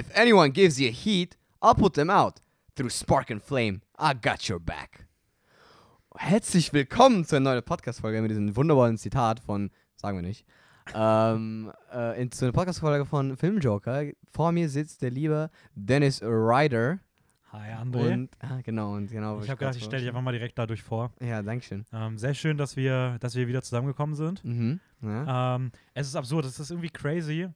If 0.00 0.06
anyone 0.14 0.50
gives 0.50 0.80
you 0.80 0.90
heat, 0.90 1.36
I'll 1.60 1.74
put 1.74 1.92
them 1.92 2.08
out. 2.08 2.40
Through 2.74 2.88
spark 2.88 3.30
and 3.30 3.42
flame, 3.42 3.82
I 3.98 4.14
got 4.14 4.48
your 4.48 4.58
back. 4.58 5.06
Herzlich 6.16 6.72
willkommen 6.72 7.26
zu 7.26 7.36
einer 7.36 7.50
neuen 7.50 7.62
Podcast-Folge 7.62 8.22
mit 8.22 8.30
diesem 8.30 8.56
wunderbaren 8.56 8.96
Zitat 8.96 9.40
von, 9.40 9.70
sagen 9.96 10.16
wir 10.16 10.22
nicht, 10.22 10.46
ähm, 10.94 11.70
äh, 11.92 12.18
in, 12.18 12.32
zu 12.32 12.46
einer 12.46 12.52
Podcast-Folge 12.52 13.04
von 13.04 13.36
Filmjoker. 13.36 14.04
Vor 14.30 14.52
mir 14.52 14.70
sitzt 14.70 15.02
der 15.02 15.10
liebe 15.10 15.50
Dennis 15.74 16.22
Ryder. 16.22 17.00
Hi, 17.52 17.74
André. 17.74 18.14
Und, 18.14 18.30
ah, 18.38 18.60
genau, 18.62 18.94
und 18.94 19.10
genau. 19.10 19.42
ich 19.42 19.50
habe 19.50 19.58
gedacht, 19.58 19.76
ich 19.76 19.84
stelle 19.84 20.00
dich 20.00 20.08
einfach 20.08 20.22
mal 20.22 20.32
direkt 20.32 20.58
dadurch 20.58 20.82
vor. 20.82 21.12
Ja, 21.20 21.42
danke 21.42 21.62
schön. 21.62 21.84
Ähm, 21.92 22.16
sehr 22.16 22.32
schön, 22.32 22.56
dass 22.56 22.74
wir, 22.74 23.18
dass 23.20 23.34
wir 23.34 23.46
wieder 23.48 23.60
zusammengekommen 23.60 24.16
sind. 24.16 24.42
Mhm. 24.46 24.80
Ja. 25.02 25.56
Ähm, 25.56 25.72
es 25.92 26.06
ist 26.06 26.16
absurd, 26.16 26.46
es 26.46 26.58
ist 26.58 26.70
irgendwie 26.70 26.88
crazy, 26.88 27.50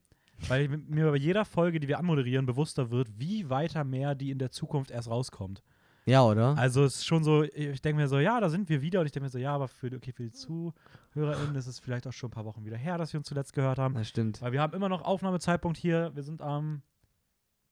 weil 0.49 0.69
mir 0.69 1.11
bei 1.11 1.17
jeder 1.17 1.45
Folge, 1.45 1.81
die 1.81 1.89
wir 1.89 1.99
anmoderieren, 1.99 2.47
bewusster 2.47 2.91
wird, 2.91 3.09
wie 3.19 3.49
weiter 3.51 3.85
mehr 3.85 4.15
die 4.15 4.31
in 4.31 4.39
der 4.39 4.51
Zukunft 4.51 4.91
erst 4.91 5.09
rauskommt. 5.09 5.63
ja, 6.07 6.23
oder? 6.23 6.57
Also 6.59 6.85
es 6.85 6.97
ist 6.97 7.07
schon 7.07 7.25
so, 7.25 7.43
ich 7.45 7.81
denke 7.81 8.03
mir 8.03 8.09
so, 8.09 8.19
ja, 8.19 8.39
da 8.41 8.49
sind 8.51 8.69
wir 8.69 8.83
wieder. 8.83 9.01
Und 9.01 9.07
ich 9.07 9.13
denke 9.13 9.25
mir 9.25 9.31
so, 9.31 9.39
ja, 9.39 9.55
aber 9.55 9.69
für, 9.69 9.89
die- 9.91 9.97
okay, 9.97 10.13
für 10.13 10.23
die 10.25 10.33
ZuhörerInnen 10.33 11.55
ist 11.57 11.67
es 11.67 11.79
vielleicht 11.79 12.07
auch 12.07 12.13
schon 12.13 12.29
ein 12.29 12.33
paar 12.35 12.45
Wochen 12.45 12.65
wieder 12.65 12.77
her, 12.77 12.99
dass 12.99 13.13
wir 13.13 13.19
uns 13.21 13.27
zuletzt 13.29 13.53
gehört 13.55 13.79
haben. 13.79 13.95
Das 13.95 14.09
stimmt. 14.09 14.43
Weil 14.43 14.53
wir 14.53 14.61
haben 14.61 14.75
immer 14.75 14.89
noch 14.91 15.03
Aufnahmezeitpunkt 15.03 15.79
hier. 15.79 16.11
Wir 16.15 16.23
sind 16.23 16.43
am 16.43 16.83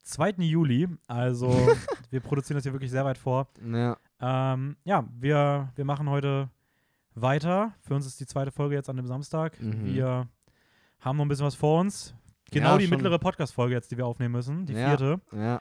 2. 0.05 0.31
Juli. 0.39 0.89
Also 1.07 1.51
wir 2.11 2.21
produzieren 2.21 2.57
das 2.57 2.65
hier 2.65 2.73
wirklich 2.73 2.91
sehr 2.91 3.05
weit 3.05 3.19
vor. 3.19 3.49
Ja. 3.71 3.97
Ähm, 4.21 4.77
ja, 4.85 5.05
wir, 5.19 5.71
wir 5.75 5.85
machen 5.85 6.09
heute 6.09 6.49
weiter. 7.15 7.75
Für 7.81 7.95
uns 7.95 8.07
ist 8.07 8.19
die 8.21 8.27
zweite 8.27 8.51
Folge 8.51 8.75
jetzt 8.77 8.89
an 8.89 8.97
dem 8.97 9.07
Samstag. 9.07 9.61
Mhm. 9.61 9.85
Wir 9.85 10.29
haben 11.01 11.17
noch 11.19 11.25
ein 11.25 11.29
bisschen 11.29 11.45
was 11.47 11.55
vor 11.55 11.81
uns. 11.81 12.15
Genau 12.53 12.73
Ja, 12.73 12.79
die 12.79 12.85
schon. 12.85 12.91
mittlere 12.97 13.19
Podcast-Folge 13.19 13.75
jetzt, 13.75 13.91
die 13.91 13.97
wir 13.97 14.07
aufnehmen 14.07 14.33
müssen. 14.33 14.67
Die 14.67 14.73
Ja. 14.75 14.89
vierte. 14.89 15.21
Ja. 15.33 15.61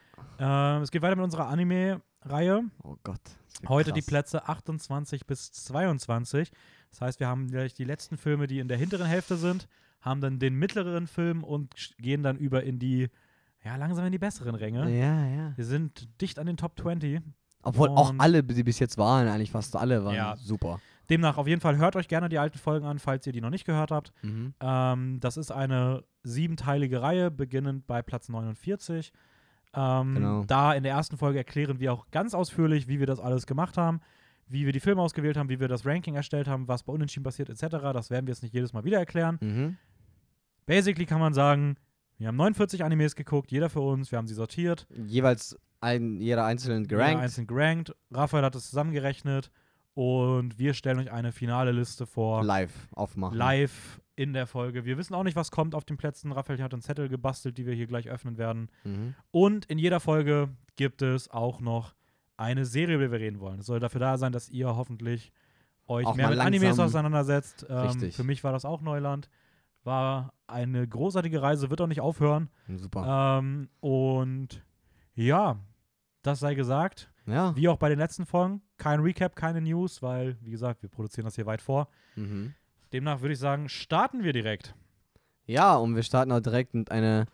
Ähm, 0.77 0.81
es 0.83 0.91
geht 0.91 1.01
weiter 1.01 1.15
mit 1.15 1.23
unserer 1.23 1.47
Anime-Reihe. 1.47 2.63
Oh 2.83 2.95
Gott. 3.03 3.21
Heute 3.67 3.91
die 3.91 4.01
krass. 4.01 4.07
Plätze 4.07 4.47
28 4.47 5.25
bis 5.25 5.51
22. 5.51 6.51
Das 6.89 7.01
heißt, 7.01 7.19
wir 7.19 7.27
haben 7.27 7.47
gleich 7.47 7.73
die 7.73 7.83
letzten 7.83 8.17
Filme, 8.17 8.47
die 8.47 8.59
in 8.59 8.67
der 8.67 8.77
hinteren 8.77 9.05
Hälfte 9.07 9.37
sind, 9.37 9.67
haben 10.01 10.19
dann 10.21 10.39
den 10.39 10.55
mittleren 10.55 11.07
Film 11.07 11.43
und 11.43 11.73
gehen 11.99 12.23
dann 12.23 12.37
über 12.37 12.63
in 12.63 12.79
die, 12.79 13.09
ja, 13.63 13.75
langsam 13.75 14.05
in 14.05 14.11
die 14.11 14.17
besseren 14.19 14.55
Ränge. 14.55 14.89
Ja, 14.89 15.25
ja. 15.27 15.53
Wir 15.55 15.65
sind 15.65 16.09
dicht 16.21 16.39
an 16.39 16.47
den 16.47 16.57
Top 16.57 16.79
20. 16.79 17.21
Obwohl 17.63 17.89
auch 17.89 18.13
alle, 18.17 18.43
die 18.43 18.63
bis 18.63 18.79
jetzt 18.79 18.97
waren, 18.97 19.27
eigentlich 19.27 19.51
fast 19.51 19.75
alle 19.75 20.03
waren 20.03 20.15
Ja. 20.15 20.35
super. 20.37 20.79
Demnach 21.11 21.37
auf 21.37 21.47
jeden 21.47 21.61
Fall 21.61 21.77
hört 21.77 21.95
euch 21.95 22.07
gerne 22.07 22.29
die 22.29 22.39
alten 22.39 22.57
Folgen 22.57 22.85
an, 22.85 22.97
falls 22.97 23.27
ihr 23.27 23.33
die 23.33 23.41
noch 23.41 23.49
nicht 23.49 23.65
gehört 23.65 23.91
habt. 23.91 24.13
Mhm. 24.23 24.53
Ähm, 24.61 25.19
das 25.19 25.37
ist 25.37 25.51
eine 25.51 26.03
siebenteilige 26.23 27.01
Reihe, 27.01 27.29
beginnend 27.29 27.85
bei 27.85 28.01
Platz 28.01 28.29
49. 28.29 29.11
Ähm, 29.73 30.15
Genau. 30.15 30.43
Da 30.45 30.73
in 30.73 30.83
der 30.83 30.93
ersten 30.93 31.17
Folge 31.17 31.37
erklären 31.37 31.79
wir 31.79 31.93
auch 31.93 32.09
ganz 32.11 32.33
ausführlich, 32.33 32.87
wie 32.87 32.99
wir 32.99 33.07
das 33.07 33.19
alles 33.19 33.45
gemacht 33.45 33.77
haben, 33.77 33.99
wie 34.47 34.65
wir 34.65 34.73
die 34.73 34.79
Filme 34.79 35.01
ausgewählt 35.01 35.37
haben, 35.37 35.49
wie 35.49 35.59
wir 35.59 35.67
das 35.67 35.85
Ranking 35.85 36.15
erstellt 36.15 36.47
haben, 36.47 36.67
was 36.67 36.83
bei 36.83 36.93
Unentschieden 36.93 37.23
passiert, 37.23 37.49
etc. 37.49 37.77
Das 37.93 38.09
werden 38.09 38.25
wir 38.27 38.31
jetzt 38.33 38.43
nicht 38.43 38.53
jedes 38.53 38.73
Mal 38.73 38.83
wieder 38.83 38.97
erklären. 38.97 39.37
Mhm. 39.41 39.77
Basically 40.65 41.05
kann 41.05 41.19
man 41.19 41.33
sagen, 41.33 41.75
wir 42.17 42.27
haben 42.27 42.35
49 42.37 42.83
Animes 42.83 43.15
geguckt, 43.15 43.51
jeder 43.51 43.69
für 43.69 43.81
uns, 43.81 44.11
wir 44.11 44.17
haben 44.17 44.27
sie 44.27 44.33
sortiert, 44.35 44.87
Jeweils 44.95 45.57
ein, 45.81 46.21
jeder 46.21 46.45
einzeln 46.45 46.83
jeder 46.83 46.97
gerankt. 46.97 47.21
einzeln 47.23 47.47
gerankt. 47.47 47.95
Raphael 48.11 48.45
hat 48.45 48.55
es 48.55 48.69
zusammengerechnet 48.69 49.51
und 49.93 50.57
wir 50.57 50.73
stellen 50.73 50.99
euch 50.99 51.11
eine 51.11 51.31
finale 51.31 51.71
Liste 51.71 52.05
vor. 52.05 52.43
live 52.43 52.87
aufmachen. 52.93 53.37
live 53.37 54.01
in 54.15 54.33
der 54.33 54.47
Folge. 54.47 54.85
Wir 54.85 54.97
wissen 54.97 55.13
auch 55.15 55.23
nicht, 55.23 55.35
was 55.35 55.51
kommt 55.51 55.73
auf 55.73 55.83
den 55.83 55.97
Plätzen. 55.97 56.31
Raphael 56.31 56.61
hat 56.61 56.73
einen 56.73 56.81
Zettel 56.81 57.09
gebastelt, 57.09 57.57
die 57.57 57.65
wir 57.65 57.73
hier 57.73 57.87
gleich 57.87 58.07
öffnen 58.07 58.37
werden. 58.37 58.69
Mhm. 58.83 59.15
Und 59.31 59.65
in 59.65 59.79
jeder 59.79 59.99
Folge 59.99 60.49
gibt 60.75 61.01
es 61.01 61.29
auch 61.29 61.59
noch 61.59 61.95
eine 62.37 62.65
Serie, 62.65 62.95
über 62.95 63.05
die 63.05 63.11
wir 63.11 63.19
reden 63.19 63.39
wollen. 63.39 63.59
Es 63.59 63.65
soll 63.65 63.79
dafür 63.79 63.99
da 63.99 64.17
sein, 64.17 64.31
dass 64.31 64.49
ihr 64.49 64.75
hoffentlich 64.75 65.31
euch 65.87 66.05
Auch 66.05 66.15
mehr 66.15 66.29
mit 66.29 66.39
Animes 66.39 66.79
auseinandersetzt. 66.79 67.65
Ähm, 67.69 67.77
Richtig. 67.77 68.15
für 68.15 68.23
mich 68.23 68.43
war 68.43 68.51
das 68.51 68.65
auch 68.65 68.81
Neuland. 68.81 69.29
War 69.83 70.33
eine 70.47 70.87
großartige 70.87 71.41
Reise, 71.41 71.69
wird 71.69 71.81
auch 71.81 71.87
nicht 71.87 72.01
aufhören. 72.01 72.49
Super. 72.67 73.39
Ähm, 73.39 73.69
und 73.79 74.63
ja, 75.15 75.57
das 76.21 76.39
sei 76.39 76.53
gesagt. 76.55 77.10
Ja. 77.31 77.55
Wie 77.55 77.67
auch 77.69 77.77
bei 77.77 77.89
den 77.89 77.99
letzten 77.99 78.25
Folgen. 78.25 78.61
Kein 78.77 78.99
Recap, 79.01 79.35
keine 79.35 79.61
News, 79.61 80.01
weil, 80.01 80.37
wie 80.41 80.51
gesagt, 80.51 80.81
wir 80.83 80.89
produzieren 80.89 81.25
das 81.25 81.35
hier 81.35 81.45
weit 81.45 81.61
vor. 81.61 81.87
Mhm. 82.15 82.53
Demnach 82.93 83.21
würde 83.21 83.33
ich 83.33 83.39
sagen, 83.39 83.69
starten 83.69 84.23
wir 84.23 84.33
direkt. 84.33 84.75
Ja, 85.45 85.75
und 85.77 85.95
wir 85.95 86.03
starten 86.03 86.31
auch 86.31 86.39
direkt 86.41 86.73
mit 86.73 86.91
einer 86.91 87.25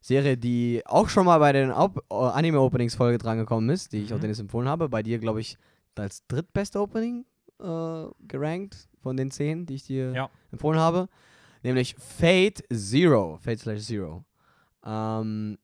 Serie, 0.00 0.36
die 0.36 0.82
auch 0.86 1.08
schon 1.08 1.26
mal 1.26 1.38
bei 1.38 1.52
den 1.52 1.70
äh, 1.70 1.74
Anime-Openings-Folge 2.14 3.18
drangekommen 3.18 3.68
ist, 3.70 3.92
die 3.92 3.98
ich 4.02 4.12
auch 4.12 4.18
Mhm. 4.18 4.22
Dennis 4.22 4.38
empfohlen 4.40 4.68
habe. 4.68 4.88
Bei 4.88 5.02
dir, 5.02 5.18
glaube 5.18 5.40
ich, 5.40 5.56
als 5.96 6.24
drittbeste 6.28 6.80
Opening 6.80 7.24
äh, 7.60 8.04
gerankt 8.28 8.88
von 9.02 9.16
den 9.16 9.30
zehn, 9.32 9.66
die 9.66 9.74
ich 9.74 9.84
dir 9.84 10.12
Ja. 10.12 10.30
empfohlen 10.52 10.78
habe. 10.78 11.08
Nämlich 11.64 11.96
Fate 11.98 12.62
Zero. 12.72 13.38
Fate 13.42 13.58
slash 13.58 13.80
Zero. 13.82 14.24
Ähm, 14.84 15.58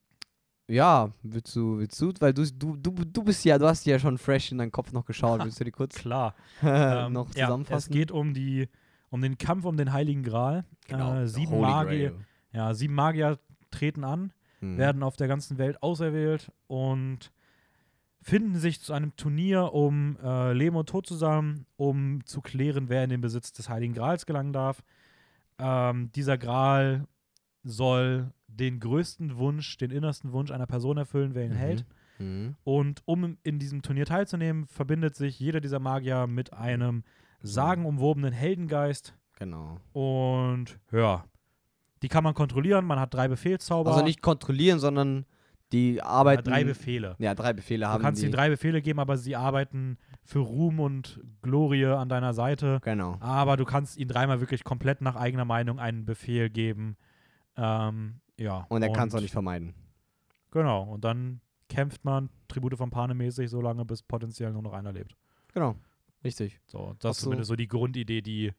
ja, 0.67 1.11
willst 1.21 1.55
du, 1.55 1.77
willst 1.77 2.01
du, 2.01 2.11
weil 2.19 2.33
du, 2.33 2.43
du, 2.51 2.75
du, 2.75 2.91
du 2.91 3.23
bist 3.23 3.45
ja, 3.45 3.57
du 3.57 3.67
hast 3.67 3.85
ja 3.85 3.99
schon 3.99 4.17
fresh 4.17 4.51
in 4.51 4.57
deinen 4.57 4.71
Kopf 4.71 4.91
noch 4.91 5.05
geschaut. 5.05 5.43
Willst 5.43 5.59
du 5.59 5.63
die 5.63 5.71
kurz 5.71 5.95
Klar. 5.99 6.33
Ähm, 6.63 7.13
noch 7.13 7.27
ja, 7.35 7.45
zusammenfassen? 7.45 7.91
es 7.91 7.95
geht 7.97 8.11
um 8.11 8.33
die 8.33 8.67
um 9.09 9.21
den 9.21 9.37
Kampf 9.37 9.65
um 9.65 9.77
den 9.77 9.93
Heiligen 9.93 10.23
Gral. 10.23 10.65
Genau, 10.87 11.15
Äh, 11.21 11.27
sieben 11.27 11.61
Magier, 11.61 12.09
Grail. 12.11 12.25
ja, 12.51 12.73
sieben 12.73 12.95
Magier 12.95 13.39
treten 13.71 14.03
an, 14.03 14.33
Mhm. 14.61 14.77
werden 14.77 15.03
auf 15.03 15.15
der 15.15 15.27
ganzen 15.27 15.57
Welt 15.57 15.81
auserwählt 15.83 16.51
und 16.67 17.31
finden 18.21 18.55
sich 18.57 18.81
zu 18.81 18.93
einem 18.93 19.15
Turnier 19.15 19.73
um 19.73 20.17
äh, 20.23 20.51
Leben 20.53 20.75
und 20.75 20.89
Tod 20.89 21.05
zusammen, 21.05 21.65
um 21.77 22.25
zu 22.25 22.41
klären, 22.41 22.89
wer 22.89 23.03
in 23.03 23.09
den 23.11 23.21
Besitz 23.21 23.51
des 23.53 23.69
Heiligen 23.69 23.93
Grals 23.93 24.25
gelangen 24.25 24.51
darf. 24.53 24.81
Ähm, 25.59 26.11
dieser 26.13 26.37
Gral 26.37 27.05
soll 27.63 28.31
den 28.55 28.79
größten 28.79 29.37
Wunsch, 29.37 29.77
den 29.77 29.91
innersten 29.91 30.31
Wunsch 30.31 30.51
einer 30.51 30.67
Person 30.67 30.97
erfüllen, 30.97 31.35
wer 31.35 31.45
ihn 31.45 31.51
Mhm. 31.53 31.55
hält. 31.57 31.85
Mhm. 32.19 32.55
Und 32.63 33.01
um 33.05 33.37
in 33.43 33.59
diesem 33.59 33.81
Turnier 33.81 34.05
teilzunehmen, 34.05 34.65
verbindet 34.67 35.15
sich 35.15 35.39
jeder 35.39 35.59
dieser 35.61 35.79
Magier 35.79 36.27
mit 36.27 36.53
einem 36.53 37.03
sagenumwobenen 37.41 38.33
Heldengeist. 38.33 39.13
Genau. 39.37 39.79
Und 39.93 40.79
ja, 40.91 41.25
die 42.01 42.07
kann 42.07 42.23
man 42.23 42.33
kontrollieren. 42.33 42.85
Man 42.85 42.99
hat 42.99 43.13
drei 43.13 43.27
Befehlszauber. 43.27 43.91
Also 43.91 44.03
nicht 44.03 44.21
kontrollieren, 44.21 44.79
sondern 44.79 45.25
die 45.71 45.95
ja, 45.95 46.05
arbeiten. 46.05 46.43
drei 46.49 46.63
Befehle. 46.63 47.15
Ja, 47.19 47.33
drei 47.35 47.51
Befehle 47.53 47.87
haben 47.87 47.99
Du 47.99 48.05
kannst 48.05 48.21
ihnen 48.23 48.31
drei 48.31 48.49
Befehle 48.49 48.81
geben, 48.81 48.99
aber 48.99 49.17
sie 49.17 49.35
arbeiten 49.35 49.97
für 50.23 50.39
Ruhm 50.39 50.79
und 50.79 51.19
Glorie 51.41 51.85
an 51.85 52.07
deiner 52.07 52.33
Seite. 52.33 52.79
Genau. 52.83 53.17
Aber 53.19 53.57
du 53.57 53.65
kannst 53.65 53.97
ihnen 53.97 54.07
dreimal 54.09 54.39
wirklich 54.39 54.63
komplett 54.63 55.01
nach 55.01 55.15
eigener 55.15 55.45
Meinung 55.45 55.79
einen 55.79 56.05
Befehl 56.05 56.49
geben. 56.49 56.95
Ähm, 57.57 58.15
ja. 58.37 58.65
Und 58.69 58.81
er 58.81 58.91
kann 58.91 59.07
es 59.07 59.15
auch 59.15 59.21
nicht 59.21 59.31
vermeiden. 59.31 59.73
Genau. 60.51 60.83
Und 60.83 61.03
dann 61.03 61.41
kämpft 61.69 62.03
man 62.05 62.29
Tribute 62.47 62.77
von 62.77 62.89
Panem 62.89 63.17
mäßig 63.17 63.49
so 63.49 63.61
lange, 63.61 63.85
bis 63.85 64.01
potenziell 64.03 64.51
nur 64.51 64.61
noch 64.61 64.73
einer 64.73 64.93
lebt. 64.93 65.15
Genau. 65.53 65.75
Richtig. 66.23 66.59
So, 66.65 66.95
das 66.99 67.17
ist 67.17 67.21
so. 67.21 67.25
zumindest 67.25 67.49
so 67.49 67.55
die 67.55 67.67
Grundidee, 67.67 68.21
die 68.21 68.51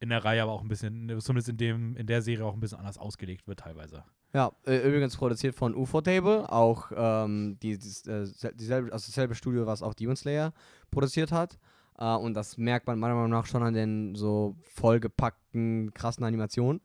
in 0.00 0.08
der 0.10 0.24
Reihe 0.24 0.42
aber 0.42 0.52
auch 0.52 0.60
ein 0.62 0.68
bisschen, 0.68 1.08
zumindest 1.20 1.48
in 1.48 1.56
dem, 1.56 1.96
in 1.96 2.06
der 2.06 2.20
Serie 2.20 2.44
auch 2.44 2.54
ein 2.54 2.60
bisschen 2.60 2.78
anders 2.78 2.98
ausgelegt 2.98 3.46
wird 3.48 3.60
teilweise. 3.60 4.04
Ja, 4.34 4.52
äh, 4.66 4.86
übrigens 4.86 5.16
produziert 5.16 5.54
von 5.54 5.74
UFO 5.74 6.00
Table, 6.00 6.50
auch 6.52 6.90
ähm, 6.94 7.56
die, 7.62 7.78
dies- 7.78 8.06
äh, 8.06 8.26
sel- 8.26 8.54
dieselbe, 8.54 8.92
also 8.92 9.06
dasselbe 9.06 9.34
Studio, 9.34 9.66
was 9.66 9.82
auch 9.82 9.94
Demon 9.94 10.16
Slayer 10.16 10.52
produziert 10.90 11.30
hat. 11.32 11.58
Äh, 11.98 12.14
und 12.16 12.34
das 12.34 12.58
merkt 12.58 12.86
man 12.88 12.98
meiner 12.98 13.14
Meinung 13.14 13.30
nach 13.30 13.46
schon 13.46 13.62
an 13.62 13.72
den 13.74 14.14
so 14.16 14.56
vollgepackten, 14.64 15.94
krassen 15.94 16.24
Animationen. 16.24 16.80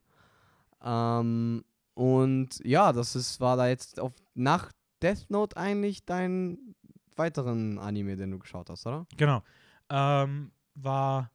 Ähm, 0.84 1.64
und 1.94 2.60
ja, 2.64 2.94
das 2.94 3.16
ist, 3.16 3.40
war 3.42 3.58
da 3.58 3.68
jetzt 3.68 4.00
auf, 4.00 4.14
nach 4.34 4.72
Death 5.02 5.30
Note 5.30 5.58
eigentlich 5.58 6.06
dein 6.06 6.76
weiteren 7.16 7.78
Anime, 7.80 8.16
den 8.16 8.32
du 8.32 8.40
geschaut 8.40 8.70
hast, 8.70 8.86
oder? 8.88 9.06
Genau. 9.18 9.42
Ähm, 9.90 10.52
war 10.76 11.32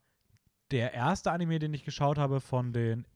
der 0.70 0.94
erste 0.94 1.30
Anime, 1.32 1.58
den 1.58 1.74
ich 1.74 1.84
geschaut 1.84 2.16
habe 2.18 2.40
von 2.40 2.72
den 2.72 3.06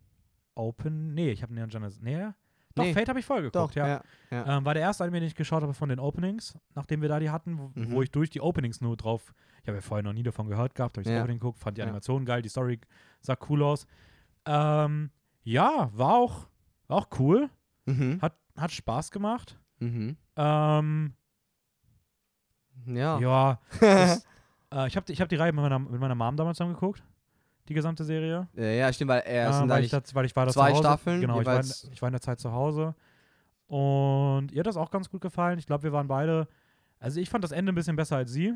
Open. 0.55 1.15
Nee, 1.15 1.31
ich 1.31 1.43
habe 1.43 1.55
Neon 1.55 1.69
Genesis. 1.71 2.01
Nee. 2.03 2.29
Doch, 2.75 2.85
Nee. 2.85 2.93
Fate 2.93 3.09
habe 3.09 3.19
ich 3.19 3.25
voll 3.27 3.43
geguckt, 3.43 3.75
ja. 3.75 3.87
ja. 3.89 4.03
ja. 4.31 4.59
Ähm, 4.59 4.65
war 4.65 4.75
der 4.75 4.83
erste 4.83 5.03
Anime, 5.05 5.21
den 5.21 5.27
ich 5.29 5.35
geschaut 5.35 5.63
habe 5.63 5.73
von 5.75 5.89
den 5.89 5.99
Openings, 5.99 6.57
nachdem 6.75 7.01
wir 7.03 7.09
da 7.09 7.19
die 7.19 7.31
hatten, 7.31 7.59
wo, 7.59 7.71
Mhm. 7.75 7.91
wo 7.93 8.03
ich 8.03 8.11
durch 8.11 8.31
die 8.31 8.41
Openings 8.41 8.81
nur 8.81 8.97
drauf. 8.97 9.33
Ich 9.63 9.69
habe 9.69 9.79
ja 9.79 9.83
vorher 9.83 10.03
noch 10.05 10.13
nie 10.13 10.23
davon 10.23 10.47
gehört 10.49 10.75
gehabt, 10.75 10.97
habe 10.97 11.03
ich 11.03 11.07
das 11.07 11.15
Ja. 11.15 11.21
Opening 11.23 11.39
geguckt, 11.39 11.59
fand 11.59 11.77
die. 11.79 11.83
Animation 11.83 12.25
geil, 12.25 12.43
die 12.43 12.49
Story 12.51 12.79
sah 13.21 13.37
cool 13.49 13.63
aus. 13.63 13.87
Ähm, 14.45 15.11
ja, 15.43 15.91
war 15.95 16.15
auch, 16.15 16.47
war 16.87 16.99
auch 16.99 17.09
cool. 17.19 17.49
Mhm. 17.87 18.21
Hat, 18.21 18.35
hat 18.57 18.71
Spaß 18.73 19.11
gemacht. 19.11 19.59
Mhm. 19.79 20.17
Ähm, 20.37 21.15
Ja. 22.87 23.19
ja, 23.19 23.61
das, 23.81 24.25
äh, 24.73 24.87
ich 24.89 24.97
habe 24.97 25.13
ich 25.13 25.21
hab 25.21 25.29
die 25.29 25.37
Reihe 25.37 25.53
mit 25.53 25.63
meiner, 25.63 25.79
mit 25.79 26.01
meiner 26.01 26.15
Mom 26.15 26.37
damals 26.37 26.61
angeguckt, 26.61 27.03
die 27.69 27.75
gesamte 27.75 28.05
Serie. 28.05 28.49
Äh, 28.57 28.79
ja, 28.79 28.93
stimmt, 28.93 29.11
weil 29.11 29.21
er 29.21 29.49
Äh, 29.49 29.53
sind 29.53 29.63
weil, 29.63 29.69
da 29.69 29.79
ich 29.87 29.93
nicht. 29.93 30.11
da, 30.11 30.15
weil 30.15 30.25
ich 30.27 30.37
war 30.37 30.47
da 30.47 30.53
zwei 30.53 30.69
zu 30.71 30.75
Hause. 30.77 30.83
Staffeln 30.83 31.21
Genau, 31.21 31.41
ich 31.41 31.47
war, 31.47 31.61
in, 31.61 31.73
ich 31.93 32.03
war 32.03 32.09
in 32.09 32.13
der 32.13 32.21
Zeit 32.21 32.41
zu 32.41 32.53
Hause. 32.53 32.95
Und 33.67 34.51
ihr 34.53 34.61
hat 34.61 34.67
das 34.67 34.77
auch 34.79 34.91
ganz 34.91 35.11
gut 35.11 35.21
gefallen. 35.21 35.59
Ich 35.59 35.67
glaube, 35.67 35.83
wir 35.83 35.93
waren 35.93 36.09
beide. 36.09 36.49
Also 37.01 37.21
ich 37.21 37.29
fand 37.31 37.45
das 37.45 37.53
Ende 37.53 37.73
ein 37.73 37.75
bisschen 37.75 37.97
besser 37.97 38.17
als 38.17 38.33
sie. 38.33 38.49
ich 38.49 38.55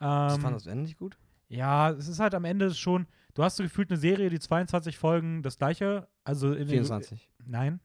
Ähm, 0.00 0.40
fand 0.40 0.54
das 0.56 0.66
Ende 0.66 0.84
nicht 0.84 0.98
gut. 0.98 1.18
Ja, 1.50 1.90
es 1.90 2.08
ist 2.08 2.18
halt 2.20 2.34
am 2.34 2.44
Ende 2.46 2.72
schon. 2.74 3.06
Du 3.34 3.42
hast 3.44 3.56
so 3.56 3.62
gefühlt 3.62 3.90
eine 3.90 3.98
Serie, 4.00 4.30
die 4.30 4.38
22 4.40 4.96
Folgen 4.96 5.42
das 5.42 5.58
gleiche. 5.58 6.08
Also 6.24 6.52
in 6.52 6.58
den, 6.60 6.68
24. 6.68 7.30
Nein. 7.44 7.80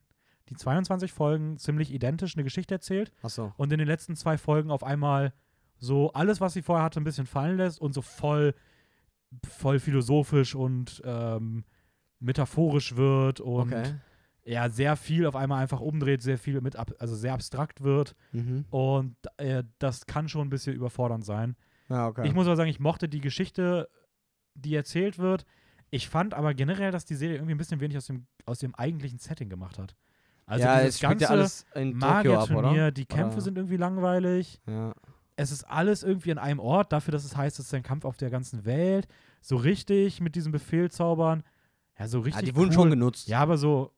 Die 0.49 0.55
22 0.55 1.11
Folgen 1.11 1.57
ziemlich 1.57 1.91
identisch 1.91 2.35
eine 2.35 2.43
Geschichte 2.43 2.75
erzählt 2.75 3.11
Achso. 3.23 3.51
und 3.57 3.73
in 3.73 3.79
den 3.79 3.87
letzten 3.87 4.15
zwei 4.15 4.37
Folgen 4.37 4.69
auf 4.71 4.83
einmal 4.83 5.33
so 5.77 6.13
alles, 6.13 6.39
was 6.39 6.53
sie 6.53 6.61
vorher 6.61 6.85
hatte, 6.85 7.01
ein 7.01 7.03
bisschen 7.03 7.25
fallen 7.25 7.57
lässt 7.57 7.81
und 7.81 7.93
so 7.93 8.01
voll, 8.03 8.53
voll 9.47 9.79
philosophisch 9.79 10.53
und 10.55 11.01
ähm, 11.03 11.65
metaphorisch 12.19 12.95
wird 12.95 13.39
und 13.41 13.73
Okay. 13.73 13.95
ja, 14.45 14.69
sehr 14.69 14.95
viel 14.95 15.25
auf 15.25 15.35
einmal 15.35 15.61
einfach 15.61 15.79
umdreht, 15.81 16.21
sehr 16.21 16.37
viel 16.37 16.61
mit, 16.61 16.75
ab, 16.75 16.91
also 16.99 17.15
sehr 17.15 17.33
abstrakt 17.33 17.81
wird 17.83 18.15
Mhm. 18.31 18.65
und 18.69 19.15
äh, 19.37 19.63
das 19.79 20.05
kann 20.05 20.29
schon 20.29 20.47
ein 20.47 20.49
bisschen 20.51 20.75
überfordernd 20.75 21.25
sein. 21.25 21.55
Ja, 21.89 22.07
okay. 22.07 22.27
Ich 22.27 22.33
muss 22.33 22.47
aber 22.47 22.55
sagen, 22.55 22.69
ich 22.69 22.79
mochte 22.79 23.07
die 23.09 23.21
Geschichte, 23.21 23.89
die 24.53 24.75
erzählt 24.75 25.19
wird. 25.19 25.45
Ich 25.91 26.09
fand 26.09 26.33
aber 26.33 26.53
generell, 26.53 26.91
dass 26.91 27.05
die 27.05 27.15
Serie 27.15 27.37
irgendwie 27.37 27.53
ein 27.53 27.57
bisschen 27.57 27.79
wenig 27.79 27.97
aus 27.97 28.07
dem, 28.07 28.25
aus 28.45 28.59
dem 28.59 28.73
eigentlichen 28.75 29.19
Setting 29.19 29.49
gemacht 29.49 29.77
hat. 29.77 29.95
Also 30.45 30.65
ja, 30.65 30.83
dieses 30.83 30.99
ganze 30.99 31.25
ja 31.25 31.29
alles 31.31 31.65
in 31.73 31.97
Magierturnier, 31.97 32.91
die 32.91 33.05
Kämpfe 33.05 33.35
Oder? 33.35 33.41
sind 33.41 33.57
irgendwie 33.57 33.77
langweilig. 33.77 34.61
Ja. 34.67 34.93
Es 35.35 35.51
ist 35.51 35.63
alles 35.63 36.03
irgendwie 36.03 36.31
an 36.31 36.37
einem 36.37 36.59
Ort, 36.59 36.93
dafür, 36.93 37.11
dass 37.11 37.25
es 37.25 37.35
heißt, 37.35 37.59
es 37.59 37.65
ist 37.65 37.73
ein 37.73 37.83
Kampf 37.83 38.05
auf 38.05 38.17
der 38.17 38.29
ganzen 38.29 38.65
Welt. 38.65 39.07
So 39.41 39.57
richtig 39.57 40.21
mit 40.21 40.35
diesem 40.35 40.51
Befehlzaubern. 40.51 41.43
Ja, 41.99 42.07
so 42.07 42.19
ja, 42.19 42.25
richtig. 42.25 42.49
die 42.49 42.55
wurden 42.55 42.69
cool. 42.69 42.73
schon 42.73 42.89
genutzt. 42.91 43.27
Ja, 43.27 43.39
aber 43.39 43.57
so 43.57 43.91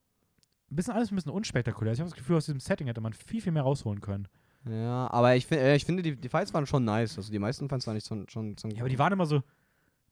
ein 0.72 0.76
bisschen 0.76 0.94
alles 0.94 1.12
ein 1.12 1.16
bisschen 1.16 1.32
unspektakulär. 1.32 1.94
Ich 1.94 2.00
habe 2.00 2.10
das 2.10 2.18
Gefühl, 2.18 2.38
aus 2.38 2.46
diesem 2.46 2.60
Setting 2.60 2.88
hätte 2.88 3.02
man 3.02 3.14
viel, 3.14 3.42
viel 3.42 3.52
mehr 3.52 3.64
rausholen 3.64 4.02
können. 4.02 4.28
Ja, 4.70 5.10
aber 5.12 5.36
ich, 5.36 5.46
find, 5.46 5.62
äh, 5.62 5.76
ich 5.76 5.86
finde, 5.86 6.04
die, 6.04 6.16
die 6.16 6.30
Fights 6.30 6.54
waren 6.54 6.66
schon 6.66 6.84
nice. 6.86 7.18
Also 7.18 7.32
die 7.32 7.40
meisten 7.40 7.70
Fights 7.70 7.88
waren 7.88 7.96
nicht 7.96 8.06
so, 8.06 8.24
schon, 8.28 8.58
schon 8.58 8.72
Ja, 8.72 8.82
aber 8.82 8.90
die 8.90 9.00
waren 9.00 9.14
immer 9.14 9.26
so, 9.26 9.42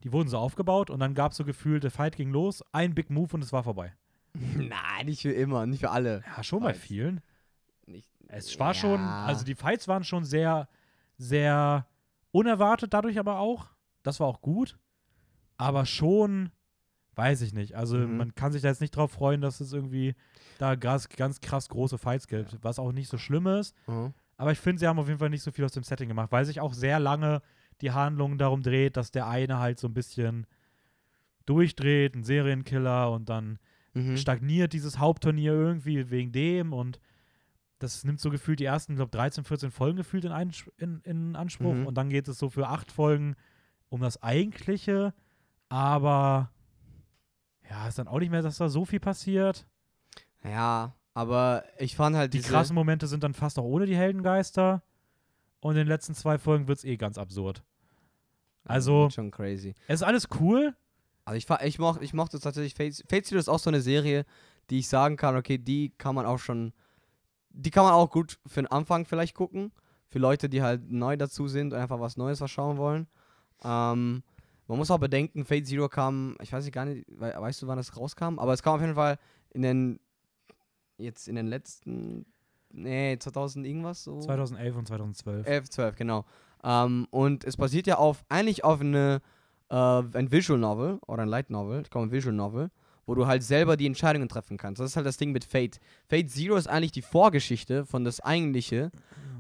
die 0.04 0.12
wurden 0.12 0.30
so 0.30 0.38
aufgebaut 0.38 0.90
und 0.90 1.00
dann 1.00 1.14
gab 1.14 1.32
es 1.32 1.38
so 1.38 1.46
gefühlt, 1.46 1.84
der 1.84 1.92
Fight 1.92 2.16
ging 2.16 2.30
los, 2.32 2.64
ein 2.72 2.94
Big 2.96 3.10
Move 3.10 3.34
und 3.34 3.44
es 3.44 3.52
war 3.54 3.64
vorbei. 3.64 3.94
Nein, 4.34 5.06
nicht 5.06 5.22
für 5.22 5.32
immer, 5.32 5.66
nicht 5.66 5.80
für 5.80 5.92
alle. 5.92 6.24
Ja, 6.36 6.44
schon 6.44 6.62
bei 6.62 6.74
Fights. 6.74 6.86
vielen. 6.86 7.22
Nicht, 7.88 8.10
Es 8.28 8.58
war 8.60 8.70
Ja. 8.70 8.74
schon, 8.74 9.00
also 9.02 9.46
die 9.46 9.56
Fights 9.56 9.88
waren 9.88 10.04
schon 10.04 10.26
sehr, 10.26 10.68
sehr 11.18 11.88
unerwartet 12.32 12.94
dadurch 12.94 13.18
aber 13.20 13.40
auch. 13.40 13.68
Das 14.04 14.20
war 14.20 14.28
auch 14.28 14.42
gut. 14.42 14.78
Aber 15.58 15.86
schon, 15.86 16.52
weiß 17.16 17.42
ich 17.42 17.54
nicht. 17.54 17.76
Also 17.76 17.98
Mhm. 17.98 18.18
man 18.18 18.36
kann 18.36 18.52
sich 18.52 18.62
da 18.62 18.68
jetzt 18.68 18.82
nicht 18.82 18.96
drauf 18.96 19.12
freuen, 19.12 19.40
dass 19.42 19.62
es 19.62 19.72
irgendwie 19.72 20.16
da 20.58 20.76
ganz, 20.76 21.08
ganz 21.10 21.40
krass 21.40 21.70
große 21.70 21.98
Fights 21.98 22.28
gibt, 22.28 22.58
was 22.62 22.78
auch 22.80 22.92
nicht 22.92 23.08
so 23.10 23.18
schlimm 23.18 23.48
ist. 23.48 23.74
Mhm. 23.88 24.14
Aber 24.38 24.52
ich 24.52 24.60
finde, 24.60 24.80
sie 24.80 24.88
haben 24.88 25.00
auf 25.00 25.08
jeden 25.08 25.20
Fall 25.20 25.30
nicht 25.30 25.44
so 25.44 25.52
viel 25.52 25.64
aus 25.66 25.72
dem 25.72 25.84
Setting 25.84 26.10
gemacht, 26.10 26.32
weil 26.32 26.46
sich 26.46 26.60
auch 26.60 26.74
sehr 26.74 27.00
lange 27.00 27.42
die 27.82 27.92
Handlung 27.92 28.38
darum 28.38 28.62
dreht, 28.64 28.98
dass 28.98 29.12
der 29.12 29.28
eine 29.28 29.60
halt 29.60 29.80
so 29.80 29.88
ein 29.88 29.94
bisschen 29.94 30.46
durchdreht, 31.46 32.16
ein 32.16 32.24
Serienkiller 32.24 33.12
und 33.12 33.30
dann 33.30 33.60
Mhm. 33.94 34.18
stagniert 34.18 34.74
dieses 34.74 35.00
Hauptturnier 35.00 35.54
irgendwie 35.54 36.10
wegen 36.10 36.32
dem 36.32 36.74
und 36.74 37.00
das 37.80 38.04
nimmt 38.04 38.20
so 38.20 38.30
gefühlt 38.30 38.60
die 38.60 38.66
ersten, 38.66 38.96
glaube 38.96 39.12
13, 39.12 39.44
14 39.46 39.72
Folgen 39.72 39.98
gefühlt 39.98 40.26
in, 40.26 40.32
Einsch- 40.32 40.70
in, 40.78 41.02
in 41.02 41.36
Anspruch 41.36 41.76
Mhm. 41.76 41.86
und 41.88 41.96
dann 41.96 42.10
geht 42.10 42.28
es 42.28 42.38
so 42.40 42.50
für 42.50 42.68
acht 42.68 42.92
Folgen 42.92 43.36
um 43.90 44.02
das 44.02 44.22
Eigentliche, 44.24 45.14
aber 45.70 46.52
ja, 47.70 47.88
ist 47.88 47.98
dann 48.00 48.08
auch 48.08 48.20
nicht 48.20 48.32
mehr, 48.32 48.42
dass 48.42 48.58
da 48.58 48.70
so 48.70 48.86
viel 48.86 49.00
passiert. 49.00 49.66
Ja, 50.44 50.94
aber 51.16 51.64
ich 51.80 51.96
fand 51.96 52.16
halt 52.16 52.34
Die 52.34 52.38
diese, 52.38 52.52
krassen 52.52 52.76
Momente 52.76 53.08
sind 53.08 53.24
dann 53.24 53.34
fast 53.34 53.58
auch 53.58 53.64
ohne 53.64 53.88
die 53.88 53.96
Heldengeister 53.96 54.84
und 55.62 55.72
in 55.72 55.78
den 55.80 55.88
letzten 55.88 56.14
zwei 56.14 56.38
Folgen 56.38 56.68
wird 56.68 56.78
es 56.78 56.84
eh 56.84 56.98
ganz 56.98 57.18
absurd. 57.18 57.64
Also- 58.66 59.10
schon 59.10 59.32
crazy. 59.32 59.74
Es 59.88 60.02
ist 60.02 60.04
alles 60.08 60.28
cool, 60.40 60.76
Also 61.28 61.38
ich, 61.38 61.48
ich, 61.68 61.80
moch, 61.80 62.00
ich 62.02 62.14
mochte 62.14 62.40
tatsächlich 62.40 62.76
Fate, 62.76 63.04
Fate 63.10 63.26
Zero 63.26 63.40
ist 63.40 63.50
auch 63.50 63.58
so 63.60 63.72
eine 63.72 63.82
Serie, 63.82 64.26
die 64.70 64.80
ich 64.80 64.88
sagen 64.88 65.16
kann, 65.18 65.36
okay, 65.36 65.58
die 65.58 65.92
kann 65.98 66.14
man 66.14 66.26
auch 66.28 66.38
schon, 66.40 66.72
die 67.50 67.72
kann 67.72 67.84
man 67.84 67.94
auch 67.94 68.12
gut 68.12 68.38
für 68.46 68.62
den 68.62 68.68
Anfang 68.68 69.06
vielleicht 69.06 69.34
gucken. 69.36 69.72
Für 70.08 70.20
Leute, 70.20 70.50
die 70.50 70.62
halt 70.62 70.90
neu 70.92 71.18
dazu 71.18 71.48
sind 71.48 71.74
und 71.74 71.80
einfach 71.80 72.00
was 72.00 72.16
Neues 72.18 72.38
verschauen 72.38 72.78
wollen. 72.78 73.08
Ähm, 73.64 74.22
man 74.68 74.78
muss 74.78 74.92
auch 74.92 75.00
bedenken, 75.00 75.46
Fate 75.46 75.66
Zero 75.66 75.90
kam, 75.90 76.36
ich 76.42 76.52
weiß 76.54 76.64
nicht 76.66 76.74
gar 76.74 76.86
nicht, 76.86 77.06
we 77.08 77.34
weißt 77.38 77.62
du, 77.62 77.68
wann 77.68 77.80
es 77.80 77.96
rauskam? 77.98 78.38
Aber 78.40 78.54
es 78.54 78.62
kam 78.62 78.76
auf 78.76 78.82
jeden 78.82 78.96
Fall 78.96 79.18
in 79.52 79.62
den, 79.62 80.00
jetzt 80.98 81.28
in 81.28 81.36
den 81.36 81.48
letzten, 81.48 82.26
nee, 82.72 83.18
2000 83.18 83.66
irgendwas 83.66 84.04
so. 84.04 84.20
2011 84.20 84.76
und 84.76 84.88
2012. 84.88 85.48
11, 85.48 85.70
12, 85.70 85.96
genau. 85.96 86.26
Ähm, 86.64 87.08
und 87.12 87.44
es 87.44 87.58
basiert 87.58 87.88
ja 87.88 87.98
auf, 87.98 88.24
eigentlich 88.30 88.64
auf 88.64 88.82
eine, 88.82 89.22
äh, 89.70 89.76
ein 89.76 90.32
Visual 90.32 90.60
Novel 90.60 91.00
oder 91.08 91.24
ein 91.24 91.30
Light 91.30 91.50
Novel, 91.50 91.82
ich 91.82 91.90
glaube 91.90 92.08
ein 92.08 92.12
Visual 92.12 92.36
Novel, 92.36 92.72
wo 93.06 93.14
du 93.14 93.28
halt 93.28 93.44
selber 93.44 93.78
die 93.78 93.86
Entscheidungen 93.86 94.30
treffen 94.30 94.58
kannst. 94.58 94.80
Das 94.80 94.92
ist 94.92 94.96
halt 94.96 95.06
das 95.06 95.18
Ding 95.18 95.32
mit 95.32 95.46
Fate. 95.46 95.80
Fate 96.08 96.30
Zero 96.30 96.56
ist 96.56 96.68
eigentlich 96.68 96.92
die 96.92 97.04
Vorgeschichte 97.04 97.86
von 97.86 98.04
das 98.04 98.20
eigentliche 98.20 98.92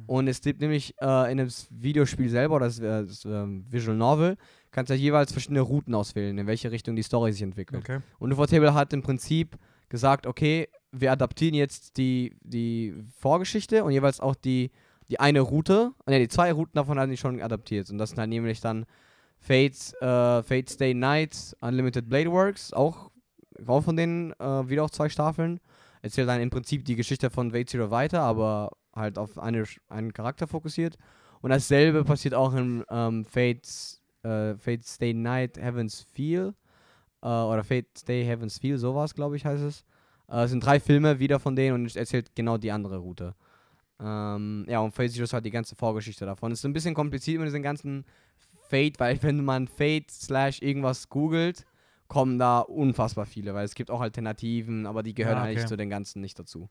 und 0.07 0.27
es 0.27 0.41
gibt 0.41 0.61
nämlich 0.61 0.93
äh, 1.01 1.31
in 1.31 1.37
dem 1.37 1.49
Videospiel 1.69 2.29
selber, 2.29 2.57
oder 2.57 2.65
das, 2.67 2.79
äh, 2.79 3.05
das 3.05 3.25
ähm, 3.25 3.65
Visual 3.69 3.97
Novel, 3.97 4.37
kannst 4.71 4.89
du 4.89 4.93
ja 4.93 4.99
jeweils 4.99 5.31
verschiedene 5.31 5.61
Routen 5.61 5.95
auswählen, 5.95 6.37
in 6.37 6.47
welche 6.47 6.71
Richtung 6.71 6.95
die 6.95 7.03
Story 7.03 7.31
sich 7.31 7.41
entwickelt. 7.41 7.83
Okay. 7.83 7.99
Und 8.19 8.31
Ufotable 8.33 8.73
hat 8.73 8.93
im 8.93 9.01
Prinzip 9.01 9.57
gesagt, 9.89 10.27
okay, 10.27 10.67
wir 10.99 11.11
adaptieren 11.11 11.55
jetzt 11.55 11.97
die, 11.97 12.35
die 12.41 12.93
Vorgeschichte 13.19 13.83
und 13.83 13.91
jeweils 13.91 14.19
auch 14.19 14.35
die, 14.35 14.71
die 15.09 15.19
eine 15.19 15.41
Route. 15.41 15.93
Ne, 16.07 16.19
die 16.19 16.27
zwei 16.27 16.51
Routen 16.51 16.73
davon 16.75 16.99
haben 16.99 17.09
die 17.09 17.17
schon 17.17 17.41
adaptiert. 17.41 17.89
Und 17.89 17.97
das 17.97 18.09
sind 18.09 18.19
halt 18.19 18.29
nämlich 18.29 18.61
dann 18.61 18.85
Fates, 19.39 19.93
äh, 20.01 20.43
Fate 20.43 20.69
Stay 20.69 20.93
Night, 20.93 21.55
Unlimited 21.61 22.09
Blade 22.09 22.31
Works, 22.31 22.73
auch, 22.73 23.11
auch 23.65 23.81
von 23.81 23.95
denen 23.95 24.31
äh, 24.39 24.69
wieder 24.69 24.83
auch 24.83 24.89
zwei 24.89 25.09
Staffeln. 25.09 25.59
Erzählt 26.01 26.29
dann 26.29 26.41
im 26.41 26.49
Prinzip 26.49 26.85
die 26.85 26.95
Geschichte 26.95 27.29
von 27.29 27.51
Fate 27.51 27.69
Zero 27.69 27.91
weiter, 27.91 28.21
aber 28.21 28.71
halt 28.95 29.17
auf 29.17 29.37
eine, 29.37 29.65
einen 29.89 30.13
Charakter 30.13 30.47
fokussiert. 30.47 30.97
Und 31.41 31.49
dasselbe 31.49 32.03
passiert 32.03 32.33
auch 32.33 32.53
in 32.55 32.83
ähm, 32.89 33.25
Fates, 33.25 34.01
äh, 34.23 34.55
Fate 34.55 34.85
Stay 34.85 35.13
Night 35.13 35.57
Heaven's 35.57 36.07
Feel 36.13 36.53
äh, 37.21 37.27
oder 37.27 37.63
Fate 37.63 37.87
Stay 37.97 38.23
Heaven's 38.23 38.57
Feel, 38.57 38.77
sowas, 38.77 39.13
glaube 39.13 39.35
ich, 39.35 39.45
heißt 39.45 39.63
es. 39.63 39.85
Äh, 40.29 40.43
es 40.43 40.51
sind 40.51 40.65
drei 40.65 40.79
Filme 40.79 41.19
wieder 41.19 41.39
von 41.39 41.55
denen 41.55 41.75
und 41.75 41.85
es 41.85 41.95
erzählt 41.95 42.35
genau 42.35 42.57
die 42.57 42.71
andere 42.71 42.97
Route. 42.97 43.35
Ähm, 43.99 44.65
ja, 44.67 44.79
und 44.79 44.91
Fate 44.93 45.15
ist 45.17 45.33
halt 45.33 45.45
die 45.45 45.51
ganze 45.51 45.75
Vorgeschichte 45.75 46.25
davon. 46.25 46.51
Es 46.51 46.59
ist 46.59 46.65
ein 46.65 46.73
bisschen 46.73 46.93
kompliziert 46.93 47.39
mit 47.39 47.47
diesen 47.47 47.63
ganzen 47.63 48.05
Fate, 48.69 48.99
weil 48.99 49.21
wenn 49.23 49.43
man 49.43 49.67
Fate 49.67 50.11
slash 50.11 50.61
irgendwas 50.61 51.07
googelt, 51.09 51.65
kommen 52.07 52.37
da 52.37 52.59
unfassbar 52.59 53.25
viele, 53.25 53.53
weil 53.53 53.65
es 53.65 53.73
gibt 53.75 53.89
auch 53.89 54.01
Alternativen, 54.01 54.85
aber 54.85 55.01
die 55.01 55.13
gehören 55.13 55.37
Ja, 55.37 55.43
eigentlich 55.43 55.59
okay. 55.59 55.67
zu 55.67 55.77
den 55.77 55.89
ganzen 55.89 56.21
nicht 56.21 56.37
dazu. 56.37 56.69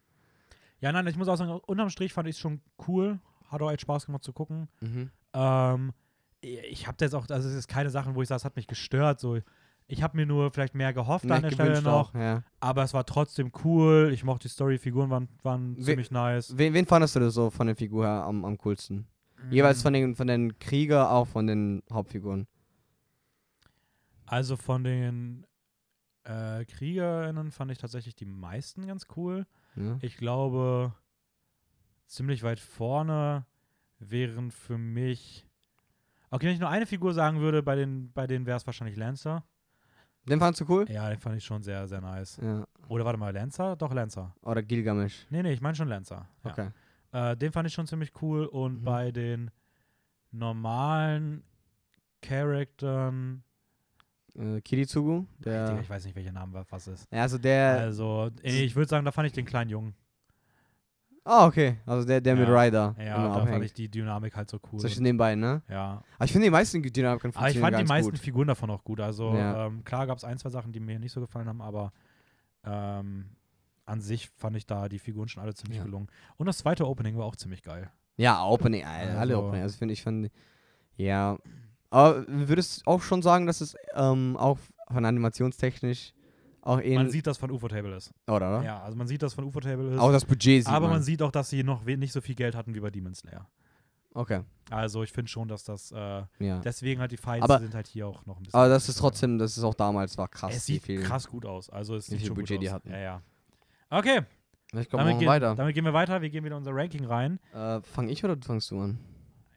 Ja, 0.80 0.92
nein, 0.92 1.06
ich 1.06 1.16
muss 1.16 1.28
auch 1.28 1.36
sagen, 1.36 1.50
unterm 1.66 1.88
Strich 1.88 2.12
fand 2.12 2.28
ich 2.28 2.36
es 2.36 2.40
schon 2.40 2.60
cool. 2.86 3.18
Hat 3.48 3.62
auch 3.62 3.70
echt 3.70 3.80
Spaß 3.82 4.06
gemacht 4.06 4.22
zu 4.22 4.32
gucken. 4.32 4.68
Mhm. 4.80 5.10
Ähm, 5.32 5.92
ich 6.40 6.86
habe 6.86 6.98
jetzt 7.00 7.14
auch, 7.14 7.28
also 7.28 7.48
es 7.48 7.54
ist 7.54 7.68
keine 7.68 7.90
Sachen, 7.90 8.14
wo 8.14 8.22
ich 8.22 8.28
sage, 8.28 8.36
es 8.38 8.44
hat 8.44 8.56
mich 8.56 8.66
gestört. 8.66 9.18
So, 9.18 9.38
ich 9.86 10.02
habe 10.02 10.16
mir 10.16 10.26
nur 10.26 10.50
vielleicht 10.50 10.74
mehr 10.74 10.92
gehofft 10.92 11.24
Mehr 11.24 11.36
an 11.36 11.42
der 11.42 11.50
Stelle 11.50 11.82
noch, 11.82 12.10
auch, 12.10 12.14
ja. 12.14 12.42
aber 12.60 12.82
es 12.82 12.94
war 12.94 13.04
trotzdem 13.04 13.52
cool. 13.64 14.10
Ich 14.12 14.24
mochte 14.24 14.48
die 14.48 14.52
Story, 14.52 14.78
Figuren 14.78 15.10
waren, 15.10 15.28
waren 15.42 15.76
We- 15.76 15.82
ziemlich 15.82 16.10
nice. 16.10 16.56
Wen, 16.56 16.72
wen 16.74 16.86
fandest 16.86 17.16
du 17.16 17.30
so 17.30 17.50
von 17.50 17.66
der 17.66 17.76
Figur 17.76 18.04
her 18.06 18.24
am, 18.24 18.44
am 18.44 18.56
coolsten? 18.58 19.06
Jeweils 19.50 19.82
von 19.82 19.92
den, 19.92 20.14
von 20.16 20.26
den 20.26 20.58
Krieger, 20.58 21.10
auch 21.10 21.26
von 21.26 21.46
den 21.46 21.82
Hauptfiguren. 21.92 22.46
Also 24.26 24.56
von 24.56 24.84
den 24.84 25.46
äh, 26.24 26.64
KriegerInnen 26.64 27.50
fand 27.50 27.70
ich 27.70 27.76
tatsächlich 27.78 28.14
die 28.14 28.24
meisten 28.24 28.86
ganz 28.86 29.06
cool. 29.16 29.46
Ja. 29.76 29.98
Ich 30.00 30.16
glaube, 30.16 30.94
ziemlich 32.06 32.42
weit 32.42 32.58
vorne 32.58 33.44
wären 33.98 34.50
für 34.50 34.78
mich. 34.78 35.46
Okay, 36.30 36.46
wenn 36.46 36.54
ich 36.54 36.60
nur 36.60 36.70
eine 36.70 36.86
Figur 36.86 37.12
sagen 37.12 37.40
würde, 37.40 37.62
bei 37.62 37.76
den, 37.76 38.12
bei 38.12 38.26
denen 38.26 38.46
wäre 38.46 38.56
es 38.56 38.66
wahrscheinlich 38.66 38.96
Lancer. 38.96 39.44
Den 40.26 40.38
fandst 40.40 40.60
du 40.60 40.64
cool? 40.68 40.86
Ja, 40.90 41.08
den 41.10 41.18
fand 41.18 41.36
ich 41.36 41.44
schon 41.44 41.62
sehr, 41.62 41.86
sehr 41.86 42.00
nice. 42.00 42.38
Ja. 42.42 42.66
Oder 42.88 43.04
warte 43.04 43.18
mal, 43.18 43.32
Lancer? 43.32 43.76
Doch, 43.76 43.92
Lancer. 43.92 44.34
Oder 44.42 44.62
Gilgamesh. 44.62 45.26
Nee, 45.30 45.42
nee, 45.42 45.52
ich 45.52 45.60
meine 45.60 45.74
schon 45.74 45.88
Lancer. 45.88 46.26
Ja. 46.44 46.50
Okay. 46.50 46.68
Äh, 47.12 47.36
den 47.36 47.52
fand 47.52 47.68
ich 47.68 47.74
schon 47.74 47.86
ziemlich 47.86 48.10
cool. 48.22 48.46
Und 48.46 48.80
Mhm. 48.80 48.84
bei 48.84 49.10
den 49.12 49.50
normalen 50.30 51.42
Charakteren. 52.22 53.42
Äh, 54.36 54.60
Kiritsugu, 54.62 55.26
Digga, 55.38 55.66
der. 55.74 55.80
ich 55.80 55.88
weiß 55.88 56.04
nicht, 56.06 56.16
welcher 56.16 56.32
Name 56.32 56.52
wa- 56.54 56.64
was 56.68 56.88
ist. 56.88 57.06
Ja, 57.12 57.22
also 57.22 57.38
der. 57.38 57.78
Also, 57.78 58.30
ich 58.42 58.74
würde 58.74 58.88
sagen, 58.88 59.04
da 59.04 59.12
fand 59.12 59.26
ich 59.28 59.32
den 59.32 59.44
kleinen 59.44 59.70
Jungen. 59.70 59.94
Ah, 61.26 61.46
okay. 61.46 61.78
Also 61.86 62.06
der, 62.06 62.20
der 62.20 62.36
mit 62.36 62.46
Ja. 62.48 62.54
Ryder. 62.62 62.94
Ja, 62.98 63.16
da 63.28 63.32
fand 63.34 63.48
abhängt. 63.48 63.64
ich 63.64 63.72
die 63.72 63.88
Dynamik 63.90 64.36
halt 64.36 64.50
so 64.50 64.58
cool. 64.70 64.78
Zwischen 64.78 65.04
den 65.04 65.16
beiden, 65.16 65.40
ne? 65.40 65.62
ja. 65.70 66.02
Aber 66.16 66.24
ich 66.26 66.32
finde 66.32 66.46
die 66.46 66.50
meisten 66.50 66.82
Dynamiken 66.82 67.34
Aber 67.34 67.48
ich 67.48 67.58
fand 67.58 67.78
die 67.78 67.84
meisten 67.84 68.10
gut. 68.10 68.20
Figuren 68.20 68.46
davon 68.48 68.68
auch 68.70 68.84
gut. 68.84 69.00
Also 69.00 69.34
Ja. 69.34 69.66
ähm, 69.66 69.82
klar 69.84 70.06
gab 70.06 70.18
es 70.18 70.24
ein, 70.24 70.36
zwei 70.38 70.50
Sachen, 70.50 70.72
die 70.72 70.80
mir 70.80 70.98
nicht 70.98 71.12
so 71.12 71.20
gefallen 71.22 71.48
haben, 71.48 71.62
aber 71.62 71.92
ähm, 72.64 73.30
an 73.86 74.00
sich 74.00 74.28
fand 74.36 74.56
ich 74.56 74.66
da 74.66 74.88
die 74.88 74.98
Figuren 74.98 75.28
schon 75.28 75.42
alle 75.42 75.54
ziemlich 75.54 75.78
Ja. 75.78 75.84
gelungen. 75.84 76.08
Und 76.36 76.46
das 76.46 76.58
zweite 76.58 76.86
Opening 76.86 77.16
war 77.16 77.24
auch 77.24 77.36
ziemlich 77.36 77.62
geil. 77.62 77.90
Ja, 78.16 78.44
Opening, 78.44 78.82
äh, 78.82 78.84
alle 78.84 79.18
Also- 79.34 79.44
Opening. 79.44 79.62
Also 79.62 79.78
finde 79.78 79.92
ich 79.94 80.02
fand, 80.02 80.30
ja. 80.96 81.38
Aber 81.90 82.24
würdest 82.28 82.82
du 82.86 82.90
auch 82.90 83.02
schon 83.02 83.22
sagen, 83.22 83.46
dass 83.46 83.60
es 83.60 83.76
ähm, 83.94 84.36
auch 84.36 84.58
von 84.90 85.04
animationstechnisch 85.04 86.12
auch 86.64 86.76
Man 86.76 86.84
ähnlich, 86.84 87.12
sieht, 87.12 87.26
dass 87.26 87.38
von 87.38 87.50
UFO-Table 87.50 87.94
ist. 87.96 88.12
oder? 88.26 88.36
oder? 88.58 88.62
Ja, 88.64 88.82
also 88.82 88.96
man 88.96 89.06
sieht, 89.06 89.22
dass 89.22 89.34
von 89.34 89.44
UFO-Table 89.44 89.92
ist. 89.94 89.98
Auch 90.00 90.10
das 90.12 90.24
Budget 90.24 90.64
sieht 90.64 90.68
aber 90.68 90.86
man 90.86 90.96
man. 90.96 91.02
sieht 91.02 91.20
auch, 91.22 91.30
dass 91.30 91.50
sie 91.50 91.62
noch 91.62 91.84
nicht 91.84 92.12
so 92.12 92.20
viel 92.20 92.34
Geld 92.34 92.54
hatten 92.54 92.74
wie 92.74 92.80
bei 92.80 92.90
Demon 92.90 93.14
Slayer. 93.14 93.48
Okay, 94.16 94.42
Also 94.70 95.02
ich 95.02 95.10
finde 95.12 95.28
schon, 95.28 95.48
dass 95.48 95.64
das 95.64 95.90
äh, 95.90 95.96
ja. 96.38 96.60
deswegen 96.60 97.00
halt 97.00 97.10
die 97.10 97.16
Fights 97.16 97.42
Aber- 97.44 97.58
sind 97.58 97.74
halt 97.74 97.88
hier 97.88 98.06
auch 98.06 98.24
noch 98.26 98.36
ein 98.36 98.44
bisschen. 98.44 98.58
Aber 98.58 98.68
das 98.68 98.88
ist 98.88 98.96
trotzdem, 98.98 99.38
das 99.38 99.56
ist 99.58 99.64
auch 99.64 99.74
damals 99.74 100.16
war 100.16 100.28
krass. 100.28 100.54
es 100.54 100.66
sieht 100.66 100.84
krass 101.02 101.26
gut 101.26 101.44
aus. 101.44 101.68
Also 101.68 101.96
es 101.96 102.06
wie 102.06 102.10
sieht 102.12 102.18
viel 102.20 102.26
schon 102.28 102.36
Budget 102.36 102.56
gut 102.58 102.62
die 102.62 102.68
aus. 102.68 102.74
hatten. 102.74 102.90
Ja, 102.90 102.98
ja. 102.98 103.22
Okay, 103.90 104.20
damit, 104.72 104.92
machen 104.92 105.18
gehen- 105.18 105.28
weiter. 105.28 105.54
damit 105.56 105.74
gehen 105.74 105.84
wir 105.84 105.92
weiter. 105.92 106.22
Wir 106.22 106.30
gehen 106.30 106.44
wieder 106.44 106.54
in 106.54 106.58
unser 106.58 106.74
Ranking 106.74 107.04
rein. 107.04 107.40
Äh, 107.52 107.80
fang 107.82 108.08
ich 108.08 108.24
oder 108.24 108.36
fangst 108.40 108.70
du 108.70 108.80
an? 108.80 109.00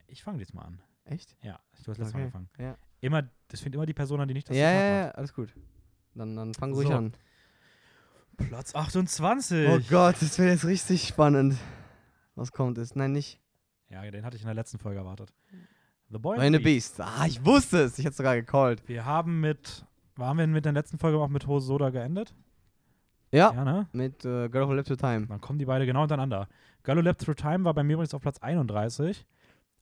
Ich 0.07 0.23
fange 0.23 0.39
jetzt 0.39 0.53
mal 0.55 0.63
an. 0.63 0.79
Echt? 1.05 1.35
Ja, 1.43 1.59
du 1.83 1.91
hast 1.91 1.99
letztes 1.99 2.13
Mal 2.13 2.19
Okay, 2.19 2.19
angefangen. 2.23 2.49
ja. 2.57 2.75
Immer, 2.99 3.23
das 3.49 3.61
fängt 3.61 3.75
immer 3.75 3.85
die 3.85 3.93
Person 3.93 4.19
an, 4.19 4.27
die 4.27 4.33
nicht 4.33 4.49
das 4.49 4.57
Ja, 4.57 4.71
ja, 4.71 4.99
ja, 5.05 5.11
alles 5.11 5.33
gut. 5.33 5.53
Dann, 6.17 6.35
dann 6.35 6.53
fang 6.53 6.73
ruhig 6.73 6.87
So. 6.87 6.93
an. 6.93 7.13
Platz 8.37 8.75
28. 8.75 9.67
Oh 9.69 9.79
Gott, 9.89 10.15
das 10.21 10.37
wird 10.37 10.49
jetzt 10.49 10.65
richtig 10.65 11.07
spannend. 11.07 11.55
Was 12.35 12.51
kommt 12.51 12.77
jetzt? 12.77 12.95
Nein, 12.95 13.11
nicht. 13.13 13.39
Ja, 13.89 14.01
den 14.11 14.23
hatte 14.25 14.35
ich 14.35 14.43
in 14.43 14.47
der 14.47 14.55
letzten 14.55 14.77
Folge 14.77 14.99
erwartet. 14.99 15.33
The 16.09 16.19
Boy 16.19 16.37
Meine 16.37 16.59
Beast. 16.59 17.01
Ah, 17.01 17.25
ich 17.25 17.43
wusste 17.43 17.79
es. 17.81 17.97
Ich 17.97 18.05
hätte 18.05 18.15
sogar 18.15 18.35
gecallt. 18.35 18.87
Wir 18.87 19.05
haben 19.05 19.39
mit, 19.41 19.85
waren 20.15 20.37
wir 20.37 20.45
mit 20.47 20.65
der 20.65 20.71
letzten 20.73 20.97
Folge 20.99 21.17
auch 21.17 21.27
mit 21.29 21.47
Hosoda 21.47 21.89
geendet? 21.89 22.33
Ja, 23.31 23.51
Ja, 23.53 23.65
ne? 23.65 23.87
mit 23.91 24.23
äh, 24.23 24.47
Girl 24.49 24.67
Who 24.67 24.73
Lived 24.73 24.87
Through 24.87 24.97
Time. 24.97 25.27
Dann 25.27 25.41
kommen 25.41 25.59
die 25.59 25.65
beide 25.65 25.85
genau 25.85 26.01
hintereinander. 26.01 26.47
Girl 26.83 26.97
Who 26.97 27.01
Leapt 27.01 27.21
Through 27.21 27.35
Time 27.35 27.65
war 27.65 27.73
bei 27.73 27.83
mir 27.83 27.93
übrigens 27.93 28.13
auf 28.13 28.21
Platz 28.21 28.37
31. 28.39 29.25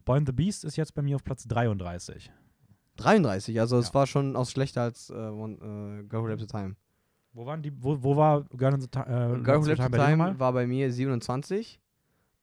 Boy 0.05 0.17
and 0.17 0.27
the 0.27 0.33
Beast 0.33 0.63
ist 0.65 0.77
jetzt 0.77 0.95
bei 0.95 1.01
mir 1.01 1.15
auf 1.17 1.23
Platz 1.23 1.43
33. 1.47 2.31
33, 2.97 3.59
also 3.59 3.77
es 3.77 3.89
Ja. 3.89 3.93
war 3.95 4.07
schon 4.07 4.35
auch 4.35 4.47
schlechter 4.47 4.81
als 4.83 5.09
äh, 5.09 5.13
one, 5.13 5.55
äh, 5.55 6.03
Girl 6.07 6.23
Who 6.23 6.27
Lived 6.27 6.39
Through 6.49 6.61
Time. 6.61 6.75
Wo 7.33 7.45
waren 7.45 7.61
die, 7.61 7.71
wo, 7.83 8.01
wo 8.01 8.15
war 8.15 8.43
Girl 8.55 8.79
the 8.79 8.87
äh, 8.97 9.41
Girl 9.41 9.61
Who 9.61 9.65
bei 9.65 9.75
dir 9.75 9.89
Time 9.89 10.11
nochmal? 10.17 10.39
war 10.39 10.53
bei 10.53 10.65
mir 10.67 10.91
27 10.91 11.79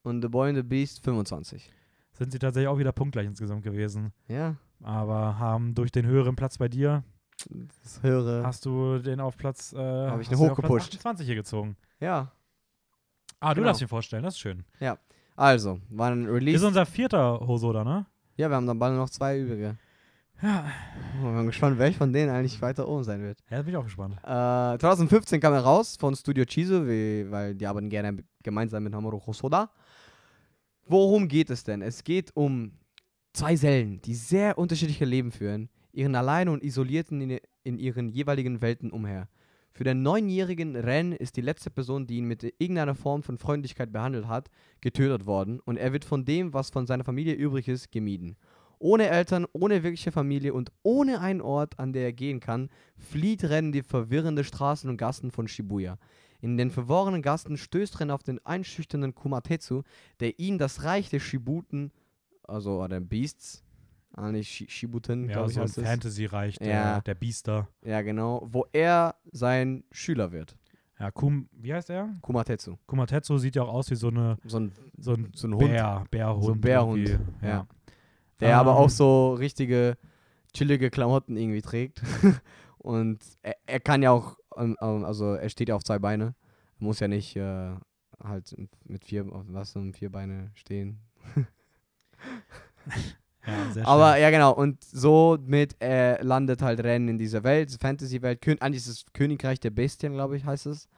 und 0.03 0.21
The 0.23 0.29
Boy 0.29 0.51
and 0.51 0.59
the 0.59 0.63
Beast 0.63 1.03
25. 1.05 1.71
Sind 2.13 2.31
sie 2.33 2.39
tatsächlich 2.39 2.69
auch 2.69 2.79
wieder 2.79 2.93
punktgleich 2.93 3.27
insgesamt 3.27 3.63
gewesen. 3.63 4.13
Ja, 4.29 4.57
Aber 4.83 5.39
haben 5.39 5.75
durch 5.75 5.91
den 5.93 6.05
höheren 6.07 6.37
Platz 6.37 6.59
bei 6.59 6.69
dir, 6.69 7.03
das 7.83 8.03
höre. 8.03 8.45
hast 8.45 8.67
du 8.67 8.99
den 8.99 9.21
auf 9.21 9.37
Platz, 9.39 9.73
äh, 9.73 9.77
Hab 9.79 10.21
ich 10.21 10.29
du 10.29 10.35
den 10.37 10.51
hochgepusht. 10.51 10.89
28 10.89 11.27
hier 11.27 11.37
gezogen. 11.37 11.77
Ja, 12.01 12.31
Ah, 13.41 13.55
du 13.55 13.61
Genau. 13.61 13.69
darfst 13.71 13.83
ihn 13.83 13.89
vorstellen, 13.89 14.23
das 14.23 14.35
ist 14.35 14.41
schön. 14.41 14.65
also, 15.35 15.81
war 15.89 16.13
ein 16.13 16.27
Release. 16.27 16.59
Ist 16.59 16.63
unser 16.65 16.87
vierter 16.87 17.41
Hosoda, 17.41 17.83
ne? 17.83 18.07
ja, 18.37 18.49
wir 18.49 18.55
haben 18.57 18.67
dann 18.69 18.79
bald 18.79 18.95
noch 18.97 19.11
zwei 19.11 19.39
übrige. 19.41 19.77
Ja. 20.41 20.71
Ich 21.15 21.21
bin 21.21 21.47
gespannt, 21.47 21.79
welch 21.79 21.97
von 21.97 22.13
denen 22.13 22.31
eigentlich 22.31 22.61
weiter 22.61 22.89
oben 22.89 23.05
sein 23.05 23.23
wird. 23.23 23.39
Ja, 23.51 23.63
bin 23.63 23.71
ich 23.71 23.77
auch 23.77 23.85
gespannt. 23.85 24.17
Äh, 24.25 24.79
2015 24.79 25.41
kam 25.41 25.53
er 25.53 25.61
raus 25.61 25.97
von 25.99 26.17
Studio 26.17 26.45
Chizu, 26.45 26.87
weil 26.87 27.55
die 27.55 27.67
arbeiten 27.67 27.89
gerne 27.89 28.25
gemeinsam 28.43 28.83
mit 28.83 28.93
Mamoru 28.93 29.21
Hosoda. 29.25 29.71
Worum 30.87 31.29
geht 31.29 31.51
es 31.51 31.63
denn? 31.63 31.81
Es 31.81 32.03
geht 32.03 32.31
um 32.35 32.73
zwei 33.33 33.57
Seelen, 33.57 34.01
die 34.03 34.15
sehr 34.15 34.59
unterschiedliche 34.59 35.05
Leben 35.05 35.31
führen, 35.31 35.69
ihren 35.93 36.15
alleine 36.15 36.51
und 36.51 36.63
isolierten 36.63 37.21
in, 37.21 37.39
in 37.63 37.79
ihren 37.79 38.09
jeweiligen 38.09 38.61
Welten 38.61 38.91
umher. 38.91 39.29
Für 39.75 39.85
den 39.85 40.03
neunjährigen 40.03 40.77
Ren 40.77 41.13
ist 41.13 41.37
die 41.37 41.41
letzte 41.41 41.71
Person, 41.71 42.07
die 42.07 42.19
ihn 42.19 42.27
mit 42.27 42.43
irgendeiner 42.59 42.95
Form 42.95 43.23
von 43.23 43.39
Freundlichkeit 43.39 43.91
behandelt 43.91 44.29
hat, 44.29 44.51
getötet 44.83 45.25
worden 45.25 45.61
und 45.61 45.79
er 45.79 45.95
wird 45.95 46.05
von 46.05 46.27
dem, 46.27 46.53
was 46.53 46.69
von 46.69 46.87
seiner 46.87 47.05
Familie 47.05 47.35
übrig 47.35 47.69
ist, 47.69 47.91
gemieden. 47.91 48.37
Ohne 48.83 49.09
Eltern, 49.09 49.47
ohne 49.53 49.85
wirkliche 49.85 50.11
Familie 50.11 50.53
und 50.55 50.73
ohne 50.83 51.21
einen 51.21 51.41
Ort, 51.41 51.79
an 51.79 51.93
der 51.93 52.03
er 52.03 52.13
gehen 52.13 52.41
kann, 52.41 52.69
flieht 52.97 53.45
Ren 53.45 53.71
die 53.71 53.83
verwirrende 53.83 54.43
Straßen 54.43 54.91
und 54.91 54.97
Gassen 54.97 55.31
von 55.31 55.47
Shibuya. 55.47 55.99
In 56.41 56.57
den 56.57 56.71
verworrenen 56.73 57.23
Gassen 57.23 57.57
stößt 57.57 58.01
Ren 58.01 58.11
auf 58.11 58.25
den 58.25 58.45
einschüchternden 58.45 59.15
Kumatetsu, 59.15 59.83
der 60.19 60.41
ihn 60.41 60.59
das 60.59 60.83
Reich 60.83 61.09
der 61.11 61.21
Shibuten, 61.21 61.93
also 62.43 62.83
oder 62.83 62.99
Beasts, 63.01 63.63
eigentlich 64.15 64.49
Shi- 64.49 64.69
Shibuten, 64.69 65.27
Ja, 65.29 65.35
glaube 65.35 65.53
ich, 65.53 65.59
heißt. 65.59 65.81
Fantasy-Reich 65.81 66.59
der, 66.59 66.69
Ja. 66.69 67.01
der 67.03 67.15
Biester. 67.15 67.69
Ja, 67.85 68.03
genau, 68.03 68.47
wo 68.51 68.67
er 68.73 69.15
sein 69.31 69.85
Schüler 69.93 70.33
wird. 70.33 70.57
Ja, 70.99 71.13
Kum, 71.13 71.49
wie 71.53 71.73
heißt 71.73 71.89
er? 71.91 72.13
Kumatetsu. 72.21 72.77
Kumatetsu 72.87 73.39
sieht 73.39 73.55
ja 73.55 73.63
auch 73.63 73.73
aus 73.75 73.91
wie 73.93 73.95
so, 73.95 74.09
eine, 74.09 74.39
So 74.45 74.59
ein, 74.59 74.73
so 74.99 75.13
ein, 75.15 75.31
so 75.35 75.47
ein 75.47 75.55
Hund. 75.55 75.69
Bär, 75.71 76.05
Bärhund. 76.11 76.45
So 76.45 76.53
ein 76.53 76.61
Bärhund, 76.61 77.09
irgendwie. 77.09 77.47
ja. 77.47 77.67
Der 78.49 78.59
aber 78.59 78.73
Ähm, 78.73 78.77
auch 78.77 78.91
so 78.91 79.35
richtige 79.35 79.97
chillige 80.53 80.91
Klamotten 80.91 81.37
irgendwie 81.37 81.63
trägt. 81.63 82.03
Und 82.79 83.21
er, 83.43 83.57
er 83.67 83.81
kann 83.81 84.03
ja 84.03 84.11
auch, 84.11 84.37
ähm, 84.57 84.77
ähm, 84.81 85.05
also 85.05 85.35
er 85.35 85.49
steht 85.49 85.69
ja 85.69 85.77
auf 85.77 85.85
zwei 85.85 85.99
Beine. 85.99 86.35
Er 86.81 86.85
muss 86.85 87.01
ja 87.01 87.09
nicht 87.09 87.37
äh, 87.37 87.73
halt 88.23 88.55
mit 88.85 89.05
vier, 89.05 89.25
was 89.29 89.77
um 89.77 89.93
vier 89.95 90.11
Beine 90.11 90.51
stehen. 90.55 91.01
Ja, 93.45 93.85
Aber 93.87 94.19
ja, 94.19 94.31
genau. 94.31 94.53
Und 94.53 94.83
so 94.85 95.37
mit 95.45 95.75
äh, 95.83 96.23
landet 96.23 96.63
halt 96.63 96.79
Ren 96.81 97.09
in 97.09 97.19
dieser 97.19 97.43
Welt, 97.43 97.77
Fantasy-Welt. 97.81 98.41
Kön 98.41 98.61
eigentlich 98.61 98.83
ist 98.83 98.89
es 98.89 99.05
Königreich 99.13 99.59
der 99.59 99.71
Bestien, 99.71 100.13
glaube 100.13 100.37
ich, 100.37 100.45
heißt 100.45 100.67
es. 100.67 100.89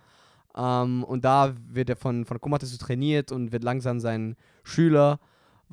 Ähm, 0.57 1.05
und 1.05 1.25
da 1.25 1.55
wird 1.67 1.89
er 1.89 1.97
von, 1.97 2.25
von 2.27 2.41
Kumatesu 2.41 2.77
trainiert 2.77 3.33
und 3.33 3.53
wird 3.53 3.65
langsam 3.65 3.99
sein 3.99 4.37
Schüler, 4.63 5.21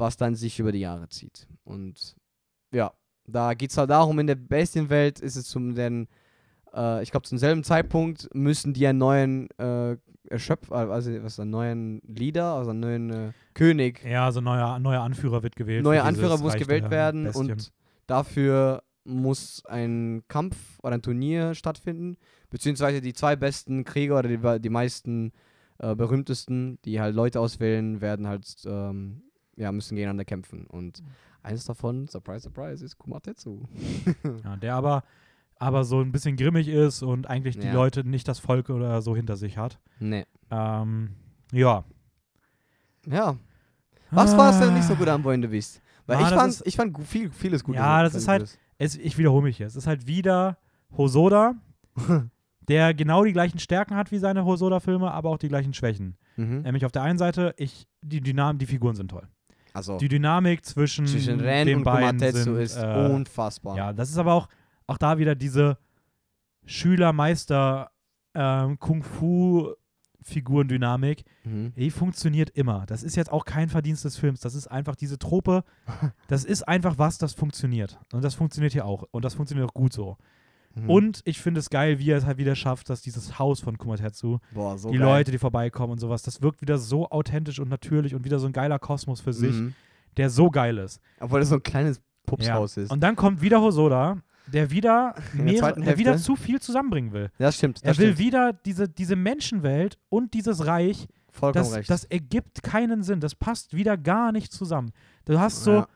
was 0.01 0.17
dann 0.17 0.36
sich 0.36 0.60
über 0.60 0.74
die 0.74 0.79
Jahre 0.79 1.08
zieht. 1.08 1.48
Und 1.63 2.17
ja, 2.74 2.91
da 3.25 3.53
geht 3.53 3.72
es 3.72 3.77
halt 3.77 3.89
darum, 3.89 4.20
in 4.20 4.27
der 4.27 4.36
Bestienwelt 4.36 5.20
ist 5.22 5.38
es 5.38 5.46
zum 5.46 5.75
den, 5.75 6.08
äh, 6.74 7.01
ich 7.03 7.12
glaube, 7.12 7.25
zum 7.25 7.38
selben 7.38 7.63
Zeitpunkt 7.63 8.27
müssen 8.34 8.74
die 8.74 8.86
einen 8.88 9.00
neuen 9.00 9.50
äh, 9.58 9.96
Erschöpf, 10.29 10.72
also 10.72 11.12
was 11.24 11.39
einen 11.39 11.51
neuen 11.51 12.01
Leader, 12.05 12.55
also 12.55 12.72
einen 12.72 12.79
neuen 12.79 13.10
äh, 13.10 13.31
König 13.53 14.03
ja, 14.03 14.31
so 14.31 14.41
ein 14.41 14.43
neuer, 14.43 14.79
neuer 14.79 15.01
Anführer 15.01 15.43
wird 15.43 15.55
gewählt. 15.55 15.84
neuer 15.84 16.03
Anführer 16.03 16.38
muss 16.38 16.55
gewählt 16.55 16.89
werden 16.89 17.25
Bestien. 17.25 17.51
und 17.51 17.72
dafür 18.08 18.84
muss 19.03 19.63
ein 19.65 20.24
Kampf 20.27 20.79
oder 20.84 20.96
ein 20.96 21.01
Turnier 21.01 21.55
stattfinden, 21.55 22.17
beziehungsweise 22.50 23.01
die 23.01 23.13
zwei 23.13 23.36
besten 23.36 23.84
Krieger 23.84 24.20
oder 24.20 24.29
die, 24.29 24.62
die 24.62 24.70
meisten 24.70 25.31
äh, 25.79 25.96
berühmtesten, 25.96 26.77
die 26.86 27.01
halt 27.01 27.15
Leute 27.15 27.39
auswählen, 27.39 28.01
werden 28.01 28.27
halt, 28.27 28.55
ähm, 28.65 29.24
ja, 29.62 29.72
müssen 29.72 29.96
gegeneinander 29.96 30.25
kämpfen. 30.25 30.65
Und 30.68 31.03
eines 31.44 31.65
davon, 31.65 32.08
surprise, 32.08 32.41
surprise, 32.44 32.84
ist 32.84 32.98
Kumatetsu. 32.98 33.63
Ja, 34.44 34.58
der 34.58 34.75
aber, 34.75 35.03
aber 35.58 35.84
so 35.84 36.01
ein 36.01 36.12
bisschen 36.12 36.36
grimmig 36.36 36.68
ist 36.68 37.03
und 37.03 37.27
eigentlich 37.27 37.58
die 37.58 37.68
Ja. 37.68 37.74
Leute 37.74 38.03
nicht 38.03 38.27
das 38.27 38.39
Volk 38.39 38.70
oder 38.70 39.01
so 39.01 39.15
hinter 39.15 39.36
sich 39.38 39.58
hat. 39.58 39.80
Nee. 40.00 40.25
Ähm, 40.50 41.12
ja. 41.51 41.84
Ja. 43.08 43.36
Was 44.12 44.36
war 44.38 44.51
es 44.51 44.60
denn 44.60 44.74
nicht 44.74 44.84
so 44.86 44.94
Ah. 44.94 44.98
gut 44.98 45.08
an 45.08 45.24
Boy 45.24 45.38
Beast? 45.48 45.82
Weil 46.06 46.18
Ah, 46.18 46.22
ich 46.22 46.27
fand, 46.36 46.50
ist- 46.53 46.68
ich 46.68 46.75
fand 46.75 46.98
viel, 47.08 47.32
vieles 47.32 47.63
gut. 47.63 47.75
Ja, 47.75 48.03
das 48.03 48.15
ist 48.15 48.27
halt- 48.27 48.58
Es, 48.77 48.96
ich 48.98 49.18
wiederhole 49.18 49.44
mich 49.44 49.60
jetzt. 49.60 49.72
Es 49.74 49.84
ist 49.84 49.88
halt 49.88 50.08
wieder 50.08 50.58
Hosoda, 50.98 51.53
der 52.68 52.94
genau 52.94 53.24
die 53.24 53.32
gleichen 53.34 53.60
Stärken 53.60 53.96
hat 53.96 54.12
wie 54.12 54.18
seine 54.18 54.44
Hosoda-Filme, 54.44 55.12
aber 55.12 55.30
auch 55.30 55.38
die 55.38 55.48
gleichen 55.50 55.74
Schwächen. 55.74 56.18
mhm. 56.36 56.62
Nämlich 56.62 56.86
auf 56.86 56.91
der 56.91 57.03
einen 57.03 57.18
Seite, 57.20 57.53
ich, 57.58 57.88
die 58.01 58.22
Dynam 58.22 58.58
die 58.58 58.65
Figuren 58.65 58.96
sind 58.96 59.10
toll. 59.12 59.27
Also, 59.74 59.98
Die 59.98 60.10
Dynamik 60.10 60.66
zwischen, 60.66 61.06
zwischen 61.08 61.40
Ren 61.40 61.68
den 61.68 61.78
und 61.78 61.84
beiden 61.84 62.20
sind, 62.20 62.58
ist 62.58 62.75
äh, 62.78 63.10
unfassbar. 63.12 63.78
Ja, 63.78 63.94
das 63.94 64.10
ist 64.10 64.18
aber 64.18 64.34
auch, 64.34 64.48
auch 64.88 64.98
da 64.98 65.18
wieder 65.18 65.36
diese 65.36 65.78
Schüler-Meister 66.66 67.92
ähm, 68.34 68.78
Mhm. 71.44 71.74
die 71.75 71.90
funktioniert 71.90 72.51
immer. 72.51 72.86
Das 72.86 73.01
ist 73.04 73.16
jetzt 73.16 73.32
auch 73.32 73.44
kein 73.46 73.70
Verdienst 73.70 74.06
des 74.06 74.18
Films. 74.18 74.40
Das 74.40 74.54
ist 74.56 74.68
einfach 74.68 74.96
diese 74.96 75.18
Trope. 75.18 75.63
Das 76.28 76.46
ist 76.46 76.68
einfach 76.68 76.98
was, 76.98 77.18
das 77.18 77.34
funktioniert. 77.34 78.00
Und 78.13 78.24
das 78.24 78.36
funktioniert 78.36 78.74
hier 78.74 78.86
auch. 78.86 79.04
Und 79.12 79.25
das 79.25 79.34
funktioniert 79.34 79.68
auch 79.70 79.74
gut 79.74 79.94
so. 79.94 80.18
Mhm. 80.75 80.90
Und 80.90 81.22
ich 81.25 81.40
finde 81.42 81.60
es 81.60 81.70
geil, 81.70 82.00
wie 82.00 82.10
er 82.12 82.18
es 82.18 82.25
halt 82.25 82.38
wieder 82.38 82.56
schafft, 82.56 82.90
dass 82.90 83.01
dieses 83.01 83.38
Haus 83.40 83.60
von 83.60 83.78
Kumatetsu, 83.78 84.40
Boah, 84.54 84.78
so 84.78 84.90
die 84.92 84.98
geil. 84.98 85.08
Leute, 85.08 85.32
die 85.32 85.38
vorbeikommen 85.38 85.92
und 85.94 86.00
sowas, 86.00 86.22
das 86.24 86.42
wirkt 86.42 86.62
wieder 86.62 86.78
so 86.78 87.10
authentisch 87.10 87.60
und 87.60 87.70
natürlich 87.70 88.16
und 88.16 88.24
wieder 88.24 88.40
so 88.40 88.48
ein 88.48 88.54
geiler 88.54 88.80
Kosmos 88.80 89.20
für 89.22 89.34
sich, 89.34 89.54
Mhm. 89.56 89.74
der 90.18 90.30
so 90.30 90.50
geil 90.50 90.78
ist. 90.78 91.00
Obwohl 91.20 91.40
das 91.42 91.50
so 91.50 91.56
ein 91.56 91.63
kleines 91.63 92.01
Pupshaus 92.25 92.78
ist. 92.78 92.92
Und 92.92 93.01
dann 93.01 93.16
kommt 93.16 93.42
wieder 93.42 93.62
Hosoda, 93.62 94.18
der 94.48 94.72
wieder, 94.72 95.16
In 95.34 95.46
der 95.84 95.98
wieder 95.98 96.18
zu 96.18 96.36
viel 96.36 96.60
zusammenbringen 96.62 97.12
will. 97.13 97.30
das 97.38 97.56
stimmt. 97.58 97.82
Er 97.84 97.92
Das 97.92 97.98
will 98.00 98.13
stimmt. 98.13 98.20
wieder 98.20 98.54
diese, 98.54 98.88
diese 98.90 99.16
Menschenwelt 99.16 99.98
und 100.10 100.34
dieses 100.34 100.66
Reich, 100.66 101.08
Vollkommen 101.30 101.63
das, 101.66 101.74
recht. 101.75 101.90
das 101.90 102.04
ergibt 102.06 102.62
keinen 102.63 103.04
Sinn. 103.04 103.20
Das 103.22 103.36
passt 103.36 103.74
wieder 103.75 103.98
gar 103.98 104.32
nicht 104.32 104.51
zusammen. 104.51 104.92
Du 105.25 105.40
hast 105.40 105.63
so, 105.63 105.72
Ja. 105.74 105.88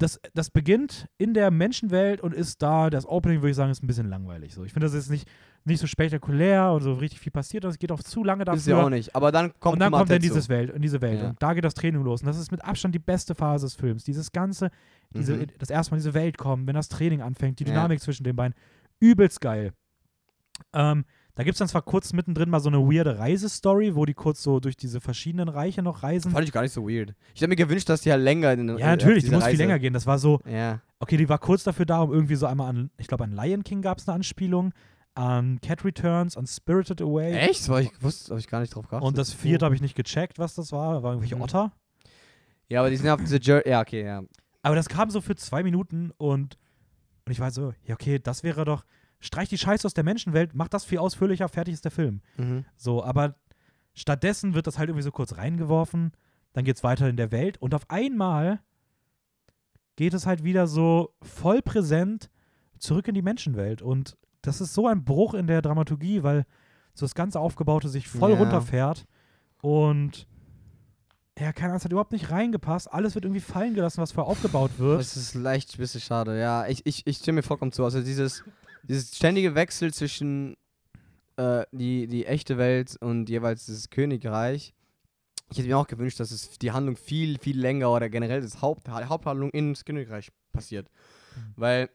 Das, 0.00 0.18
das 0.34 0.50
beginnt 0.50 1.06
in 1.18 1.34
der 1.34 1.50
Menschenwelt 1.50 2.20
und 2.20 2.34
ist 2.34 2.60
da, 2.62 2.90
das 2.90 3.06
Opening 3.06 3.40
würde 3.42 3.50
ich 3.50 3.56
sagen, 3.56 3.70
ist 3.70 3.82
ein 3.82 3.86
bisschen 3.86 4.08
langweilig. 4.08 4.54
So. 4.54 4.64
Ich 4.64 4.72
finde, 4.72 4.86
das 4.86 4.94
ist 4.94 5.10
nicht 5.10 5.28
nicht 5.66 5.78
so 5.78 5.86
spektakulär 5.86 6.72
und 6.72 6.80
so 6.80 6.94
richtig 6.94 7.20
viel 7.20 7.32
passiert. 7.32 7.64
Das 7.64 7.78
geht 7.78 7.92
auch 7.92 8.02
zu 8.02 8.24
lange 8.24 8.46
dafür. 8.46 8.56
Ist 8.58 8.66
ja 8.66 8.82
auch 8.82 8.88
nicht. 8.88 9.14
Aber 9.14 9.30
dann 9.30 9.52
kommt 9.60 9.74
und 9.74 9.80
dann 9.80 9.92
kommt 9.92 10.08
in 10.08 10.16
Kumatetsu. 10.16 10.32
dieses 10.34 10.48
Welt, 10.48 10.70
in 10.70 10.80
diese 10.80 11.02
Welt. 11.02 11.20
Ja. 11.20 11.28
Und 11.28 11.42
da 11.42 11.52
geht 11.52 11.64
das 11.66 11.74
Training 11.74 12.02
los. 12.02 12.22
Und 12.22 12.28
das 12.28 12.38
ist 12.38 12.50
mit 12.50 12.64
Abstand 12.64 12.94
die 12.94 12.98
beste 12.98 13.34
Phase 13.34 13.66
des 13.66 13.74
Films. 13.74 14.02
Dieses 14.04 14.32
ganze, 14.32 14.70
diese, 15.10 15.34
Mhm. 15.36 15.48
das 15.58 15.68
erste 15.68 15.90
Mal 15.92 15.98
in 15.98 16.02
diese 16.02 16.14
Welt 16.14 16.38
kommen, 16.38 16.66
wenn 16.66 16.74
das 16.76 16.88
Training 16.88 17.20
anfängt, 17.20 17.58
die 17.60 17.64
Ja. 17.64 17.72
Dynamik 17.72 18.00
zwischen 18.00 18.24
den 18.24 18.34
beiden. 18.36 18.54
Übelst 19.00 19.42
geil. 19.42 19.74
Ähm, 20.72 21.04
da 21.34 21.42
gibt 21.44 21.54
es 21.54 21.58
dann 21.58 21.68
zwar 21.68 21.82
kurz 21.82 22.12
mittendrin 22.12 22.50
mal 22.50 22.60
so 22.60 22.68
eine 22.68 22.78
weirde 22.78 23.18
Reisestory, 23.18 23.94
wo 23.94 24.04
die 24.04 24.14
kurz 24.14 24.42
so 24.42 24.60
durch 24.60 24.76
diese 24.76 25.00
verschiedenen 25.00 25.48
Reiche 25.48 25.82
noch 25.82 26.02
reisen. 26.02 26.30
Fand 26.32 26.44
ich 26.46 26.52
gar 26.52 26.62
nicht 26.62 26.72
so 26.72 26.86
weird. 26.88 27.14
Ich 27.34 27.40
hätte 27.40 27.48
mir 27.48 27.56
gewünscht, 27.56 27.88
dass 27.88 28.00
die 28.02 28.10
halt 28.12 28.22
länger 28.22 28.52
in 28.52 28.68
Ja, 28.78 28.88
natürlich, 28.88 29.24
die 29.24 29.30
muss 29.30 29.44
viel 29.44 29.50
Reise. 29.52 29.62
länger 29.62 29.78
gehen. 29.78 29.92
Das 29.92 30.06
war 30.06 30.18
so, 30.18 30.40
Ja. 30.44 30.80
okay, 30.98 31.16
die 31.16 31.28
war 31.28 31.38
kurz 31.38 31.62
dafür 31.64 31.86
da, 31.86 32.00
um 32.00 32.12
irgendwie 32.12 32.34
so 32.36 32.46
einmal 32.46 32.68
an, 32.68 32.90
ich 32.98 33.06
glaube, 33.06 33.24
an 33.24 33.32
Lion 33.32 33.62
King 33.64 33.80
gab 33.82 33.98
es 33.98 34.08
eine 34.08 34.16
Anspielung, 34.16 34.72
an 35.14 35.60
Cat 35.60 35.84
Returns, 35.84 36.36
an 36.36 36.46
Spirited 36.46 37.00
Away. 37.02 37.32
Echt? 37.32 37.60
Das 37.60 37.68
war 37.68 37.80
ich 37.80 37.90
wusste, 38.00 38.30
habe 38.30 38.40
ich 38.40 38.48
gar 38.48 38.60
nicht 38.60 38.74
drauf 38.74 38.86
geachtet. 38.88 39.06
Und 39.06 39.18
das 39.18 39.32
vierte 39.32 39.64
habe 39.64 39.74
ich 39.74 39.80
nicht 39.80 39.94
gecheckt, 39.96 40.38
was 40.38 40.54
das 40.54 40.72
war. 40.72 41.02
War 41.02 41.12
irgendwelche 41.12 41.36
Mhm. 41.36 41.42
Otter. 41.42 41.72
Ja, 42.68 42.80
aber 42.80 42.90
die 42.90 42.96
sind 42.96 43.08
auf 43.08 43.20
diese 43.20 43.40
Jer 43.40 43.66
Ja, 43.66 43.80
okay, 43.80 44.04
ja. 44.04 44.22
Aber 44.62 44.76
das 44.76 44.88
kam 44.88 45.10
so 45.10 45.20
für 45.20 45.34
zwei 45.36 45.62
Minuten 45.62 46.12
und, 46.18 46.56
und 47.26 47.32
ich 47.32 47.40
war 47.40 47.50
so, 47.50 47.72
ja, 47.84 47.94
okay, 47.94 48.18
das 48.18 48.42
wäre 48.44 48.64
doch, 48.64 48.84
streich 49.20 49.48
die 49.48 49.58
Scheiße 49.58 49.86
aus 49.86 49.94
der 49.94 50.04
Menschenwelt, 50.04 50.54
mach 50.54 50.68
das 50.68 50.84
viel 50.84 50.98
ausführlicher, 50.98 51.48
fertig 51.48 51.74
ist 51.74 51.84
der 51.84 51.90
Film. 51.92 52.20
Mhm. 52.36 52.64
So, 52.76 53.04
aber 53.04 53.36
stattdessen 53.94 54.54
wird 54.54 54.66
das 54.66 54.78
halt 54.78 54.88
irgendwie 54.88 55.04
so 55.04 55.10
kurz 55.12 55.36
reingeworfen, 55.36 56.12
dann 56.52 56.64
geht's 56.64 56.82
weiter 56.82 57.08
in 57.08 57.16
der 57.16 57.30
Welt 57.32 57.58
und 57.58 57.74
auf 57.74 57.88
einmal 57.90 58.60
geht 59.96 60.14
es 60.14 60.26
halt 60.26 60.42
wieder 60.44 60.66
so 60.66 61.14
voll 61.22 61.62
präsent 61.62 62.30
zurück 62.78 63.08
in 63.08 63.14
die 63.14 63.22
Menschenwelt 63.22 63.82
und 63.82 64.16
das 64.42 64.60
ist 64.62 64.72
so 64.72 64.86
ein 64.86 65.04
Bruch 65.04 65.34
in 65.34 65.46
der 65.46 65.60
Dramaturgie, 65.60 66.22
weil 66.22 66.46
so 66.94 67.04
das 67.04 67.14
ganze 67.14 67.38
Aufgebaute 67.40 67.88
sich 67.88 68.08
voll 68.08 68.32
Ja. 68.32 68.38
runterfährt 68.38 69.06
und 69.60 70.26
ja, 71.38 71.52
keine 71.52 71.68
Ahnung, 71.68 71.76
es 71.78 71.84
hat 71.84 71.92
überhaupt 71.92 72.12
nicht 72.12 72.30
reingepasst. 72.30 72.92
Alles 72.92 73.14
wird 73.14 73.24
irgendwie 73.24 73.40
fallen 73.40 73.72
gelassen, 73.74 74.02
was 74.02 74.12
vorher 74.12 74.30
aufgebaut 74.30 74.72
wird. 74.78 75.00
Das 75.00 75.16
ist 75.16 75.34
leicht 75.34 75.74
ein 75.74 75.78
bisschen 75.78 76.00
schade. 76.02 76.38
Ja, 76.38 76.66
ich, 76.66 76.84
ich, 76.84 77.06
ich 77.06 77.16
stimme 77.18 77.36
mir 77.36 77.42
vollkommen 77.42 77.72
zu. 77.72 77.82
Also 77.82 78.02
dieses, 78.02 78.44
dieses 78.82 79.16
ständige 79.16 79.54
Wechsel 79.54 79.92
zwischen 79.92 80.56
äh, 81.36 81.64
die, 81.72 82.06
die 82.06 82.26
echte 82.26 82.58
Welt 82.58 82.96
und 83.00 83.28
jeweils 83.28 83.66
das 83.66 83.90
Königreich. 83.90 84.74
Ich 85.50 85.58
hätte 85.58 85.68
mir 85.68 85.78
auch 85.78 85.86
gewünscht, 85.86 86.20
dass 86.20 86.30
es 86.30 86.58
die 86.58 86.70
Handlung 86.70 86.96
viel, 86.96 87.38
viel 87.38 87.58
länger 87.58 87.90
oder 87.90 88.08
generell 88.08 88.40
das 88.40 88.62
Haupt, 88.62 88.86
die 88.86 88.90
Haupthandlung 88.90 89.50
ins 89.50 89.84
Königreich 89.84 90.30
passiert. 90.52 90.88
Mhm. 91.34 91.52
Weil 91.56 91.90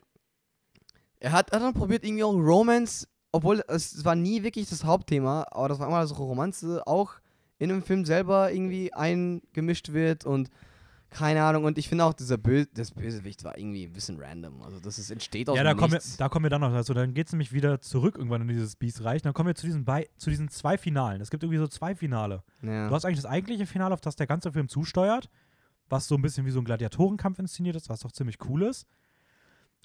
er 1.19 1.31
hat, 1.31 1.51
hat 1.51 1.61
dann 1.61 1.73
probiert, 1.73 2.03
irgendwie 2.03 2.23
auch 2.23 2.33
Romance, 2.33 3.07
obwohl 3.31 3.63
es, 3.67 3.93
es 3.93 4.05
war 4.05 4.15
nie 4.15 4.43
wirklich 4.43 4.69
das 4.69 4.83
Hauptthema, 4.83 5.45
aber 5.51 5.69
das 5.69 5.79
war 5.79 5.87
immer 5.87 6.05
so 6.07 6.15
Romanze 6.15 6.85
auch 6.85 7.13
in 7.57 7.69
dem 7.69 7.83
Film 7.83 8.05
selber 8.05 8.51
irgendwie 8.51 8.93
eingemischt 8.93 9.93
wird 9.93 10.25
und 10.25 10.49
keine 11.09 11.43
Ahnung. 11.43 11.63
Und 11.63 11.77
ich 11.77 11.87
finde 11.87 12.03
auch, 12.03 12.13
dieser 12.13 12.37
Bö 12.37 12.65
das 12.73 12.91
Bösewicht 12.91 13.43
war 13.43 13.57
irgendwie 13.57 13.85
ein 13.85 13.93
bisschen 13.93 14.19
random. 14.19 14.61
Also 14.63 14.79
das 14.79 14.99
ist, 14.99 15.11
entsteht 15.11 15.49
aus 15.49 15.57
Ja, 15.57 15.63
da 15.63 15.73
dem 15.73 15.77
kommen, 15.79 15.93
wir, 15.93 16.01
da 16.17 16.27
kommen 16.29 16.43
wir 16.45 16.49
dann 16.49 16.61
noch 16.61 16.71
dazu. 16.73 16.93
Dann 16.93 17.13
geht 17.13 17.27
es 17.27 17.33
nämlich 17.33 17.53
wieder 17.53 17.79
zurück 17.81 18.15
irgendwann 18.17 18.41
in 18.41 18.47
dieses 18.49 18.75
Beastreich. 18.75 19.21
Dann 19.21 19.33
kommen 19.33 19.47
wir 19.47 19.55
zu 19.55 19.65
diesen, 19.65 19.85
zu 20.17 20.29
diesen 20.29 20.49
zwei 20.49 20.77
Finalen. 20.77 21.21
Es 21.21 21.29
gibt 21.29 21.43
irgendwie 21.43 21.59
so 21.59 21.67
zwei 21.67 21.95
Finale. 21.95 22.43
ja. 22.61 22.87
Du 22.89 22.93
hast 22.95 23.05
eigentlich 23.05 23.21
das 23.21 23.25
eigentliche 23.31 23.65
Finale, 23.65 23.93
auf 23.93 24.01
das 24.01 24.15
der 24.15 24.27
ganze 24.27 24.51
Film 24.51 24.67
zusteuert, 24.67 25.29
was 25.89 26.07
so 26.07 26.15
ein 26.15 26.21
bisschen 26.21 26.45
wie 26.45 26.51
so 26.51 26.59
ein 26.59 26.65
Gladiatorenkampf 26.65 27.39
inszeniert 27.39 27.75
ist, 27.75 27.89
was 27.89 28.01
doch 28.01 28.11
ziemlich 28.11 28.37
cool 28.49 28.63
ist. 28.63 28.85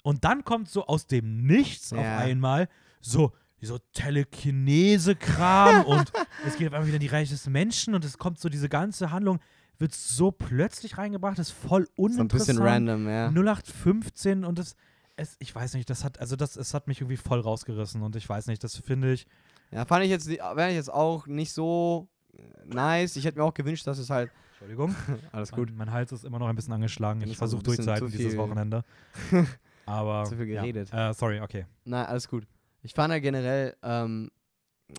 Und 0.03 0.23
dann 0.23 0.43
kommt 0.43 0.67
so 0.67 0.85
aus 0.87 1.05
dem 1.07 1.45
Nichts 1.45 1.93
auf 1.93 1.99
Ja. 2.03 2.17
einmal 2.17 2.67
so, 3.01 3.31
so 3.61 3.77
Telekinese-Kram 3.93 5.85
und 5.85 6.11
es 6.45 6.57
geht 6.57 6.67
auf 6.67 6.73
einmal 6.73 6.87
wieder 6.87 6.95
in 6.95 7.01
die 7.01 7.07
Reich 7.07 7.29
des 7.29 7.47
Menschen 7.47 7.93
und 7.95 8.03
es 8.03 8.17
kommt 8.17 8.39
so 8.39 8.49
diese 8.49 8.69
ganze 8.69 9.11
Handlung, 9.11 9.39
wird 9.81 9.93
so 9.93 10.31
plötzlich 10.31 10.97
reingebracht, 10.97 11.39
ist 11.39 11.51
voll 11.51 11.85
so 11.85 11.91
ein 11.91 12.05
uninteressant. 12.05 12.31
bisschen 12.31 12.61
random, 12.61 13.09
ja. 13.09 13.27
0815 13.29 14.45
und 14.45 14.59
das, 14.59 14.75
es, 15.17 15.35
ich 15.39 15.53
weiß 15.53 15.73
nicht, 15.73 15.89
das 15.89 16.03
hat, 16.03 16.19
also 16.19 16.35
das, 16.35 16.55
es 16.55 16.73
hat 16.73 16.87
mich 16.87 17.01
irgendwie 17.01 17.17
voll 17.17 17.41
rausgerissen 17.41 18.01
und 18.01 18.15
ich 18.15 18.29
weiß 18.29 18.47
nicht, 18.47 18.63
das 18.63 18.77
finde 18.77 19.11
ich, 19.13 19.27
Ja, 19.71 19.85
fand 19.85 20.03
ich 20.05 20.09
jetzt, 20.09 20.29
wäre 20.29 20.69
ich 20.69 20.75
jetzt 20.75 20.93
auch 20.93 21.27
nicht 21.27 21.51
so 21.51 22.07
äh, 22.33 22.41
nice. 22.65 23.15
Ich 23.15 23.25
hätte 23.25 23.39
mir 23.39 23.43
auch 23.43 23.53
gewünscht, 23.53 23.85
dass 23.87 23.97
es 23.97 24.09
halt. 24.09 24.31
Entschuldigung, 24.51 24.95
Alles 25.31 25.51
Mein, 25.51 25.73
mein 25.75 25.91
Hals 25.91 26.11
ist 26.11 26.23
immer 26.23 26.39
noch 26.39 26.47
ein 26.47 26.55
bisschen 26.55 26.73
angeschlagen. 26.73 27.21
Ich 27.21 27.37
versuche 27.37 27.63
durchzuhalten 27.63 28.09
zu 28.09 28.17
dieses 28.17 28.37
Wochenende. 28.37 28.83
Aber. 29.85 30.25
Zu 30.25 30.37
viel 30.37 30.45
geredet. 30.45 30.91
Ja. 30.91 31.09
Äh, 31.09 31.13
sorry, 31.13 31.41
okay. 31.41 31.65
Nein, 31.83 32.05
alles 32.05 32.27
gut. 32.27 32.45
Ich 32.83 32.93
fand 32.93 33.11
ja 33.13 33.19
generell, 33.19 33.75
ähm, 33.81 34.29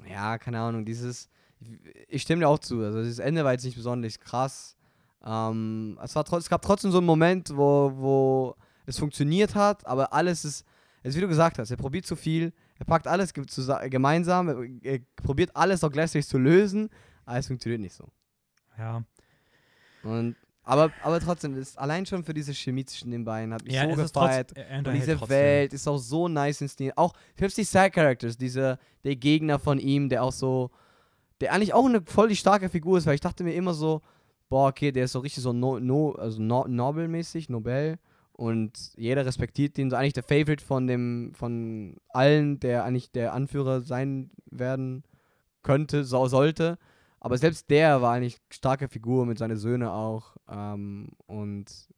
ja, 0.09 0.39
keine 0.39 0.61
Ahnung, 0.61 0.85
dieses. 0.85 1.29
Ich 2.09 2.23
stimme 2.23 2.41
dir 2.41 2.49
auch 2.49 2.59
zu. 2.59 2.81
Also, 2.83 3.03
dieses 3.03 3.19
Ende 3.19 3.45
war 3.45 3.53
jetzt 3.53 3.65
nicht 3.65 3.77
besonders 3.77 4.19
krass. 4.19 4.77
Ähm, 5.25 5.99
es, 6.03 6.15
war 6.15 6.31
es 6.33 6.49
gab 6.49 6.63
trotzdem 6.63 6.91
so 6.91 6.99
einen 6.99 7.07
Moment, 7.07 7.57
wo, 7.57 7.93
wo 7.95 8.57
es 8.87 8.99
funktioniert 8.99 9.55
hat, 9.55 9.87
aber 9.87 10.13
alles 10.13 10.45
ist. 10.45 10.65
Ist 11.05 11.17
wie 11.17 11.21
du 11.21 11.27
gesagt 11.27 11.59
hast, 11.59 11.69
er 11.73 11.77
probiert 11.77 12.07
zu 12.07 12.15
viel, 12.15 12.53
er 12.79 12.85
packt 12.85 13.09
alles 13.09 13.33
gemeinsam, 13.35 14.49
er, 14.49 14.93
er 14.93 15.01
probiert 15.17 15.51
alles 15.57 15.83
auch 15.83 15.91
gleichzeitig 15.91 16.29
zu 16.29 16.39
lösen, 16.39 16.91
aber 17.25 17.39
es 17.39 17.49
funktioniert 17.49 17.81
nicht 17.81 17.95
so. 17.97 18.09
Ja. 18.79 19.03
Und, 20.05 20.37
aber, 20.65 20.93
aber 21.03 21.19
trotzdem, 21.19 21.57
ist 21.57 21.77
allein 21.79 22.07
schon 22.07 22.23
für 22.23 22.35
diese 22.35 22.55
Chemie 22.55 22.85
zwischen 22.85 23.11
den 23.11 23.25
beiden 23.25 23.53
hat 23.53 23.65
mich 23.65 23.75
ja, 23.75 23.83
so 23.83 23.97
gefeiert. 23.97 24.53
trotz, 24.55 24.59
er 24.59 24.79
Und 24.79 24.93
diese 24.93 25.17
trotzdem. 25.17 25.29
Welt 25.37 25.73
ist 25.73 25.89
auch 25.89 25.99
so 25.99 26.29
nice 26.29 26.61
inszeniert. 26.61 26.97
Auch 26.97 27.15
selbst 27.37 27.59
die 27.59 27.65
Side-Characters, 27.65 28.37
dieser, 28.37 28.79
der 29.03 29.17
Gegner 29.17 29.59
von 29.59 29.81
ihm, 29.81 30.09
der 30.09 30.23
auch 30.23 30.33
so, 30.33 30.71
der 31.43 31.53
eigentlich 31.53 31.75
auch 31.75 31.87
eine 31.87 32.03
voll 32.03 32.29
die 32.29 32.37
starke 32.37 32.69
Figur 32.69 32.99
ist, 32.99 33.07
weil 33.07 33.17
ich 33.17 33.21
dachte 33.21 33.43
mir 33.43 33.55
immer 33.55 33.75
so, 33.75 34.01
boah, 34.49 34.69
okay, 34.69 34.93
der 34.93 35.05
ist 35.05 35.13
so 35.13 35.19
richtig 35.19 35.43
so 35.43 35.53
no, 35.53 35.81
no, 35.81 36.13
also 36.13 36.41
no, 36.41 36.67
Nobel-mäßig, 36.69 37.49
Nobel. 37.49 37.99
Und 38.33 38.93
jeder 38.97 39.27
respektiert 39.27 39.77
den, 39.77 39.91
so 39.91 39.97
eigentlich 39.97 40.13
der 40.13 40.23
Favorite 40.23 40.65
von 40.65 40.87
dem, 40.87 41.33
von 41.35 41.97
allen, 42.09 42.61
der 42.61 42.85
eigentlich 42.85 43.11
der 43.11 43.35
Anführer 43.35 43.83
sein 43.83 44.31
werden 44.51 45.03
könnte, 45.63 46.05
so, 46.05 46.27
sollte. 46.29 46.79
Aber 47.21 47.37
selbst 47.39 47.71
der 47.71 48.03
war 48.03 48.15
eigentlich 48.15 48.39
starke 48.51 48.89
Figur 48.89 49.27
mit 49.27 49.39
seinen 49.39 49.57
Söhnen 49.57 49.89
auch. 49.89 50.37
Ähm, 50.49 51.11
und 51.27 51.89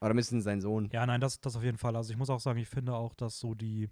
oder 0.00 0.14
mindestens 0.14 0.44
sein 0.44 0.60
Sohn. 0.60 0.88
Ja, 0.92 1.04
nein, 1.06 1.20
das, 1.20 1.40
das 1.40 1.56
auf 1.56 1.62
jeden 1.62 1.76
Fall. 1.76 1.94
Also 1.94 2.12
ich 2.12 2.18
muss 2.18 2.30
auch 2.30 2.40
sagen, 2.40 2.58
ich 2.58 2.68
finde 2.68 2.94
auch, 2.94 3.14
dass 3.14 3.38
so 3.38 3.54
die. 3.54 3.88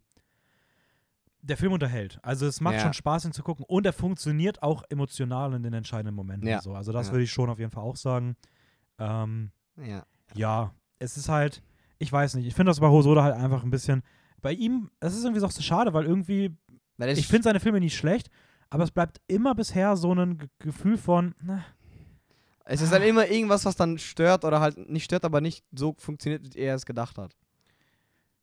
Der 1.49 1.57
Film 1.57 1.73
unterhält. 1.73 2.19
Also 2.23 2.47
es 2.47 2.61
macht 2.61 2.75
Ja. 2.75 2.81
schon 2.81 2.93
Spaß, 2.93 3.25
ihn 3.25 3.33
zu 3.33 3.43
gucken. 3.43 3.65
Und 3.67 3.87
er 3.87 3.93
funktioniert 3.93 4.63
auch 4.63 4.85
emotional 4.91 5.55
in 5.55 5.63
den 5.63 5.73
entscheidenden 5.73 6.15
Momenten. 6.15 6.49
Ja. 6.49 6.61
So. 6.61 6.75
Also 6.75 6.93
das 6.93 7.07
Ja. 7.09 7.13
würde 7.15 7.25
ich 7.25 7.33
schon 7.33 7.49
auf 7.51 7.59
jeden 7.59 7.71
Fall 7.71 7.83
auch 7.83 7.97
sagen. 7.97 8.37
Ähm, 8.99 9.51
Ja. 9.83 10.05
ja, 10.35 10.75
es 10.99 11.17
ist 11.17 11.29
halt, 11.29 11.63
ich 11.99 12.13
weiß 12.13 12.35
nicht, 12.35 12.47
ich 12.47 12.55
finde 12.55 12.71
das 12.71 12.81
bei 12.81 12.89
Hosoda 12.89 13.23
halt 13.23 13.35
einfach 13.35 13.63
ein 13.65 13.71
bisschen, 13.71 14.03
bei 14.43 14.53
ihm, 14.53 14.91
es 15.01 15.15
ist 15.17 15.25
irgendwie 15.25 15.41
so 15.41 15.49
so 15.49 15.63
schade, 15.63 15.93
weil 15.95 16.05
irgendwie, 16.05 16.55
Weil 16.97 17.11
ich 17.17 17.27
finde 17.27 17.45
seine 17.45 17.61
Filme 17.61 17.81
nicht 17.81 17.97
schlecht, 17.97 18.29
aber 18.71 18.85
es 18.85 18.91
bleibt 18.91 19.21
immer 19.29 19.55
bisher 19.55 19.97
so 19.97 20.13
ein 20.13 20.39
Ge- 20.39 20.49
Gefühl 20.59 20.99
von, 20.99 21.35
na, 21.41 21.65
Es 22.65 22.83
ist 22.83 22.93
dann 22.93 23.03
immer 23.03 23.27
irgendwas, 23.27 23.65
was 23.65 23.77
dann 23.77 23.97
stört 23.99 24.45
oder 24.45 24.61
halt 24.61 24.91
nicht 24.91 25.05
stört, 25.05 25.25
aber 25.25 25.41
nicht 25.41 25.65
so 25.73 25.95
funktioniert, 25.99 26.55
wie 26.55 26.59
er 26.59 26.75
es 26.75 26.85
gedacht 26.85 27.17
hat. 27.17 27.35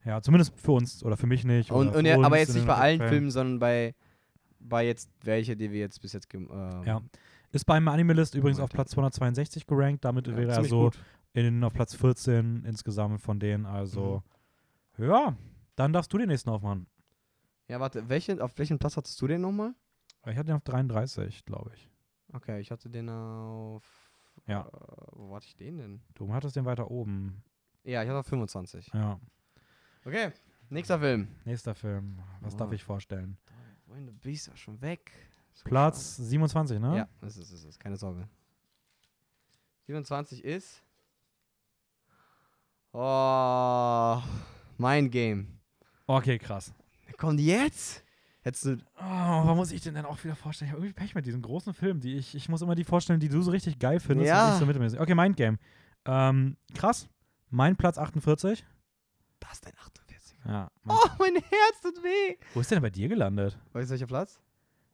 Ja, 0.06 0.22
zumindest 0.22 0.58
für 0.60 0.72
uns 0.74 1.04
oder 1.04 1.18
für 1.18 1.28
mich 1.28 1.44
nicht. 1.44 1.72
Und, 1.72 1.90
und 1.96 2.06
uns 2.08 2.26
aber 2.26 2.38
jetzt 2.38 2.54
nicht 2.54 2.68
bei 2.68 2.76
allen 2.76 2.98
Fällen. 3.00 3.10
Filmen, 3.10 3.32
sondern 3.32 3.60
bei, 3.60 3.96
bei 4.60 4.86
jetzt 4.86 5.10
welche, 5.24 5.58
die 5.58 5.72
wir 5.72 5.80
jetzt 5.80 6.02
bis 6.02 6.14
jetzt 6.14 6.34
ähm, 6.34 6.50
Ja. 6.86 7.02
Ist 7.52 7.66
beim 7.66 7.88
Animalist 7.88 8.36
übrigens 8.36 8.60
auf. 8.60 8.70
Platz 8.70 8.92
262 8.92 9.66
gerankt, 9.66 10.04
damit 10.06 10.28
ja, 10.28 10.36
wäre 10.36 10.52
er 10.52 10.64
so 10.64 10.86
gut. 10.86 11.00
in, 11.34 11.64
auf 11.64 11.74
Platz 11.74 11.96
14 11.96 12.64
insgesamt 12.66 13.22
von 13.22 13.40
denen, 13.40 13.66
also, 13.66 14.22
Mhm. 14.98 15.06
ja, 15.06 15.38
dann 15.76 15.94
darfst 15.94 16.12
du 16.14 16.18
den 16.18 16.28
nächsten 16.28 16.50
aufmachen. 16.50 16.88
Ja, 17.68 17.80
warte, 17.80 18.08
welche, 18.10 18.44
auf 18.44 18.58
welchen 18.58 18.78
Platz 18.78 18.96
hattest 18.98 19.20
du 19.22 19.28
den 19.28 19.42
nochmal? 19.42 19.74
Ich 20.28 20.36
hatte 20.38 20.46
den 20.48 20.56
auf 20.56 20.64
33, 20.64 21.46
glaube 21.46 21.72
ich. 21.76 21.90
Okay, 22.34 22.60
ich 22.60 22.72
hatte 22.72 22.90
den 22.90 23.10
auf. 23.10 23.84
Ja. 24.48 24.62
Äh, 24.68 24.72
wo 25.14 25.36
hatte 25.36 25.46
ich 25.48 25.56
den 25.56 25.78
denn? 25.78 26.02
Du 26.14 26.32
hattest 26.34 26.56
den 26.56 26.66
weiter 26.66 26.92
oben. 26.92 27.44
Ja, 27.84 28.04
ich 28.04 28.10
hatte 28.10 28.20
auf 28.20 28.26
25. 28.28 28.92
Ja. 28.94 29.20
Okay, 30.06 30.32
nächster 30.70 31.00
Film. 31.00 31.28
Nächster 31.46 31.74
Film. 31.76 32.20
Was 32.42 32.54
Oh. 32.54 32.58
darf 32.58 32.72
ich 32.72 32.84
vorstellen? 32.84 33.38
Du 33.88 34.12
bist 34.22 34.48
ja 34.48 34.56
schon 34.56 34.80
weg. 34.82 35.12
So 35.54 35.64
Platz 35.66 36.18
27, 36.18 36.78
schade. 36.78 36.92
ne? 36.92 36.98
Ja, 36.98 37.08
das 37.22 37.38
ist 37.38 37.52
es, 37.52 37.80
keine 37.80 37.96
Sorge. 37.98 38.28
27 39.88 40.44
ist. 40.44 40.84
Oh, 42.92 44.22
mein 44.78 45.10
Game. 45.10 45.60
Okay, 46.08 46.38
krass. 46.40 46.74
Kommt 47.18 47.40
jetzt? 47.40 48.04
Hättest 48.42 48.66
du. 48.66 48.78
Oh, 48.98 49.02
was 49.48 49.56
muss 49.56 49.72
ich 49.72 49.82
denn 49.82 49.96
denn 49.96 50.06
auch 50.06 50.24
wieder 50.24 50.36
vorstellen? 50.36 50.68
Ich 50.70 50.74
habe 50.74 50.86
irgendwie 50.86 50.94
Pech 51.02 51.16
mit 51.16 51.26
diesen 51.26 51.42
großen 51.42 51.74
Filmen. 51.74 52.00
Die 52.00 52.16
ich, 52.16 52.36
ich 52.36 52.48
muss 52.48 52.62
immer 52.62 52.76
die 52.76 52.84
vorstellen, 52.84 53.20
die 53.20 53.30
du 53.30 53.42
so 53.42 53.52
richtig 53.52 53.80
geil 53.80 54.00
findest. 54.00 54.28
Ja. 54.30 54.48
Und 54.48 54.54
ich 54.54 54.60
so 54.60 54.66
mittelmäßig. 54.66 55.00
Okay, 55.00 55.16
Mind 55.16 55.36
Game. 55.36 55.58
Ähm, 56.06 56.58
krass. 56.76 57.08
Mein 57.50 57.76
Platz 57.76 57.98
48. 57.98 58.64
Das 59.40 59.54
ist 59.54 59.66
dein 59.66 59.74
48er. 59.74 60.48
Ja. 60.50 60.72
Man, 60.84 60.98
Oh, 60.98 61.10
mein 61.20 61.36
Herz 61.36 61.82
tut 61.82 62.04
weh. 62.04 62.38
Wo 62.54 62.60
ist 62.62 62.72
der 62.72 62.78
denn 62.78 62.84
bei 62.84 62.90
dir 62.90 63.08
gelandet? 63.08 63.58
Weißt 63.74 63.90
du, 63.90 63.92
welcher 63.92 64.08
Platz? 64.08 64.40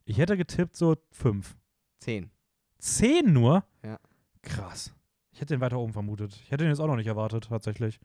Ich 0.06 0.18
hätte 0.18 0.38
getippt 0.38 0.76
so 0.76 0.96
fünf. 1.12 1.56
Zehn. 2.00 2.32
Zehn 2.80 3.32
nur? 3.34 3.64
Ja. 3.84 4.00
Krass. 4.42 4.94
Ich 5.32 5.40
hätte 5.42 5.54
den 5.56 5.62
weiter 5.62 5.78
oben 5.80 5.94
vermutet. 5.94 6.34
Ich 6.44 6.52
hätte 6.52 6.64
den 6.64 6.70
jetzt 6.70 6.80
auch 6.80 6.88
noch 6.88 6.96
nicht 6.96 7.08
erwartet, 7.08 7.46
tatsächlich. 7.50 8.00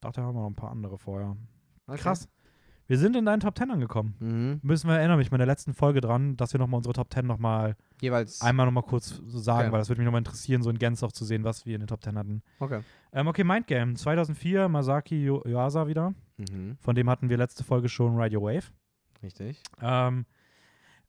Dachte, 0.00 0.20
da 0.20 0.26
haben 0.26 0.34
wir 0.34 0.40
noch 0.42 0.50
ein 0.50 0.54
paar 0.56 0.70
andere 0.70 0.98
vorher. 0.98 1.36
Okay. 1.86 1.98
Krass. 1.98 2.28
Wir 2.88 2.98
sind 2.98 3.16
in 3.16 3.24
deinen 3.24 3.40
Top 3.40 3.58
10 3.58 3.70
angekommen. 3.70 4.14
Mhm. 4.20 4.60
Müssen 4.62 4.88
wir 4.88 4.96
erinnern 4.96 5.18
mich 5.18 5.30
bei 5.30 5.36
der 5.36 5.46
letzten 5.46 5.74
Folge 5.74 6.00
dran, 6.00 6.36
dass 6.36 6.52
wir 6.52 6.58
nochmal 6.60 6.78
unsere 6.78 6.92
Top 6.92 7.12
10 7.12 7.26
nochmal 7.26 7.74
Jeweils. 8.00 8.40
einmal 8.42 8.66
nochmal 8.66 8.84
kurz 8.84 9.20
so 9.26 9.38
sagen, 9.40 9.66
Okay. 9.68 9.72
weil 9.72 9.78
das 9.80 9.88
würde 9.88 10.00
mich 10.00 10.06
nochmal 10.06 10.20
interessieren, 10.20 10.62
so 10.62 10.70
in 10.70 10.78
Gänze 10.78 11.04
auch 11.04 11.12
zu 11.12 11.24
sehen, 11.24 11.42
was 11.42 11.66
wir 11.66 11.74
in 11.74 11.80
den 11.80 11.88
Top 11.88 12.02
10 12.04 12.16
hatten. 12.16 12.42
Okay. 12.60 12.80
Ähm, 13.12 13.26
okay, 13.26 13.42
Mindgame. 13.44 13.94
2004, 13.94 14.68
Masaki 14.68 15.24
Yo- 15.24 15.42
Yuasa 15.46 15.88
wieder. 15.88 16.14
Mhm. 16.36 16.76
Von 16.80 16.94
dem 16.94 17.10
hatten 17.10 17.28
wir 17.28 17.36
letzte 17.38 17.64
Folge 17.64 17.88
schon 17.88 18.14
Radio 18.16 18.42
Wave. 18.42 18.66
Richtig. 19.22 19.60
Ähm, 19.80 20.24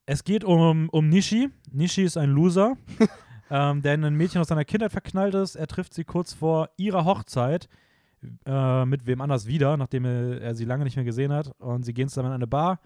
es 0.07 0.23
geht 0.23 0.43
um, 0.43 0.89
um 0.89 1.09
Nishi. 1.09 1.49
Nishi 1.71 2.03
ist 2.03 2.17
ein 2.17 2.29
Loser, 2.31 2.75
ähm, 3.51 3.81
der 3.83 3.93
in 3.93 4.03
ein 4.03 4.15
Mädchen 4.15 4.41
aus 4.41 4.47
seiner 4.47 4.65
Kindheit 4.65 4.91
verknallt 4.93 5.35
ist. 5.35 5.55
Er 5.55 5.67
trifft 5.67 5.93
sie 5.93 6.05
kurz 6.05 6.33
vor 6.33 6.69
ihrer 6.77 7.05
Hochzeit 7.05 7.67
äh, 8.45 8.85
mit 8.85 9.05
wem 9.05 9.21
anders 9.21 9.47
wieder, 9.47 9.77
nachdem 9.77 10.05
er, 10.05 10.41
er 10.41 10.55
sie 10.55 10.65
lange 10.65 10.83
nicht 10.83 10.95
mehr 10.95 11.05
gesehen 11.05 11.31
hat. 11.31 11.51
Und 11.59 11.83
sie 11.83 11.93
gehen 11.93 12.09
zusammen 12.09 12.29
in 12.29 12.35
eine 12.35 12.47
Bar. 12.47 12.79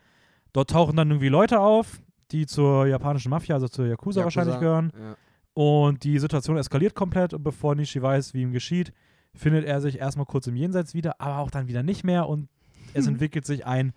Dort 0.54 0.70
tauchen 0.70 0.96
dann 0.96 1.10
irgendwie 1.10 1.30
Leute 1.30 1.60
auf, 1.60 2.02
die 2.32 2.46
zur 2.46 2.88
japanischen 2.88 3.30
Mafia, 3.30 3.56
also 3.56 3.68
zur 3.68 3.88
Yakuza, 3.88 4.24
wahrscheinlich 4.24 4.60
gehören. 4.60 4.92
Ja. 4.98 5.16
Und 5.54 6.04
die 6.04 6.18
Situation 6.20 6.58
eskaliert 6.58 6.96
komplett. 6.96 7.34
Und 7.34 7.44
bevor 7.44 7.76
Nishi 7.76 8.02
weiß, 8.02 8.34
wie 8.34 8.42
ihm 8.42 8.52
geschieht, 8.52 8.94
findet 9.34 9.66
er 9.66 9.82
sich 9.82 10.00
erstmal 10.00 10.26
kurz 10.26 10.48
im 10.48 10.56
Jenseits 10.56 10.94
wieder, 10.94 11.20
aber 11.20 11.38
auch 11.38 11.52
dann 11.52 11.68
wieder 11.68 11.84
nicht 11.84 12.04
mehr. 12.04 12.28
Und 12.28 12.50
es 12.94 13.08
entwickelt 13.08 13.46
sich 13.46 13.66
ein, 13.66 13.94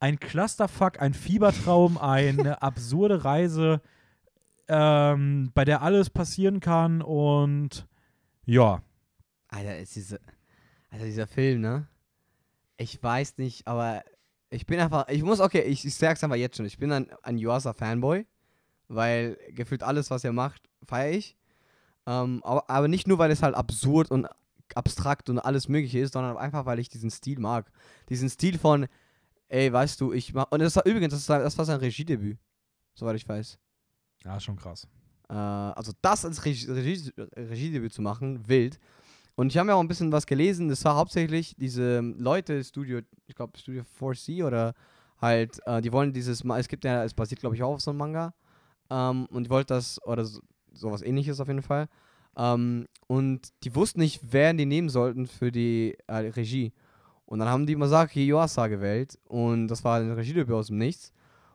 ein 0.00 0.18
Clusterfuck, 0.18 1.00
ein 1.00 1.14
Fiebertraum, 1.14 1.98
eine 1.98 2.62
absurde 2.62 3.24
Reise, 3.24 3.80
ähm, 4.68 5.50
bei 5.54 5.64
der 5.64 5.82
alles 5.82 6.10
passieren 6.10 6.60
kann. 6.60 7.02
Und 7.02 7.86
ja, 8.44 8.82
Alter, 9.48 9.78
ist 9.78 9.94
diese, 9.94 10.20
Alter, 10.94 11.06
dieser 11.06 11.26
Film, 11.26 11.60
ne? 11.60 11.88
Ich 12.76 13.02
weiß 13.02 13.38
nicht, 13.38 13.66
aber 13.66 14.04
ich 14.48 14.64
bin 14.64 14.78
einfach, 14.78 15.08
ich 15.08 15.24
muss, 15.24 15.40
okay, 15.40 15.62
ich, 15.62 15.84
ich 15.84 15.94
sag's 15.96 16.22
einfach 16.22 16.36
jetzt 16.36 16.56
schon, 16.56 16.66
ich 16.66 16.78
bin 16.78 16.92
ein, 16.92 17.10
ein 17.24 17.36
Yuasa-Fanboy, 17.36 18.24
weil 18.86 19.36
gefühlt 19.50 19.82
alles, 19.82 20.12
was 20.12 20.22
er 20.22 20.32
macht, 20.32 20.62
feiere 20.84 21.16
ich. 21.16 21.36
Ähm, 22.06 22.40
aber, 22.44 22.70
aber 22.70 22.86
nicht 22.86 23.08
nur, 23.08 23.18
weil 23.18 23.32
es 23.32 23.42
halt 23.42 23.56
absurd 23.56 24.12
und 24.12 24.28
abstrakt 24.76 25.28
und 25.30 25.40
alles 25.40 25.68
mögliche 25.68 25.98
ist, 25.98 26.12
sondern 26.12 26.36
einfach, 26.36 26.64
weil 26.64 26.78
ich 26.78 26.88
diesen 26.88 27.10
Stil 27.10 27.40
mag. 27.40 27.72
Diesen 28.08 28.30
Stil 28.30 28.56
von, 28.56 28.86
ey, 29.48 29.72
weißt 29.72 30.00
du, 30.00 30.12
ich 30.12 30.32
mach, 30.32 30.46
und 30.52 30.60
das 30.60 30.76
war 30.76 30.86
übrigens, 30.86 31.12
das 31.12 31.28
war, 31.28 31.40
das 31.40 31.58
war 31.58 31.64
sein 31.64 31.80
Regiedebüt, 31.80 32.38
soweit 32.94 33.16
ich 33.16 33.28
weiß. 33.28 33.58
ja, 34.24 34.38
schon 34.38 34.54
krass. 34.54 34.86
Äh, 35.28 35.32
also 35.32 35.90
das 36.02 36.24
als 36.24 36.44
Regie, 36.44 36.70
Regie, 36.70 37.12
Regiedebüt 37.34 37.92
zu 37.92 38.00
machen, 38.00 38.46
wild. 38.46 38.78
Und 39.36 39.48
ich 39.48 39.58
habe 39.58 39.70
ja 39.70 39.74
auch 39.74 39.80
ein 39.80 39.88
bisschen 39.88 40.12
was 40.12 40.26
gelesen. 40.26 40.68
Das 40.68 40.84
war 40.84 40.94
hauptsächlich 40.96 41.54
diese 41.56 42.00
Leute, 42.00 42.62
Studio, 42.62 43.00
ich 43.26 43.34
glaube 43.34 43.58
Studio 43.58 43.82
4C 43.98 44.44
oder 44.44 44.74
halt, 45.20 45.60
äh, 45.66 45.80
die 45.80 45.92
wollen 45.92 46.12
dieses, 46.12 46.44
Ma- 46.44 46.58
es 46.58 46.68
gibt 46.68 46.84
ja, 46.84 47.04
es 47.04 47.14
basiert 47.14 47.40
glaube 47.40 47.56
ich 47.56 47.62
auch 47.62 47.74
auf 47.74 47.80
so 47.80 47.90
einem 47.90 47.98
Manga. 47.98 48.34
Ähm, 48.90 49.26
und 49.26 49.44
die 49.44 49.50
wollten 49.50 49.68
das, 49.68 50.00
oder 50.04 50.24
so, 50.24 50.40
sowas 50.72 51.02
ähnliches 51.02 51.40
auf 51.40 51.48
jeden 51.48 51.62
Fall. 51.62 51.88
Ähm, 52.36 52.86
und 53.06 53.48
die 53.64 53.74
wussten 53.74 54.00
nicht, 54.00 54.20
wer 54.30 54.52
die 54.54 54.66
nehmen 54.66 54.88
sollten 54.88 55.26
für 55.26 55.50
die 55.50 55.96
äh, 56.06 56.16
Regie. 56.16 56.72
Und 57.26 57.38
dann 57.38 57.48
haben 57.48 57.66
die 57.66 57.76
Masaki 57.76 58.26
Yuasa 58.26 58.66
gewählt. 58.68 59.18
Und 59.24 59.68
das 59.68 59.82
war 59.82 59.98
ein 59.98 60.12
Regiedebüt 60.12 60.54
aus 60.54 60.66
dem 60.68 60.78
Nichts. 60.78 61.12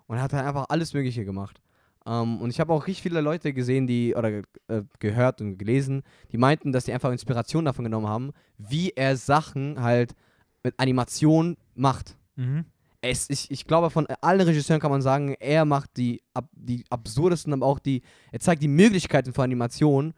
Und 0.08 0.18
er 0.18 0.24
hat 0.24 0.34
dann 0.34 0.46
einfach 0.46 0.66
alles 0.70 0.94
Mögliche 0.94 1.24
gemacht. 1.26 1.62
Ähm, 2.06 2.42
und 2.42 2.50
ich 2.50 2.60
habe 2.60 2.74
auch 2.74 2.88
richtig 2.88 3.04
viele 3.04 3.22
Leute 3.22 3.54
gesehen, 3.54 3.88
die, 3.88 4.16
oder 4.16 4.42
äh, 4.68 4.84
gehört 5.00 5.42
und 5.42 5.58
gelesen, 5.58 6.04
die 6.32 6.38
meinten, 6.38 6.72
dass 6.72 6.86
die 6.86 6.94
einfach 6.94 7.12
Inspiration 7.12 7.66
davon 7.66 7.86
genommen 7.86 8.08
haben, 8.08 8.32
wie 8.58 8.92
er 8.92 9.18
Sachen 9.18 9.82
halt 9.82 10.16
mit 10.64 10.74
Animation 10.78 11.58
macht. 11.76 12.18
Mhm. 12.36 12.66
Es, 13.02 13.30
ich, 13.30 13.50
ich 13.50 13.66
glaube, 13.66 13.90
von 13.90 14.08
allen 14.22 14.42
Regisseuren 14.42 14.82
kann 14.82 14.92
man 14.92 15.02
sagen, 15.02 15.36
er 15.40 15.64
macht 15.64 15.96
die, 15.96 16.22
ab, 16.34 16.50
die 16.54 16.84
absurdesten, 16.90 17.54
aber 17.54 17.66
auch 17.66 17.80
die, 17.80 18.02
er 18.32 18.42
zeigt 18.42 18.62
die 18.62 18.68
Möglichkeiten 18.68 19.34
von 19.34 19.46
Animation, 19.46 20.14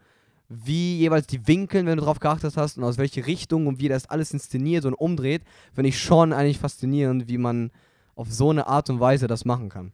wie 0.50 0.98
jeweils 0.98 1.28
die 1.28 1.48
Winkel, 1.48 1.86
wenn 1.86 1.98
du 1.98 2.04
drauf 2.04 2.20
geachtet 2.20 2.58
hast 2.58 2.78
und 2.78 2.84
aus 2.84 2.98
welche 2.98 3.26
Richtung 3.26 3.68
und 3.68 3.80
wie 3.80 3.88
das 3.88 4.10
alles 4.10 4.34
inszeniert 4.34 4.86
und 4.86 4.96
umdreht, 4.96 5.44
finde 5.74 5.90
ich 5.90 6.00
schon 6.00 6.34
eigentlich 6.34 6.60
faszinierend, 6.60 7.30
wie 7.30 7.38
man 7.38 7.72
auf 8.16 8.32
so 8.32 8.50
eine 8.50 8.68
Art 8.68 8.90
und 8.90 9.00
Weise 9.00 9.28
das 9.28 9.46
machen 9.46 9.70
kann. 9.70 9.94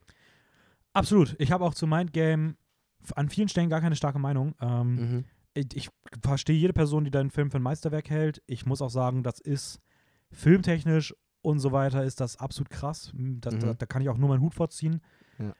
Absolut. 0.98 1.36
Ich 1.38 1.52
habe 1.52 1.64
auch 1.64 1.74
zu 1.74 1.86
Mindgame 1.86 2.54
an 3.14 3.28
vielen 3.28 3.48
Stellen 3.48 3.70
gar 3.70 3.80
keine 3.80 3.96
starke 3.96 4.18
Meinung. 4.18 4.54
Ähm, 4.60 4.94
Mhm. 4.94 5.24
ich, 5.54 5.66
ich 5.76 5.88
verstehe 6.22 6.56
jede 6.56 6.72
Person, 6.72 7.04
die 7.04 7.10
deinen 7.10 7.30
Film 7.30 7.50
für 7.50 7.58
ein 7.58 7.62
Meisterwerk 7.62 8.10
hält. 8.10 8.42
Ich 8.46 8.66
muss 8.66 8.82
auch 8.82 8.90
sagen, 8.90 9.22
das 9.22 9.40
ist 9.40 9.80
filmtechnisch 10.32 11.14
und 11.42 11.58
so 11.60 11.72
weiter 11.72 12.04
ist 12.04 12.20
das 12.20 12.36
absolut 12.36 12.70
krass. 12.70 13.12
Das, 13.14 13.54
Mhm. 13.54 13.60
da, 13.60 13.74
da 13.74 13.86
kann 13.86 14.02
ich 14.02 14.08
auch 14.08 14.18
nur 14.18 14.28
meinen 14.28 14.40
Hut 14.42 14.54
vorziehen. 14.54 15.00
Ja. 15.38 15.54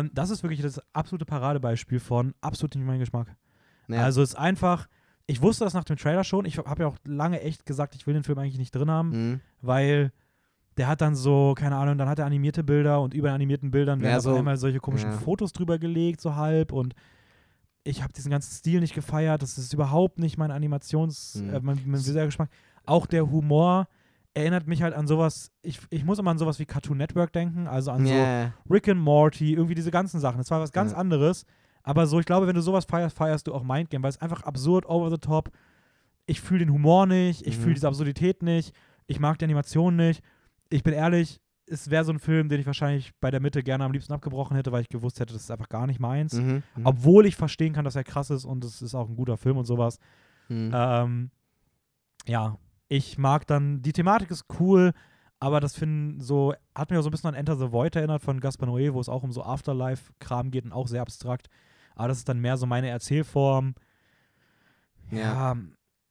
Ähm, 0.00 0.10
das 0.14 0.30
ist 0.30 0.42
wirklich 0.42 0.60
das 0.60 0.80
absolute 0.92 1.24
Paradebeispiel 1.24 1.98
von 2.00 2.34
absolut 2.40 2.74
nicht 2.74 2.84
mein 2.84 2.98
Geschmack. 3.00 3.34
Ja. 3.88 4.02
Also 4.04 4.22
es 4.22 4.30
ist 4.30 4.36
einfach, 4.36 4.88
ich 5.26 5.40
wusste 5.40 5.64
das 5.64 5.74
nach 5.74 5.84
dem 5.84 5.96
Trailer 5.96 6.22
schon. 6.24 6.44
Ich 6.44 6.58
habe 6.58 6.82
ja 6.82 6.88
auch 6.88 6.96
lange 7.04 7.40
echt 7.40 7.64
gesagt, 7.66 7.94
ich 7.94 8.06
will 8.06 8.14
den 8.14 8.24
Film 8.24 8.38
eigentlich 8.38 8.58
nicht 8.58 8.74
drin 8.74 8.90
haben, 8.90 9.08
Mhm. 9.10 9.40
weil 9.62 10.12
der 10.76 10.88
hat 10.88 11.00
dann 11.00 11.14
so, 11.14 11.54
keine 11.56 11.76
Ahnung, 11.76 11.98
dann 11.98 12.08
hat 12.08 12.18
er 12.18 12.26
animierte 12.26 12.64
Bilder 12.64 13.00
und 13.00 13.14
über 13.14 13.28
den 13.28 13.34
animierten 13.34 13.70
Bildern 13.70 14.00
werden 14.00 14.10
Ja, 14.12 14.16
auf 14.18 14.22
so- 14.22 14.34
einmal 14.34 14.56
solche 14.56 14.78
komischen 14.80 15.10
ja. 15.10 15.18
Fotos 15.18 15.52
drüber 15.52 15.78
gelegt, 15.78 16.20
so 16.20 16.34
halb 16.36 16.72
und 16.72 16.94
ich 17.84 18.02
habe 18.02 18.12
diesen 18.12 18.30
ganzen 18.30 18.52
Stil 18.54 18.80
nicht 18.80 18.94
gefeiert. 18.94 19.42
Das 19.42 19.58
ist 19.58 19.72
überhaupt 19.72 20.18
nicht 20.18 20.38
mein 20.38 20.50
Animations-, 20.52 21.42
Mhm. 21.42 21.50
äh, 21.54 21.60
mein, 21.60 21.80
mein 21.84 21.94
visueller 22.00 22.26
Geschmack. 22.26 22.48
Auch 22.86 23.06
der 23.06 23.30
Humor 23.30 23.88
erinnert 24.34 24.66
mich 24.66 24.82
halt 24.82 24.94
an 24.94 25.06
sowas, 25.06 25.50
ich, 25.62 25.80
ich 25.90 26.04
muss 26.04 26.18
immer 26.18 26.30
an 26.30 26.38
sowas 26.38 26.58
wie 26.58 26.64
Cartoon 26.64 26.96
Network 26.96 27.32
denken, 27.32 27.66
also 27.66 27.90
an 27.90 28.06
so 28.06 28.12
Ja. 28.14 28.52
Rick 28.70 28.88
and 28.88 29.00
Morty, 29.00 29.52
irgendwie 29.54 29.74
diese 29.74 29.90
ganzen 29.90 30.20
Sachen. 30.20 30.38
Das 30.38 30.50
war 30.50 30.60
was 30.60 30.72
ganz 30.72 30.92
Ja. 30.92 30.98
anderes. 30.98 31.44
Aber 31.82 32.06
so, 32.06 32.20
ich 32.20 32.26
glaube, 32.26 32.46
wenn 32.46 32.54
du 32.54 32.62
sowas 32.62 32.84
feierst, 32.84 33.16
feierst 33.16 33.46
du 33.48 33.52
auch 33.54 33.64
Mindgame, 33.64 34.04
weil 34.04 34.10
es 34.10 34.20
einfach 34.22 34.44
absurd, 34.44 34.86
over 34.86 35.10
the 35.10 35.18
top. 35.18 35.50
Ich 36.26 36.40
fühle 36.40 36.60
den 36.60 36.72
Humor 36.72 37.06
nicht, 37.06 37.44
ich 37.46 37.58
Mhm. 37.58 37.62
fühle 37.62 37.74
diese 37.74 37.88
Absurdität 37.88 38.42
nicht, 38.42 38.72
ich 39.08 39.18
mag 39.18 39.38
die 39.38 39.44
Animation 39.44 39.96
nicht. 39.96 40.22
Ich 40.72 40.82
bin 40.82 40.94
ehrlich, 40.94 41.40
es 41.66 41.90
wäre 41.90 42.04
so 42.04 42.12
ein 42.12 42.18
Film, 42.18 42.48
den 42.48 42.60
ich 42.60 42.66
wahrscheinlich 42.66 43.12
bei 43.20 43.30
der 43.30 43.40
Mitte 43.40 43.62
gerne 43.62 43.84
am 43.84 43.92
liebsten 43.92 44.12
abgebrochen 44.12 44.56
hätte, 44.56 44.72
weil 44.72 44.82
ich 44.82 44.88
gewusst 44.88 45.20
hätte, 45.20 45.32
das 45.32 45.42
ist 45.42 45.50
einfach 45.50 45.68
gar 45.68 45.86
nicht 45.86 46.00
meins. 46.00 46.34
Mhm. 46.34 46.62
Mhm. 46.76 46.86
Obwohl 46.86 47.26
ich 47.26 47.36
verstehen 47.36 47.72
kann, 47.72 47.84
dass 47.84 47.96
er 47.96 48.04
krass 48.04 48.30
ist 48.30 48.44
und 48.44 48.64
es 48.64 48.82
ist 48.82 48.94
auch 48.94 49.08
ein 49.08 49.16
guter 49.16 49.36
Film 49.36 49.56
und 49.56 49.64
sowas. 49.64 49.98
Mhm. 50.48 50.70
Ähm, 50.74 51.30
ja, 52.26 52.58
ich 52.88 53.18
mag 53.18 53.46
dann, 53.46 53.82
die 53.82 53.92
Thematik 53.92 54.30
ist 54.30 54.44
cool, 54.60 54.92
aber 55.40 55.60
das 55.60 55.74
finden 55.74 56.20
so, 56.20 56.54
hat 56.74 56.90
mich 56.90 56.98
auch 56.98 57.02
so 57.02 57.08
ein 57.08 57.12
bisschen 57.12 57.28
an 57.28 57.34
Enter 57.34 57.56
the 57.56 57.72
Void 57.72 57.96
erinnert 57.96 58.22
von 58.22 58.40
Gaspar 58.40 58.68
Noé, 58.68 58.92
wo 58.92 59.00
es 59.00 59.08
auch 59.08 59.22
um 59.22 59.32
so 59.32 59.42
Afterlife-Kram 59.42 60.50
geht 60.50 60.64
und 60.64 60.72
auch 60.72 60.88
sehr 60.88 61.02
abstrakt. 61.02 61.48
Aber 61.94 62.08
das 62.08 62.18
ist 62.18 62.28
dann 62.28 62.40
mehr 62.40 62.56
so 62.56 62.66
meine 62.66 62.88
Erzählform. 62.88 63.74
Ja. 65.10 65.56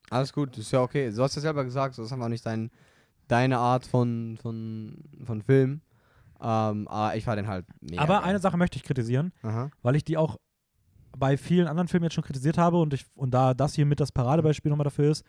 Alles 0.09 0.33
gut, 0.33 0.57
ist 0.57 0.71
ja 0.71 0.81
okay. 0.81 1.11
Du 1.11 1.23
hast 1.23 1.35
ja 1.35 1.41
selber 1.41 1.63
gesagt, 1.63 1.95
so, 1.95 2.01
das 2.01 2.09
ist 2.09 2.13
einfach 2.13 2.27
nicht 2.27 2.45
dein, 2.45 2.71
deine 3.31 3.57
Art 3.57 3.85
von, 3.85 4.37
von, 4.41 4.97
von 5.23 5.41
Film. 5.41 5.81
Ähm, 6.41 6.87
aber 6.87 7.15
ich 7.15 7.25
war 7.27 7.35
den 7.35 7.47
halt 7.47 7.65
mega. 7.79 8.01
aber 8.01 8.15
geil. 8.15 8.29
eine 8.29 8.39
Sache 8.39 8.57
möchte 8.57 8.77
ich 8.77 8.83
kritisieren, 8.83 9.31
Aha. 9.43 9.69
weil 9.83 9.95
ich 9.95 10.03
die 10.03 10.17
auch 10.17 10.37
bei 11.17 11.37
vielen 11.37 11.67
anderen 11.67 11.87
Filmen 11.87 12.05
jetzt 12.05 12.13
schon 12.13 12.23
kritisiert 12.23 12.57
habe 12.57 12.77
und, 12.79 12.93
ich, 12.93 13.05
und 13.15 13.31
da 13.33 13.53
das 13.53 13.75
hier 13.75 13.85
mit 13.85 13.99
das 13.99 14.11
Paradebeispiel 14.11 14.69
nochmal 14.69 14.85
dafür 14.85 15.11
ist. 15.11 15.25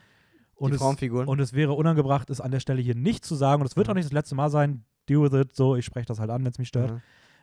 Und 0.54 0.70
Die 0.70 0.76
es, 0.76 0.80
Frauenfiguren. 0.80 1.28
Und 1.28 1.40
es 1.40 1.52
wäre 1.52 1.72
unangebracht, 1.72 2.30
es 2.30 2.40
an 2.40 2.50
der 2.50 2.60
Stelle 2.60 2.80
hier 2.80 2.94
nicht 2.94 3.24
zu 3.24 3.34
sagen. 3.34 3.62
Und 3.62 3.66
es 3.66 3.76
wird 3.76 3.88
auch 3.88 3.94
nicht 3.94 4.04
das 4.04 4.12
letzte 4.12 4.34
Mal 4.34 4.50
sein. 4.50 4.84
Deal 5.08 5.22
with 5.22 5.32
it. 5.38 5.56
So, 5.56 5.76
ich 5.76 5.84
spreche 5.84 6.06
das 6.06 6.20
halt 6.20 6.30
an, 6.30 6.44
wenn 6.44 6.52
es 6.52 6.58
mich 6.58 6.68
stört. 6.68 6.92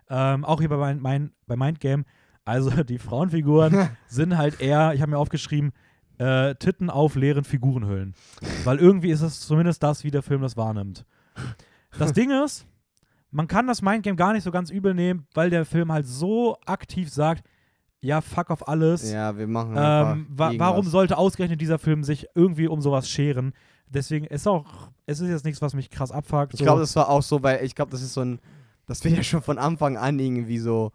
Aha. 0.10 0.34
Ähm, 0.36 0.46
auch 0.46 0.60
hier 0.60 0.70
bei, 0.70 0.78
mein, 0.78 1.00
mein, 1.00 1.32
bei 1.46 1.56
Mindgame. 1.56 2.06
Also 2.46 2.70
die 2.84 2.98
Frauenfiguren 2.98 3.90
sind 4.08 4.38
halt 4.38 4.62
eher, 4.62 4.94
ich 4.94 5.02
habe 5.02 5.12
mir 5.12 5.18
aufgeschrieben, 5.18 5.74
äh, 6.20 6.54
Titten 6.56 6.90
auf 6.90 7.16
leeren 7.16 7.44
Figurenhüllen. 7.44 8.14
Weil 8.64 8.78
irgendwie 8.78 9.10
ist 9.10 9.22
es 9.22 9.42
zumindest 9.42 9.82
das, 9.82 10.04
wie 10.04 10.12
der 10.12 10.22
Film 10.22 10.42
das 10.42 10.56
wahrnimmt. 10.56 11.06
Das 11.98 12.14
Ding 12.14 12.30
ist, 12.44 12.68
man 13.32 13.48
kann 13.48 13.68
das 13.68 13.82
Mindgame 13.82 14.16
gar 14.16 14.34
nicht 14.34 14.44
so 14.44 14.52
ganz 14.52 14.70
übel 14.70 14.94
nehmen, 14.94 15.26
weil 15.34 15.50
der 15.50 15.66
Film 15.66 15.92
halt 15.92 16.06
so 16.06 16.58
aktiv 16.66 17.10
sagt, 17.10 17.44
ja, 18.02 18.22
fuck 18.22 18.50
auf 18.50 18.68
alles. 18.68 19.12
Ja, 19.12 19.38
wir 19.38 19.48
machen 19.48 19.72
Ähm, 19.72 19.78
wa 19.78 20.48
irgendwas. 20.48 20.60
warum 20.60 20.86
sollte 20.86 21.18
ausgerechnet 21.18 21.60
dieser 21.60 21.80
Film 21.80 22.04
sich 22.04 22.28
irgendwie 22.36 22.68
um 22.68 22.82
sowas 22.82 23.10
scheren? 23.10 23.54
Deswegen 23.88 24.26
ist 24.26 24.48
auch, 24.48 24.92
es 25.06 25.20
ist 25.20 25.30
jetzt 25.30 25.46
nichts, 25.46 25.62
was 25.62 25.74
mich 25.74 25.90
krass 25.90 26.12
abfuckt. 26.12 26.54
Ich 26.54 26.60
so. 26.60 26.66
glaube, 26.66 26.82
das 26.82 26.96
war 26.96 27.10
auch 27.10 27.24
so, 27.24 27.44
weil 27.44 27.64
ich 27.66 27.76
glaube, 27.76 27.92
das 27.92 28.02
ist 28.02 28.14
so 28.14 28.22
ein, 28.22 28.40
das 28.86 29.04
wird 29.04 29.18
ja 29.18 29.24
schon 29.24 29.42
von 29.42 29.58
Anfang 29.58 29.98
an 29.98 30.18
irgendwie 30.20 30.60
so, 30.60 30.92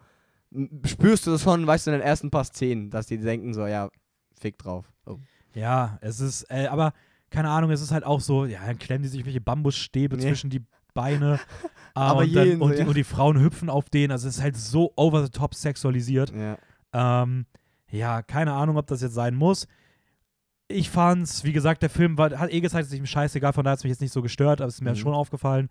spürst 0.87 1.27
du 1.27 1.33
das 1.33 1.43
schon, 1.43 1.67
weißt 1.67 1.87
du, 1.87 1.91
in 1.91 1.99
den 1.99 2.07
ersten 2.07 2.31
paar 2.31 2.45
Szenen, 2.45 2.91
dass 2.91 3.07
die 3.07 3.19
denken 3.19 3.53
so, 3.53 3.67
ja, 3.67 3.91
fick 4.38 4.59
drauf. 4.59 4.90
So. 5.05 5.18
Ja, 5.55 5.99
es 6.01 6.20
ist, 6.20 6.44
äh, 6.51 6.66
aber 6.66 6.92
keine 7.31 7.49
Ahnung, 7.51 7.70
es 7.70 7.81
ist 7.81 7.90
halt 7.92 8.05
auch 8.05 8.20
so, 8.20 8.44
ja, 8.44 8.61
dann 8.66 8.79
klemmen 8.79 9.03
die 9.03 9.09
sich 9.09 9.25
welche 9.25 9.40
Bambusstäbe 9.40 10.16
Nee. 10.16 10.23
zwischen 10.23 10.51
die 10.51 10.62
Beine. 10.94 11.40
ah, 11.94 12.11
Aber 12.11 12.20
und, 12.20 12.35
dann, 12.35 12.47
jeden 12.47 12.59
so, 12.59 12.64
und, 12.66 12.73
die, 12.73 12.79
ja. 12.79 12.87
und 12.87 12.97
die 12.97 13.05
Frauen 13.05 13.40
hüpfen 13.40 13.68
auf 13.70 13.88
den. 13.90 14.11
Also 14.12 14.29
es 14.29 14.37
ist 14.37 14.42
halt 14.42 14.57
so 14.57 14.92
over 14.97 15.25
the 15.25 15.31
top 15.31 15.55
sexualisiert. 15.55 16.33
Ja. 16.33 16.57
Ähm, 17.23 17.47
ja, 17.90 18.23
keine 18.23 18.53
Ahnung, 18.53 18.77
ob 18.77 18.87
das 18.87 19.03
jetzt 19.03 19.14
sein 19.14 19.35
muss. 19.35 19.66
Ich 20.68 20.88
fand's, 20.90 21.44
wie 21.44 21.53
gesagt, 21.53 21.83
der 21.83 21.90
Film 21.90 22.16
war, 22.16 22.31
hat 22.38 22.51
eh 22.53 22.61
gezeigt, 22.61 22.87
dass 22.87 22.92
ich 22.92 22.99
ihm 22.99 23.07
scheißegal, 23.07 23.53
von 23.53 23.64
daher 23.64 23.73
hat 23.73 23.79
es 23.79 23.85
mich 23.85 23.90
jetzt 23.90 24.01
nicht 24.01 24.12
so 24.12 24.23
gestört, 24.23 24.61
aber 24.61 24.68
es 24.68 24.77
ist 24.77 24.81
mir 24.81 24.90
Mhm. 24.90 24.97
schon 24.97 25.14
aufgefallen. 25.14 25.68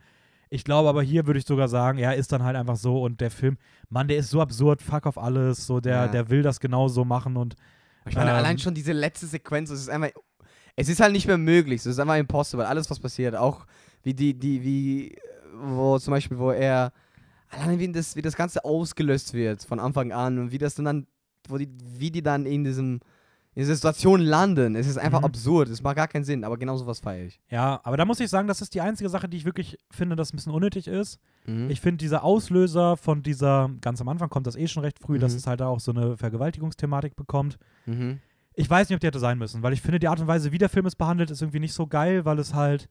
Ich 0.50 0.64
glaube 0.64 0.88
aber 0.88 1.02
hier 1.02 1.26
würde 1.26 1.40
ich 1.40 1.46
sogar 1.48 1.68
sagen, 1.68 1.98
er 1.98 2.16
ist 2.16 2.32
dann 2.32 2.44
halt 2.44 2.56
einfach 2.56 2.76
so 2.76 3.02
und 3.02 3.20
der 3.22 3.32
Film, 3.32 3.58
Mann, 3.90 4.08
der 4.08 4.18
ist 4.18 4.30
so 4.30 4.40
absurd, 4.40 4.82
fuck 4.84 5.08
auf 5.08 5.18
alles, 5.18 5.66
so 5.66 5.80
der, 5.80 5.96
Ja. 5.96 6.08
der 6.10 6.30
will 6.30 6.44
das 6.44 6.60
genau 6.60 6.88
so 6.90 7.06
machen 7.06 7.38
und 7.38 7.56
Ich 8.08 8.16
meine, 8.16 8.32
Ähm, 8.32 8.38
allein 8.38 8.58
schon 8.60 8.74
diese 8.74 8.92
letzte 8.92 9.28
Sequenz, 9.28 9.70
es 9.70 9.82
ist 9.82 9.90
einfach. 9.90 10.10
Es 10.76 10.90
ist 10.90 11.00
halt 11.00 11.12
nicht 11.12 11.28
mehr 11.28 11.38
möglich. 11.38 11.82
Es 11.82 11.86
ist 11.86 12.00
einfach 12.00 12.18
impossible. 12.18 12.66
Alles, 12.66 12.90
was 12.90 13.00
passiert. 13.00 13.36
Auch 13.36 13.66
wie 14.02 14.14
die, 14.14 14.34
die, 14.38 14.64
wie, 14.64 15.18
wo 15.54 16.00
zum 16.00 16.12
Beispiel, 16.12 16.38
wo 16.38 16.52
er. 16.52 16.92
Allein 17.50 17.78
wie 17.78 17.92
das, 17.92 18.16
wie 18.16 18.24
das 18.24 18.36
Ganze 18.36 18.66
ausgelöst 18.66 19.34
wird 19.36 19.64
von 19.64 19.80
Anfang 19.80 20.12
an 20.12 20.40
und 20.40 20.52
wie 20.52 20.58
das 20.58 20.74
dann, 20.74 21.06
wo 21.48 21.60
die, 21.60 21.70
wie 22.00 22.10
die 22.10 22.24
dann 22.24 22.48
in 22.48 22.64
diesem, 22.64 23.00
in 23.56 23.62
dieser 23.62 23.76
Situation 23.76 24.20
landen. 24.22 24.76
Es 24.76 24.88
ist 24.88 24.98
einfach 24.98 25.20
Mhm. 25.20 25.26
absurd. 25.26 25.70
Es 25.70 25.82
macht 25.84 25.96
gar 25.98 26.08
keinen 26.08 26.24
Sinn, 26.24 26.44
aber 26.44 26.58
genau 26.58 26.76
sowas 26.78 27.00
feiere 27.00 27.26
ich. 27.28 27.40
ja, 27.50 27.80
aber 27.84 27.98
da 27.98 28.06
muss 28.06 28.20
ich 28.20 28.30
sagen, 28.30 28.48
das 28.48 28.62
ist 28.62 28.74
die 28.74 28.82
einzige 28.82 29.10
Sache, 29.10 29.30
die 29.30 29.38
ich 29.38 29.46
wirklich 29.46 29.78
finde, 29.92 30.16
dass 30.16 30.34
ein 30.34 30.38
bisschen 30.38 30.52
unnötig 30.54 30.88
ist. 30.88 31.20
Mhm. 31.46 31.70
Ich 31.70 31.80
finde, 31.82 31.98
dieser 31.98 32.24
Auslöser 32.24 32.98
von 32.98 33.22
dieser, 33.22 33.70
ganz 33.82 34.02
am 34.02 34.08
Anfang 34.08 34.30
kommt 34.30 34.48
das 34.48 34.56
eh 34.56 34.68
schon 34.68 34.84
recht 34.84 35.00
früh, 35.00 35.20
dass 35.20 35.34
Mhm. 35.34 35.38
es 35.38 35.48
halt 35.48 35.62
auch 35.62 35.80
so 35.80 35.92
eine 35.92 36.18
Vergewaltigungsthematik 36.18 37.16
bekommt. 37.16 37.58
mhm. 37.86 38.20
Ich 38.56 38.70
weiß 38.70 38.88
nicht, 38.88 38.96
ob 38.96 39.00
die 39.02 39.08
hätte 39.08 39.18
sein 39.20 39.40
müssen, 39.40 39.64
weil 39.64 39.74
ich 39.74 39.82
finde, 39.82 39.98
die 39.98 40.08
Art 40.08 40.20
und 40.20 40.28
Weise, 40.28 40.52
wie 40.52 40.60
der 40.60 40.70
Film 40.70 40.86
es 40.86 40.96
behandelt, 40.96 41.32
ist 41.32 41.42
irgendwie 41.42 41.60
nicht 41.60 41.74
so 41.74 41.88
geil, 41.88 42.24
weil 42.26 42.38
es 42.38 42.54
halt 42.54 42.88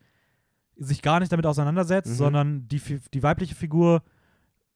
sich 0.76 1.02
gar 1.02 1.20
nicht 1.20 1.30
damit 1.30 1.46
auseinandersetzt, 1.46 2.10
Mhm. 2.10 2.14
sondern 2.16 2.68
die, 2.68 2.80
die 3.14 3.22
weibliche 3.22 3.54
Figur, 3.54 4.02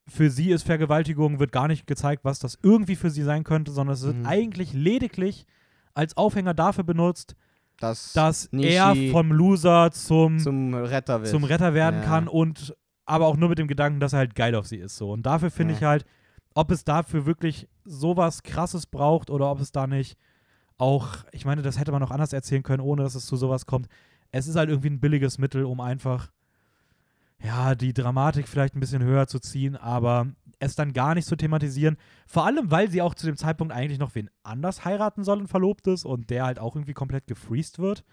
für 0.07 0.31
sie 0.31 0.51
ist 0.51 0.62
Vergewaltigung, 0.62 1.40
wird 1.40 1.51
gar 1.51 1.66
nicht 1.66 1.88
gezeigt, 1.88 2.25
was 2.25 2.38
das 2.38 2.57
irgendwie 2.62 2.94
für 2.94 3.11
sie 3.11 3.25
sein 3.25 3.42
könnte, 3.42 3.72
sondern 3.72 3.94
es 3.94 4.03
wird 4.05 4.16
Mhm. 4.18 4.27
eigentlich 4.27 4.72
lediglich 4.72 5.46
als 5.96 6.16
Aufhänger 6.16 6.54
dafür 6.54 6.85
benutzt, 6.85 7.35
Das 7.80 8.12
dass 8.12 8.50
Nishi 8.52 8.74
er 8.76 8.94
vom 9.11 9.32
Loser 9.32 9.90
zum, 9.90 10.38
zum 10.38 10.74
Retter 10.74 11.24
zum 11.24 11.44
Retter 11.44 11.74
werden 11.74 12.00
Ja. 12.00 12.06
kann 12.06 12.28
und 12.28 12.74
aber 13.04 13.26
auch 13.26 13.37
nur 13.37 13.48
mit 13.48 13.59
dem 13.59 13.68
Gedanken, 13.68 14.00
dass 14.00 14.12
er 14.12 14.20
halt 14.20 14.35
geil 14.35 14.54
auf 14.54 14.66
sie 14.66 14.76
ist. 14.78 14.96
So. 14.96 15.12
Und 15.12 15.24
dafür 15.26 15.50
finde 15.50 15.72
Ja. 15.74 15.78
ich 15.78 15.85
halt, 15.85 16.04
ob 16.54 16.70
es 16.70 16.85
dafür 16.85 17.24
wirklich 17.26 17.68
sowas 17.85 18.42
krasses 18.42 18.87
braucht 18.87 19.30
oder 19.30 19.50
ob 19.50 19.61
es 19.61 19.72
da 19.72 19.87
nicht 19.87 20.16
auch, 20.78 21.24
ich 21.32 21.44
meine, 21.44 21.62
das 21.62 21.78
hätte 21.78 21.92
man 21.92 22.02
auch 22.02 22.11
anders 22.11 22.32
erzählen 22.32 22.62
können, 22.62 22.80
ohne 22.82 23.02
dass 23.02 23.14
es 23.14 23.26
zu 23.26 23.37
sowas 23.37 23.64
kommt. 23.66 23.88
Es 24.32 24.46
ist 24.48 24.56
halt 24.56 24.68
irgendwie 24.68 24.90
ein 24.90 25.00
billiges 25.00 25.38
Mittel, 25.38 25.64
um 25.64 25.80
einfach, 25.80 26.30
ja, 27.42 27.74
die 27.74 27.94
Dramatik 27.94 28.48
vielleicht 28.48 28.74
ein 28.74 28.80
bisschen 28.80 29.02
höher 29.02 29.26
zu 29.26 29.38
ziehen, 29.38 29.76
aber 29.76 30.26
es 30.58 30.74
dann 30.74 30.92
gar 30.92 31.14
nicht 31.14 31.26
zu 31.26 31.36
thematisieren. 31.36 31.96
Vor 32.26 32.46
allem, 32.46 32.70
weil 32.70 32.90
sie 32.90 33.02
auch 33.02 33.14
zu 33.14 33.26
dem 33.26 33.36
Zeitpunkt 33.36 33.72
eigentlich 33.74 33.98
noch 33.98 34.14
wen 34.14 34.30
anders 34.42 34.84
heiraten 34.84 35.22
soll 35.24 35.38
und 35.38 35.48
verlobt 35.48 35.86
ist 35.86 36.04
und 36.04 36.30
der 36.30 36.44
halt 36.46 36.58
auch 36.58 36.74
irgendwie 36.76 36.94
komplett 36.94 37.26
gefreezed 37.26 37.78
wird. 37.78 38.04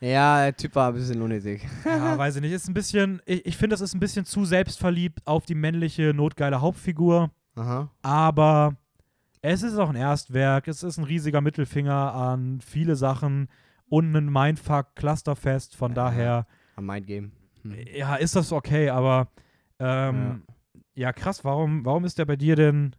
Ja, 0.00 0.42
der 0.42 0.56
Typ 0.56 0.74
war 0.74 0.88
ein 0.88 0.94
bisschen 0.94 1.20
unnötig. 1.22 1.66
Ja, 1.84 2.16
weiß 2.18 2.36
ich 2.36 2.42
nicht. 2.42 2.52
Ist 2.52 2.68
ein 2.68 2.74
bisschen, 2.74 3.20
ich, 3.26 3.46
ich 3.46 3.56
finde, 3.56 3.74
das 3.74 3.80
ist 3.80 3.94
ein 3.94 4.00
bisschen 4.00 4.24
zu 4.24 4.44
selbstverliebt 4.44 5.20
auf 5.26 5.44
die 5.46 5.54
männliche, 5.54 6.12
notgeile 6.14 6.60
Hauptfigur. 6.60 7.30
Aha. 7.56 7.90
Aber 8.02 8.76
es 9.40 9.62
ist 9.62 9.76
auch 9.76 9.88
ein 9.90 9.96
Erstwerk. 9.96 10.68
Es 10.68 10.82
ist 10.82 10.98
ein 10.98 11.04
riesiger 11.04 11.40
Mittelfinger 11.40 12.14
an 12.14 12.60
viele 12.60 12.96
Sachen 12.96 13.48
und 13.88 14.14
ein 14.16 14.30
Mindfuck-Clusterfest. 14.32 15.76
Von 15.76 15.90
Ja. 15.92 15.94
daher, 15.96 16.46
Am 16.76 16.86
Mindgame. 16.86 17.30
Hm. 17.62 17.74
ja, 17.94 18.16
ist 18.16 18.36
das 18.36 18.52
okay. 18.52 18.88
Aber 18.90 19.28
ähm, 19.78 20.42
ja. 20.48 20.54
Krass. 21.12 21.44
Warum, 21.44 21.84
warum 21.84 22.04
ist 22.04 22.18
der 22.18 22.24
bei 22.26 22.36
dir 22.36 22.56
denn 22.56 22.94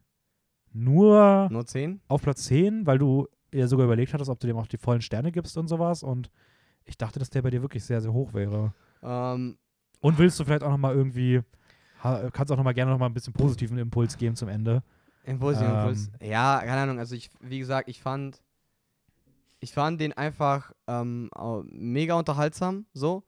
nur 0.71 1.47
Nur 1.51 1.65
10? 1.65 2.01
auf 2.07 2.21
Platz 2.21 2.45
10? 2.45 2.85
Weil 2.85 2.97
du 2.97 3.27
ja 3.53 3.67
sogar 3.67 3.85
überlegt 3.85 4.13
hattest, 4.13 4.29
ob 4.29 4.39
du 4.39 4.47
dem 4.47 4.57
auch 4.57 4.67
die 4.67 4.77
vollen 4.77 5.01
Sterne 5.01 5.31
gibst 5.31 5.57
und 5.57 5.67
sowas. 5.67 6.03
Und 6.03 6.29
ich 6.85 6.97
dachte, 6.97 7.19
dass 7.19 7.29
der 7.29 7.41
bei 7.41 7.49
dir 7.49 7.61
wirklich 7.61 7.83
sehr, 7.85 8.01
sehr 8.01 8.13
hoch 8.13 8.33
wäre. 8.33 8.73
Ähm, 9.01 9.57
Und 10.01 10.17
willst 10.17 10.39
du 10.39 10.43
vielleicht 10.45 10.63
auch 10.63 10.71
nochmal 10.71 10.95
irgendwie, 10.95 11.41
kannst 12.01 12.51
auch 12.51 12.57
nochmal 12.57 12.73
gerne 12.73 12.91
nochmal 12.91 13.09
ein 13.09 13.13
bisschen 13.13 13.33
positiven 13.33 13.77
Impuls 13.77 14.17
geben 14.17 14.35
zum 14.35 14.49
Ende? 14.49 14.83
Impuls, 15.25 15.61
Ähm. 15.61 15.67
Impuls. 15.69 16.11
Ja, 16.21 16.59
keine 16.59 16.81
Ahnung. 16.81 16.99
Also 16.99 17.15
ich, 17.15 17.29
wie 17.39 17.59
gesagt, 17.59 17.87
ich 17.87 18.01
fand, 18.01 18.41
ich 19.59 19.71
fand 19.71 20.01
den 20.01 20.11
einfach 20.13 20.73
ähm, 20.87 21.29
mega 21.69 22.15
unterhaltsam, 22.15 22.85
so. 22.93 23.23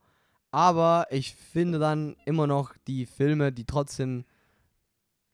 Aber 0.50 1.06
ich 1.10 1.34
finde 1.34 1.78
dann 1.78 2.16
immer 2.24 2.46
noch 2.46 2.74
die 2.86 3.06
Filme, 3.06 3.52
die 3.52 3.64
trotzdem 3.64 4.24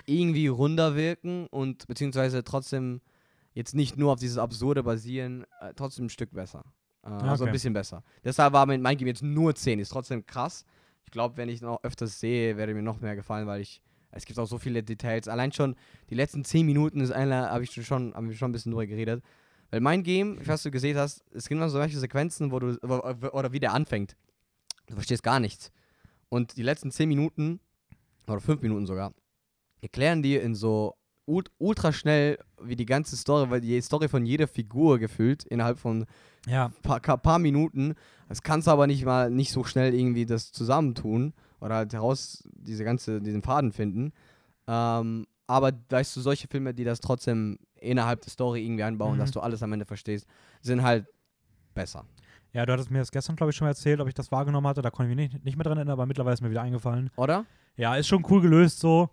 irgendwie 0.06 0.46
runder 0.48 0.96
wirken 0.96 1.46
und 1.48 1.86
beziehungsweise 1.86 2.44
trotzdem 2.44 3.00
jetzt 3.54 3.74
nicht 3.74 3.96
nur 3.96 4.12
auf 4.12 4.18
dieses 4.20 4.38
Absurde 4.38 4.82
basieren, 4.82 5.44
äh, 5.60 5.72
trotzdem 5.74 6.06
ein 6.06 6.10
Stück 6.10 6.32
besser. 6.32 6.64
Äh, 7.02 7.08
Also 7.08 7.44
okay. 7.44 7.50
ein 7.50 7.52
bisschen 7.52 7.72
besser. 7.72 8.02
Deshalb 8.24 8.52
war 8.52 8.66
mein, 8.66 8.80
mein 8.80 8.96
Game 8.96 9.08
jetzt 9.08 9.22
nur 9.22 9.54
10. 9.54 9.78
Ist 9.78 9.90
trotzdem 9.90 10.24
krass. 10.26 10.64
Ich 11.04 11.10
glaube, 11.10 11.36
wenn 11.36 11.48
ich 11.48 11.64
auch 11.64 11.82
öfters 11.82 12.18
sehe, 12.20 12.56
werde 12.56 12.74
mir 12.74 12.82
noch 12.82 13.00
mehr 13.00 13.16
gefallen, 13.16 13.46
weil 13.46 13.60
ich. 13.60 13.82
Es 14.14 14.26
gibt 14.26 14.38
auch 14.38 14.46
so 14.46 14.58
viele 14.58 14.82
Details. 14.82 15.26
Allein 15.26 15.52
schon 15.52 15.74
die 16.10 16.14
letzten 16.14 16.44
10 16.44 16.66
Minuten 16.66 17.00
ist 17.00 17.12
einer, 17.12 17.48
habe 17.50 17.64
ich 17.64 17.72
schon, 17.72 18.12
haben 18.14 18.28
wir 18.28 18.36
schon 18.36 18.50
ein 18.50 18.52
bisschen 18.52 18.72
drüber 18.72 18.86
geredet. 18.86 19.24
Weil 19.70 19.80
mein 19.80 20.02
Game, 20.02 20.34
ich 20.34 20.40
weiß, 20.46 20.56
was 20.56 20.62
du 20.64 20.70
gesehen 20.70 20.98
hast, 20.98 21.24
es 21.32 21.48
gibt 21.48 21.58
immer 21.58 21.70
so 21.70 21.78
solche 21.78 21.98
Sequenzen, 21.98 22.52
wo 22.52 22.58
du, 22.58 22.76
oder 22.82 23.52
wie 23.52 23.58
der 23.60 23.72
anfängt. 23.72 24.16
Du 24.86 24.94
verstehst 24.94 25.22
gar 25.22 25.40
nichts. 25.40 25.72
Und 26.28 26.58
die 26.58 26.62
letzten 26.62 26.90
10 26.90 27.08
Minuten, 27.08 27.58
oder 28.26 28.40
5 28.40 28.60
Minuten 28.60 28.84
sogar, 28.86 29.14
erklären 29.82 30.22
die 30.22 30.36
in 30.36 30.54
so 30.54 30.94
ult 31.26 31.50
ultra 31.58 31.92
schnell, 31.92 32.38
wie 32.60 32.74
die 32.76 32.86
ganze 32.86 33.16
Story, 33.16 33.50
weil 33.50 33.60
die 33.60 33.80
Story 33.82 34.08
von 34.08 34.24
jeder 34.24 34.48
Figur 34.48 34.98
gefühlt 34.98 35.44
innerhalb 35.44 35.78
von 35.78 36.06
Ja, 36.46 36.72
paar, 36.82 37.00
paar 37.00 37.38
Minuten. 37.38 37.94
Das 38.28 38.42
kannst 38.42 38.66
du 38.66 38.70
aber 38.72 38.86
nicht 38.86 39.04
mal 39.04 39.30
nicht 39.30 39.52
so 39.52 39.62
schnell 39.64 39.94
irgendwie 39.94 40.26
das 40.26 40.50
zusammentun 40.52 41.32
oder 41.60 41.76
halt 41.76 41.92
heraus 41.92 42.42
diese 42.54 42.82
ganze, 42.84 43.20
diesen 43.20 43.42
Faden 43.42 43.70
finden. 43.72 44.12
Ähm, 44.66 45.26
aber 45.46 45.72
weißt 45.90 46.16
du, 46.16 46.20
solche 46.20 46.48
Filme, 46.48 46.72
die 46.74 46.84
das 46.84 47.00
trotzdem 47.00 47.58
innerhalb 47.76 48.22
der 48.22 48.30
Story 48.30 48.64
irgendwie 48.64 48.82
einbauen, 48.84 49.14
Mhm. 49.16 49.18
dass 49.20 49.30
du 49.32 49.40
alles 49.40 49.62
am 49.62 49.72
Ende 49.72 49.84
verstehst, 49.84 50.26
sind 50.60 50.82
halt 50.82 51.06
besser. 51.74 52.04
ja, 52.52 52.66
du 52.66 52.72
hattest 52.72 52.90
mir 52.90 52.98
das 52.98 53.10
gestern, 53.10 53.34
glaube 53.36 53.50
ich, 53.50 53.56
schon 53.56 53.64
mal 53.64 53.70
erzählt, 53.70 54.00
ob 54.00 54.08
ich 54.08 54.14
das 54.14 54.30
wahrgenommen 54.30 54.66
hatte. 54.66 54.82
Da 54.82 54.90
konnte 54.90 55.10
ich 55.10 55.16
mich 55.16 55.32
nicht, 55.32 55.44
nicht 55.44 55.56
mehr 55.56 55.64
dran 55.64 55.78
erinnern, 55.78 55.92
aber 55.94 56.04
mittlerweile 56.06 56.34
ist 56.34 56.42
mir 56.42 56.50
wieder 56.50 56.60
eingefallen. 56.62 57.10
Oder? 57.16 57.46
Ja, 57.76 57.96
ist 57.96 58.08
schon 58.08 58.24
cool 58.28 58.40
gelöst 58.42 58.78
so. 58.80 59.08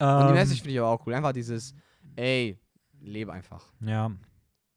Und 0.00 0.06
Ähm, 0.06 0.26
die 0.28 0.32
Message 0.34 0.60
finde 0.62 0.72
ich 0.72 0.78
aber 0.80 0.88
auch 0.88 1.06
cool. 1.06 1.14
Einfach 1.14 1.32
dieses, 1.32 1.74
ey, 2.16 2.58
lebe 3.00 3.32
einfach. 3.32 3.64
Ja, 3.80 4.10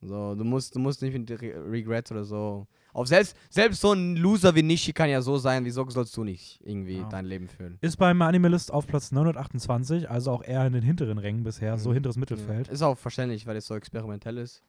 So, 0.02 0.34
du 0.34 0.44
musst, 0.44 0.74
du 0.74 0.78
musst 0.80 1.00
nicht 1.02 1.16
mit 1.16 1.30
Re 1.30 1.54
Regrets 1.70 2.12
oder 2.12 2.24
so. 2.24 2.66
Auf 2.92 3.08
selbst, 3.08 3.36
selbst 3.50 3.80
so 3.80 3.92
ein 3.92 4.16
Loser 4.16 4.54
wie 4.54 4.62
Nishi 4.62 4.92
kann 4.92 5.08
ja 5.10 5.20
so 5.22 5.36
sein, 5.38 5.64
wieso 5.64 5.88
sollst 5.90 6.16
du 6.16 6.22
nicht 6.24 6.60
irgendwie 6.62 6.98
Ja. 6.98 7.08
dein 7.08 7.24
Leben 7.24 7.48
führen? 7.48 7.78
ist 7.80 7.96
beim 7.96 8.20
Animalist 8.22 8.70
auf 8.70 8.86
Platz 8.86 9.10
928, 9.12 10.08
also 10.10 10.30
auch 10.30 10.44
eher 10.44 10.64
in 10.66 10.74
den 10.74 10.82
hinteren 10.82 11.18
Rängen 11.18 11.42
bisher, 11.42 11.76
so 11.78 11.88
Mhm. 11.90 11.94
hinteres 11.94 12.16
Mittelfeld. 12.16 12.66
Ja. 12.68 12.72
Ist 12.72 12.82
auch 12.82 12.96
verständlich, 12.98 13.46
weil 13.46 13.56
es 13.56 13.66
so 13.66 13.74
experimentell 13.74 14.38
ist. 14.38 14.62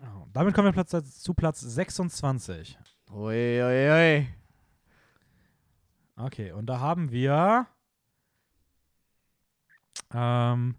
Ja. 0.00 0.26
Damit 0.32 0.54
kommen 0.54 0.68
wir 0.68 0.72
Platz, 0.72 1.20
zu 1.22 1.34
Platz 1.34 1.60
26. 1.60 2.78
Ui, 3.12 3.62
ui, 3.62 3.90
ui. 3.90 4.26
Okay, 6.16 6.52
und 6.52 6.66
da 6.66 6.78
haben 6.80 7.10
wir 7.10 7.66
ähm, 10.14 10.76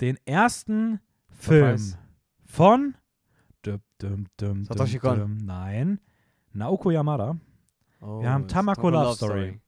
den 0.00 0.18
ersten 0.26 1.00
Film 1.30 1.80
von 2.44 2.94
dum, 3.62 3.80
dum, 3.98 4.26
dum, 4.36 4.64
Satoshi 4.64 4.98
Kon. 4.98 5.38
Nein, 5.44 6.00
Naoko 6.52 6.90
Yamada 6.90 7.36
Oh, 8.00 8.20
Wir 8.20 8.30
haben 8.30 8.46
Tamako 8.48 8.90
Love 8.90 9.14
Story. 9.16 9.60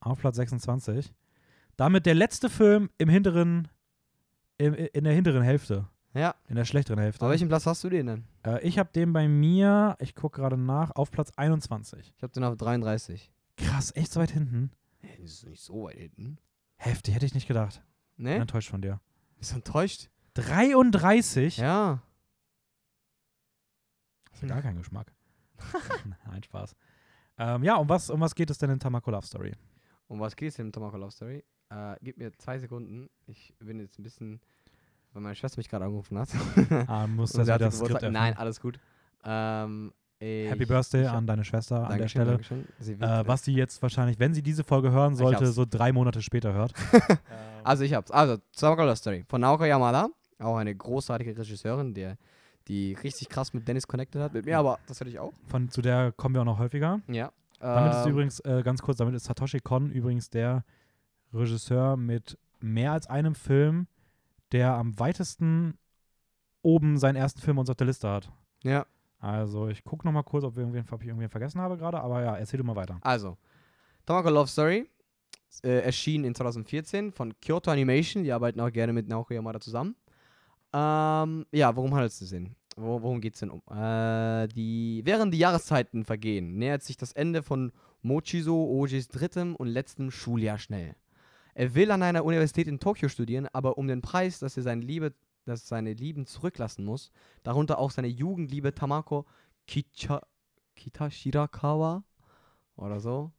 auf 0.00 0.18
Platz 0.20 0.36
26. 0.36 1.12
Damit 1.76 2.06
der 2.06 2.14
letzte 2.14 2.48
Film 2.48 2.88
im 2.96 3.10
hinteren, 3.10 3.68
im, 4.56 4.72
in 4.74 5.04
der 5.04 5.12
hinteren 5.12 5.42
Hälfte, 5.42 5.86
Ja, 6.14 6.34
in 6.48 6.56
der 6.56 6.64
schlechteren 6.64 6.98
Hälfte. 6.98 7.22
aber 7.22 7.32
welchen 7.32 7.48
Platz 7.48 7.66
hast 7.66 7.84
du 7.84 7.90
den 7.90 8.06
denn? 8.06 8.24
Äh, 8.46 8.66
ich 8.66 8.78
habe 8.78 8.90
den 8.94 9.12
bei 9.12 9.28
mir, 9.28 9.96
ich 10.00 10.14
gucke 10.14 10.40
gerade 10.40 10.56
nach, 10.56 10.90
auf 10.92 11.10
Platz 11.10 11.32
21. 11.36 12.14
Ich 12.16 12.22
habe 12.22 12.32
den 12.32 12.44
auf 12.44 12.56
33. 12.56 13.30
Krass, 13.58 13.94
echt 13.94 14.10
so 14.10 14.20
weit 14.20 14.30
hinten? 14.30 14.70
Hey, 15.00 15.18
das 15.20 15.32
ist 15.32 15.46
nicht 15.46 15.62
so 15.62 15.82
weit 15.84 15.96
hinten. 15.98 16.38
Heftig, 16.76 17.14
hätte 17.14 17.26
ich 17.26 17.34
nicht 17.34 17.46
gedacht. 17.48 17.82
Bin 18.16 18.24
Ne? 18.26 18.34
enttäuscht 18.36 18.70
von 18.70 18.80
dir. 18.82 19.00
Bist 19.38 19.52
du 19.52 19.56
enttäuscht? 19.56 20.08
33? 20.34 21.58
Ja. 21.58 22.02
Hast 24.32 24.42
du 24.42 24.46
gar 24.46 24.62
keinen 24.62 24.78
Geschmack. 24.78 25.12
Nein, 26.26 26.42
Spaß. 26.42 26.74
Ähm, 27.38 27.62
ja, 27.64 27.76
um 27.76 27.88
was, 27.88 28.10
um 28.10 28.20
was 28.20 28.34
geht 28.34 28.50
es 28.50 28.58
denn 28.58 28.70
in 28.70 28.78
Tamako 28.80 29.10
Love 29.10 29.26
Story? 29.26 29.52
Um 30.08 30.20
was 30.20 30.36
geht 30.36 30.48
es 30.50 30.56
denn 30.56 30.66
in 30.66 30.72
Tomahawk 30.72 30.94
Love 30.98 31.10
Story? 31.10 31.44
Äh, 31.70 31.96
gib 32.02 32.16
mir 32.18 32.32
zwei 32.38 32.58
Sekunden. 32.58 33.08
Ich 33.26 33.54
bin 33.58 33.80
jetzt 33.80 33.98
ein 33.98 34.02
bisschen, 34.02 34.40
weil 35.12 35.22
meine 35.22 35.34
Schwester 35.34 35.58
mich 35.58 35.68
gerade 35.68 35.84
angerufen 35.84 36.18
hat. 36.18 36.28
Ah, 36.88 37.06
muss 37.06 37.32
das 37.32 37.46
wieder 37.46 37.58
das 37.58 37.78
Skript. 37.78 38.02
Nein, 38.10 38.36
alles 38.36 38.60
gut. 38.60 38.78
Ähm, 39.24 39.92
Ich, 40.18 40.48
Happy 40.50 40.64
Birthday 40.64 41.02
ich 41.02 41.08
an 41.10 41.26
deine 41.26 41.44
Schwester 41.44 41.88
an 41.88 41.98
der 41.98 42.08
Stelle. 42.08 42.30
Dankeschön. 42.32 42.66
Sie 42.78 42.92
Äh, 42.92 43.26
was 43.26 43.44
sie 43.44 43.52
jetzt 43.54 43.82
wahrscheinlich, 43.82 44.18
wenn 44.18 44.32
sie 44.32 44.42
diese 44.42 44.62
Folge 44.64 44.90
hören 44.92 45.16
sollte, 45.16 45.46
so 45.48 45.64
drei 45.68 45.92
Monate 45.92 46.22
später 46.22 46.52
hört. 46.52 46.72
Also 47.66 47.82
ich 47.82 47.94
hab's. 47.94 48.10
Also, 48.10 48.36
Tamako 48.56 48.84
Love 48.84 48.96
Story 48.96 49.24
von 49.28 49.40
Naoko 49.40 49.64
Yamada. 49.64 50.08
Auch 50.38 50.56
eine 50.56 50.74
großartige 50.74 51.36
Regisseurin, 51.36 51.94
der, 51.94 52.16
die 52.68 52.94
richtig 52.94 53.28
krass 53.28 53.52
mit 53.52 53.66
Dennis 53.66 53.88
connected 53.88 54.22
hat. 54.22 54.34
Mit 54.34 54.44
mir 54.46 54.58
aber 54.58 54.78
tatsächlich 54.86 55.18
auch. 55.18 55.32
Von, 55.48 55.68
zu 55.70 55.82
der 55.82 56.12
kommen 56.12 56.34
wir 56.34 56.42
auch 56.42 56.46
noch 56.46 56.58
häufiger. 56.58 57.00
Ja. 57.08 57.32
Damit 57.58 57.92
ist 57.92 58.04
Ähm, 58.06 58.12
übrigens, 58.12 58.40
äh, 58.40 58.62
ganz 58.62 58.82
kurz, 58.82 58.98
damit 58.98 59.14
ist 59.14 59.24
Satoshi 59.24 59.60
Kon 59.60 59.90
übrigens 59.90 60.30
der 60.30 60.64
Regisseur 61.32 61.96
mit 61.96 62.38
mehr 62.60 62.92
als 62.92 63.08
einem 63.08 63.34
Film, 63.34 63.88
der 64.52 64.74
am 64.74 64.98
weitesten 64.98 65.78
oben 66.62 66.98
seinen 66.98 67.16
ersten 67.16 67.40
Film 67.40 67.58
uns 67.58 67.70
auf 67.70 67.76
der 67.76 67.86
Liste 67.86 68.08
hat. 68.08 68.30
Ja. 68.62 68.86
Also 69.18 69.68
ich 69.68 69.82
gucke 69.82 70.06
nochmal 70.06 70.24
kurz, 70.24 70.44
ob, 70.44 70.54
wir 70.54 70.62
irgendwen, 70.62 70.84
ob 70.90 71.00
ich 71.00 71.08
irgendwen 71.08 71.30
vergessen 71.30 71.60
habe 71.60 71.76
gerade, 71.78 72.00
aber 72.00 72.22
ja, 72.22 72.36
erzähl 72.36 72.58
du 72.58 72.64
mal 72.64 72.76
weiter. 72.76 72.98
Also, 73.00 73.36
Tamako 74.04 74.30
Love 74.30 74.48
Story 74.48 74.88
äh, 75.62 75.80
erschien 75.80 76.24
in 76.24 76.34
2014 76.34 77.12
von 77.12 77.32
Kyoto 77.40 77.70
Animation. 77.70 78.24
Die 78.24 78.32
arbeiten 78.32 78.60
auch 78.60 78.70
gerne 78.70 78.92
mit 78.92 79.08
Naoko 79.08 79.34
Yamada 79.34 79.60
zusammen. 79.60 79.96
Ähm, 80.72 81.46
ja, 81.52 81.74
worum 81.74 81.94
handelt 81.94 82.12
es 82.12 82.30
denn? 82.30 82.54
Wo, 82.76 83.00
worum 83.00 83.20
geht 83.20 83.34
es 83.34 83.40
denn 83.40 83.50
um? 83.50 83.62
Äh, 83.70 84.48
die, 84.48 85.00
während 85.04 85.32
die 85.32 85.38
Jahreszeiten 85.38 86.04
vergehen, 86.04 86.56
nähert 86.58 86.82
sich 86.82 86.96
das 86.96 87.12
Ende 87.12 87.42
von 87.42 87.72
Mochizo 88.02 88.54
Ojis 88.54 89.08
drittem 89.08 89.56
und 89.56 89.68
letztem 89.68 90.10
Schuljahr 90.10 90.58
schnell. 90.58 90.94
Er 91.54 91.74
will 91.74 91.90
an 91.90 92.02
einer 92.02 92.24
Universität 92.24 92.66
in 92.66 92.78
Tokio 92.78 93.08
studieren, 93.08 93.48
aber 93.50 93.78
um 93.78 93.88
den 93.88 94.02
Preis, 94.02 94.38
dass 94.40 94.58
er 94.58 94.62
seine 94.62 94.82
Liebe, 94.82 95.14
dass 95.46 95.66
seine 95.66 95.94
Lieben 95.94 96.26
zurücklassen 96.26 96.84
muss, 96.84 97.10
darunter 97.42 97.78
auch 97.78 97.90
seine 97.90 98.08
Jugendliebe 98.08 98.74
Tamako 98.74 99.24
Kicha, 99.66 100.20
Kitashirakawa 100.74 102.04
oder 102.76 103.00
so. 103.00 103.32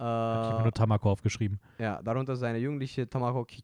Ich 0.00 0.04
habe 0.06 0.60
Äh, 0.60 0.62
nur 0.62 0.72
Tamako 0.72 1.10
aufgeschrieben. 1.10 1.60
ja, 1.78 2.00
darunter 2.02 2.34
seine 2.36 2.58
jugendliche 2.58 3.08
Tamako 3.08 3.44
Ki 3.44 3.62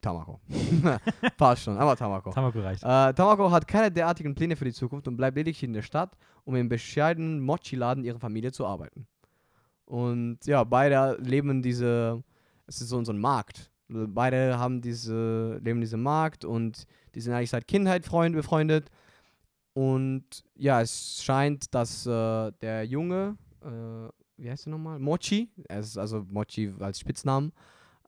Tamako. 0.00 0.38
Passt 1.38 1.62
schon, 1.62 1.78
aber 1.78 1.96
Tamako. 1.96 2.30
Tamako 2.30 2.60
reicht. 2.60 2.82
Äh, 2.82 3.14
Tamako 3.14 3.50
hat 3.50 3.66
keine 3.66 3.90
derartigen 3.90 4.34
Pläne 4.34 4.54
für 4.56 4.66
die 4.66 4.72
Zukunft 4.74 5.08
und 5.08 5.16
bleibt 5.16 5.34
lediglich 5.36 5.62
in 5.62 5.72
der 5.72 5.80
Stadt, 5.80 6.14
um 6.44 6.54
im 6.56 6.68
bescheidenen 6.68 7.40
Mochi-Laden 7.40 8.04
ihrer 8.04 8.18
Familie 8.18 8.52
zu 8.52 8.66
arbeiten. 8.66 9.06
Und 9.86 10.40
ja, 10.44 10.62
beide 10.64 11.16
leben 11.22 11.62
diese, 11.62 12.22
es 12.66 12.82
ist 12.82 12.90
so, 12.90 13.02
so 13.02 13.12
ein 13.12 13.18
Markt. 13.18 13.70
Beide 13.88 14.58
haben 14.58 14.82
diese, 14.82 15.54
leben 15.62 15.78
in 15.78 15.82
diesem 15.82 16.02
Markt 16.02 16.44
und 16.44 16.84
die 17.14 17.20
sind 17.22 17.32
eigentlich 17.32 17.50
seit 17.50 17.66
Kindheit 17.66 18.04
Freund, 18.04 18.34
befreundet. 18.34 18.90
Und 19.72 20.24
ja, 20.54 20.82
es 20.82 21.22
scheint, 21.22 21.74
dass 21.74 22.04
äh, 22.06 22.52
der 22.60 22.84
Junge, 22.84 23.36
äh, 23.62 24.08
wie 24.36 24.50
heißt 24.50 24.66
er 24.66 24.70
nochmal? 24.70 24.98
Mochi, 24.98 25.50
er 25.68 25.80
ist 25.80 25.96
also 25.98 26.24
Mochi 26.28 26.72
als 26.80 26.98
Spitznamen, 27.00 27.52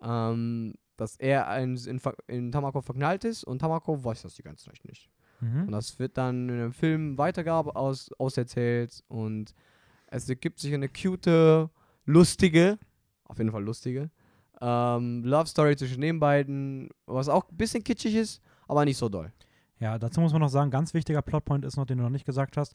ähm, 0.03 0.75
dass 0.97 1.17
er 1.17 1.57
in, 1.59 1.77
Ver- 2.01 2.17
in 2.27 2.51
Tamako 2.53 2.81
verknallt 2.81 3.25
ist 3.25 3.45
und 3.45 3.59
Tamako 3.61 4.03
weiß 4.03 4.23
das 4.23 4.35
die 4.35 4.43
ganze 4.43 4.67
Zeit 4.67 4.85
nicht. 4.85 5.11
Und 5.41 5.67
Mhm. 5.67 5.71
das 5.71 5.99
wird 5.99 6.17
dann 6.17 6.49
in 6.49 6.59
dem 6.59 6.73
Film 6.73 7.19
weitergab 7.19 7.77
aus, 7.77 8.11
auserzählt 8.19 9.05
und 9.09 9.53
es 10.07 10.29
ergibt 10.29 10.59
sich 10.61 10.73
eine 10.73 10.89
cute, 10.89 11.69
lustige, 12.07 12.79
auf 13.25 13.39
jeden 13.39 13.51
Fall 13.51 13.63
lustige, 13.65 14.11
ähm, 14.61 15.23
Love 15.25 15.47
Story 15.47 15.77
zwischen 15.77 16.01
den 16.01 16.19
beiden, 16.21 16.89
was 17.05 17.29
auch 17.29 17.51
ein 17.51 17.57
bisschen 17.57 17.85
kitschig 17.85 18.15
ist, 18.15 18.41
aber 18.69 18.85
nicht 18.87 18.97
so 18.97 19.09
doll. 19.11 19.31
Ja, 19.79 19.99
dazu 19.99 20.23
muss 20.23 20.33
man 20.33 20.41
noch 20.41 20.49
sagen, 20.49 20.71
ganz 20.71 20.95
wichtiger 20.95 21.21
Plotpoint 21.21 21.65
ist 21.67 21.77
noch, 21.77 21.85
den 21.85 21.99
du 21.99 22.05
noch 22.05 22.11
nicht 22.11 22.25
gesagt 22.25 22.57
hast. 22.57 22.75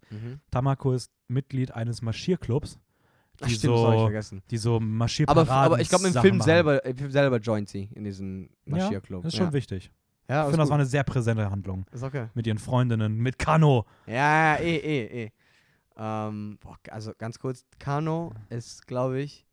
Tamako 0.51 0.93
ist 0.93 1.11
Mitglied 1.27 1.71
eines 1.71 2.03
Marschierclubs, 2.03 2.77
Ach, 3.41 3.47
die 3.47 3.53
stimmt, 3.55 3.73
das 3.75 3.81
hab 3.83 3.93
ich 3.93 3.97
so, 3.99 4.05
vergessen. 4.05 4.41
die 4.49 4.57
so 4.57 4.75
Aber, 4.75 4.85
Marschierparaden 4.85 5.49
aber 5.49 5.79
ich 5.81 5.89
glaube, 5.89 6.07
im 6.07 6.13
Film 6.13 6.41
selber, 6.41 6.85
im 6.85 6.97
Film 6.97 7.11
selber 7.11 7.37
joint 7.37 7.69
sie 7.69 7.89
in 7.95 8.03
diesem 8.03 8.49
Marschierclub. 8.65 9.23
Das 9.23 9.33
ist 9.33 9.37
schon 9.37 9.47
ja. 9.47 9.53
wichtig. 9.53 9.91
Ja, 10.29 10.41
Ich 10.41 10.45
ist 10.45 10.51
finde, 10.51 10.57
das 10.63 10.69
war 10.69 10.75
eine 10.77 10.85
sehr 10.85 11.03
präsente 11.03 11.49
Handlung. 11.49 11.85
ist 11.91 12.03
okay. 12.03 12.27
Mit 12.33 12.47
ihren 12.47 12.57
Freundinnen, 12.59 13.17
mit 13.17 13.37
Kano. 13.37 13.85
Ja, 14.07 14.55
ja, 14.55 14.59
eh, 14.61 14.77
eh, 14.77 15.23
eh. 15.25 15.31
Ähm, 15.97 16.57
boah, 16.61 16.77
also 16.89 17.11
ganz 17.17 17.37
kurz, 17.37 17.65
Kano 17.79 18.31
ist, 18.49 18.87
glaube 18.87 19.19
ich, 19.21 19.45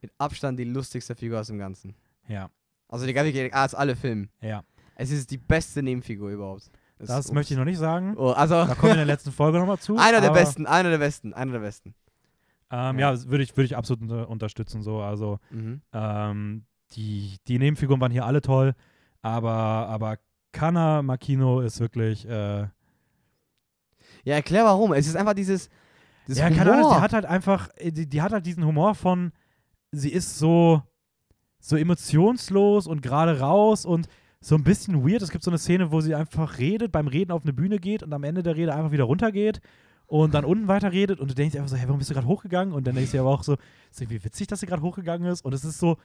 mit 0.00 0.10
Abstand 0.18 0.58
die 0.58 0.64
lustigste 0.64 1.14
Figur 1.14 1.40
aus 1.40 1.48
dem 1.48 1.58
Ganzen. 1.58 1.94
Ja, 2.26 2.48
Also 2.88 3.04
die 3.06 3.12
ganze 3.12 3.52
als 3.52 3.74
alle 3.74 3.96
Filme. 3.96 4.28
ja. 4.40 4.62
Es 5.00 5.12
ist 5.12 5.30
die 5.30 5.38
beste 5.38 5.80
Nebenfigur 5.80 6.30
überhaupt. 6.30 6.70
Das 6.98 7.30
möchte 7.30 7.54
ich 7.54 7.58
noch 7.58 7.64
nicht 7.64 7.78
sagen. 7.78 8.16
Oh, 8.16 8.30
also 8.30 8.54
Da 8.54 8.74
kommen 8.74 8.82
wir 8.82 8.90
in 8.92 8.96
der 8.96 9.04
letzten 9.06 9.30
Folge 9.30 9.58
nochmal 9.58 9.78
zu. 9.78 9.96
einer 9.96 10.20
der 10.20 10.30
aber, 10.30 10.40
besten, 10.40 10.66
einer 10.66 10.90
der 10.90 10.98
besten, 10.98 11.32
einer 11.32 11.52
der 11.52 11.60
besten. 11.60 11.94
Ähm, 12.70 12.98
Ja. 12.98 13.12
ja, 13.14 13.24
würde 13.26 13.42
ich, 13.44 13.56
würde 13.56 13.64
ich 13.66 13.76
absolut 13.76 14.02
unter, 14.02 14.28
unterstützen. 14.28 14.82
So. 14.82 15.00
Also 15.00 15.38
Mhm. 15.50 15.80
ähm, 15.92 16.64
die, 16.96 17.36
die 17.48 17.58
Nebenfiguren 17.58 18.00
waren 18.00 18.12
hier 18.12 18.24
alle 18.26 18.40
toll, 18.40 18.74
aber, 19.22 19.52
aber 19.52 20.18
Kana 20.52 21.02
Makino 21.02 21.60
ist 21.60 21.80
wirklich. 21.80 22.26
Äh, 22.28 22.66
Ja, 24.24 24.34
erklär 24.34 24.64
warum. 24.64 24.92
Es 24.92 25.06
ist 25.06 25.16
einfach 25.16 25.34
dieses, 25.34 25.68
dieses 26.26 26.40
ja, 26.40 26.50
keine 26.50 26.72
Ahnung, 26.72 26.90
die 26.94 27.00
hat 27.00 27.12
halt 27.12 27.26
einfach, 27.26 27.68
äh, 27.76 27.90
die, 27.92 28.08
die 28.08 28.22
hat 28.22 28.32
halt 28.32 28.46
diesen 28.46 28.64
Humor 28.64 28.94
von, 28.94 29.32
sie 29.92 30.10
ist 30.12 30.38
so, 30.38 30.82
so 31.60 31.76
emotionslos 31.76 32.86
und 32.86 33.02
gerade 33.02 33.40
raus 33.40 33.84
und 33.84 34.08
so 34.40 34.54
ein 34.54 34.64
bisschen 34.64 35.06
weird. 35.06 35.22
Es 35.22 35.30
gibt 35.30 35.44
so 35.44 35.50
eine 35.50 35.58
Szene, 35.58 35.90
wo 35.90 36.00
sie 36.00 36.14
einfach 36.14 36.58
redet, 36.58 36.92
beim 36.92 37.08
Reden 37.08 37.32
auf 37.32 37.42
eine 37.42 37.52
Bühne 37.52 37.78
geht 37.78 38.02
und 38.02 38.12
am 38.12 38.24
Ende 38.24 38.42
der 38.42 38.56
Rede 38.56 38.74
einfach 38.74 38.92
wieder 38.92 39.04
runtergeht 39.04 39.60
und 40.08 40.34
dann 40.34 40.44
unten 40.44 40.66
weiter 40.68 40.90
redet 40.90 41.20
und 41.20 41.30
du 41.30 41.34
denkst 41.34 41.54
einfach 41.54 41.68
so, 41.68 41.76
hey, 41.76 41.86
warum 41.86 41.98
bist 41.98 42.10
du 42.10 42.14
gerade 42.14 42.26
hochgegangen? 42.26 42.74
Und 42.74 42.86
dann 42.86 42.96
denkst 42.96 43.12
du 43.12 43.20
aber 43.20 43.30
auch 43.30 43.44
so, 43.44 43.56
ist 43.90 44.00
irgendwie 44.00 44.24
witzig, 44.24 44.48
dass 44.48 44.60
sie 44.60 44.66
gerade 44.66 44.82
hochgegangen 44.82 45.30
ist 45.30 45.44
und 45.44 45.52
es 45.52 45.64
ist 45.64 45.78
so, 45.78 45.98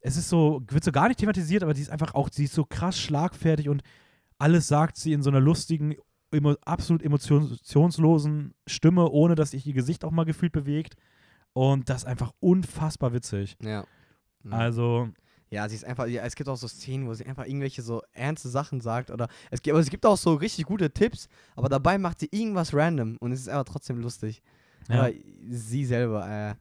es 0.00 0.16
ist 0.16 0.28
so, 0.28 0.60
wird 0.68 0.84
so 0.84 0.92
gar 0.92 1.08
nicht 1.08 1.20
thematisiert, 1.20 1.62
aber 1.62 1.72
die 1.72 1.80
ist 1.80 1.90
einfach 1.90 2.14
auch, 2.14 2.28
sie 2.30 2.44
ist 2.44 2.54
so 2.54 2.64
krass 2.64 2.98
schlagfertig 2.98 3.68
und 3.68 3.82
alles 4.38 4.66
sagt 4.66 4.96
sie 4.96 5.12
in 5.12 5.22
so 5.22 5.30
einer 5.30 5.40
lustigen, 5.40 5.94
emo 6.32 6.56
absolut 6.64 7.02
emotionslosen 7.02 8.54
Stimme, 8.66 9.08
ohne 9.08 9.36
dass 9.36 9.52
sich 9.52 9.66
ihr 9.66 9.74
Gesicht 9.74 10.04
auch 10.04 10.10
mal 10.10 10.24
gefühlt 10.24 10.52
bewegt. 10.52 10.96
Und 11.52 11.88
das 11.88 11.98
ist 11.98 12.08
einfach 12.08 12.32
unfassbar 12.40 13.12
witzig. 13.12 13.56
ja. 13.62 13.84
Mhm. 14.42 14.52
Also, 14.52 15.08
Ja, 15.52 15.68
sie 15.68 15.74
ist 15.76 15.84
einfach, 15.84 16.06
ja, 16.06 16.22
es 16.24 16.34
gibt 16.34 16.48
auch 16.48 16.56
so 16.56 16.66
Szenen, 16.66 17.06
wo 17.06 17.12
sie 17.14 17.26
einfach 17.26 17.44
irgendwelche 17.46 17.82
so 17.82 18.02
ernste 18.12 18.48
Sachen 18.48 18.80
sagt 18.80 19.10
oder 19.10 19.28
es 19.50 19.60
gibt, 19.60 19.72
aber 19.74 19.80
es 19.80 19.90
gibt 19.90 20.06
auch 20.06 20.16
so 20.16 20.32
richtig 20.34 20.64
gute 20.64 20.90
Tipps, 20.90 21.28
aber 21.56 21.68
dabei 21.68 21.98
macht 21.98 22.20
sie 22.20 22.28
irgendwas 22.32 22.72
random 22.72 23.18
und 23.18 23.32
es 23.32 23.40
ist 23.40 23.48
aber 23.48 23.64
trotzdem 23.64 23.98
lustig. 24.00 24.42
ja. 24.88 24.98
Aber 25.02 25.10
sie 25.50 25.84
selber, 25.84 26.26
äh. 26.26 26.54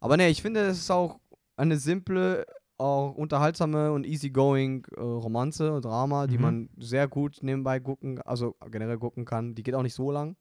Aber 0.00 0.16
ne, 0.16 0.28
ich 0.28 0.42
finde, 0.42 0.60
es 0.66 0.78
ist 0.78 0.90
auch 0.90 1.20
eine 1.56 1.76
simple, 1.76 2.44
auch 2.76 3.14
unterhaltsame 3.14 3.92
und 3.92 4.04
easygoing 4.06 4.84
äh, 4.96 5.00
Romanze, 5.00 5.80
Drama, 5.80 6.26
die 6.26 6.36
Mhm. 6.38 6.42
man 6.42 6.68
sehr 6.76 7.06
gut 7.08 7.38
nebenbei 7.42 7.80
gucken, 7.80 8.20
also 8.22 8.54
generell 8.70 8.98
gucken 8.98 9.24
kann. 9.24 9.54
Die 9.54 9.62
geht 9.62 9.74
auch 9.74 9.82
nicht 9.82 9.94
so 9.94 10.10
lang. 10.12 10.36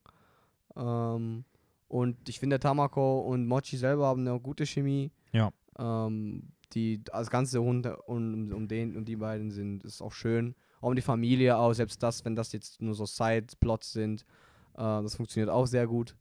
Ähm, 0.76 1.44
und 1.88 2.28
ich 2.30 2.40
finde, 2.40 2.60
Tamako 2.60 3.20
und 3.22 3.48
Mochi 3.48 3.78
selber 3.78 4.08
haben 4.08 4.28
eine 4.28 4.40
gute 4.40 4.66
Chemie. 4.66 5.12
Ja. 5.32 5.52
Ähm, 5.80 6.50
die, 6.74 7.04
das 7.04 7.30
Ganze 7.30 7.60
rund 7.60 7.88
um, 8.06 8.52
um 8.52 8.68
den 8.68 8.96
und 8.96 9.06
die 9.06 9.16
beiden 9.16 9.52
sind, 9.52 9.84
ist 9.84 10.02
auch 10.02 10.12
schön. 10.14 10.56
Auch 10.82 10.90
um 10.90 10.96
die 10.96 11.02
Familie 11.02 11.58
auch, 11.58 11.74
selbst 11.74 12.02
das, 12.04 12.24
wenn 12.26 12.36
das 12.36 12.52
jetzt 12.52 12.82
nur 12.82 12.94
so 12.94 13.06
Side-Plots 13.06 13.92
sind, 13.92 14.26
äh, 14.74 14.82
das 14.82 15.16
funktioniert 15.16 15.50
auch 15.50 15.66
sehr 15.66 15.88
gut. 15.88 16.16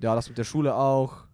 Ja, 0.00 0.14
das 0.14 0.28
mit 0.28 0.38
der 0.38 0.44
Schule 0.44 0.74
auch. 0.74 1.26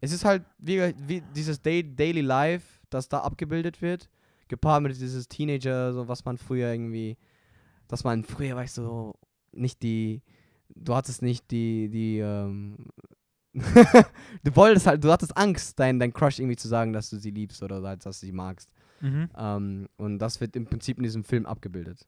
Es 0.00 0.12
ist 0.12 0.24
halt 0.24 0.44
wie, 0.58 0.94
wie 1.06 1.22
dieses 1.34 1.60
Day, 1.60 1.82
Daily 1.82 2.20
Life, 2.20 2.80
das 2.90 3.08
da 3.08 3.20
abgebildet 3.20 3.82
wird, 3.82 4.08
gepaart 4.48 4.82
mit 4.82 4.92
dieses 4.92 5.28
Teenager, 5.28 5.92
so 5.92 6.08
was 6.08 6.24
man 6.24 6.38
früher 6.38 6.72
irgendwie, 6.72 7.16
dass 7.86 8.04
man 8.04 8.24
früher, 8.24 8.56
weißt 8.56 8.78
du, 8.78 8.82
so 8.82 9.14
nicht 9.52 9.82
die, 9.82 10.22
du 10.74 10.94
hattest 10.94 11.22
nicht 11.22 11.50
die, 11.50 11.88
die, 11.88 12.18
ähm, 12.18 12.86
du 14.44 14.56
wolltest 14.56 14.86
halt, 14.86 15.02
du 15.04 15.10
hattest 15.12 15.36
Angst, 15.36 15.78
dein, 15.78 15.98
dein 15.98 16.12
Crush 16.12 16.38
irgendwie 16.38 16.56
zu 16.56 16.68
sagen, 16.68 16.92
dass 16.92 17.10
du 17.10 17.16
sie 17.18 17.30
liebst 17.30 17.62
oder 17.62 17.80
dass 17.96 18.20
du 18.20 18.26
sie 18.26 18.32
magst. 18.32 18.70
Mhm. 19.00 19.28
Ähm, 19.36 19.88
und 19.96 20.18
das 20.18 20.40
wird 20.40 20.56
im 20.56 20.66
Prinzip 20.66 20.96
in 20.98 21.04
diesem 21.04 21.24
Film 21.24 21.46
abgebildet. 21.46 22.06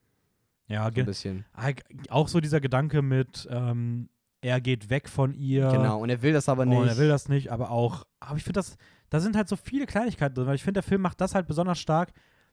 Ja, 0.67 0.89
So 0.93 0.99
ein 0.99 1.05
bisschen. 1.05 1.45
ah, 1.53 1.71
auch 2.09 2.27
so 2.27 2.39
dieser 2.39 2.61
Gedanke 2.61 3.01
mit, 3.01 3.47
ähm, 3.51 4.09
er 4.41 4.59
geht 4.61 4.89
weg 4.89 5.07
von 5.09 5.33
ihr. 5.33 5.67
Genau, 5.69 6.01
und 6.01 6.09
er 6.09 6.21
will 6.21 6.33
das 6.33 6.49
aber 6.49 6.65
nicht. 6.65 6.77
Und 6.77 6.87
er 6.87 6.97
will 6.97 7.09
das 7.09 7.29
nicht, 7.29 7.51
aber 7.51 7.69
auch, 7.71 8.05
aber 8.19 8.37
ich 8.37 8.43
finde 8.43 8.59
das, 8.59 8.77
da 9.09 9.19
sind 9.19 9.35
halt 9.35 9.47
so 9.49 9.55
viele 9.55 9.85
Kleinigkeiten 9.85 10.33
drin, 10.35 10.47
weil 10.47 10.55
ich 10.55 10.63
finde, 10.63 10.79
der 10.81 10.83
Film 10.83 11.01
macht 11.01 11.19
das 11.21 11.35
halt 11.35 11.47
besonders 11.47 11.79
stark, 11.79 12.11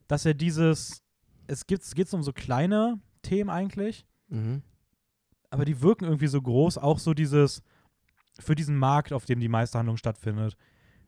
dass 0.09 0.27
er 0.27 0.35
dieses, 0.35 1.03
es 1.47 1.67
geht 1.67 1.81
es 1.83 1.95
geht 1.95 2.13
um 2.13 2.23
so 2.23 2.33
kleine 2.33 3.01
Themen 3.23 3.51
eigentlich, 3.51 4.05
Mhm. 4.31 4.63
aber 5.51 5.65
die 5.65 5.81
wirken 5.81 6.05
irgendwie 6.05 6.27
so 6.27 6.43
groß, 6.43 6.77
auch 6.79 6.99
so 6.99 7.15
dieses, 7.15 7.63
für 8.39 8.55
diesen 8.55 8.77
Markt, 8.77 9.13
auf 9.13 9.25
dem 9.25 9.41
die 9.41 9.49
meiste 9.49 9.79
Handlung 9.79 9.97
stattfindet. 9.97 10.57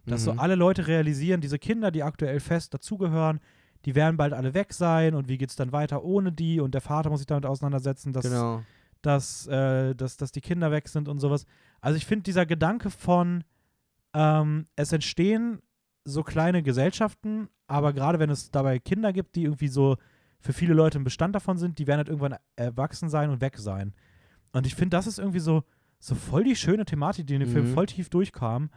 Dass 0.07 0.25
so 0.25 0.33
Mhm. 0.33 0.39
alle 0.41 0.55
Leute 0.55 0.87
realisieren, 0.87 1.41
diese 1.41 1.59
Kinder, 1.59 1.91
die 1.91 2.03
aktuell 2.03 2.41
fest 2.41 2.73
dazugehören, 2.75 3.41
die 3.85 3.95
werden 3.95 4.17
bald 4.17 4.33
alle 4.33 4.55
weg 4.55 4.73
sein 4.73 5.15
und 5.15 5.29
wie 5.29 5.39
geht 5.39 5.51
es 5.51 5.57
dann 5.57 5.73
weiter 5.73 6.03
ohne 6.05 6.33
die 6.33 6.61
und 6.61 6.73
der 6.75 6.81
Vater 6.81 7.11
muss 7.11 7.21
sich 7.21 7.27
damit 7.27 7.47
auseinandersetzen, 7.47 8.13
dass, 8.13 8.25
Genau. 8.25 8.63
dass, 9.03 9.47
äh, 9.47 9.95
dass, 9.95 10.17
dass 10.17 10.33
die 10.33 10.41
Kinder 10.41 10.71
weg 10.71 10.89
sind 10.89 11.09
und 11.09 11.19
sowas. 11.19 11.47
Also 11.81 11.97
ich 11.97 12.05
finde 12.07 12.25
dieser 12.25 12.45
Gedanke 12.47 12.91
von, 12.91 13.45
ähm, 14.15 14.67
es 14.77 14.93
entstehen 14.93 15.61
so 16.05 16.23
kleine 16.23 16.63
Gesellschaften, 16.63 17.49
aber 17.67 17.93
gerade 17.93 18.19
wenn 18.19 18.31
es 18.31 18.51
dabei 18.51 18.79
Kinder 18.79 19.13
gibt, 19.13 19.37
die 19.37 19.45
irgendwie 19.45 19.69
so 19.69 19.97
für 20.41 20.53
viele 20.53 20.75
Leute 20.75 20.99
ein 20.99 21.05
Bestand 21.05 21.35
davon 21.35 21.59
sind, 21.59 21.79
die 21.79 21.87
werden 21.87 21.99
halt 21.99 22.09
irgendwann 22.09 22.37
erwachsen 22.57 23.09
sein 23.11 23.31
und 23.31 23.41
weg 23.41 23.59
sein. 23.59 23.95
Und 24.53 24.67
ich 24.67 24.75
finde, 24.75 24.97
das 24.97 25.07
ist 25.07 25.19
irgendwie 25.19 25.39
so, 25.41 25.63
so 26.01 26.15
voll 26.17 26.43
die 26.45 26.57
schöne 26.57 26.85
Thematik, 26.85 27.27
die 27.27 27.35
in 27.35 27.41
dem 27.41 27.49
Mhm. 27.51 27.53
Film 27.53 27.75
voll 27.75 27.87
tief 27.87 28.09
durchkam 28.09 28.71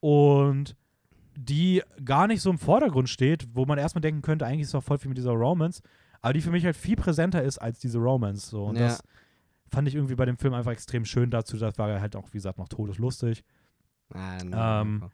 und 0.00 0.76
die 1.36 1.82
gar 2.04 2.26
nicht 2.26 2.42
so 2.42 2.50
im 2.50 2.58
Vordergrund 2.58 3.08
steht, 3.08 3.48
wo 3.54 3.64
man 3.64 3.78
erstmal 3.78 4.02
denken 4.02 4.22
könnte, 4.22 4.46
eigentlich 4.46 4.62
ist 4.62 4.68
es 4.68 4.72
doch 4.72 4.82
voll 4.84 4.98
viel 4.98 5.08
mit 5.08 5.18
dieser 5.18 5.32
Romance, 5.32 5.82
aber 6.20 6.34
die 6.34 6.40
für 6.42 6.50
mich 6.50 6.64
halt 6.64 6.76
viel 6.76 6.96
präsenter 6.96 7.42
ist 7.42 7.58
als 7.58 7.78
diese 7.78 7.98
Romance. 7.98 8.50
So. 8.50 8.66
Und 8.66 8.76
Ja. 8.76 8.88
das 8.88 9.02
fand 9.68 9.88
ich 9.88 9.94
irgendwie 9.94 10.16
bei 10.16 10.26
dem 10.26 10.36
Film 10.36 10.52
einfach 10.54 10.72
extrem 10.72 11.04
schön 11.04 11.30
dazu. 11.30 11.56
Das 11.56 11.78
war 11.78 12.00
halt 12.00 12.14
auch, 12.16 12.28
wie 12.28 12.38
gesagt, 12.38 12.58
noch 12.58 12.68
todeslustig. 12.68 13.42
Nein, 14.12 14.52
Ähm, 14.54 15.04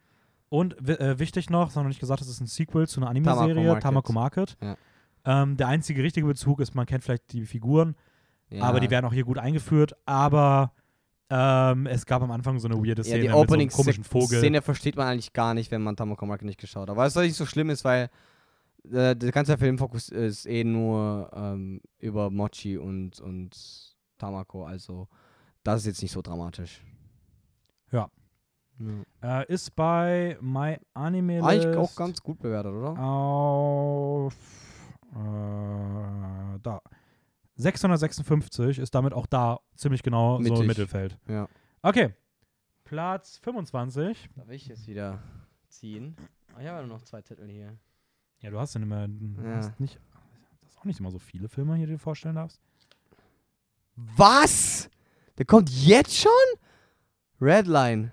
Und 0.48 0.88
äh, 0.88 1.18
wichtig 1.18 1.50
noch, 1.50 1.66
das 1.66 1.74
haben 1.76 1.80
wir 1.80 1.84
noch 1.84 1.88
nicht 1.90 2.00
gesagt, 2.00 2.20
das 2.20 2.28
ist 2.28 2.40
ein 2.40 2.46
Sequel 2.46 2.86
zu 2.88 3.00
einer 3.00 3.10
Anime-Serie, 3.10 3.78
Tamako. 3.80 4.12
Market. 4.12 4.56
Ja. 4.62 4.76
Ähm, 5.24 5.56
der 5.56 5.66
einzige 5.68 6.02
richtige 6.02 6.26
Bezug 6.26 6.60
ist, 6.60 6.74
man 6.74 6.86
kennt 6.86 7.02
vielleicht 7.04 7.32
die 7.32 7.44
Figuren, 7.44 7.96
ja. 8.48 8.62
aber 8.62 8.78
die 8.80 8.88
werden 8.88 9.04
auch 9.06 9.12
hier 9.12 9.24
gut 9.24 9.38
eingeführt. 9.38 9.94
Aber 10.06 10.72
ähm, 11.28 11.86
es 11.86 12.06
gab 12.06 12.22
am 12.22 12.30
Anfang 12.30 12.58
so 12.58 12.68
eine 12.68 12.76
weirde 12.76 13.02
ja, 13.02 13.04
Szene 13.04 13.22
die 13.22 13.28
mit 13.28 13.32
so 13.32 13.38
einem 13.38 13.48
Opening 13.48 13.70
komischen 13.70 14.04
Vogel. 14.04 14.38
Szene 14.38 14.62
versteht 14.62 14.96
man 14.96 15.08
eigentlich 15.08 15.32
gar 15.32 15.54
nicht, 15.54 15.70
wenn 15.70 15.82
man 15.82 15.96
Tamako 15.96 16.26
Market 16.26 16.46
nicht 16.46 16.60
geschaut 16.60 16.88
hat. 16.88 16.96
Was 16.96 17.16
nicht 17.16 17.36
so 17.36 17.46
schlimm 17.46 17.70
ist, 17.70 17.84
weil 17.84 18.10
äh, 18.90 19.16
der 19.16 19.32
ganze 19.32 19.58
Filmfokus 19.58 20.08
ist 20.10 20.46
eh 20.46 20.62
nur 20.64 21.30
ähm, 21.34 21.80
über 21.98 22.30
Mochi 22.30 22.78
und, 22.78 23.20
und 23.20 23.56
Tamako, 24.18 24.64
also 24.64 25.08
das 25.64 25.80
ist 25.80 25.86
jetzt 25.86 26.02
nicht 26.02 26.12
so 26.12 26.22
dramatisch. 26.22 26.84
Ja. 27.90 28.08
ja. 29.22 29.40
Äh, 29.42 29.52
ist 29.52 29.74
bei 29.74 30.38
My 30.40 30.78
Anime 30.94 31.42
Eigentlich 31.42 31.76
auch 31.76 31.94
ganz 31.96 32.22
gut 32.22 32.38
bewertet, 32.38 32.72
oder? 32.72 32.98
auf 32.98 34.34
äh, 35.12 36.58
da 36.62 36.80
656 37.56 38.78
ist 38.78 38.94
damit 38.94 39.12
auch 39.12 39.26
da 39.26 39.60
ziemlich 39.74 40.02
genau 40.02 40.34
so 40.36 40.38
im 40.38 40.44
Mittig. 40.52 40.66
Mittelfeld. 40.66 41.18
Ja. 41.28 41.48
Okay. 41.82 42.14
Platz 42.84 43.38
25. 43.38 44.30
Darf 44.36 44.48
ich 44.50 44.66
jetzt 44.68 44.86
wieder 44.86 45.18
ziehen? 45.68 46.16
Ah, 46.54 46.60
ich 46.60 46.68
habe 46.68 46.80
ja 46.80 46.86
noch 46.86 47.02
zwei 47.02 47.22
Titel 47.22 47.46
hier. 47.48 47.76
Ja, 48.40 48.50
du 48.50 48.58
hast 48.60 48.74
ja 48.74 48.80
immer 48.82 49.08
du 49.08 49.42
Ja. 49.42 49.56
hast 49.56 49.78
nicht 49.80 49.98
das 50.62 50.72
ist 50.72 50.78
auch 50.78 50.84
nicht 50.84 51.00
immer 51.00 51.10
so 51.10 51.18
viele 51.18 51.48
Filme 51.48 51.74
hier, 51.76 51.86
die 51.86 51.94
du 51.94 51.98
vorstellen 51.98 52.34
darfst. 52.36 52.60
Was? 53.96 54.90
Der 55.38 55.46
kommt 55.46 55.70
jetzt 55.70 56.14
schon? 56.16 56.30
Redline. 57.40 58.12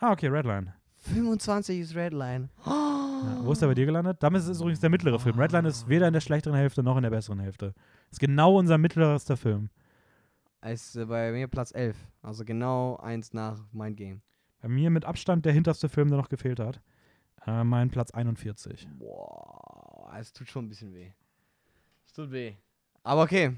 Ah, 0.00 0.12
okay, 0.12 0.28
Redline. 0.28 0.74
25 1.02 1.80
ist 1.80 1.94
Redline. 1.94 2.48
Ja, 2.66 3.40
wo 3.44 3.52
ist 3.52 3.60
der 3.62 3.66
bei 3.68 3.74
dir 3.74 3.86
gelandet? 3.86 4.22
Damit 4.22 4.42
ist 4.42 4.48
es 4.48 4.60
übrigens 4.60 4.80
der 4.80 4.90
mittlere 4.90 5.18
Film. 5.18 5.38
Redline 5.38 5.68
ist 5.68 5.88
weder 5.88 6.06
in 6.06 6.12
der 6.12 6.20
schlechteren 6.20 6.56
Hälfte 6.56 6.82
noch 6.82 6.96
in 6.96 7.02
der 7.02 7.10
besseren 7.10 7.40
Hälfte. 7.40 7.74
Ist 8.10 8.20
genau 8.20 8.58
unser 8.58 8.78
mittlerster 8.78 9.36
Film. 9.36 9.70
Ist 10.64 10.96
äh, 10.96 11.04
bei 11.04 11.30
mir 11.32 11.46
Platz 11.48 11.72
11. 11.74 11.96
Also 12.22 12.44
genau 12.44 12.96
eins 12.96 13.32
nach 13.32 13.64
Mind 13.72 13.96
Game. 13.96 14.22
Bei 14.60 14.68
mir 14.68 14.90
mit 14.90 15.04
Abstand 15.04 15.44
der 15.44 15.52
hinterste 15.52 15.88
Film, 15.88 16.08
der 16.08 16.18
noch 16.18 16.28
gefehlt 16.28 16.58
hat. 16.58 16.80
Äh, 17.46 17.62
mein 17.64 17.90
Platz 17.90 18.10
41. 18.10 18.88
Boah, 18.98 20.10
es 20.18 20.32
tut 20.32 20.48
schon 20.48 20.64
ein 20.64 20.68
bisschen 20.68 20.92
weh. 20.94 21.12
Es 22.06 22.12
tut 22.12 22.30
weh. 22.32 22.54
Aber 23.04 23.22
okay. 23.22 23.56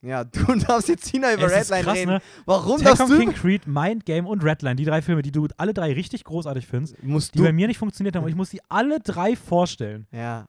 Ja, 0.00 0.22
du 0.24 0.54
darfst 0.54 0.88
jetzt 0.88 1.08
China 1.10 1.34
über 1.34 1.46
Es 1.46 1.52
ist 1.52 1.72
Redline 1.72 1.82
krass, 1.82 1.96
reden. 1.96 2.10
ne? 2.12 2.22
Warum 2.46 2.80
darfst 2.80 2.98
Tekken 3.02 3.14
du? 3.18 3.20
King 3.20 3.32
Creed, 3.34 3.66
Mind 3.66 4.06
Game 4.06 4.26
und 4.28 4.44
Redline, 4.44 4.76
die 4.76 4.84
drei 4.84 5.02
Filme, 5.02 5.22
die 5.22 5.32
du 5.32 5.48
alle 5.56 5.74
drei 5.74 5.92
richtig 5.92 6.22
großartig 6.22 6.68
findest, 6.68 7.02
Musst 7.02 7.34
die 7.34 7.38
du. 7.38 7.44
bei 7.44 7.52
mir 7.52 7.66
nicht 7.66 7.78
funktioniert 7.78 8.14
haben. 8.14 8.22
Und 8.22 8.30
ich 8.30 8.36
muss 8.36 8.50
die 8.50 8.60
alle 8.68 9.00
drei 9.00 9.34
vorstellen. 9.34 10.06
Ja. 10.12 10.46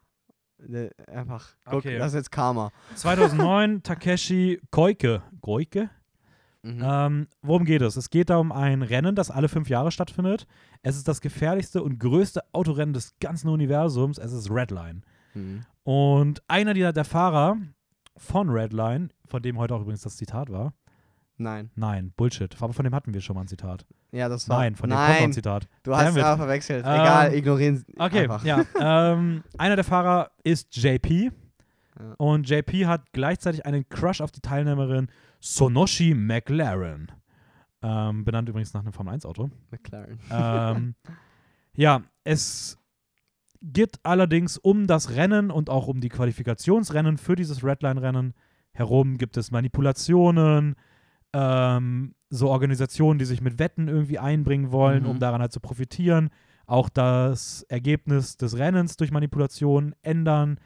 Ne, 0.67 0.91
Einfach. 1.11 1.55
Guck, 1.65 1.73
Okay. 1.75 1.97
das 1.97 2.09
ist 2.09 2.15
jetzt 2.15 2.31
Karma. 2.31 2.71
2009 2.95 3.83
Takeshi 3.83 4.61
Koike. 4.71 5.21
Koike? 5.41 5.89
Mhm. 6.61 6.81
Ähm, 6.83 7.27
worum 7.41 7.63
geht 7.63 7.81
es? 7.81 7.95
Es 7.95 8.09
geht 8.09 8.29
da 8.29 8.37
um 8.37 8.51
ein 8.51 8.81
Rennen, 8.81 9.15
das 9.15 9.31
alle 9.31 9.47
fünf 9.47 9.69
Jahre 9.69 9.91
stattfindet. 9.91 10.45
Es 10.81 10.97
ist 10.97 11.07
das 11.07 11.21
gefährlichste 11.21 11.81
und 11.81 11.99
größte 11.99 12.41
Autorennen 12.51 12.93
des 12.93 13.15
ganzen 13.21 13.47
Universums. 13.47 14.17
Es 14.17 14.33
ist 14.33 14.51
Redline. 14.51 15.01
Mhm. 15.33 15.65
Und 15.83 16.43
einer 16.49 16.73
dieser 16.73 16.91
der 16.91 17.05
Fahrer 17.05 17.57
von 18.17 18.49
Redline, 18.49 19.09
von 19.25 19.41
dem 19.41 19.57
heute 19.57 19.73
auch 19.75 19.81
übrigens 19.81 20.01
das 20.01 20.17
Zitat 20.17 20.49
war. 20.51 20.73
Nein. 21.39 21.71
Nein, 21.75 22.11
Bullshit. 22.17 22.55
Aber 22.61 22.73
von 22.73 22.83
dem 22.83 22.93
hatten 22.93 23.13
wir 23.13 23.21
schon 23.21 23.35
mal 23.35 23.41
ein 23.41 23.47
Zitat. 23.47 23.85
Ja, 24.11 24.27
das 24.27 24.49
war. 24.49 24.59
Nein, 24.59 24.75
von 24.75 24.89
dem 24.89 24.95
kommt 24.97 25.07
noch 25.07 25.15
ein 25.15 25.21
Nein, 25.23 25.33
Zitat. 25.33 25.67
du 25.83 25.95
hast 25.95 26.15
es 26.15 26.23
aber 26.23 26.37
verwechselt. 26.37 26.85
Ähm, 26.85 26.93
Egal, 26.93 27.33
ignorieren 27.33 27.77
Sie 27.77 27.85
Okay, 27.97 28.23
einfach. 28.23 28.43
ja. 28.43 28.63
ähm, 29.13 29.43
einer 29.57 29.75
der 29.75 29.85
Fahrer 29.85 30.31
ist 30.43 30.75
JP. 30.75 31.31
Ja. 31.99 32.13
Und 32.17 32.49
JP 32.49 32.85
hat 32.87 33.11
gleichzeitig 33.13 33.65
einen 33.65 33.87
Crush 33.87 34.19
auf 34.21 34.31
die 34.31 34.41
Teilnehmerin 34.41 35.07
Sonoshi 35.39 36.13
McLaren. 36.13 37.11
Ähm, 37.81 38.25
benannt 38.25 38.49
übrigens 38.49 38.73
nach 38.73 38.81
einem 38.81 38.91
Formel-1-Auto. 38.91 39.49
McLaren. 39.71 40.19
ähm, 40.31 40.95
ja, 41.75 42.01
es 42.25 42.77
geht 43.61 43.99
allerdings 44.03 44.57
um 44.57 44.87
das 44.87 45.11
Rennen 45.11 45.51
und 45.51 45.69
auch 45.69 45.87
um 45.87 46.01
die 46.01 46.09
Qualifikationsrennen 46.09 47.17
für 47.17 47.35
dieses 47.37 47.63
Redline-Rennen 47.63 48.33
herum. 48.73 49.17
Gibt 49.17 49.37
es 49.37 49.51
Manipulationen, 49.51 50.75
ähm, 51.33 52.15
so 52.29 52.49
Organisationen, 52.49 53.19
die 53.19 53.25
sich 53.25 53.41
mit 53.41 53.59
Wetten 53.59 53.87
irgendwie 53.87 54.19
einbringen 54.19 54.71
wollen, 54.71 55.03
Mhm. 55.03 55.09
um 55.09 55.19
daran 55.19 55.41
halt 55.41 55.51
zu 55.51 55.59
profitieren. 55.59 56.29
Auch 56.65 56.89
das 56.89 57.63
Ergebnis 57.63 58.37
des 58.37 58.57
Rennens 58.57 58.95
durch 58.97 59.11
Manipulationen 59.11 59.95
ändern, 60.03 60.59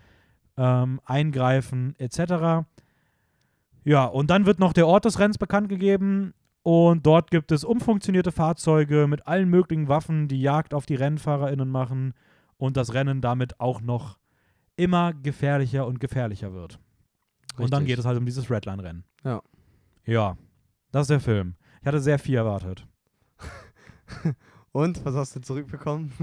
ähm, 0.57 0.99
eingreifen, 1.05 1.95
etc. 1.97 2.66
Ja, 3.86 4.05
und 4.05 4.30
dann 4.30 4.45
wird 4.45 4.59
noch 4.59 4.74
der 4.74 4.88
Ort 4.88 5.05
des 5.05 5.20
Rennens 5.20 5.38
bekannt 5.38 5.70
gegeben. 5.70 6.34
Und 6.61 7.05
dort 7.05 7.30
gibt 7.32 7.51
es 7.51 7.66
umfunktionierte 7.66 8.32
Fahrzeuge 8.32 9.07
mit 9.07 9.28
allen 9.28 9.49
möglichen 9.49 9.89
Waffen, 9.89 10.30
die 10.30 10.41
Jagd 10.41 10.74
auf 10.74 10.86
die 10.86 10.95
RennfahrerInnen 10.95 11.70
machen 11.70 12.14
und 12.57 12.78
das 12.78 12.93
Rennen 12.93 13.20
damit 13.20 13.59
auch 13.59 13.82
noch 13.82 14.18
immer 14.78 15.14
gefährlicher 15.14 15.86
und 15.86 15.99
gefährlicher 15.99 16.53
wird. 16.53 16.80
Und 17.57 17.72
dann 17.74 17.80
Richtig. 17.82 17.88
geht 17.88 17.99
es 17.99 18.05
halt 18.05 18.18
um 18.18 18.26
dieses 18.26 18.49
Redline-Rennen. 18.49 19.03
Ja. 19.26 19.41
Ja, 20.05 20.38
das 20.94 21.02
ist 21.04 21.10
der 21.10 21.20
Film. 21.20 21.56
Ich 21.82 21.88
hatte 21.88 22.00
sehr 22.00 22.20
viel 22.20 22.36
erwartet. 22.36 22.88
Und, 24.72 25.04
was 25.04 25.16
hast 25.16 25.36
du 25.36 25.41
zurückbekommen? 25.41 26.14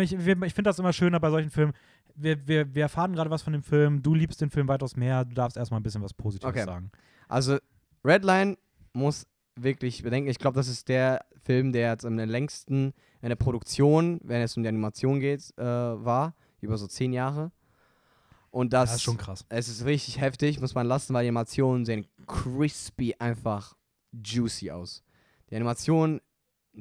Ich, 0.00 0.12
ich 0.12 0.54
finde 0.54 0.62
das 0.62 0.78
immer 0.78 0.92
schöner 0.92 1.20
bei 1.20 1.30
solchen 1.30 1.50
Filmen. 1.50 1.72
Wir, 2.14 2.46
wir, 2.46 2.74
wir 2.74 2.82
erfahren 2.82 3.12
gerade 3.12 3.30
was 3.30 3.42
von 3.42 3.52
dem 3.52 3.62
Film. 3.62 4.02
Du 4.02 4.14
liebst 4.14 4.40
den 4.40 4.50
Film 4.50 4.68
weitaus 4.68 4.96
mehr. 4.96 5.24
Du 5.24 5.34
darfst 5.34 5.56
erstmal 5.56 5.80
ein 5.80 5.82
bisschen 5.82 6.02
was 6.02 6.14
Positives 6.14 6.50
Okay. 6.50 6.64
sagen. 6.64 6.90
Also, 7.28 7.58
Redline 8.04 8.56
muss 8.92 9.26
wirklich 9.56 10.02
bedenken, 10.02 10.28
ich 10.28 10.38
glaube, 10.38 10.56
das 10.56 10.68
ist 10.68 10.88
der 10.88 11.24
Film, 11.36 11.72
der 11.72 11.90
jetzt 11.90 12.04
am 12.04 12.16
längsten 12.16 12.92
in 13.22 13.28
der 13.28 13.36
Produktion, 13.36 14.20
wenn 14.24 14.42
es 14.42 14.56
um 14.56 14.62
die 14.62 14.68
Animation 14.68 15.20
geht, 15.20 15.52
äh, 15.56 15.62
war. 15.64 16.34
Über 16.60 16.76
so 16.76 16.86
zehn 16.86 17.12
Jahre. 17.12 17.52
Und 18.54 18.72
das, 18.72 18.90
Das 18.90 18.96
ist 18.98 19.02
schon 19.02 19.16
krass. 19.16 19.44
es 19.48 19.68
ist 19.68 19.84
richtig 19.84 20.20
heftig, 20.20 20.60
muss 20.60 20.76
man 20.76 20.86
lassen, 20.86 21.12
weil 21.12 21.24
die 21.24 21.28
Animationen 21.28 21.84
sehen 21.84 22.06
crispy, 22.26 23.14
einfach 23.18 23.74
juicy 24.12 24.70
aus. 24.70 25.02
Die 25.50 25.56
Animationen, 25.56 26.20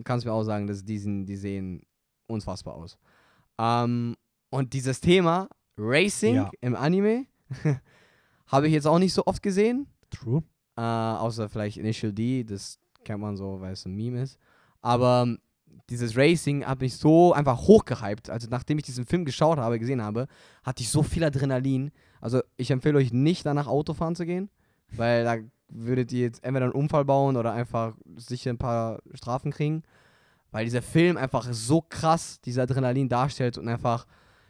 kannst 0.03 0.23
du 0.23 0.29
mir 0.29 0.35
auch 0.35 0.43
sagen, 0.43 0.67
dass 0.67 0.85
die, 0.85 0.99
sind, 0.99 1.25
die 1.25 1.35
sehen 1.35 1.81
unfassbar 2.27 2.75
aus. 2.75 2.97
Ähm, 3.57 4.15
und 4.51 4.73
dieses 4.73 5.01
Thema 5.01 5.49
Racing 5.77 6.35
Ja. 6.35 6.51
im 6.61 6.75
Anime 6.75 7.25
habe 8.47 8.67
ich 8.67 8.73
jetzt 8.73 8.85
auch 8.85 8.99
nicht 8.99 9.13
so 9.13 9.25
oft 9.25 9.41
gesehen. 9.41 9.87
True. 10.11 10.43
Äh, 10.77 10.81
außer 10.81 11.49
vielleicht 11.49 11.77
Initial 11.77 12.13
D, 12.13 12.43
das 12.43 12.77
kennt 13.03 13.21
man 13.21 13.35
so, 13.35 13.59
weil 13.61 13.73
es 13.73 13.85
ein 13.85 13.95
Meme 13.95 14.21
ist. 14.21 14.37
Aber 14.81 15.23
ähm, 15.25 15.39
dieses 15.89 16.15
Racing 16.17 16.65
hat 16.65 16.81
mich 16.81 16.97
so 16.97 17.33
einfach 17.33 17.57
hochgehypt. 17.59 18.29
Also 18.29 18.47
nachdem 18.49 18.77
ich 18.77 18.85
diesen 18.85 19.05
Film 19.05 19.25
geschaut 19.25 19.57
habe, 19.57 19.79
gesehen 19.79 20.01
habe, 20.01 20.27
hatte 20.63 20.81
ich 20.81 20.89
so 20.89 21.03
viel 21.03 21.23
Adrenalin. 21.23 21.91
Also 22.21 22.41
ich 22.57 22.71
empfehle 22.71 22.97
euch 22.97 23.11
nicht 23.11 23.45
danach 23.45 23.67
Autofahren 23.67 24.15
zu 24.15 24.25
gehen, 24.25 24.49
weil 24.91 25.23
da 25.23 25.37
würdet 25.69 26.11
ihr 26.11 26.21
jetzt 26.21 26.43
entweder 26.43 26.65
einen 26.65 26.73
Unfall 26.73 27.05
bauen 27.05 27.35
oder 27.35 27.53
einfach 27.53 27.95
sicher 28.15 28.51
ein 28.51 28.57
paar 28.57 29.01
Strafen 29.13 29.51
kriegen. 29.51 29.83
Weil 30.51 30.65
dieser 30.65 30.83
Film 30.83 31.17
einfach 31.17 31.51
so 31.51 31.81
krass 31.81 32.39
diese 32.41 32.61
Adrenalin 32.61 33.09
darstellt 33.09 33.57
und 33.57 33.67
einfach 33.67 34.05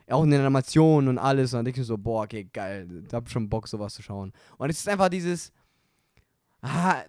auch 0.09 0.23
in 0.23 0.31
den 0.31 0.41
Animationen 0.41 1.09
und 1.09 1.17
alles. 1.17 1.53
Und 1.53 1.59
dann 1.59 1.65
denke 1.65 1.81
ich 1.81 1.87
so, 1.87 1.97
boah, 1.97 2.23
okay, 2.23 2.49
geil, 2.51 3.05
ich 3.05 3.31
schon 3.31 3.49
Bock, 3.49 3.67
sowas 3.67 3.93
zu 3.93 4.01
schauen. 4.01 4.33
Und 4.57 4.69
es 4.69 4.79
ist 4.79 4.89
einfach 4.89 5.09
dieses, 5.09 5.51
ah, 6.61 7.03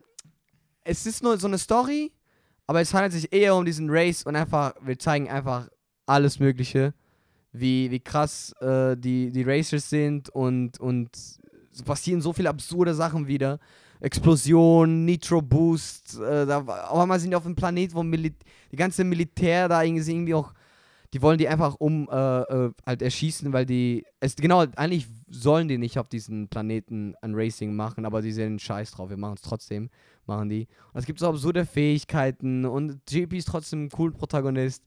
es 0.85 1.07
ist 1.07 1.23
nur 1.23 1.37
so 1.39 1.49
eine 1.49 1.59
Story, 1.59 2.13
aber 2.67 2.81
es 2.81 2.95
handelt 2.95 3.13
sich 3.13 3.33
eher 3.33 3.55
um 3.55 3.65
diesen 3.65 3.91
Race 3.91 4.23
und 4.23 4.37
einfach, 4.37 4.75
wir 4.81 4.99
zeigen 4.99 5.29
einfach 5.29 5.69
alles 6.07 6.39
Mögliche, 6.39 6.95
wie, 7.53 7.91
wie 7.91 8.01
krass 8.01 8.53
äh, 8.61 8.97
die, 8.97 9.31
die 9.31 9.43
Racers 9.43 9.89
sind 9.89 10.29
und, 10.31 10.81
und 10.81 11.11
passieren 11.85 12.21
so 12.21 12.33
viele 12.33 12.49
absurde 12.49 12.95
Sachen 12.95 13.27
wieder. 13.27 13.59
Explosion, 14.01 15.05
Nitro 15.05 15.41
Boost, 15.41 16.19
äh, 16.19 16.47
da, 16.47 16.61
auf 16.61 16.99
einmal 16.99 17.19
sind 17.19 17.31
die 17.31 17.37
auf 17.37 17.47
einem 17.47 17.57
Planet, 17.57 17.95
wo 17.95 18.03
Mili 18.03 18.35
die 18.71 18.77
ganze 18.77 19.05
Militär 19.05 19.69
da 19.69 19.83
irgendwie, 19.83 20.11
irgendwie 20.11 20.35
auch, 20.35 20.53
die 21.15 21.23
wollen 21.23 21.39
die 21.39 21.49
einfach 21.49 21.77
um 21.77 22.09
äh, 22.11 22.41
äh, 22.41 22.73
halt 22.85 23.03
erschießen, 23.03 23.53
weil 23.53 23.65
die, 23.65 24.05
es, 24.21 24.37
genau, 24.37 24.65
eigentlich 24.77 25.07
sollen 25.29 25.69
die 25.69 25.79
nicht 25.79 25.99
auf 25.99 26.09
diesen 26.09 26.49
Planeten 26.49 27.15
ein 27.23 27.35
Racing 27.35 27.75
machen, 27.75 28.05
aber 28.05 28.21
die 28.21 28.33
sehen 28.33 28.59
scheiß 28.59 28.91
drauf, 28.91 29.11
wir 29.11 29.17
machen 29.17 29.37
es 29.37 29.43
trotzdem, 29.43 29.91
machen 30.27 30.49
die. 30.49 30.67
Und 30.93 31.01
es 31.01 31.07
gibt 31.07 31.19
so 31.21 31.29
absurde 31.29 31.65
Fähigkeiten 31.67 32.65
und 32.65 33.01
JP 33.11 33.37
ist 33.37 33.49
trotzdem 33.49 33.85
ein 33.85 33.91
cooler 33.91 34.13
Protagonist 34.15 34.85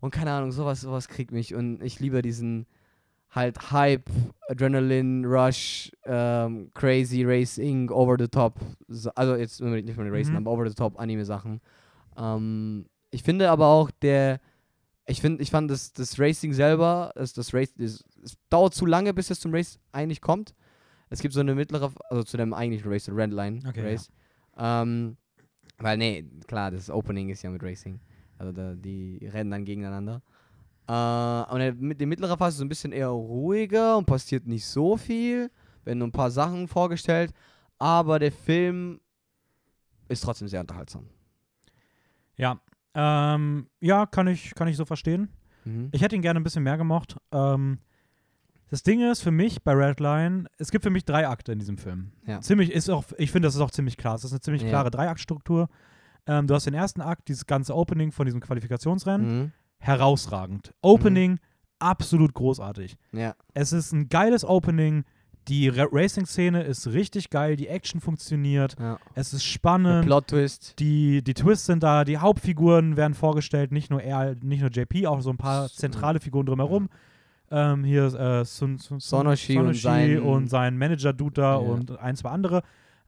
und 0.00 0.10
keine 0.10 0.32
Ahnung, 0.32 0.52
sowas, 0.52 0.80
sowas 0.82 1.08
kriegt 1.08 1.32
mich 1.32 1.54
und 1.54 1.82
ich 1.82 2.00
liebe 2.00 2.22
diesen, 2.22 2.66
halt 3.30 3.70
Hype, 3.72 4.08
Adrenaline, 4.48 5.26
Rush, 5.26 5.90
ähm, 6.04 6.70
Crazy 6.74 7.24
Racing, 7.24 7.90
Over 7.90 8.16
the 8.18 8.28
Top, 8.28 8.58
so- 8.88 9.10
also 9.14 9.34
jetzt 9.36 9.60
nicht 9.60 9.94
von 9.94 10.04
den 10.04 10.14
Racing, 10.14 10.32
Mhm. 10.34 10.38
aber 10.46 10.52
Over 10.52 10.68
the 10.68 10.74
Top 10.74 10.98
Anime-Sachen. 10.98 11.60
Ähm, 12.16 12.86
ich 13.10 13.22
finde 13.22 13.50
aber 13.50 13.66
auch 13.66 13.90
der, 14.02 14.40
ich 15.06 15.20
finde, 15.20 15.42
ich 15.42 15.50
fand 15.50 15.70
das, 15.70 15.92
das 15.92 16.18
Racing 16.18 16.52
selber, 16.52 17.12
das, 17.14 17.32
das 17.32 17.52
Race, 17.54 17.72
das, 17.76 18.02
es 18.24 18.36
dauert 18.50 18.74
zu 18.74 18.86
lange, 18.86 19.12
bis 19.14 19.30
es 19.30 19.40
zum 19.40 19.52
Race 19.54 19.78
eigentlich 19.92 20.20
kommt. 20.20 20.54
Es 21.10 21.20
gibt 21.20 21.34
so 21.34 21.40
eine 21.40 21.54
mittlere, 21.54 21.92
also 22.10 22.24
zu 22.24 22.36
dem 22.36 22.52
eigentlichen 22.52 22.90
Race, 22.90 23.08
Red 23.08 23.32
Line 23.32 23.60
Okay, 23.68 23.82
Race. 23.82 24.10
Ähm, 24.56 25.16
weil, 25.78 25.98
nee, 25.98 26.24
klar, 26.46 26.70
das 26.70 26.90
Opening 26.90 27.28
ist 27.28 27.42
ja 27.42 27.50
mit 27.50 27.62
Racing. 27.62 28.00
Also 28.38 28.52
da, 28.52 28.74
die 28.74 29.26
rennen 29.26 29.50
dann 29.50 29.64
gegeneinander. 29.64 30.22
Äh, 30.88 31.52
und 31.52 31.58
der, 31.58 31.74
mit 31.74 32.00
die 32.00 32.06
mittlere 32.06 32.36
Phase 32.36 32.54
ist 32.54 32.58
so 32.58 32.64
ein 32.64 32.68
bisschen 32.68 32.92
eher 32.92 33.08
ruhiger 33.08 33.96
und 33.96 34.06
passiert 34.06 34.46
nicht 34.46 34.66
so 34.66 34.96
viel. 34.96 35.50
Werden 35.84 35.98
nur 35.98 36.08
ein 36.08 36.12
paar 36.12 36.30
Sachen 36.30 36.68
vorgestellt. 36.68 37.32
Aber 37.78 38.18
der 38.18 38.32
Film 38.32 39.00
ist 40.08 40.22
trotzdem 40.22 40.48
sehr 40.48 40.60
unterhaltsam. 40.60 41.06
Ja. 42.36 42.60
Ähm, 42.94 43.68
ja, 43.80 44.06
kann 44.06 44.26
ich, 44.28 44.54
kann 44.54 44.68
ich 44.68 44.76
so 44.76 44.84
verstehen. 44.84 45.28
Mhm. 45.64 45.88
Ich 45.92 46.00
hätte 46.00 46.16
ihn 46.16 46.22
gerne 46.22 46.40
ein 46.40 46.44
bisschen 46.44 46.62
mehr 46.62 46.78
gemocht. 46.78 47.16
Ähm, 47.32 47.78
das 48.70 48.82
Ding 48.82 49.00
ist 49.00 49.22
für 49.22 49.30
mich 49.30 49.62
bei 49.62 49.72
Redline, 49.72 50.46
es 50.58 50.70
gibt 50.70 50.82
für 50.84 50.90
mich 50.90 51.04
drei 51.04 51.28
Akte 51.28 51.52
in 51.52 51.58
diesem 51.58 51.78
Film. 51.78 52.12
Ja. 52.26 52.40
Ziemlich 52.40 52.72
ist 52.72 52.88
auch, 52.90 53.04
ich 53.18 53.30
finde, 53.30 53.46
das 53.46 53.54
ist 53.54 53.60
auch 53.60 53.70
ziemlich 53.70 53.96
klar. 53.96 54.14
Es 54.16 54.24
ist 54.24 54.32
eine 54.32 54.40
ziemlich 54.40 54.62
Ja. 54.62 54.68
klare 54.68 54.90
Dreiaktstruktur. 54.90 55.68
Ähm, 56.26 56.46
du 56.48 56.54
hast 56.54 56.66
den 56.66 56.74
ersten 56.74 57.00
Akt, 57.00 57.28
dieses 57.28 57.46
ganze 57.46 57.74
Opening 57.74 58.10
von 58.12 58.26
diesem 58.26 58.40
Qualifikationsrennen, 58.40 59.38
Mhm. 59.42 59.52
herausragend. 59.78 60.74
Opening, 60.82 61.38
absolut 61.78 62.34
großartig. 62.34 62.96
Ja. 63.12 63.34
Es 63.54 63.72
ist 63.72 63.92
ein 63.92 64.08
geiles 64.08 64.44
Opening. 64.44 65.04
Die 65.48 65.68
Ra- 65.68 65.86
Racing-Szene 65.92 66.64
ist 66.64 66.88
richtig 66.88 67.30
geil, 67.30 67.54
die 67.54 67.68
Action 67.68 68.00
funktioniert, 68.00 68.74
ja. 68.80 68.98
es 69.14 69.32
ist 69.32 69.44
Der 69.44 69.48
spannend. 69.48 70.04
Plot-Twist. 70.06 70.76
Die, 70.80 71.22
die 71.22 71.34
Twists 71.34 71.66
sind 71.66 71.84
da, 71.84 72.04
die 72.04 72.18
Hauptfiguren 72.18 72.96
werden 72.96 73.14
vorgestellt, 73.14 73.70
nicht 73.70 73.88
nur 73.88 74.02
er, 74.02 74.34
nicht 74.42 74.60
nur 74.60 74.70
JP, 74.70 75.06
auch 75.06 75.20
so 75.20 75.30
ein 75.30 75.36
paar 75.36 75.68
zentrale 75.68 76.18
Figuren 76.18 76.46
drumherum. 76.46 76.88
Ähm, 77.50 77.84
hier 77.84 78.06
äh, 78.06 78.44
Sun, 78.44 78.78
Sun, 78.78 79.00
Sun, 79.00 79.00
Sonoshi 79.00 79.58
und 79.58 79.74
sein- 79.76 80.20
und 80.20 80.48
sein 80.48 80.76
Manager-Dude 80.78 81.34
da 81.40 81.52
Ja. 81.52 81.56
und 81.58 81.98
ein, 81.98 82.16
zwei 82.16 82.30
andere. 82.30 82.62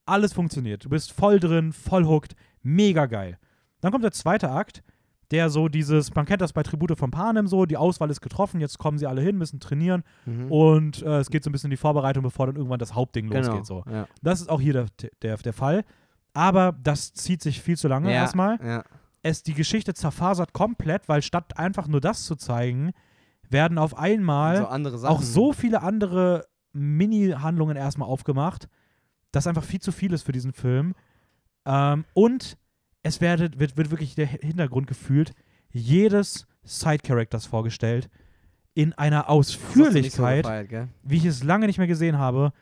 Alles 0.06 0.32
funktioniert. 0.32 0.84
Du 0.84 0.88
bist 0.88 1.12
voll 1.12 1.38
drin, 1.40 1.72
voll 1.72 2.04
hooked, 2.06 2.34
mega 2.62 3.06
geil. 3.06 3.38
Dann 3.80 3.92
kommt 3.92 4.04
der 4.04 4.12
zweite 4.12 4.50
Akt, 4.50 4.82
der 5.30 5.50
so 5.50 5.68
dieses, 5.68 6.14
man 6.14 6.24
kennt 6.24 6.40
das 6.40 6.52
bei 6.54 6.62
Tribute 6.62 6.96
von 6.98 7.10
Panem 7.10 7.46
so, 7.46 7.66
die 7.66 7.76
Auswahl 7.76 8.10
ist 8.10 8.22
getroffen, 8.22 8.60
jetzt 8.60 8.78
kommen 8.78 8.96
sie 8.96 9.06
alle 9.06 9.20
hin, 9.20 9.36
müssen 9.36 9.60
trainieren 9.60 10.02
Mhm. 10.24 10.50
und 10.50 11.02
äh, 11.02 11.18
es 11.18 11.28
geht 11.30 11.44
so 11.44 11.50
ein 11.50 11.52
bisschen 11.52 11.68
in 11.68 11.72
die 11.72 11.76
Vorbereitung, 11.76 12.22
bevor 12.22 12.46
dann 12.46 12.56
irgendwann 12.56 12.78
das 12.78 12.94
Hauptding 12.94 13.28
genau. 13.28 13.46
losgeht. 13.46 13.66
So. 13.66 13.84
Ja. 13.90 14.06
Das 14.22 14.40
ist 14.40 14.48
auch 14.48 14.60
hier 14.60 14.72
der, 14.72 14.86
der, 15.22 15.36
der 15.36 15.52
Fall. 15.52 15.84
Aber 16.32 16.74
das 16.82 17.12
zieht 17.12 17.42
sich 17.42 17.60
viel 17.60 17.76
zu 17.76 17.88
lange 17.88 18.08
ja. 18.08 18.14
erstmal. 18.14 18.58
Ja. 18.64 18.84
Es, 19.22 19.42
die 19.42 19.54
Geschichte 19.54 19.92
zerfasert 19.94 20.52
komplett, 20.54 21.08
weil 21.08 21.20
statt 21.20 21.58
einfach 21.58 21.88
nur 21.88 22.00
das 22.00 22.24
zu 22.24 22.36
zeigen, 22.36 22.92
werden 23.50 23.78
auf 23.78 23.96
einmal 23.96 24.58
so 24.58 24.66
andere 24.66 24.98
Sachen. 24.98 25.14
auch 25.14 25.22
so 25.22 25.52
viele 25.52 25.82
andere 25.82 26.46
Mini-Handlungen 26.72 27.76
erstmal 27.76 28.08
aufgemacht, 28.08 28.68
dass 29.32 29.46
einfach 29.46 29.64
viel 29.64 29.80
zu 29.80 29.92
viel 29.92 30.12
ist 30.12 30.22
für 30.22 30.32
diesen 30.32 30.52
Film. 30.52 30.94
Ähm, 31.66 32.04
und 32.14 32.58
es 33.02 33.20
werdet, 33.20 33.58
wird, 33.58 33.76
wird 33.76 33.90
wirklich 33.90 34.14
der 34.14 34.26
Hintergrund 34.26 34.86
gefühlt 34.86 35.32
jedes 35.70 36.46
Side-Characters 36.64 37.46
vorgestellt 37.46 38.08
in 38.74 38.92
einer 38.92 39.18
nicht 39.18 39.26
so 39.26 39.32
Ausführlichkeit, 39.32 40.44
gefeiert, 40.44 40.88
wie 41.02 41.16
ich 41.16 41.24
es 41.24 41.42
lange 41.42 41.66
nicht 41.66 41.78
mehr 41.78 41.86
gesehen 41.86 42.18
habe. 42.18 42.52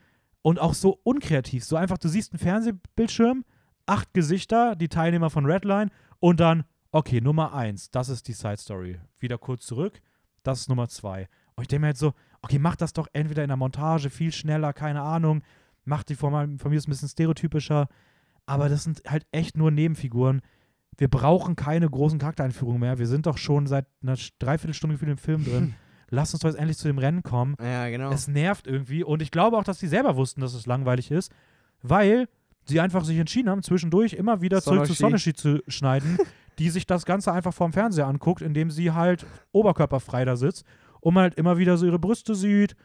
Und 0.42 0.60
auch 0.60 0.74
so 0.74 1.00
unkreativ. 1.02 1.64
So 1.64 1.76
einfach, 1.76 1.98
du 1.98 2.08
siehst 2.08 2.32
einen 2.32 2.38
Fernsehbildschirm, 2.38 3.44
acht 3.84 4.14
Gesichter, 4.14 4.76
die 4.76 4.88
Teilnehmer 4.88 5.28
von 5.28 5.44
Redline 5.44 5.90
und 6.20 6.40
dann, 6.40 6.64
okay, 6.92 7.20
Nummer 7.20 7.52
eins, 7.52 7.90
das 7.90 8.08
ist 8.08 8.28
die 8.28 8.32
Side 8.32 8.58
Story. 8.58 8.98
Wieder 9.18 9.38
kurz 9.38 9.66
zurück, 9.66 10.00
das 10.46 10.60
ist 10.60 10.68
Nummer 10.68 10.88
zwei. 10.88 11.28
Und 11.54 11.62
ich 11.62 11.68
denke 11.68 11.80
mir 11.82 11.86
halt 11.88 11.96
so, 11.98 12.12
okay, 12.42 12.58
mach 12.58 12.76
das 12.76 12.92
doch 12.92 13.08
entweder 13.12 13.42
in 13.42 13.48
der 13.48 13.56
Montage 13.56 14.10
viel 14.10 14.32
schneller, 14.32 14.72
keine 14.72 15.02
Ahnung. 15.02 15.42
Mach 15.84 16.02
die 16.02 16.14
von, 16.14 16.32
meinem- 16.32 16.58
von 16.58 16.70
mir 16.70 16.76
aus 16.78 16.86
ein 16.86 16.90
bisschen 16.90 17.08
stereotypischer. 17.08 17.88
Aber 18.46 18.68
das 18.68 18.84
sind 18.84 19.02
halt 19.08 19.26
echt 19.32 19.56
nur 19.56 19.70
Nebenfiguren. 19.70 20.40
Wir 20.98 21.08
brauchen 21.08 21.56
keine 21.56 21.88
großen 21.90 22.18
Charaktereinführungen 22.18 22.80
mehr. 22.80 22.98
Wir 22.98 23.06
sind 23.06 23.26
doch 23.26 23.38
schon 23.38 23.66
seit 23.66 23.86
einer 24.02 24.16
Dreiviertelstunde 24.38 24.94
gefühlt 24.94 25.10
im 25.12 25.18
Film 25.18 25.44
drin. 25.44 25.74
Lass 26.08 26.32
uns 26.32 26.42
doch 26.42 26.48
jetzt 26.48 26.58
endlich 26.58 26.78
zu 26.78 26.86
dem 26.86 26.98
Rennen 26.98 27.22
kommen. 27.24 27.56
Ja, 27.60 27.88
genau. 27.88 28.10
Es 28.12 28.28
nervt 28.28 28.66
irgendwie 28.68 29.02
und 29.02 29.20
ich 29.22 29.30
glaube 29.32 29.56
auch, 29.58 29.64
dass 29.64 29.78
die 29.78 29.88
selber 29.88 30.16
wussten, 30.16 30.40
dass 30.40 30.54
es 30.54 30.64
langweilig 30.66 31.10
ist, 31.10 31.32
weil 31.82 32.28
sie 32.64 32.80
einfach 32.80 33.04
sich 33.04 33.18
entschieden 33.18 33.50
haben, 33.50 33.62
zwischendurch 33.62 34.12
immer 34.12 34.40
wieder 34.40 34.62
zurück 34.62 34.86
zu 34.86 34.92
Sonoshi 34.94 35.34
zu 35.34 35.62
schneiden, 35.68 36.18
die 36.58 36.70
sich 36.70 36.86
das 36.86 37.04
Ganze 37.04 37.32
einfach 37.32 37.52
vorm 37.52 37.72
Fernseher 37.72 38.06
anguckt, 38.06 38.42
indem 38.42 38.70
sie 38.70 38.92
halt 38.92 39.26
oberkörperfrei 39.52 40.24
da 40.24 40.36
sitzt 40.36 40.64
und 41.00 41.16
halt 41.16 41.34
immer 41.34 41.58
wieder 41.58 41.76
so 41.76 41.86
ihre 41.86 41.98
Brüste 41.98 42.34
sieht. 42.34 42.76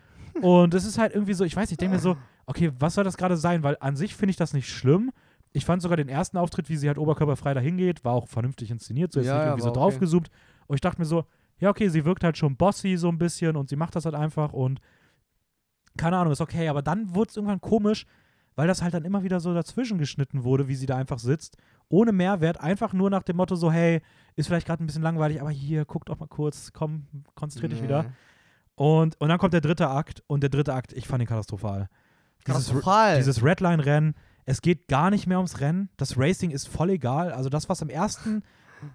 Und 0.42 0.74
es 0.74 0.86
ist 0.86 0.98
halt 0.98 1.14
irgendwie 1.14 1.34
so, 1.34 1.44
ich 1.44 1.56
weiß 1.56 1.64
nicht, 1.64 1.74
ich 1.74 1.78
denke 1.78 1.96
mir 1.96 2.02
so, 2.02 2.18
okay, 2.46 2.72
was 2.80 2.96
soll 2.96 3.04
das 3.04 3.18
gerade 3.18 3.38
sein? 3.38 3.64
Weil 3.64 3.78
an 3.80 3.96
sich 3.96 4.16
finde 4.16 4.32
ich 4.32 4.38
das 4.38 4.54
nicht 4.54 4.70
schlimm. 4.70 5.12
Ich 5.54 5.66
fand 5.66 5.82
sogar 5.82 5.98
den 5.98 6.08
ersten 6.10 6.38
Auftritt, 6.38 6.70
wie 6.70 6.78
sie 6.78 6.88
halt 6.88 6.98
oberkörperfrei 6.98 7.54
da 7.54 7.60
hingeht, 7.60 8.06
war 8.06 8.14
auch 8.14 8.28
vernünftig 8.28 8.72
inszeniert, 8.72 9.12
so 9.12 9.20
ist 9.20 9.28
Ja, 9.28 9.36
nicht 9.36 9.46
irgendwie 9.46 9.62
so 9.64 9.70
okay. 9.70 9.80
draufgezoomt. 9.80 10.30
Und 10.68 10.76
ich 10.76 10.82
dachte 10.82 11.02
mir 11.02 11.06
so, 11.06 11.26
ja, 11.60 11.70
okay, 11.70 11.90
sie 11.90 12.06
wirkt 12.06 12.24
halt 12.24 12.38
schon 12.38 12.56
bossy 12.56 12.96
so 12.98 13.10
ein 13.10 13.18
bisschen 13.18 13.56
und 13.56 13.70
sie 13.70 13.76
macht 13.76 13.96
das 13.96 14.06
halt 14.06 14.16
einfach 14.16 14.54
und 14.54 14.80
keine 15.98 16.18
Ahnung, 16.18 16.32
ist 16.32 16.42
okay, 16.42 16.70
aber 16.70 16.82
dann 16.82 17.14
wurde 17.14 17.30
es 17.30 17.36
irgendwann 17.36 17.60
komisch, 17.60 18.06
weil 18.56 18.68
das 18.68 18.82
halt 18.82 18.94
dann 18.94 19.04
immer 19.04 19.24
wieder 19.24 19.40
so 19.40 19.54
dazwischen 19.54 19.98
geschnitten 19.98 20.44
wurde, 20.44 20.68
wie 20.68 20.76
sie 20.76 20.86
da 20.86 20.96
einfach 20.96 21.20
sitzt, 21.20 21.58
ohne 21.92 22.12
Mehrwert, 22.12 22.60
einfach 22.60 22.94
nur 22.94 23.10
nach 23.10 23.24
dem 23.24 23.38
Motto 23.38 23.56
so, 23.56 23.72
hey, 23.72 24.02
ist 24.36 24.48
vielleicht 24.48 24.66
gerade 24.68 24.84
ein 24.84 24.88
bisschen 24.88 25.04
langweilig, 25.04 25.42
aber 25.42 25.52
hier, 25.52 25.86
guck 25.86 26.06
doch 26.06 26.20
mal 26.20 26.28
kurz, 26.28 26.72
komm, 26.74 27.06
konzentrier 27.36 27.70
dich 27.70 27.80
Nee. 27.80 27.86
wieder. 27.88 28.06
Und, 28.76 29.20
und 29.20 29.30
dann 29.30 29.38
kommt 29.38 29.54
der 29.54 29.62
dritte 29.62 29.90
Akt 29.90 30.24
und 30.28 30.42
der 30.42 30.50
dritte 30.50 30.74
Akt, 30.74 30.94
ich 30.94 31.08
fand 31.08 31.22
ihn 31.22 31.28
katastrophal. 31.28 31.90
Dieses, 32.48 32.68
Katastrophal. 32.70 33.18
dieses 33.18 33.44
Redline-Rennen, 33.44 34.16
es 34.46 34.62
geht 34.62 34.88
gar 34.88 35.12
nicht 35.12 35.28
mehr 35.28 35.38
ums 35.38 35.60
Rennen. 35.60 35.90
Das 35.98 36.18
Racing 36.18 36.50
ist 36.50 36.68
voll 36.68 36.90
egal. 36.92 37.32
Also 37.32 37.50
das, 37.50 37.70
was 37.70 37.82
im 37.82 37.90
ersten 37.90 38.44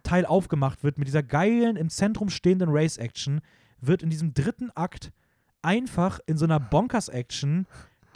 Teil 0.03 0.27
aufgemacht 0.27 0.83
wird, 0.83 0.99
mit 0.99 1.07
dieser 1.07 1.23
geilen, 1.23 1.77
im 1.77 1.89
Zentrum 1.91 2.29
stehenden 2.31 2.71
Race-Action, 2.71 3.41
wird 3.81 4.03
in 4.03 4.11
diesem 4.11 4.35
dritten 4.35 4.71
Akt 4.75 5.13
einfach 5.63 6.19
in 6.27 6.37
so 6.37 6.45
einer 6.45 6.59
Bonkers-Action, 6.59 7.67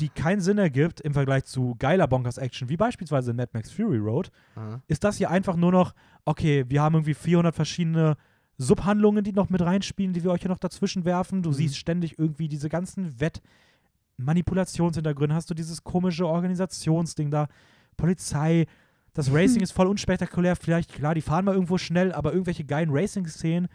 die 0.00 0.08
keinen 0.08 0.40
Sinn 0.40 0.58
ergibt 0.58 1.00
im 1.00 1.12
Vergleich 1.14 1.44
zu 1.44 1.76
geiler 1.78 2.06
Bonkers-Action, 2.08 2.68
wie 2.68 2.76
beispielsweise 2.76 3.32
Mad 3.34 3.50
Max 3.52 3.70
Fury 3.70 3.98
Road, 3.98 4.30
Aha. 4.56 4.82
ist 4.88 5.04
das 5.04 5.16
hier 5.18 5.30
einfach 5.30 5.56
nur 5.56 5.70
noch, 5.72 5.94
okay, 6.24 6.64
wir 6.68 6.82
haben 6.82 6.94
irgendwie 6.94 7.14
400 7.14 7.54
verschiedene 7.54 8.16
Subhandlungen, 8.58 9.22
die 9.24 9.32
noch 9.32 9.48
mit 9.50 9.60
reinspielen, 9.62 10.12
die 10.12 10.22
wir 10.24 10.30
euch 10.32 10.40
hier 10.42 10.50
noch 10.50 10.58
dazwischen 10.58 11.04
werfen. 11.04 11.42
Du 11.42 11.50
Mhm. 11.50 11.54
siehst 11.54 11.76
ständig 11.78 12.18
irgendwie 12.18 12.48
diese 12.48 12.68
ganzen 12.68 13.20
Wett-Manipulationshintergründe. 14.18 15.34
Hast 15.34 15.50
du 15.50 15.54
dieses 15.54 15.82
komische 15.84 16.26
Organisationsding 16.26 17.30
da, 17.30 17.48
Polizei. 17.96 18.66
Das 19.12 19.30
Racing 19.34 19.62
ist 19.62 19.72
voll 19.72 19.86
unspektakulär. 19.86 20.56
Vielleicht, 20.56 20.92
klar, 20.92 21.14
die 21.14 21.20
fahren 21.22 21.44
mal 21.44 21.54
irgendwo 21.54 21.78
schnell, 21.78 22.12
aber 22.12 22.32
irgendwelche 22.32 22.64
geilen 22.64 22.90
Racing-Szenen 22.90 23.68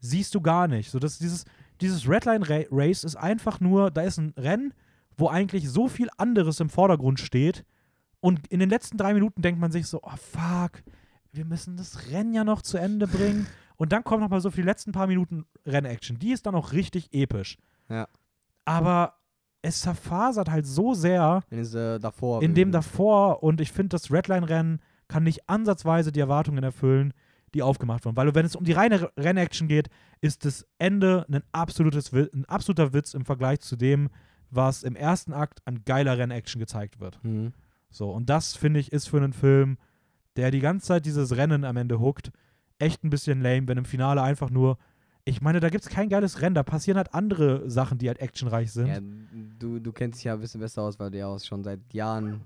siehst 0.00 0.34
du 0.34 0.40
gar 0.40 0.68
nicht. 0.68 0.90
So, 0.90 0.98
dass 0.98 1.18
dieses, 1.18 1.44
dieses 1.80 2.08
Redline-Race 2.08 3.04
ist 3.04 3.16
einfach 3.16 3.60
nur, 3.60 3.90
da 3.90 4.02
ist 4.02 4.18
ein 4.18 4.32
Rennen, 4.36 4.72
wo 5.16 5.28
eigentlich 5.28 5.68
so 5.68 5.88
viel 5.88 6.08
anderes 6.16 6.60
im 6.60 6.68
Vordergrund 6.68 7.20
steht. 7.20 7.64
Und 8.20 8.46
in 8.48 8.60
den 8.60 8.70
letzten 8.70 8.96
drei 8.96 9.14
Minuten 9.14 9.42
denkt 9.42 9.60
man 9.60 9.70
sich 9.70 9.86
so, 9.86 10.00
oh 10.02 10.16
fuck, 10.16 10.82
wir 11.32 11.44
müssen 11.44 11.76
das 11.76 12.10
Rennen 12.10 12.34
ja 12.34 12.44
noch 12.44 12.62
zu 12.62 12.78
Ende 12.78 13.06
bringen. 13.06 13.46
Und 13.76 13.92
dann 13.92 14.04
kommt 14.04 14.22
noch 14.22 14.30
mal 14.30 14.40
so 14.40 14.50
für 14.50 14.62
die 14.62 14.66
letzten 14.66 14.92
paar 14.92 15.06
Minuten 15.06 15.44
Rennaction. 15.66 16.18
Die 16.18 16.32
ist 16.32 16.46
dann 16.46 16.54
auch 16.54 16.72
richtig 16.72 17.12
episch. 17.12 17.58
Ja. 17.90 18.08
Aber 18.64 19.14
es 19.62 19.80
zerfasert 19.80 20.50
halt 20.50 20.66
so 20.66 20.94
sehr 20.94 21.42
In 21.50 21.58
diese 21.58 21.98
davor. 22.00 22.42
in 22.42 22.54
dem 22.54 22.72
davor 22.72 23.42
und 23.42 23.60
ich 23.60 23.72
finde, 23.72 23.90
das 23.90 24.10
Redline-Rennen 24.10 24.80
kann 25.08 25.24
nicht 25.24 25.48
ansatzweise 25.48 26.10
die 26.10 26.20
Erwartungen 26.20 26.64
erfüllen, 26.64 27.12
die 27.54 27.62
aufgemacht 27.62 28.04
wurden. 28.04 28.16
Weil 28.16 28.34
wenn 28.34 28.46
es 28.46 28.56
um 28.56 28.64
die 28.64 28.72
reine 28.72 29.10
Rennaction 29.16 29.68
geht, 29.68 29.88
ist 30.20 30.44
das 30.44 30.66
Ende 30.78 31.26
ein, 31.28 31.42
absolutes, 31.52 32.12
ein 32.12 32.44
absoluter 32.46 32.92
Witz 32.92 33.14
im 33.14 33.24
Vergleich 33.24 33.60
zu 33.60 33.76
dem, 33.76 34.08
was 34.50 34.82
im 34.82 34.96
ersten 34.96 35.32
Akt 35.32 35.60
an 35.64 35.82
geiler 35.84 36.18
Rennaction 36.18 36.60
gezeigt 36.60 37.00
wird. 37.00 37.22
Mhm. 37.22 37.52
So, 37.90 38.10
und 38.10 38.28
das 38.28 38.56
finde 38.56 38.80
ich 38.80 38.92
ist 38.92 39.08
für 39.08 39.18
einen 39.18 39.32
Film, 39.32 39.78
der 40.36 40.50
die 40.50 40.60
ganze 40.60 40.86
Zeit 40.86 41.06
dieses 41.06 41.36
Rennen 41.36 41.64
am 41.64 41.76
Ende 41.76 41.98
huckt, 41.98 42.30
echt 42.78 43.04
ein 43.04 43.10
bisschen 43.10 43.40
lame, 43.40 43.68
wenn 43.68 43.78
im 43.78 43.84
Finale 43.84 44.22
einfach 44.22 44.50
nur. 44.50 44.78
Ich 45.24 45.40
meine, 45.40 45.58
da 45.58 45.70
gibt 45.70 45.82
es 45.82 45.90
kein 45.90 46.08
geiles 46.08 46.40
Rennen, 46.40 46.54
da 46.54 46.62
passieren 46.62 46.98
halt 46.98 47.12
andere 47.12 47.68
Sachen, 47.68 47.98
die 47.98 48.06
halt 48.06 48.20
actionreich 48.20 48.70
sind. 48.70 48.86
Ja, 48.86 49.00
du, 49.58 49.80
du 49.80 49.92
kennst 49.92 50.18
dich 50.18 50.24
ja 50.24 50.34
ein 50.34 50.40
bisschen 50.40 50.60
besser 50.60 50.82
aus, 50.82 51.00
weil 51.00 51.10
du 51.10 51.18
ja 51.18 51.26
auch 51.26 51.40
schon 51.40 51.64
seit 51.64 51.80
Jahren 51.92 52.42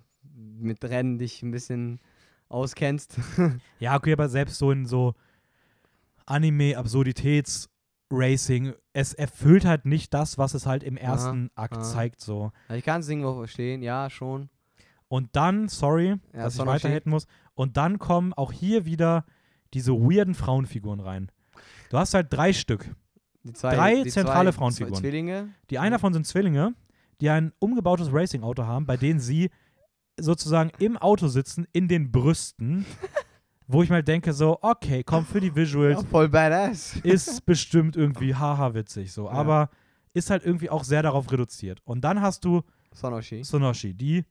mit 0.58 0.82
Rennen 0.84 1.18
dich 1.18 1.42
ein 1.42 1.50
bisschen 1.50 2.00
auskennst. 2.48 3.18
Ja, 3.80 3.96
okay, 3.96 4.12
aber 4.12 4.28
selbst 4.28 4.58
so 4.58 4.70
in 4.70 4.86
so 4.86 5.14
Anime-Absurditäts-Racing, 8.10 8.74
es 8.92 9.14
erfüllt 9.14 9.64
halt 9.64 9.86
nicht 9.86 10.12
das, 10.14 10.38
was 10.38 10.54
es 10.54 10.66
halt 10.66 10.82
im 10.82 10.96
ersten 10.96 11.50
Akt 11.54 11.76
aha. 11.76 11.82
zeigt, 11.82 12.20
so. 12.20 12.52
Ich 12.74 12.84
kann 12.84 13.00
es 13.00 13.08
irgendwo 13.08 13.34
verstehen, 13.34 13.82
ja, 13.82 14.10
schon. 14.10 14.48
Und 15.08 15.34
dann, 15.34 15.68
sorry, 15.68 16.08
Ja, 16.08 16.16
dass 16.44 16.54
ich 16.54 16.58
Sonoshi. 16.58 16.74
weiterhalten 16.76 17.10
muss, 17.10 17.26
und 17.54 17.76
dann 17.76 17.98
kommen 17.98 18.32
auch 18.32 18.52
hier 18.52 18.84
wieder 18.84 19.24
diese 19.74 19.92
weirden 19.92 20.34
Frauenfiguren 20.34 21.00
rein. 21.00 21.30
Du 21.90 21.98
hast 21.98 22.14
halt 22.14 22.28
drei 22.30 22.52
Stück. 22.52 22.94
Die 23.42 23.52
zwei, 23.52 23.74
Drei 23.74 24.02
die 24.02 24.10
zentrale 24.10 24.52
zwei, 24.52 24.58
Frauenfiguren. 24.58 24.94
Zwei 24.94 25.00
Zwillinge. 25.00 25.48
Die 25.70 25.78
einer 25.78 25.96
davon 25.96 26.12
sind 26.12 26.26
Zwillinge, 26.26 26.74
die 27.20 27.30
ein 27.30 27.52
umgebautes 27.58 28.12
Racing-Auto 28.12 28.64
haben, 28.64 28.86
bei 28.86 28.96
denen 28.96 29.18
sie 29.18 29.50
sozusagen 30.18 30.70
im 30.78 30.96
Auto 30.98 31.28
sitzen, 31.28 31.66
in 31.72 31.88
den 31.88 32.12
Brüsten, 32.12 32.84
wo 33.72 33.82
ich 33.82 33.90
mal 33.90 34.02
denke, 34.02 34.32
so, 34.32 34.58
okay, 34.62 35.02
komm, 35.04 35.24
für 35.24 35.40
die 35.40 35.54
Visuals 35.54 36.00
Ja, 36.02 36.06
voll 36.08 36.28
badass. 36.28 36.96
ist 37.02 37.44
bestimmt 37.46 37.96
irgendwie 37.96 38.34
haha 38.34 38.74
witzig, 38.74 39.12
so, 39.12 39.26
Ja. 39.26 39.32
aber 39.32 39.70
ist 40.12 40.30
halt 40.30 40.44
irgendwie 40.44 40.70
auch 40.70 40.82
sehr 40.84 41.02
darauf 41.02 41.30
reduziert. 41.30 41.80
Und 41.84 42.00
dann 42.02 42.20
hast 42.20 42.44
du 42.44 42.62
Sonoshi. 42.92 43.44
Sonoshi, 43.44 43.94
die 43.94 44.24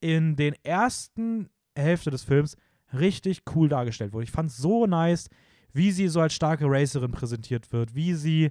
in 0.00 0.36
den 0.36 0.54
ersten 0.62 1.48
Hälfte 1.74 2.10
des 2.10 2.22
Films 2.24 2.56
richtig 2.92 3.42
cool 3.54 3.68
dargestellt 3.68 4.12
wurde. 4.12 4.24
Ich 4.24 4.30
fand 4.30 4.50
es 4.50 4.56
so 4.58 4.86
nice, 4.86 5.28
wie 5.72 5.90
sie 5.92 6.08
so 6.08 6.20
als 6.20 6.34
starke 6.34 6.66
Racerin 6.66 7.10
präsentiert 7.10 7.72
wird, 7.72 7.94
wie 7.94 8.14
sie 8.14 8.50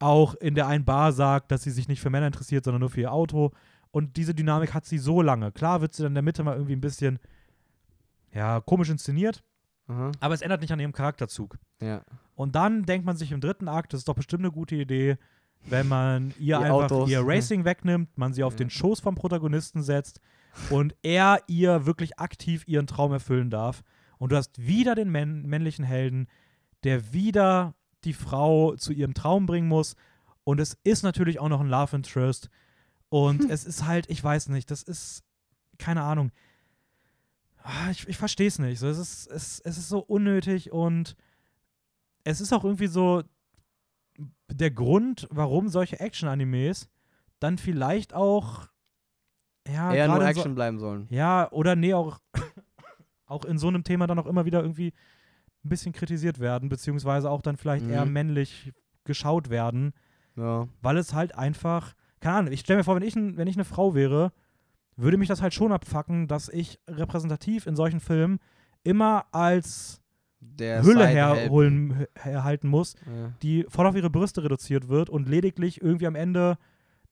auch 0.00 0.34
in 0.34 0.54
der 0.54 0.66
einen 0.66 0.84
Bar 0.84 1.12
sagt, 1.12 1.50
dass 1.52 1.62
sie 1.62 1.70
sich 1.70 1.86
nicht 1.88 2.00
für 2.00 2.10
Männer 2.10 2.26
interessiert, 2.26 2.64
sondern 2.64 2.80
nur 2.80 2.90
für 2.90 3.02
ihr 3.02 3.12
Auto. 3.12 3.52
Und 3.92 4.16
diese 4.16 4.34
Dynamik 4.34 4.74
hat 4.74 4.84
sie 4.84 4.98
so 4.98 5.22
lange. 5.22 5.52
Klar 5.52 5.80
wird 5.80 5.94
sie 5.94 6.02
dann 6.02 6.10
in 6.10 6.14
der 6.16 6.22
Mitte 6.22 6.42
mal 6.42 6.54
irgendwie 6.54 6.74
ein 6.74 6.80
bisschen, 6.80 7.18
ja, 8.34 8.60
komisch 8.60 8.90
inszeniert, 8.90 9.42
Aha. 9.88 10.12
aber 10.20 10.34
es 10.34 10.42
ändert 10.42 10.60
nicht 10.60 10.72
an 10.72 10.80
ihrem 10.80 10.92
Charakterzug. 10.92 11.58
Ja. 11.80 12.02
Und 12.34 12.54
dann 12.56 12.84
denkt 12.84 13.06
man 13.06 13.16
sich 13.16 13.32
im 13.32 13.40
dritten 13.40 13.68
Akt, 13.68 13.92
das 13.92 14.00
ist 14.00 14.08
doch 14.08 14.14
bestimmt 14.14 14.42
eine 14.42 14.50
gute 14.52 14.74
Idee, 14.76 15.16
wenn 15.66 15.88
man 15.88 16.30
ihr 16.38 16.58
Die 16.58 16.64
einfach 16.64 16.90
Autos. 16.90 17.10
ihr 17.10 17.22
Racing 17.24 17.64
wegnimmt, 17.64 18.16
man 18.18 18.32
sie 18.34 18.42
auf 18.44 18.54
Ja. 18.54 18.58
den 18.58 18.70
Schoß 18.70 19.00
vom 19.00 19.14
Protagonisten 19.14 19.82
setzt 19.82 20.20
und 20.70 20.94
er 21.02 21.40
ihr 21.46 21.86
wirklich 21.86 22.18
aktiv 22.18 22.64
ihren 22.66 22.86
Traum 22.86 23.12
erfüllen 23.12 23.50
darf. 23.50 23.82
Und 24.18 24.32
du 24.32 24.36
hast 24.36 24.58
wieder 24.64 24.94
den 24.94 25.10
männ 25.10 25.46
männlichen 25.46 25.84
Helden, 25.84 26.28
der 26.84 27.12
wieder 27.12 27.74
die 28.04 28.12
Frau 28.12 28.74
zu 28.76 28.92
ihrem 28.92 29.14
Traum 29.14 29.46
bringen 29.46 29.68
muss. 29.68 29.96
Und 30.44 30.60
es 30.60 30.78
ist 30.84 31.02
natürlich 31.02 31.40
auch 31.40 31.48
noch 31.48 31.60
ein 31.60 31.68
Love 31.68 31.96
Interest. 31.96 32.50
Und 33.08 33.44
es 33.50 33.64
ist 33.64 33.86
halt, 33.86 34.08
ich 34.10 34.22
weiß 34.22 34.48
nicht, 34.50 34.70
das 34.70 34.82
ist, 34.82 35.24
keine 35.78 36.02
Ahnung. 36.02 36.30
Ah, 37.66 37.90
Ich, 37.90 38.06
ich 38.08 38.16
verstehe 38.18 38.46
es 38.48 38.58
nicht. 38.58 38.78
So, 38.78 38.86
es, 38.88 38.98
ist, 38.98 39.26
es, 39.28 39.60
es 39.60 39.78
ist 39.78 39.88
so 39.88 39.98
unnötig 40.00 40.70
und 40.72 41.16
es 42.22 42.40
ist 42.40 42.52
auch 42.52 42.62
irgendwie 42.64 42.86
so 42.88 43.22
der 44.50 44.70
Grund, 44.70 45.26
warum 45.30 45.68
solche 45.68 45.98
Action-Animes 45.98 46.88
dann 47.40 47.58
vielleicht 47.58 48.14
auch 48.14 48.68
ja, 49.66 49.92
Eher 49.94 50.08
nur 50.08 50.16
in 50.16 50.22
so- 50.22 50.28
Action 50.28 50.54
bleiben 50.54 50.78
sollen. 50.78 51.06
ja, 51.10 51.50
oder 51.52 51.74
nee, 51.74 51.94
auch, 51.94 52.20
auch 53.26 53.44
in 53.46 53.56
so 53.58 53.68
einem 53.68 53.82
Thema 53.82 54.06
dann 54.06 54.18
auch 54.18 54.26
immer 54.26 54.44
wieder 54.44 54.60
irgendwie 54.60 54.92
ein 55.64 55.68
bisschen 55.70 55.92
kritisiert 55.92 56.38
werden, 56.38 56.68
beziehungsweise 56.68 57.30
auch 57.30 57.40
dann 57.40 57.56
vielleicht 57.56 57.86
Mhm. 57.86 57.92
eher 57.92 58.04
männlich 58.04 58.72
geschaut 59.04 59.48
werden, 59.48 59.94
Ja. 60.36 60.68
weil 60.82 60.98
es 60.98 61.14
halt 61.14 61.34
einfach, 61.34 61.94
keine 62.20 62.36
Ahnung, 62.36 62.52
ich 62.52 62.60
stelle 62.60 62.78
mir 62.78 62.84
vor, 62.84 62.96
wenn 62.96 63.02
ich, 63.02 63.16
wenn 63.16 63.46
ich 63.48 63.56
eine 63.56 63.64
Frau 63.64 63.94
wäre, 63.94 64.32
würde 64.96 65.16
mich 65.16 65.28
das 65.28 65.42
halt 65.42 65.54
schon 65.54 65.72
abfacken, 65.72 66.28
dass 66.28 66.48
ich 66.48 66.78
repräsentativ 66.88 67.66
in 67.66 67.76
solchen 67.76 68.00
Filmen 68.00 68.38
immer 68.82 69.26
als 69.32 70.00
Der 70.40 70.82
Hülle 70.82 71.06
herholen, 71.06 72.06
herhalten 72.16 72.68
muss, 72.68 72.94
Ja. 73.06 73.32
die 73.42 73.64
voll 73.68 73.86
auf 73.86 73.96
ihre 73.96 74.10
Brüste 74.10 74.42
reduziert 74.44 74.88
wird 74.88 75.08
und 75.10 75.28
lediglich 75.28 75.80
irgendwie 75.82 76.06
am 76.06 76.14
Ende 76.14 76.58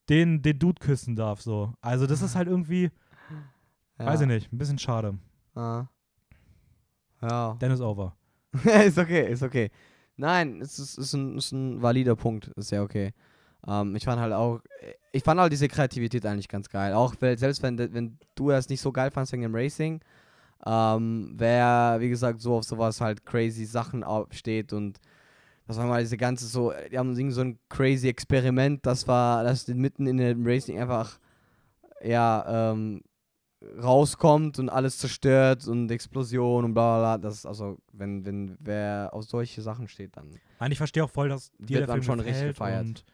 den, 0.08 0.42
den 0.42 0.58
Dude 0.58 0.80
küssen 0.80 1.16
darf. 1.16 1.40
So. 1.40 1.72
Also 1.80 2.06
das 2.06 2.22
ist 2.22 2.34
halt 2.36 2.48
irgendwie, 2.48 2.90
Ja. 3.98 4.06
weiß 4.06 4.20
ich 4.22 4.26
nicht, 4.26 4.52
ein 4.52 4.58
bisschen 4.58 4.78
schade. 4.78 5.16
Ah. 5.54 5.86
Ja. 7.22 7.56
Then 7.58 7.70
is 7.72 7.80
over. 7.80 8.14
ist 8.86 8.98
okay, 8.98 9.30
ist 9.32 9.42
okay. 9.42 9.70
Nein, 10.16 10.60
es 10.60 10.78
ist, 10.78 10.98
ist, 10.98 11.14
ein, 11.14 11.38
ist 11.38 11.52
ein 11.52 11.80
valider 11.80 12.16
Punkt. 12.16 12.48
Ist 12.56 12.70
ja 12.70 12.82
okay. 12.82 13.12
Ähm, 13.66 13.94
ich 13.96 14.04
fand 14.04 14.20
halt 14.20 14.32
auch, 14.32 14.60
ich 15.12 15.22
fand 15.22 15.40
halt 15.40 15.52
diese 15.52 15.68
Kreativität 15.68 16.24
eigentlich 16.26 16.48
ganz 16.48 16.68
geil. 16.68 16.94
Auch 16.94 17.14
weil, 17.20 17.38
selbst 17.38 17.62
wenn, 17.62 17.78
wenn 17.78 18.18
du 18.34 18.50
das 18.50 18.68
nicht 18.68 18.80
so 18.80 18.92
geil 18.92 19.10
fandst 19.10 19.32
wegen 19.32 19.42
dem 19.42 19.54
Racing, 19.54 20.00
ähm, 20.64 21.32
wer, 21.36 21.96
wie 21.98 22.08
gesagt, 22.08 22.40
so 22.40 22.56
auf 22.56 22.64
sowas 22.64 23.00
halt 23.00 23.24
crazy 23.26 23.64
Sachen 23.64 24.04
steht 24.30 24.72
und 24.72 25.00
das 25.66 25.76
war 25.76 25.86
mal 25.86 26.02
diese 26.02 26.16
ganze 26.16 26.46
so, 26.46 26.72
die 26.90 26.98
haben 26.98 27.16
irgendwie 27.16 27.34
so 27.34 27.40
ein 27.40 27.58
crazy 27.68 28.08
Experiment, 28.08 28.84
das 28.84 29.06
war, 29.06 29.44
das 29.44 29.68
mitten 29.68 30.06
in 30.06 30.16
dem 30.18 30.46
Racing 30.46 30.78
einfach, 30.78 31.18
ja, 32.02 32.72
ähm, 32.72 33.02
rauskommt 33.82 34.58
und 34.58 34.68
alles 34.68 34.98
zerstört 34.98 35.66
und 35.66 35.90
Explosion 35.90 36.64
und 36.64 36.74
bla 36.74 36.98
bla 36.98 37.16
bla. 37.16 37.28
Das 37.28 37.46
also, 37.46 37.78
wenn, 37.92 38.24
wenn 38.24 38.56
wer 38.58 39.10
auf 39.12 39.24
solche 39.24 39.62
Sachen 39.62 39.88
steht, 39.88 40.16
dann. 40.16 40.30
Nein, 40.58 40.72
ich 40.72 40.78
verstehe 40.78 41.04
auch 41.04 41.10
voll, 41.10 41.28
dass 41.28 41.52
dir 41.58 41.78
Wird 41.78 41.88
der 41.88 41.94
Film 41.94 42.02
schon 42.02 42.20
richtig 42.20 42.34
gefällt 42.34 42.54
gefeiert. 42.54 42.86
und 42.86 43.04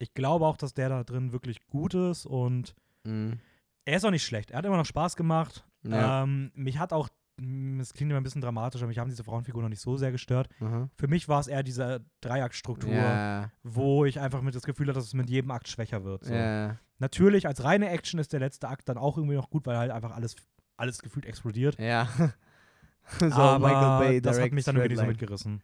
ich 0.00 0.12
glaube 0.14 0.44
auch, 0.46 0.56
dass 0.56 0.74
der 0.74 0.88
da 0.88 1.04
drin 1.04 1.32
wirklich 1.32 1.64
gut 1.68 1.94
ist 1.94 2.26
und 2.26 2.74
Mhm. 3.04 3.38
er 3.84 3.96
ist 3.96 4.04
auch 4.04 4.10
nicht 4.10 4.24
schlecht. 4.24 4.50
Er 4.50 4.58
hat 4.58 4.64
immer 4.66 4.76
noch 4.76 4.84
Spaß 4.86 5.14
gemacht. 5.14 5.64
Ja. 5.84 6.24
Ähm, 6.24 6.50
mich 6.54 6.78
hat 6.78 6.92
auch, 6.92 7.08
mm, 7.38 7.80
es 7.80 7.94
klingt 7.94 8.10
immer 8.10 8.20
ein 8.20 8.24
bisschen 8.24 8.40
dramatischer, 8.42 8.86
mich 8.86 8.98
haben 8.98 9.08
diese 9.08 9.24
Frauenfiguren 9.24 9.62
noch 9.64 9.70
nicht 9.70 9.80
so 9.80 9.96
sehr 9.96 10.10
gestört. 10.12 10.48
Aha. 10.60 10.88
Für 10.96 11.08
mich 11.08 11.28
war 11.28 11.40
es 11.40 11.46
eher 11.46 11.62
diese 11.62 12.04
Dreieckstruktur, 12.20 12.92
Ja. 12.92 13.50
wo 13.62 14.04
ich 14.04 14.18
einfach 14.20 14.42
mit 14.42 14.54
das 14.54 14.64
Gefühl 14.64 14.88
hatte, 14.88 14.98
dass 14.98 15.06
es 15.06 15.14
mit 15.14 15.30
jedem 15.30 15.50
Akt 15.50 15.68
schwächer 15.68 16.02
wird. 16.04 16.24
So. 16.24 16.34
Ja. 16.34 16.76
Natürlich, 16.98 17.46
als 17.46 17.64
reine 17.64 17.88
Action 17.88 18.20
ist 18.20 18.32
der 18.34 18.40
letzte 18.40 18.68
Akt 18.68 18.88
dann 18.88 18.98
auch 18.98 19.16
irgendwie 19.16 19.36
noch 19.36 19.48
gut, 19.48 19.64
weil 19.66 19.78
halt 19.78 19.90
einfach 19.90 20.10
alles, 20.14 20.36
alles 20.76 21.00
gefühlt 21.00 21.24
explodiert. 21.24 21.78
Ja. 21.78 22.06
so, 23.18 23.26
Aber 23.32 23.58
Michael 23.66 23.98
Bay 24.08 24.20
das 24.20 24.38
hat 24.38 24.52
mich 24.52 24.64
dann 24.66 24.76
irgendwie 24.76 24.96
so 24.96 25.04
mitgerissen. 25.06 25.62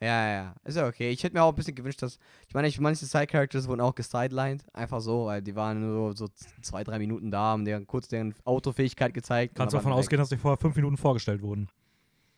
Ja, 0.00 0.28
ja. 0.28 0.54
Ist 0.64 0.76
ja 0.76 0.86
okay. 0.86 1.10
Ich 1.10 1.24
hätte 1.24 1.34
mir 1.34 1.42
auch 1.42 1.52
ein 1.52 1.54
bisschen 1.54 1.74
gewünscht, 1.74 2.02
dass. 2.02 2.18
Ich 2.48 2.54
meine, 2.54 2.68
ich, 2.68 2.78
manche 2.78 3.06
Side-Characters 3.06 3.66
wurden 3.66 3.80
auch 3.80 3.94
gesidelined. 3.94 4.64
Einfach 4.74 5.00
so, 5.00 5.26
weil 5.26 5.40
die 5.40 5.56
waren 5.56 5.80
nur 5.80 6.14
so, 6.14 6.28
zwei, 6.60 6.84
drei 6.84 6.98
Minuten 6.98 7.30
da, 7.30 7.38
haben 7.38 7.64
deren, 7.64 7.86
kurz 7.86 8.08
deren 8.08 8.34
Autofähigkeit 8.44 9.14
gezeigt. 9.14 9.54
Kannst 9.54 9.72
du 9.72 9.78
davon 9.78 9.92
ausgehen, 9.92 10.18
dass 10.18 10.28
die 10.28 10.36
vorher 10.36 10.58
fünf 10.58 10.76
Minuten 10.76 10.96
vorgestellt 10.96 11.42
wurden. 11.42 11.68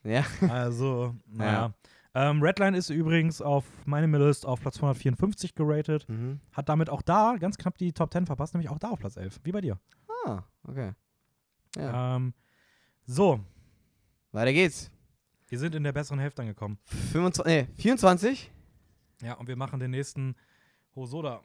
weg. 0.04 0.24
Also, 0.48 1.14
naja. 1.26 1.74
Ähm, 2.14 2.42
Redline 2.42 2.76
ist 2.76 2.90
übrigens 2.90 3.42
auf 3.42 3.64
meinem 3.84 4.14
List 4.14 4.46
auf 4.46 4.60
Platz 4.60 4.76
154 4.76 5.54
geratet. 5.54 6.06
Ja. 6.08 6.14
Mhm. 6.14 6.40
Hat 6.52 6.68
damit 6.68 6.90
auch 6.90 7.02
da 7.02 7.36
ganz 7.38 7.58
knapp 7.58 7.76
die 7.76 7.92
Top 7.92 8.12
10 8.12 8.26
verpasst, 8.26 8.54
nämlich 8.54 8.70
auch 8.70 8.78
da 8.78 8.90
auf 8.90 8.98
Platz 8.98 9.16
11. 9.16 9.40
Wie 9.44 9.52
bei 9.52 9.60
dir. 9.60 9.78
Ah, 10.24 10.42
okay. 10.66 10.92
Ja. 11.76 12.16
Ähm, 12.16 12.34
so, 13.04 13.40
Weiter 14.32 14.52
geht's. 14.52 14.90
Wir 15.48 15.58
sind 15.58 15.74
in 15.74 15.82
der 15.84 15.92
besseren 15.92 16.18
Hälfte 16.18 16.42
angekommen. 16.42 16.78
25, 17.12 17.44
nee, 17.46 17.66
24? 17.80 18.50
Ja, 19.22 19.34
und 19.34 19.48
wir 19.48 19.56
machen 19.56 19.80
den 19.80 19.90
nächsten 19.90 20.36
Hosoda. 20.94 21.42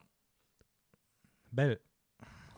Bell. 1.51 1.79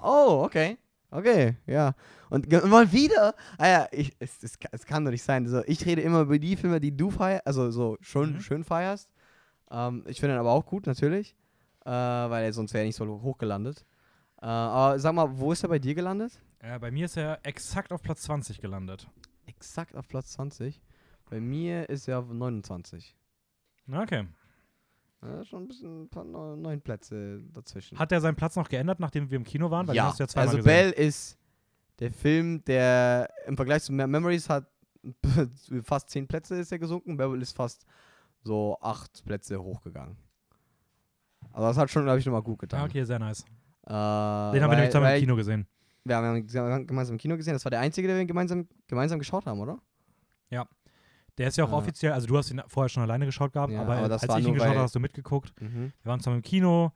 Oh, 0.02 0.42
okay. 0.46 0.78
Okay, 1.12 1.56
ja. 1.66 1.94
Und 2.30 2.52
mal 2.68 2.92
wieder, 2.92 3.36
ah 3.58 3.68
ja, 3.68 3.88
ich, 3.92 4.14
es, 4.20 4.44
es, 4.44 4.58
es 4.72 4.86
kann 4.86 5.06
doch 5.06 5.12
nicht 5.12 5.24
sein. 5.24 5.48
So, 5.48 5.64
ich 5.66 5.86
rede 5.86 6.02
immer 6.02 6.22
über 6.22 6.40
die 6.40 6.58
Filme, 6.58 6.82
die 6.82 6.96
du 6.96 7.10
feierst, 7.12 7.46
also 7.48 7.72
so 7.72 7.98
schon 8.02 8.34
Mhm. 8.34 8.42
schön 8.42 8.64
feierst. 8.64 9.10
Ähm, 9.72 10.04
ich 10.08 10.20
finde 10.20 10.36
ihn 10.36 10.40
aber 10.40 10.52
auch 10.52 10.66
gut, 10.66 10.88
natürlich. 10.88 11.36
Äh, 11.86 11.90
weil 11.90 12.44
er 12.46 12.52
sonst 12.54 12.74
wäre 12.74 12.84
er 12.84 12.88
nicht 12.88 12.96
so 12.96 13.06
hoch 13.22 13.38
gelandet. 13.38 13.86
Äh, 14.42 14.46
aber 14.48 15.00
sag 15.00 15.14
mal, 15.14 15.38
wo 15.38 15.52
ist 15.52 15.64
er 15.64 15.70
bei 15.70 15.80
dir 15.80 15.96
gelandet? 15.96 16.42
Äh, 16.60 16.80
bei 16.80 16.92
mir 16.92 17.06
ist 17.06 17.16
er 17.16 17.40
exakt 17.44 17.94
auf 17.94 18.02
Platz 18.02 18.24
20 18.24 18.60
gelandet. 18.60 19.08
Exakt 19.46 19.96
auf 19.96 20.08
Platz 20.08 20.32
20. 20.34 20.82
Bei 21.30 21.40
mir 21.40 21.90
ist 21.90 22.08
er 22.08 22.20
auf 22.20 22.30
29. 22.32 23.16
Okay. 23.92 24.28
Ja, 25.22 25.44
schon 25.44 25.64
ein 25.64 25.68
bisschen 25.68 26.04
ein 26.04 26.10
paar 26.10 26.24
neu- 26.24 26.56
neun 26.56 26.82
Plätze 26.82 27.42
dazwischen. 27.52 27.98
Hat 27.98 28.12
er 28.12 28.22
seinen 28.22 28.36
Platz 28.36 28.56
noch 28.56 28.70
geändert, 28.70 29.00
nachdem 29.00 29.30
wir 29.30 29.38
im 29.38 29.44
Kino 29.44 29.72
waren? 29.72 29.88
Weil 29.88 29.94
den 29.94 29.98
ja, 29.98 30.08
hast 30.08 30.20
du 30.20 30.24
ja 30.24 30.28
zweimal 30.28 30.48
also 30.48 30.58
gesehen. 30.58 30.68
Bell 30.68 30.92
ist 30.92 31.38
der 32.00 32.12
Film, 32.12 32.64
der 32.66 33.30
im 33.48 33.56
Vergleich 33.56 33.84
zu 33.84 33.92
Mem- 33.94 34.12
Memories 34.12 34.50
hat 34.50 34.68
fast 35.84 36.10
zehn 36.10 36.28
Plätze 36.28 36.56
ist 36.60 36.72
er 36.72 36.80
gesunken. 36.80 37.18
Bell 37.18 37.42
ist 37.42 37.56
fast 37.56 37.86
so 38.44 38.78
acht 38.82 39.24
Plätze 39.26 39.62
hochgegangen. 39.62 40.18
Also 41.52 41.68
das 41.68 41.78
hat 41.78 41.90
schon, 41.90 42.04
glaube 42.04 42.20
ich, 42.20 42.26
nochmal 42.26 42.42
gut 42.44 42.60
getan. 42.60 42.82
Ja, 42.82 42.86
okay, 42.86 43.04
sehr 43.04 43.18
nice. 43.20 43.42
Äh, 43.84 43.90
Den 43.90 43.94
haben 43.94 44.54
wir 44.54 44.68
nämlich 44.70 44.90
zusammen 44.90 45.06
im 45.14 45.20
Kino 45.20 45.36
gesehen. 45.36 45.68
Wir 46.04 46.18
haben 46.18 46.36
ihn 46.38 46.48
gemeinsam 46.88 47.16
im 47.16 47.18
Kino 47.20 47.36
gesehen. 47.38 47.54
Das 47.54 47.66
war 47.66 47.70
der 47.72 47.80
einzige, 47.80 48.08
den 48.08 48.18
wir 48.18 48.26
gemeinsam, 48.26 48.68
gemeinsam 48.88 49.18
geschaut 49.20 49.46
haben, 49.46 49.60
oder? 49.60 49.80
Der 51.38 51.48
ist 51.50 51.58
ja 51.58 51.66
auch 51.66 51.72
Ah. 51.72 51.78
offiziell, 51.78 52.14
also 52.14 52.28
du 52.28 52.38
hast 52.38 52.50
ihn 52.52 52.62
vorher 52.68 52.90
schon 52.90 53.04
alleine 53.04 53.26
geschaut 53.26 53.52
gehabt, 53.54 53.74
Ja, 53.74 53.82
aber, 53.82 53.98
aber 53.98 54.08
das 54.10 54.24
als 54.24 54.40
ich 54.42 54.48
ihn 54.48 54.54
geschaut 54.54 54.70
habe, 54.70 54.80
hast 54.80 54.96
du 54.96 55.00
mitgeguckt. 55.00 55.54
Mhm. 55.62 55.92
Wir 56.02 56.10
waren 56.10 56.20
zusammen 56.20 56.38
im 56.38 56.42
Kino. 56.44 56.92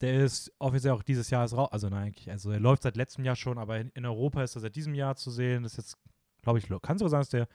Der 0.00 0.22
ist 0.24 0.52
offiziell 0.58 0.92
auch 0.92 1.02
dieses 1.02 1.30
Jahr 1.30 1.50
raus. 1.50 1.70
Also 1.72 1.88
nein, 1.88 2.08
eigentlich, 2.08 2.30
also 2.30 2.50
er 2.52 2.60
läuft 2.60 2.82
seit 2.82 2.96
letztem 2.96 3.24
Jahr 3.24 3.34
schon, 3.34 3.58
aber 3.58 3.78
in, 3.80 3.90
in 3.94 4.04
Europa 4.06 4.42
ist 4.42 4.54
er 4.56 4.60
seit 4.60 4.76
diesem 4.76 4.94
Jahr 4.94 5.16
zu 5.16 5.30
sehen. 5.30 5.62
Das 5.64 5.72
ist 5.72 5.78
jetzt, 5.78 5.96
glaube 6.42 6.58
ich, 6.60 6.68
kann 6.82 6.98
sogar 6.98 7.10
sein, 7.10 7.20
dass 7.20 7.30
der 7.30 7.48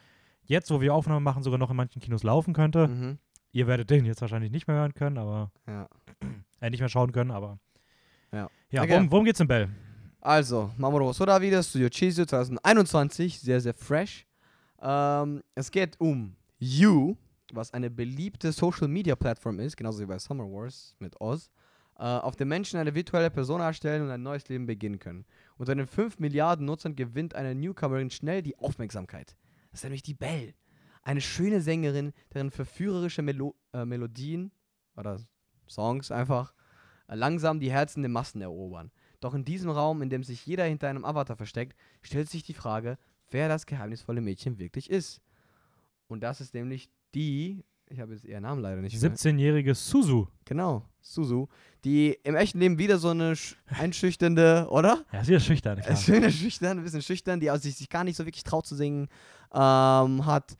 jetzt, 0.43 0.69
wo 0.71 0.81
wir 0.81 0.93
Aufnahmen 0.93 1.23
machen, 1.23 1.41
sogar 1.43 1.57
noch 1.59 1.69
in 1.69 1.77
manchen 1.77 2.01
Kinos 2.01 2.23
laufen 2.23 2.53
könnte. 2.53 2.87
Mhm. 2.89 3.17
Ihr 3.53 3.67
werdet 3.67 3.89
den 3.91 4.03
jetzt 4.05 4.19
wahrscheinlich 4.19 4.51
nicht 4.51 4.67
mehr 4.67 4.75
hören 4.77 4.93
können, 4.93 5.17
aber 5.17 5.51
Ja. 5.67 5.87
äh, 6.59 6.69
nicht 6.69 6.79
mehr 6.79 6.89
schauen 6.89 7.11
können, 7.11 7.31
aber 7.31 7.59
Ja. 8.33 8.49
Ja, 8.71 8.81
Okay. 8.81 8.91
worum, 8.91 9.11
worum 9.11 9.25
geht's 9.25 9.39
in 9.39 9.47
Bell? 9.47 9.69
Also, 10.19 10.71
Mamoru 10.77 11.05
Hosoda 11.05 11.39
wieder, 11.41 11.61
Studio 11.61 11.89
Chizu 11.89 12.25
2021, 12.25 13.39
sehr, 13.39 13.61
sehr 13.61 13.73
fresh. 13.73 14.25
Ähm, 14.83 15.41
es 15.55 15.71
geht 15.71 15.99
um 15.99 16.35
You, 16.59 17.15
was 17.53 17.73
eine 17.73 17.89
beliebte 17.89 18.51
Social-Media-Plattform 18.51 19.59
ist, 19.59 19.77
genauso 19.77 20.01
wie 20.01 20.05
bei 20.05 20.19
Summer 20.19 20.43
Wars 20.43 20.95
mit 20.99 21.19
Oz, 21.21 21.49
äh, 21.97 22.03
auf 22.03 22.35
der 22.35 22.45
Menschen 22.45 22.79
eine 22.79 22.93
virtuelle 22.93 23.31
Person 23.31 23.61
erstellen 23.61 24.03
und 24.03 24.11
ein 24.11 24.21
neues 24.21 24.49
Leben 24.49 24.65
beginnen 24.65 24.99
können. 24.99 25.25
Unter 25.57 25.73
den 25.73 25.87
5 25.87 26.19
Milliarden 26.19 26.65
Nutzern 26.65 26.95
gewinnt 26.95 27.33
eine 27.33 27.55
Newcomerin 27.55 28.09
schnell 28.09 28.41
die 28.41 28.59
Aufmerksamkeit. 28.59 29.37
Das 29.71 29.79
ist 29.79 29.83
nämlich 29.85 30.03
die 30.03 30.15
Belle. 30.15 30.53
Eine 31.01 31.21
schöne 31.21 31.61
Sängerin, 31.61 32.11
deren 32.33 32.51
verführerische 32.51 33.21
Melo 33.21 33.55
äh, 33.73 33.85
Melodien 33.85 34.51
oder 34.97 35.19
Songs 35.67 36.11
einfach 36.11 36.53
äh, 37.07 37.15
langsam 37.15 37.59
die 37.59 37.71
Herzen 37.71 38.01
der 38.01 38.09
Massen 38.09 38.41
erobern. 38.41 38.91
Doch 39.21 39.33
in 39.33 39.45
diesem 39.45 39.69
Raum, 39.69 40.01
in 40.01 40.09
dem 40.09 40.23
sich 40.23 40.45
jeder 40.45 40.65
hinter 40.65 40.89
einem 40.89 41.05
Avatar 41.05 41.37
versteckt, 41.37 41.77
stellt 42.01 42.29
sich 42.29 42.43
die 42.43 42.53
Frage, 42.53 42.97
wer 43.31 43.47
das 43.47 43.65
geheimnisvolle 43.65 44.21
Mädchen 44.21 44.57
wirklich 44.59 44.89
ist. 44.89 45.21
Und 46.07 46.21
das 46.21 46.41
ist 46.41 46.53
nämlich 46.53 46.89
die, 47.15 47.63
ich 47.89 47.99
habe 47.99 48.13
jetzt 48.13 48.25
ihren 48.25 48.43
Namen 48.43 48.61
leider 48.61 48.81
nicht 48.81 49.01
mehr. 49.01 49.11
17-jährige 49.11 49.73
Suzu. 49.75 50.27
Genau, 50.45 50.83
Suzu, 51.01 51.47
die 51.83 52.17
im 52.23 52.35
echten 52.35 52.59
Leben 52.59 52.77
wieder 52.77 52.97
so 52.97 53.09
eine 53.09 53.33
sch- 53.33 53.55
einschüchternde, 53.67 54.67
oder? 54.69 55.03
Ja, 55.11 55.21
ist 55.21 55.27
wieder 55.27 55.39
schüchtern, 55.39 55.79
klar. 55.81 55.95
Schöne 55.97 56.31
schüchtern, 56.31 56.77
ein 56.79 56.83
bisschen 56.83 57.01
schüchtern, 57.01 57.39
die 57.39 57.49
sich, 57.57 57.75
sich 57.75 57.89
gar 57.89 58.03
nicht 58.03 58.15
so 58.15 58.25
wirklich 58.25 58.43
traut 58.43 58.65
zu 58.65 58.75
singen, 58.75 59.07
ähm, 59.53 60.25
hat, 60.25 60.57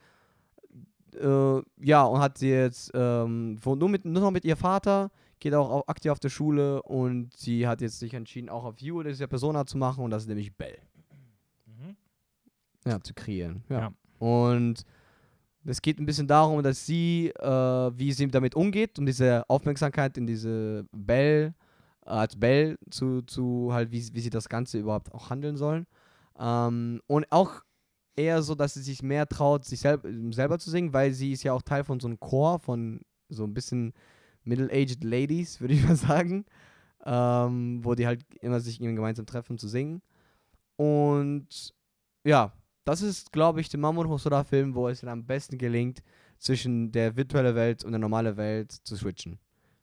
äh, 1.20 1.62
ja, 1.82 2.04
und 2.04 2.20
hat 2.20 2.38
sie 2.38 2.50
jetzt, 2.50 2.92
ähm, 2.94 3.60
nur, 3.64 3.90
mit, 3.90 4.06
nur 4.06 4.22
noch 4.24 4.32
mit 4.32 4.46
ihr 4.46 4.58
Vater, 4.58 5.12
geht 5.40 5.54
auch 5.54 5.70
au- 5.70 5.84
aktiv 5.88 6.12
auf 6.12 6.20
der 6.20 6.30
Schule 6.30 6.82
und 6.84 7.36
sie 7.36 7.68
hat 7.68 7.82
jetzt 7.82 8.00
sich 8.00 8.14
entschieden, 8.14 8.50
auch 8.50 8.64
auf 8.64 8.80
You 8.80 9.04
diese 9.04 9.28
Persona 9.28 9.66
zu 9.66 9.78
machen 9.78 10.04
und 10.04 10.12
das 10.12 10.24
ist 10.24 10.30
nämlich 10.30 10.56
Belle. 10.56 10.78
Ja, 12.86 13.02
zu 13.02 13.14
kreieren. 13.14 13.64
Ja. 13.70 13.80
Ja. 13.80 13.94
Und 14.20 14.86
es 15.66 15.82
geht 15.82 16.00
ein 16.00 16.06
bisschen 16.06 16.28
darum, 16.28 16.62
dass 16.64 16.86
sie, 16.86 17.30
äh, 17.40 17.92
wie 17.98 18.12
sie 18.12 18.28
damit 18.28 18.56
umgeht 18.56 19.00
und 19.00 19.06
diese 19.06 19.50
Aufmerksamkeit 19.50 20.18
in 20.18 20.28
diese 20.28 20.86
Bell, 20.92 21.54
äh, 22.06 22.10
als 22.10 22.38
Bell 22.38 22.78
zu, 22.90 23.22
zu 23.22 23.70
halt, 23.72 23.92
wie, 23.92 24.04
wie 24.14 24.20
sie 24.20 24.30
das 24.30 24.50
Ganze 24.50 24.80
überhaupt 24.80 25.14
auch 25.14 25.30
handeln 25.30 25.58
sollen. 25.58 25.88
Ähm, 26.38 27.02
und 27.08 27.32
auch 27.32 27.62
eher 28.16 28.42
so, 28.44 28.56
dass 28.56 28.74
sie 28.74 28.82
sich 28.82 29.02
mehr 29.02 29.28
traut, 29.28 29.66
sich 29.66 29.80
selb 29.80 30.06
selber 30.32 30.60
zu 30.60 30.70
singen, 30.70 30.94
weil 30.94 31.14
sie 31.14 31.32
ist 31.32 31.44
ja 31.44 31.54
auch 31.54 31.62
Teil 31.62 31.84
von 31.84 32.00
so 32.00 32.08
einem 32.08 32.20
Chor 32.20 32.60
von 32.60 33.02
so 33.30 33.44
ein 33.46 33.54
bisschen 33.54 33.94
middle-aged 34.44 35.04
Ladies, 35.04 35.62
würde 35.62 35.74
ich 35.74 35.84
mal 35.84 35.96
sagen, 35.96 36.46
ähm, 37.06 37.80
wo 37.84 37.96
die 37.96 38.08
halt 38.08 38.26
immer 38.42 38.60
sich 38.60 38.80
gemeinsam 38.80 39.26
treffen, 39.26 39.54
um 39.54 39.58
zu 39.58 39.68
singen. 39.68 40.02
Und 40.76 41.74
ja, 42.24 42.52
das 42.86 43.02
ist, 43.02 43.32
glaube 43.32 43.62
ich, 43.62 43.70
der 43.70 43.80
Mamoru 43.80 44.10
Hosoda-Film, 44.10 44.76
wo 44.76 44.88
es 44.90 45.02
dann 45.02 45.10
am 45.10 45.26
besten 45.26 45.58
gelingt, 45.58 46.04
zwischen 46.40 46.92
der 46.92 47.16
virtuellen 47.16 47.56
Welt 47.56 47.84
und 47.86 47.92
der 47.92 48.00
normalen 48.00 48.36
Welt 48.38 48.72
zu 48.72 48.96
switchen. 48.96 49.40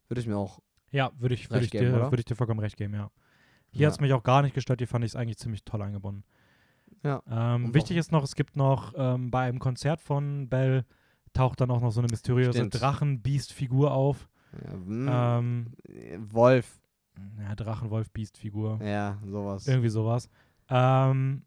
Würde 0.08 0.20
ich 0.20 0.26
mir 0.26 0.36
auch. 0.36 0.60
Ja, 0.90 1.10
würde 1.18 1.34
ich, 1.34 1.48
würd 1.50 1.62
ich, 1.64 1.70
geben, 1.70 1.86
dir, 1.92 2.10
würd 2.10 2.18
ich 2.18 2.24
dir 2.24 2.34
vollkommen 2.36 2.60
recht 2.60 2.76
geben, 2.76 2.94
ja. 2.94 3.10
Hier 3.70 3.82
Ja. 3.82 3.86
hat 3.86 3.94
es 3.94 4.00
mich 4.00 4.12
auch 4.12 4.22
gar 4.24 4.42
nicht 4.42 4.54
gestört, 4.54 4.80
hier 4.80 4.88
fand 4.88 5.04
ich 5.04 5.12
es 5.12 5.16
eigentlich 5.16 5.38
ziemlich 5.38 5.64
toll 5.64 5.80
eingebunden. 5.82 6.24
Ja. 7.04 7.22
Ähm, 7.30 7.72
wichtig 7.72 7.96
ist 7.96 8.10
noch, 8.12 8.24
es 8.24 8.34
gibt 8.34 8.56
noch 8.56 8.92
ähm, 8.96 9.30
bei 9.30 9.48
einem 9.48 9.60
Konzert 9.60 10.00
von 10.02 10.48
Bell 10.48 10.84
taucht 11.32 11.60
dann 11.60 11.70
auch 11.70 11.80
noch 11.80 11.92
so 11.92 12.00
eine 12.00 12.08
mysteriöse. 12.10 12.68
Drachen-Beast-Figur 12.68 13.92
auf. 13.92 14.28
Ja, 14.64 14.76
mm, 14.76 15.08
Ähm, 15.08 15.66
äh, 15.88 16.18
Wolf. 16.20 16.82
ja, 17.38 17.54
Drachen-Wolf-Beast-Figur. 17.54 18.80
Ja, 18.82 19.16
sowas. 19.24 19.66
Irgendwie 19.68 19.88
sowas. 19.88 20.28
Ähm, 20.68 21.42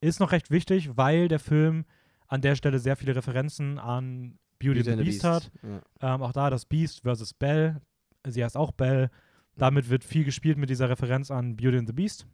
ist 0.00 0.20
noch 0.20 0.32
recht 0.32 0.50
wichtig, 0.50 0.96
weil 0.96 1.28
der 1.28 1.38
Film 1.38 1.84
an 2.26 2.40
der 2.40 2.54
Stelle 2.54 2.78
sehr 2.78 2.96
viele 2.96 3.16
Referenzen 3.16 3.78
an 3.78 4.38
Beauty, 4.58 4.80
and 4.90 4.98
the 4.98 5.04
Beast, 5.04 5.24
hat. 5.24 5.50
Ja. 5.62 6.14
Ähm, 6.14 6.22
auch 6.22 6.32
da 6.32 6.50
das 6.50 6.64
Beast 6.64 7.02
versus 7.02 7.34
Belle. 7.34 7.80
Sie 8.26 8.44
heißt 8.44 8.56
auch 8.56 8.72
Belle. 8.72 9.10
Damit 9.56 9.88
wird 9.88 10.04
viel 10.04 10.24
gespielt 10.24 10.58
mit 10.58 10.70
dieser 10.70 10.88
Referenz 10.88 11.30
an 11.30 11.56
Beauty 11.56 11.78
and 11.78 11.88
the 11.88 11.92
Beast. 11.94 12.26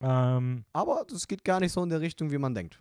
Ähm, 0.00 0.64
Aber 0.72 1.04
das 1.08 1.26
geht 1.26 1.44
gar 1.44 1.60
nicht 1.60 1.72
so 1.72 1.82
in 1.82 1.88
der 1.90 2.00
Richtung, 2.00 2.30
wie 2.30 2.38
man 2.38 2.54
denkt. 2.54 2.80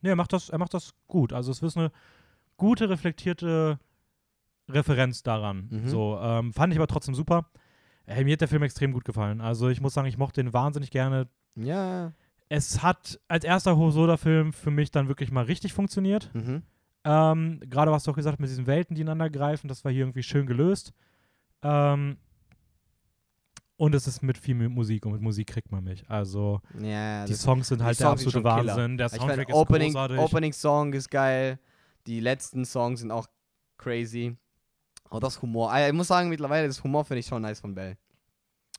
ne, 0.00 0.10
er 0.10 0.16
macht 0.16 0.32
das, 0.32 0.48
er 0.48 0.58
macht 0.58 0.74
das 0.74 0.94
gut. 1.08 1.32
Also 1.32 1.50
es 1.50 1.62
ist 1.62 1.76
eine 1.76 1.90
gute, 2.56 2.88
reflektierte 2.88 3.78
Referenz 4.68 5.22
daran. 5.22 5.68
Mhm. 5.70 5.88
So, 5.88 6.18
ähm, 6.20 6.52
fand 6.52 6.72
ich 6.72 6.78
aber 6.78 6.86
trotzdem 6.86 7.14
super. 7.14 7.50
Hey, 8.04 8.24
mir 8.24 8.32
hat 8.32 8.40
der 8.40 8.48
Film 8.48 8.62
extrem 8.62 8.92
gut 8.92 9.04
gefallen. 9.04 9.40
Also 9.40 9.68
ich 9.68 9.80
muss 9.80 9.94
sagen, 9.94 10.08
ich 10.08 10.18
mochte 10.18 10.42
den 10.42 10.52
wahnsinnig 10.52 10.90
gerne. 10.90 11.28
Ja. 11.56 12.12
Es 12.54 12.82
hat 12.82 13.18
als 13.28 13.44
erster 13.44 13.76
Hosoda-Film 13.78 14.52
für 14.52 14.70
mich 14.70 14.90
dann 14.90 15.08
wirklich 15.08 15.30
mal 15.30 15.44
richtig 15.44 15.72
funktioniert. 15.72 16.30
Mhm. 16.34 16.62
Ähm, 17.04 17.60
Gerade 17.68 17.90
was 17.90 18.04
du 18.04 18.10
auch 18.10 18.14
gesagt 18.14 18.34
hast 18.34 18.40
mit 18.40 18.50
diesen 18.50 18.66
Welten, 18.66 18.94
die 18.94 19.00
ineinander 19.00 19.30
greifen, 19.30 19.68
das 19.68 19.84
war 19.84 19.90
hier 19.92 20.02
irgendwie 20.02 20.22
schön 20.22 20.46
gelöst. 20.46 20.92
Ähm, 21.62 22.18
und 23.76 23.94
es 23.94 24.06
ist 24.06 24.22
mit 24.22 24.38
viel 24.38 24.54
mit 24.54 24.70
Musik 24.70 25.06
und 25.06 25.12
mit 25.12 25.22
Musik 25.22 25.48
kriegt 25.48 25.72
man 25.72 25.82
mich. 25.82 26.04
Also 26.08 26.60
Ja, 26.80 27.24
die 27.24 27.34
Songs 27.34 27.68
sind 27.68 27.82
halt 27.82 27.98
der 27.98 28.06
Songs 28.06 28.20
sind 28.20 28.28
absolute 28.28 28.48
schon 28.48 28.60
Killer. 28.60 28.76
Wahnsinn. 28.76 28.96
Der 28.98 29.06
ich 29.06 29.12
Soundtrack 29.14 29.48
ist 29.48 29.54
Opening, 29.54 29.92
großartig. 29.92 30.18
Opening 30.18 30.52
Song 30.52 30.92
ist 30.92 31.10
geil. 31.10 31.58
Die 32.06 32.20
letzten 32.20 32.64
Songs 32.64 33.00
sind 33.00 33.10
auch 33.10 33.26
crazy. 33.78 34.36
Und 35.10 35.24
das 35.24 35.40
Humor. 35.42 35.72
Ah, 35.72 35.86
Ich 35.88 35.92
muss 35.92 36.08
sagen, 36.08 36.28
mittlerweile, 36.28 36.66
das 36.68 36.82
Humor 36.84 37.04
finde 37.04 37.20
ich 37.20 37.26
schon 37.26 37.42
nice 37.42 37.60
von 37.60 37.74
Bell. 37.74 37.96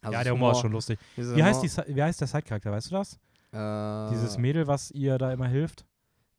Also 0.01 0.13
ja, 0.13 0.23
der 0.23 0.33
Humor 0.33 0.51
ist 0.51 0.59
schon 0.59 0.71
lustig. 0.71 0.99
Wie 1.15 1.43
heißt, 1.43 1.63
die, 1.63 1.69
Humor- 1.69 1.95
wie 1.95 2.03
heißt 2.03 2.21
der 2.21 2.27
Sidecharakter, 2.27 2.71
weißt 2.71 2.91
du 2.91 2.95
das? 2.95 3.19
Äh, 3.53 4.09
Dieses 4.09 4.37
Mädel, 4.37 4.67
was 4.67 4.91
ihr 4.91 5.17
da 5.17 5.31
immer 5.31 5.47
hilft? 5.47 5.85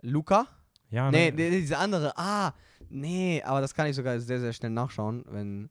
Luca? 0.02 0.46
Ja, 0.90 1.10
Nee, 1.10 1.30
ne? 1.30 1.36
nee, 1.36 1.50
diese 1.60 1.78
andere. 1.78 2.12
Ah, 2.16 2.52
nee, 2.88 3.42
aber 3.42 3.60
das 3.60 3.72
kann 3.74 3.86
ich 3.86 3.96
sogar 3.96 4.18
sehr, 4.20 4.40
sehr 4.40 4.52
schnell 4.52 4.70
nachschauen, 4.72 5.24
wenn, 5.28 5.70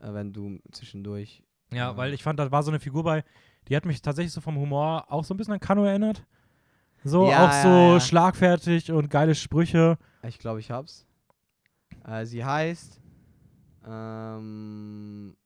äh, 0.00 0.12
wenn 0.12 0.32
du 0.32 0.58
zwischendurch. 0.72 1.42
Ja, 1.72 1.92
äh, 1.92 1.96
weil 1.96 2.12
ich 2.14 2.22
fand, 2.22 2.38
da 2.38 2.50
war 2.50 2.62
so 2.62 2.70
eine 2.70 2.80
Figur 2.80 3.04
bei, 3.04 3.24
die 3.68 3.76
hat 3.76 3.84
mich 3.84 4.02
tatsächlich 4.02 4.32
so 4.32 4.40
vom 4.40 4.56
Humor 4.56 5.04
auch 5.10 5.24
so 5.24 5.34
ein 5.34 5.36
bisschen 5.36 5.54
an 5.54 5.60
Kano 5.60 5.84
erinnert. 5.84 6.24
So, 7.04 7.28
Ja, 7.28 7.44
auch 7.46 7.52
ja, 7.52 7.62
so 7.62 7.68
ja. 7.94 8.00
schlagfertig 8.00 8.90
und 8.92 9.10
geile 9.10 9.34
Sprüche. 9.34 9.98
Ich 10.26 10.38
glaube, 10.38 10.60
ich 10.60 10.70
hab's. 10.70 11.06
Äh, 12.06 12.24
sie 12.26 12.44
heißt 12.44 13.00
ähm, 13.86 15.36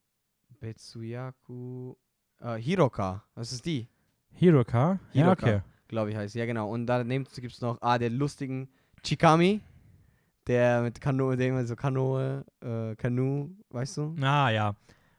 Betsuyaku 0.60 1.94
äh, 2.40 2.56
Hiroka. 2.56 3.24
Was 3.34 3.52
ist 3.52 3.64
die? 3.66 3.88
Hiroka? 4.36 4.98
Ja, 5.12 5.24
Hiroka. 5.24 5.46
okay. 5.46 5.60
Glaube 5.88 6.10
ich 6.10 6.16
heißt. 6.16 6.34
Ja, 6.34 6.46
genau. 6.46 6.70
Und 6.70 6.86
daneben 6.86 7.26
gibt 7.36 7.54
es 7.54 7.60
noch 7.60 7.78
ah, 7.80 7.98
der 7.98 8.10
lustigen 8.10 8.68
Chikami. 9.02 9.60
Der 10.46 10.82
mit 10.82 11.00
Kanu, 11.00 11.34
der 11.34 11.48
immer 11.48 11.66
so 11.66 11.74
Kanoe, 11.74 12.44
äh, 12.60 12.94
Kanu, 12.96 13.50
weißt 13.70 13.96
du? 13.96 14.14
Ah, 14.22 14.50
ja. 14.50 14.74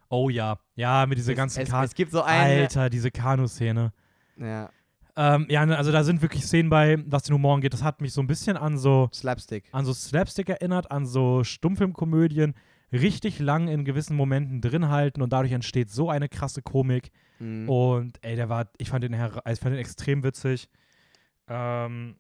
Oh 0.10 0.30
ja. 0.30 0.58
Ja, 0.76 1.06
mit 1.06 1.18
dieser 1.18 1.34
es, 1.34 1.38
ganzen 1.38 1.66
Kanu. 1.66 1.84
es 1.84 1.94
gibt 1.94 2.12
so 2.12 2.22
eine. 2.22 2.62
Alter, 2.62 2.90
diese 2.90 3.12
Kanu-Szene. 3.12 3.92
Ja, 4.38 4.70
Ähm, 5.18 5.48
ja, 5.50 5.66
ne, 5.66 5.76
also 5.78 5.92
da 5.92 6.04
sind 6.04 6.22
wirklich 6.22 6.46
Szenen 6.46 6.70
bei, 6.70 7.04
was 7.08 7.24
den 7.24 7.34
Humor 7.34 7.56
angeht. 7.56 7.74
Das 7.74 7.84
hat 7.84 8.02
mich 8.02 8.14
so 8.14 8.22
ein 8.22 8.28
bisschen 8.28 8.56
an 8.56 8.78
so, 8.78 9.10
Slapstick. 9.12 9.66
an 9.72 9.84
so 9.84 9.92
Slapstick 9.92 10.48
erinnert, 10.48 10.92
an 10.92 11.06
so 11.06 11.44
Stummfilmkomödien. 11.44 12.54
Richtig 12.92 13.40
lang 13.40 13.68
in 13.68 13.84
gewissen 13.86 14.16
Momenten 14.16 14.62
drin 14.62 14.88
halten 14.90 15.22
und 15.22 15.34
dadurch 15.34 15.52
entsteht 15.52 15.90
so 15.90 16.10
eine 16.10 16.30
krasse 16.30 16.62
Komik. 16.62 17.12
Mhm. 17.40 17.68
Und 17.70 18.18
ey, 18.24 18.36
der 18.36 18.50
war, 18.50 18.70
ich 18.78 18.90
fand 18.90 19.04
den, 19.04 19.14
ich 19.14 19.20
fand 19.60 19.66
den 19.66 19.74
extrem 19.76 20.24
witzig. 20.24 20.70
Ähm, 21.48 22.16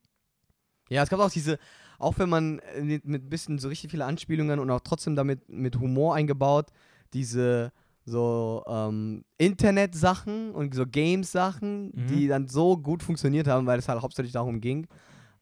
Ja, 0.89 1.03
es 1.03 1.09
gab 1.09 1.19
auch 1.19 1.29
diese, 1.29 1.57
auch 1.99 2.17
wenn 2.17 2.29
man 2.29 2.59
äh, 2.59 2.81
mit 2.81 3.05
mit 3.05 3.23
ein 3.25 3.29
bisschen 3.29 3.59
so 3.59 3.67
richtig 3.67 3.91
viele 3.91 4.05
Anspielungen 4.05 4.59
und 4.59 4.69
auch 4.71 4.81
trotzdem 4.81 5.15
damit 5.15 5.49
mit 5.49 5.79
Humor 5.79 6.15
eingebaut, 6.15 6.67
diese 7.13 7.71
so 8.05 8.63
ähm, 8.67 9.25
Internet-Sachen 9.37 10.51
und 10.51 10.73
so 10.73 10.85
Games-Sachen, 10.85 11.87
Mhm. 11.93 12.07
die 12.07 12.27
dann 12.27 12.47
so 12.47 12.77
gut 12.77 13.03
funktioniert 13.03 13.47
haben, 13.47 13.67
weil 13.67 13.79
es 13.79 13.89
halt 13.89 14.01
hauptsächlich 14.01 14.31
darum 14.33 14.61
ging. 14.61 14.87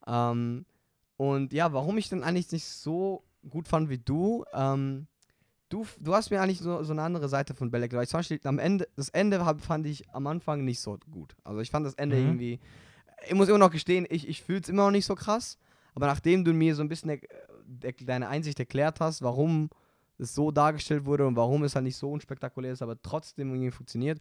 Ähm, 0.07 0.65
und 1.17 1.53
ja, 1.53 1.73
warum 1.73 1.97
ich 1.97 2.09
dann 2.09 2.23
eigentlich 2.23 2.51
nicht 2.51 2.65
so 2.65 3.23
gut 3.49 3.67
fand 3.67 3.89
wie 3.89 3.99
du, 3.99 4.45
ähm, 4.53 5.07
du, 5.69 5.85
du 5.99 6.13
hast 6.13 6.29
mir 6.29 6.41
eigentlich 6.41 6.59
so, 6.59 6.83
so 6.83 6.93
eine 6.93 7.01
andere 7.01 7.29
Seite 7.29 7.53
von 7.53 7.71
Bell 7.71 7.81
erklärt. 7.81 8.09
Zum 8.09 8.19
Beispiel 8.19 8.39
am 8.43 8.59
Ende, 8.59 8.87
das 8.95 9.09
Ende 9.09 9.45
hab, 9.45 9.61
fand 9.61 9.85
ich 9.85 10.09
am 10.11 10.27
Anfang 10.27 10.63
nicht 10.63 10.79
so 10.79 10.97
gut. 11.11 11.35
Also 11.43 11.59
ich 11.61 11.71
fand 11.71 11.85
das 11.85 11.95
Ende 11.95 12.17
Mhm. 12.17 12.23
irgendwie, 12.23 12.59
ich 13.27 13.33
muss 13.33 13.49
immer 13.49 13.57
noch 13.57 13.71
gestehen, 13.71 14.05
ich, 14.09 14.27
ich 14.27 14.43
fühle 14.43 14.61
es 14.61 14.69
immer 14.69 14.85
noch 14.85 14.91
nicht 14.91 15.05
so 15.05 15.15
krass. 15.15 15.57
Aber 15.95 16.07
nachdem 16.07 16.43
du 16.43 16.53
mir 16.53 16.75
so 16.75 16.81
ein 16.81 16.89
bisschen 16.89 17.09
er, 17.09 17.19
er, 17.81 17.93
deine 17.93 18.27
Einsicht 18.27 18.59
erklärt 18.59 18.99
hast, 18.99 19.21
warum 19.21 19.69
es 20.17 20.35
so 20.35 20.51
dargestellt 20.51 21.05
wurde 21.05 21.25
und 21.25 21.35
warum 21.35 21.63
es 21.63 21.75
halt 21.75 21.83
nicht 21.83 21.97
so 21.97 22.11
unspektakulär 22.11 22.73
ist, 22.73 22.81
aber 22.81 23.01
trotzdem 23.01 23.49
irgendwie 23.49 23.71
funktioniert, 23.71 24.19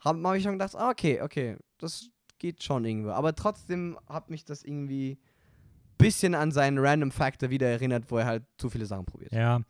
habe 0.00 0.22
hab 0.22 0.34
ich 0.36 0.42
schon 0.42 0.52
gedacht, 0.52 0.74
ah, 0.76 0.90
okay, 0.90 1.22
okay, 1.22 1.56
das 1.78 2.10
geht 2.38 2.62
schon 2.62 2.84
irgendwo. 2.84 3.10
Aber 3.10 3.34
trotzdem 3.34 3.98
hat 4.08 4.30
mich 4.30 4.44
das 4.44 4.62
irgendwie 4.62 5.18
bisschen 5.98 6.34
an 6.34 6.52
seinen 6.52 6.78
Random 6.78 7.10
Factor 7.10 7.50
wieder 7.50 7.68
erinnert, 7.68 8.10
wo 8.10 8.18
er 8.18 8.26
halt 8.26 8.44
zu 8.58 8.68
viele 8.68 8.86
Sachen 8.86 9.06
probiert. 9.06 9.32
Ja, 9.32 9.60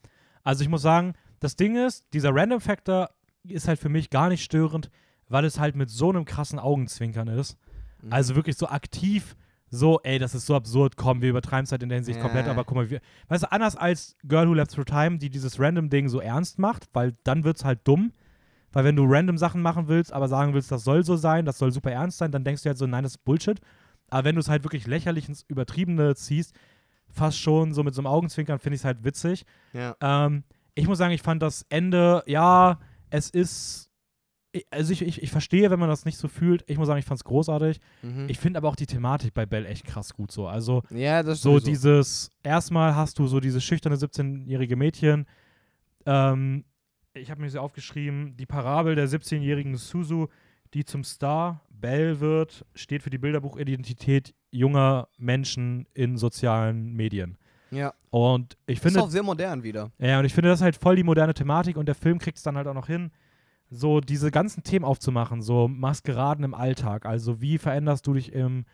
also 0.47 0.63
ich 0.63 0.69
muss 0.69 0.83
sagen, 0.83 1.15
das 1.41 1.57
Ding 1.57 1.77
ist, 1.77 2.07
dieser 2.13 2.35
Random 2.35 2.61
Factor 2.61 3.11
ist 3.43 3.67
halt 3.69 3.81
für 3.81 3.89
mich 3.89 4.11
gar 4.11 4.29
nicht 4.29 4.45
störend, 4.45 4.91
weil 5.29 5.45
es 5.45 5.59
halt 5.59 5.75
mit 5.75 5.91
so 5.91 6.09
einem 6.09 6.25
krassen 6.25 6.59
Augenzwinkern 6.61 7.27
ist. 7.29 7.59
Mhm. 8.01 8.13
Also 8.13 8.37
wirklich 8.37 8.57
so 8.57 8.69
aktiv, 8.69 9.35
so, 9.71 10.01
ey, 10.05 10.21
das 10.21 10.37
ist 10.37 10.47
so 10.47 10.55
absurd, 10.55 10.97
komm, 10.97 11.21
wir 11.21 11.31
übertreiben 11.31 11.65
es 11.65 11.73
halt 11.73 11.83
in 11.83 11.89
der 11.89 11.97
Hinsicht 11.97 12.19
Ja. 12.19 12.23
komplett, 12.23 12.47
aber 12.47 12.65
guck 12.65 12.77
mal, 12.77 12.89
wir, 12.89 13.01
weißt 13.29 13.43
du, 13.43 13.51
anders 13.53 13.75
als 13.75 14.17
Girl 14.23 14.49
Who 14.49 14.55
Left 14.55 14.73
Through 14.73 14.85
Time, 14.85 15.19
die 15.19 15.31
dieses 15.31 15.59
Random-Ding 15.59 16.09
so 16.09 16.21
ernst 16.21 16.61
macht, 16.61 16.85
weil 16.93 17.17
dann 17.25 17.43
wird 17.43 17.57
es 17.57 17.65
halt 17.65 17.81
dumm. 17.85 18.13
Weil 18.73 18.85
wenn 18.85 18.95
du 18.97 19.05
random 19.07 19.39
Sachen 19.39 19.63
machen 19.63 19.89
willst, 19.89 20.13
aber 20.13 20.29
sagen 20.29 20.55
willst, 20.55 20.71
das 20.71 20.85
soll 20.85 21.03
so 21.05 21.17
sein, 21.17 21.45
das 21.45 21.59
soll 21.59 21.73
super 21.73 21.91
ernst 21.91 22.19
sein, 22.19 22.31
dann 22.31 22.45
denkst 22.45 22.63
du 22.63 22.69
halt 22.69 22.79
so, 22.79 22.87
nein, 22.87 23.03
das 23.03 23.13
ist 23.13 23.25
Bullshit. 23.25 23.59
Aber 24.11 24.25
wenn 24.25 24.37
du 24.37 24.41
es 24.41 24.49
halt 24.49 24.65
wirklich 24.65 24.87
lächerlich 24.87 25.29
ins 25.29 25.45
Übertriebene 25.49 26.15
ziehst, 26.15 26.55
fast 27.09 27.39
schon 27.39 27.73
so 27.73 27.83
mit 27.83 27.95
so 27.95 28.01
einem 28.01 28.07
Augenzwinkern, 28.09 28.59
finde 28.59 28.75
ich 28.75 28.81
es 28.81 28.85
halt 28.85 29.05
witzig. 29.05 29.45
ja. 29.73 29.97
Ähm, 30.01 30.45
ich 30.79 30.87
muss 30.87 30.99
sagen, 30.99 31.13
ich 31.13 31.23
fand 31.23 31.43
das 31.43 31.65
Ende, 31.71 32.23
ja, 32.27 32.79
es 33.11 33.31
ist. 33.31 33.91
Also 34.71 34.93
ich, 34.93 35.03
ich, 35.03 35.23
ich 35.23 35.31
verstehe, 35.31 35.71
wenn 35.71 35.79
man 35.79 35.89
das 35.89 36.07
nicht 36.07 36.17
so 36.17 36.29
fühlt. 36.29 36.65
Ich 36.67 36.79
muss 36.79 36.87
sagen, 36.87 36.99
ich 36.99 37.05
fand 37.05 37.19
es 37.19 37.25
großartig. 37.25 37.79
Mhm. 38.03 38.27
Ich 38.29 38.39
finde 38.39 38.59
aber 38.59 38.69
auch 38.69 38.77
die 38.77 38.87
Thematik 38.87 39.35
bei 39.35 39.45
Bell 39.45 39.67
echt 39.67 39.85
krass 39.85 40.15
gut 40.15 40.33
so. 40.33 40.47
Also 40.47 40.83
ja, 40.91 41.23
das 41.23 41.43
so 41.43 41.59
sowieso. 41.59 41.67
dieses, 41.67 42.31
erstmal 42.43 42.95
hast 42.95 43.19
du 43.19 43.27
so 43.27 43.41
dieses 43.41 43.63
schüchterne 43.65 43.97
17-jährige 43.97 44.77
Mädchen. 44.77 45.27
Ähm, 46.07 46.65
ich 47.13 47.31
habe 47.31 47.43
mir 47.43 47.51
sie 47.51 47.61
aufgeschrieben, 47.61 48.37
die 48.39 48.47
Parabel 48.47 48.95
der 48.95 49.09
17-jährigen 49.09 49.77
Suzu, 49.77 50.29
die 50.73 50.85
zum 50.85 51.05
Star 51.05 51.63
Bell 51.69 52.21
wird, 52.21 52.65
steht 52.75 53.03
für 53.03 53.11
die 53.11 53.19
Bilderbuchidentität 53.19 54.35
junger 54.57 55.09
Menschen 55.19 55.87
in 55.95 56.17
sozialen 56.17 56.93
Medien. 56.95 57.37
Ja, 57.71 57.93
Und 58.11 58.57
ich 58.67 58.77
ist 58.79 58.83
finde, 58.83 59.03
auch 59.03 59.11
sehr 59.11 59.23
modern 59.25 59.63
wieder. 59.63 59.91
ja, 59.99 60.19
und 60.21 60.25
ich 60.25 60.35
finde 60.35 60.51
das 60.51 60.61
halt 60.63 60.77
voll 60.77 60.97
die 60.97 61.03
moderne 61.03 61.35
Thematik 61.35 61.77
und 61.77 61.87
der 61.87 61.95
Film 61.97 62.19
kriegt 62.19 62.39
es 62.39 62.45
dann 62.45 62.57
halt 62.57 62.67
auch 62.69 62.75
noch 62.75 62.87
hin, 62.87 63.11
so 63.71 64.01
diese 64.01 64.31
ganzen 64.31 64.63
Themen 64.63 64.85
aufzumachen, 64.85 65.43
so 65.43 65.67
Maskeraden 65.67 66.45
im 66.45 66.55
Alltag. 66.55 67.05
Also 67.07 67.41
wie 67.41 67.59
veränderst 67.59 68.07
du 68.07 68.15
dich 68.15 68.33
im, 68.33 68.65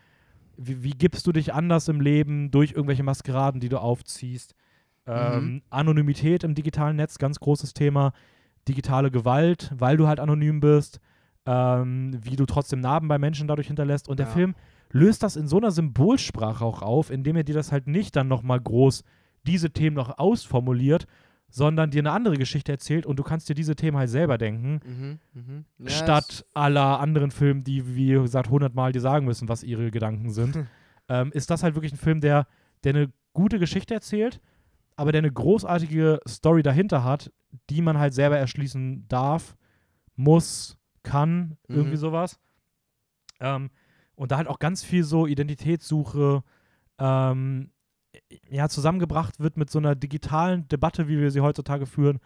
wie, 0.59 0.83
wie 0.83 0.91
gibst 0.91 1.27
du 1.27 1.33
dich 1.33 1.55
anders 1.55 1.89
im 1.89 2.03
Leben 2.03 2.51
durch 2.51 2.73
irgendwelche 2.73 3.03
Maskeraden, 3.03 3.61
die 3.61 3.71
du 3.71 3.79
aufziehst? 3.79 4.55
Ähm, 5.07 5.63
Anonymität 5.71 6.45
im 6.45 6.55
digitalen 6.55 6.97
Netz, 6.97 7.19
ganz 7.19 7.41
großes 7.41 7.73
Thema. 7.73 8.13
Digitale 8.69 9.11
Gewalt, 9.11 9.73
weil 9.75 9.97
du 9.97 10.07
halt 10.07 10.21
anonym 10.21 10.61
bist. 10.61 11.01
Ähm, 11.47 12.17
wie 12.23 12.37
du 12.37 12.45
trotzdem 12.47 12.81
Narben 12.81 13.09
bei 13.09 13.19
Menschen 13.19 13.49
dadurch 13.49 13.67
hinterlässt. 13.67 14.09
Und 14.09 14.19
der 14.21 14.27
Ja. 14.27 14.33
Film 14.33 14.55
löst 14.93 15.23
das 15.23 15.37
in 15.37 15.49
so 15.49 15.57
einer 15.57 15.71
Symbolsprache 15.71 16.65
auch 16.65 16.83
auf, 16.83 17.11
indem 17.11 17.37
er 17.37 17.45
dir 17.45 17.55
das 17.55 17.73
halt 17.73 17.87
nicht 17.87 18.15
dann 18.15 18.29
nochmal 18.29 18.61
groß 18.61 19.03
diese 19.47 19.71
Themen 19.71 19.97
noch 19.97 20.19
ausformuliert, 20.19 21.07
sondern 21.49 21.91
dir 21.91 22.01
eine 22.01 22.13
andere 22.13 22.37
Geschichte 22.37 22.73
erzählt 22.73 23.05
und 23.05 23.19
du 23.19 23.23
kannst 23.23 23.49
dir 23.49 23.55
diese 23.55 23.75
Themen 23.77 23.97
halt 23.99 24.09
selber 24.09 24.39
denken, 24.39 24.81
Mhm, 24.87 25.19
mhm. 25.35 25.65
Ja, 25.79 25.91
statt 25.91 26.47
aller 26.55 27.01
anderen 27.01 27.31
Filmen, 27.31 27.65
die, 27.65 27.95
wie 27.97 28.13
gesagt, 28.13 28.49
hundertmal 28.51 28.93
dir 28.93 29.01
sagen 29.01 29.27
müssen, 29.27 29.49
was 29.49 29.63
ihre 29.63 29.91
Gedanken 29.91 30.31
sind. 30.31 30.57
ähm, 31.09 31.31
ist 31.33 31.51
das 31.51 31.63
halt 31.63 31.75
wirklich 31.75 31.93
ein 31.93 31.99
Film, 31.99 32.21
der, 32.21 32.47
der 32.85 32.95
eine 32.95 33.13
gute 33.35 33.59
Geschichte 33.59 33.93
erzählt, 33.95 34.41
aber 34.97 35.13
der 35.13 35.19
eine 35.21 35.33
großartige 35.33 36.21
Story 36.29 36.63
dahinter 36.63 37.03
hat, 37.05 37.33
die 37.69 37.83
man 37.83 37.99
halt 37.99 38.15
selber 38.15 38.39
erschließen 38.39 39.07
darf, 39.09 39.57
muss, 40.17 40.79
kann, 41.03 41.57
Mhm. 41.69 41.77
irgendwie 41.77 41.97
sowas. 41.97 42.39
Ähm, 43.41 43.71
und 44.23 44.31
da 44.31 44.37
halt 44.37 44.47
auch 44.47 44.61
ganz 44.61 44.85
viel 44.85 45.03
so 45.03 45.27
Identitätssuche 45.27 46.45
ähm, 47.01 47.71
ja, 48.49 48.69
zusammengebracht 48.69 49.41
wird 49.41 49.57
mit 49.57 49.69
so 49.69 49.81
einer 49.81 49.97
digitalen 49.97 50.69
Debatte, 50.69 51.09
wie 51.09 51.19
wir 51.19 51.33
sie 51.33 51.41
heutzutage 51.41 51.87
führen, 51.87 52.21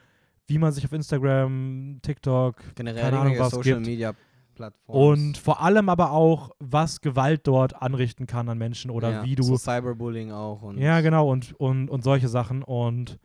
wie 0.47 0.59
man 0.59 0.73
sich 0.73 0.85
auf 0.85 0.93
Instagram, 0.93 2.01
TikTok, 2.03 2.57
generell 2.75 3.01
keine 3.03 3.19
Ahnung, 3.19 3.39
was 3.39 3.51
Social 3.53 3.77
gibt. 3.77 3.87
Media 3.87 4.13
Plattformen. 4.55 5.11
Und 5.11 5.39
vor 5.39 5.63
allem 5.63 5.89
aber 5.89 6.11
auch, 6.11 6.51
was 6.59 7.01
Gewalt 7.01 7.47
dort 7.47 7.81
anrichten 7.81 8.27
kann 8.27 8.51
an 8.51 8.59
Menschen 8.59 8.91
oder 8.91 9.11
ja, 9.11 9.25
wie 9.25 9.35
du. 9.35 9.43
So 9.43 9.57
Cyberbullying 9.57 10.33
auch. 10.33 10.61
Und 10.61 10.77
ja, 10.77 11.01
genau, 11.01 11.31
und, 11.31 11.55
und, 11.55 11.89
und 11.89 12.05
solche 12.05 12.29
Sachen. 12.29 12.63
Und 12.63 13.19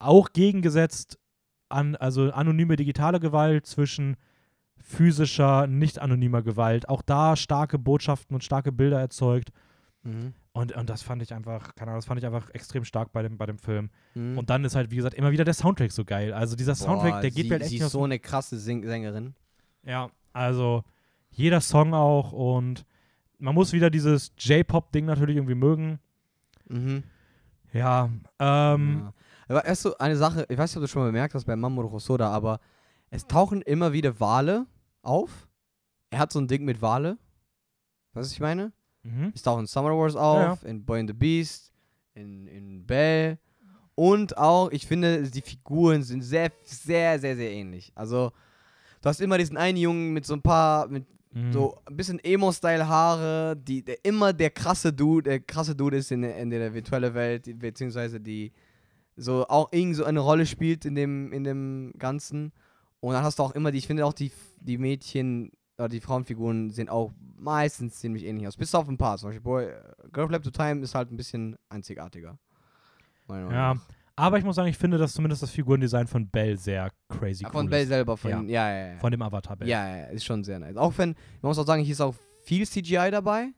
auch 0.00 0.32
gegengesetzt 0.32 1.16
an, 1.68 1.94
also 1.94 2.32
anonyme 2.32 2.74
digitale 2.74 3.20
Gewalt 3.20 3.66
zwischen 3.66 4.16
physischer, 4.90 5.66
nicht 5.66 6.00
anonymer 6.00 6.42
Gewalt. 6.42 6.88
Auch 6.88 7.02
da 7.02 7.36
starke 7.36 7.78
Botschaften 7.78 8.34
und 8.34 8.42
starke 8.42 8.72
Bilder 8.72 9.00
erzeugt. 9.00 9.50
Mhm. 10.02 10.34
Und, 10.52 10.72
und 10.72 10.90
das 10.90 11.02
fand 11.02 11.22
ich 11.22 11.32
einfach, 11.32 11.74
keine 11.76 11.92
Ahnung, 11.92 11.98
das 11.98 12.06
fand 12.06 12.18
ich 12.18 12.26
einfach 12.26 12.50
extrem 12.50 12.84
stark 12.84 13.12
bei 13.12 13.22
dem, 13.22 13.38
bei 13.38 13.46
dem 13.46 13.58
Film. 13.58 13.90
Mhm. 14.14 14.36
Und 14.36 14.50
dann 14.50 14.64
ist 14.64 14.74
halt, 14.74 14.90
wie 14.90 14.96
gesagt, 14.96 15.14
immer 15.14 15.30
wieder 15.30 15.44
der 15.44 15.54
Soundtrack 15.54 15.92
so 15.92 16.04
geil. 16.04 16.32
Also 16.32 16.56
dieser 16.56 16.74
Soundtrack, 16.74 17.12
Boah, 17.12 17.20
der 17.20 17.30
geht 17.30 17.44
sie, 17.44 17.48
mir 17.48 17.54
halt 17.54 17.62
echt 17.62 17.70
sie 17.70 17.76
nicht 17.76 17.86
ist 17.86 17.92
so 17.92 18.02
eine 18.02 18.18
krasse 18.18 18.58
Sing 18.58 18.84
Sängerin. 18.84 19.34
Ja, 19.84 20.10
also 20.32 20.82
jeder 21.30 21.60
Song 21.60 21.94
auch 21.94 22.32
und 22.32 22.84
man 23.38 23.54
muss 23.54 23.72
wieder 23.72 23.90
dieses 23.90 24.32
J-Pop-Ding 24.38 25.06
natürlich 25.06 25.36
irgendwie 25.36 25.54
mögen. 25.54 26.00
Mhm. 26.68 27.04
Ja, 27.72 28.10
ähm, 28.40 29.02
ja. 29.04 29.14
Aber 29.48 29.64
erst 29.64 29.82
so 29.82 29.96
eine 29.98 30.16
Sache, 30.16 30.46
ich 30.48 30.58
weiß 30.58 30.70
nicht, 30.70 30.76
ob 30.76 30.82
du 30.82 30.88
schon 30.88 31.02
mal 31.02 31.06
bemerkt 31.06 31.34
hast 31.34 31.44
bei 31.44 31.54
Mamoru 31.54 31.92
Hosoda, 31.92 32.30
aber 32.30 32.60
es 33.10 33.26
tauchen 33.26 33.62
immer 33.62 33.92
wieder 33.92 34.18
Wale 34.20 34.66
auf. 35.02 35.48
Er 36.10 36.18
hat 36.20 36.32
so 36.32 36.40
ein 36.40 36.48
Ding 36.48 36.64
mit 36.64 36.82
Wale. 36.82 37.10
Weißt 38.12 38.14
du, 38.14 38.20
was 38.20 38.32
ich 38.32 38.40
meine? 38.40 38.72
mhm. 39.02 39.32
Es 39.34 39.42
tauchen 39.42 39.60
in 39.60 39.66
Summer 39.66 39.96
Wars 39.96 40.14
auf, 40.16 40.64
in 40.64 40.84
Boy 40.84 41.00
and 41.00 41.10
the 41.10 41.14
Beast, 41.14 41.72
in, 42.14 42.46
in 42.48 42.86
Bell. 42.86 43.38
Und 43.94 44.36
auch, 44.38 44.70
ich 44.72 44.86
finde, 44.86 45.22
die 45.22 45.40
Figuren 45.42 46.02
sind 46.02 46.22
sehr, 46.22 46.50
sehr, 46.64 47.18
sehr, 47.18 47.36
sehr 47.36 47.50
ähnlich. 47.52 47.92
Also, 47.94 48.32
du 49.02 49.08
hast 49.08 49.20
immer 49.20 49.38
diesen 49.38 49.56
einen 49.56 49.76
Jungen 49.78 50.12
mit 50.12 50.24
so 50.26 50.34
ein 50.34 50.42
paar, 50.42 50.88
mit 50.88 51.06
Mhm. 51.32 51.52
so 51.52 51.78
ein 51.86 51.96
bisschen 51.96 52.18
Emo-Style-Haare, 52.74 53.56
die, 53.56 53.84
der 53.84 54.04
immer 54.04 54.32
der 54.32 54.50
krasse 54.50 54.92
Dude, 54.92 55.30
der 55.30 55.38
krasse 55.40 55.76
Dude 55.76 55.98
ist 55.98 56.10
in, 56.10 56.22
der- 56.22 56.36
in 56.36 56.50
der 56.50 56.74
virtuellen 56.74 57.14
Welt, 57.14 57.48
beziehungsweise 57.58 58.20
die 58.20 58.52
so 59.16 59.46
auch 59.48 59.68
irgend 59.72 59.94
so 59.94 60.04
eine 60.04 60.18
Rolle 60.18 60.44
spielt 60.44 60.84
in 60.84 60.96
dem, 60.96 61.32
in 61.32 61.44
dem 61.44 61.92
Ganzen. 61.98 62.52
Und 62.98 63.12
dann 63.14 63.22
hast 63.22 63.38
du 63.38 63.44
auch 63.44 63.52
immer 63.54 63.70
die, 63.70 63.78
ich 63.78 63.86
finde 63.86 64.04
auch 64.06 64.12
die, 64.12 64.32
die 64.60 64.78
Mädchen 64.78 65.50
oder 65.78 65.88
die 65.88 66.00
Frauenfiguren 66.00 66.70
sehen 66.70 66.88
auch 66.88 67.12
meistens 67.36 67.98
ziemlich 67.98 68.24
ähnlich 68.24 68.46
aus. 68.46 68.56
Bis 68.56 68.74
auf 68.74 68.88
ein 68.88 68.98
paar. 68.98 69.16
Zum 69.18 69.30
Beispiel 69.30 69.42
Boy, 69.42 69.68
Girl 70.12 70.26
of 70.26 70.30
Lab 70.30 70.42
to 70.42 70.50
Time 70.50 70.82
ist 70.82 70.94
halt 70.94 71.10
ein 71.10 71.16
bisschen 71.16 71.56
einzigartiger. 71.68 72.38
Ja, 73.28 73.76
aber 74.16 74.38
ich 74.38 74.44
muss 74.44 74.56
sagen, 74.56 74.68
ich 74.68 74.76
finde, 74.76 74.98
dass 74.98 75.12
zumindest 75.12 75.42
das 75.42 75.50
Figurendesign 75.50 76.06
von 76.06 76.28
Bell 76.28 76.58
sehr 76.58 76.90
crazy 77.08 77.44
Ja, 77.44 77.48
cool 77.48 77.52
von 77.52 77.66
ist. 77.66 77.70
Bell 77.70 77.86
selber, 77.86 78.16
von, 78.16 78.48
ja, 78.48 78.70
ja, 78.70 78.92
ja. 78.92 78.98
Von 78.98 79.12
dem 79.12 79.22
Avatar 79.22 79.56
Bell. 79.56 79.68
ja, 79.68 79.96
ja, 79.96 80.04
ist 80.06 80.24
schon 80.24 80.42
sehr 80.44 80.58
nice. 80.58 80.76
Auch 80.76 80.92
wenn, 80.98 81.10
man 81.40 81.48
muss 81.50 81.58
auch 81.58 81.66
sagen, 81.66 81.82
hier 81.82 81.92
ist 81.92 82.00
auch 82.00 82.14
viel 82.44 82.66
CGI 82.66 83.10
dabei. 83.10 83.52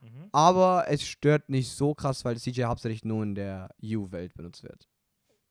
Mhm. 0.00 0.28
Aber 0.32 0.84
es 0.88 1.02
stört 1.06 1.48
nicht 1.48 1.70
so 1.70 1.94
krass, 1.94 2.24
weil 2.24 2.34
das 2.34 2.44
CGI 2.44 2.62
hauptsächlich 2.62 3.04
nur 3.04 3.22
in 3.24 3.34
der 3.34 3.68
U-Welt 3.82 4.34
benutzt 4.34 4.62
wird. 4.62 4.88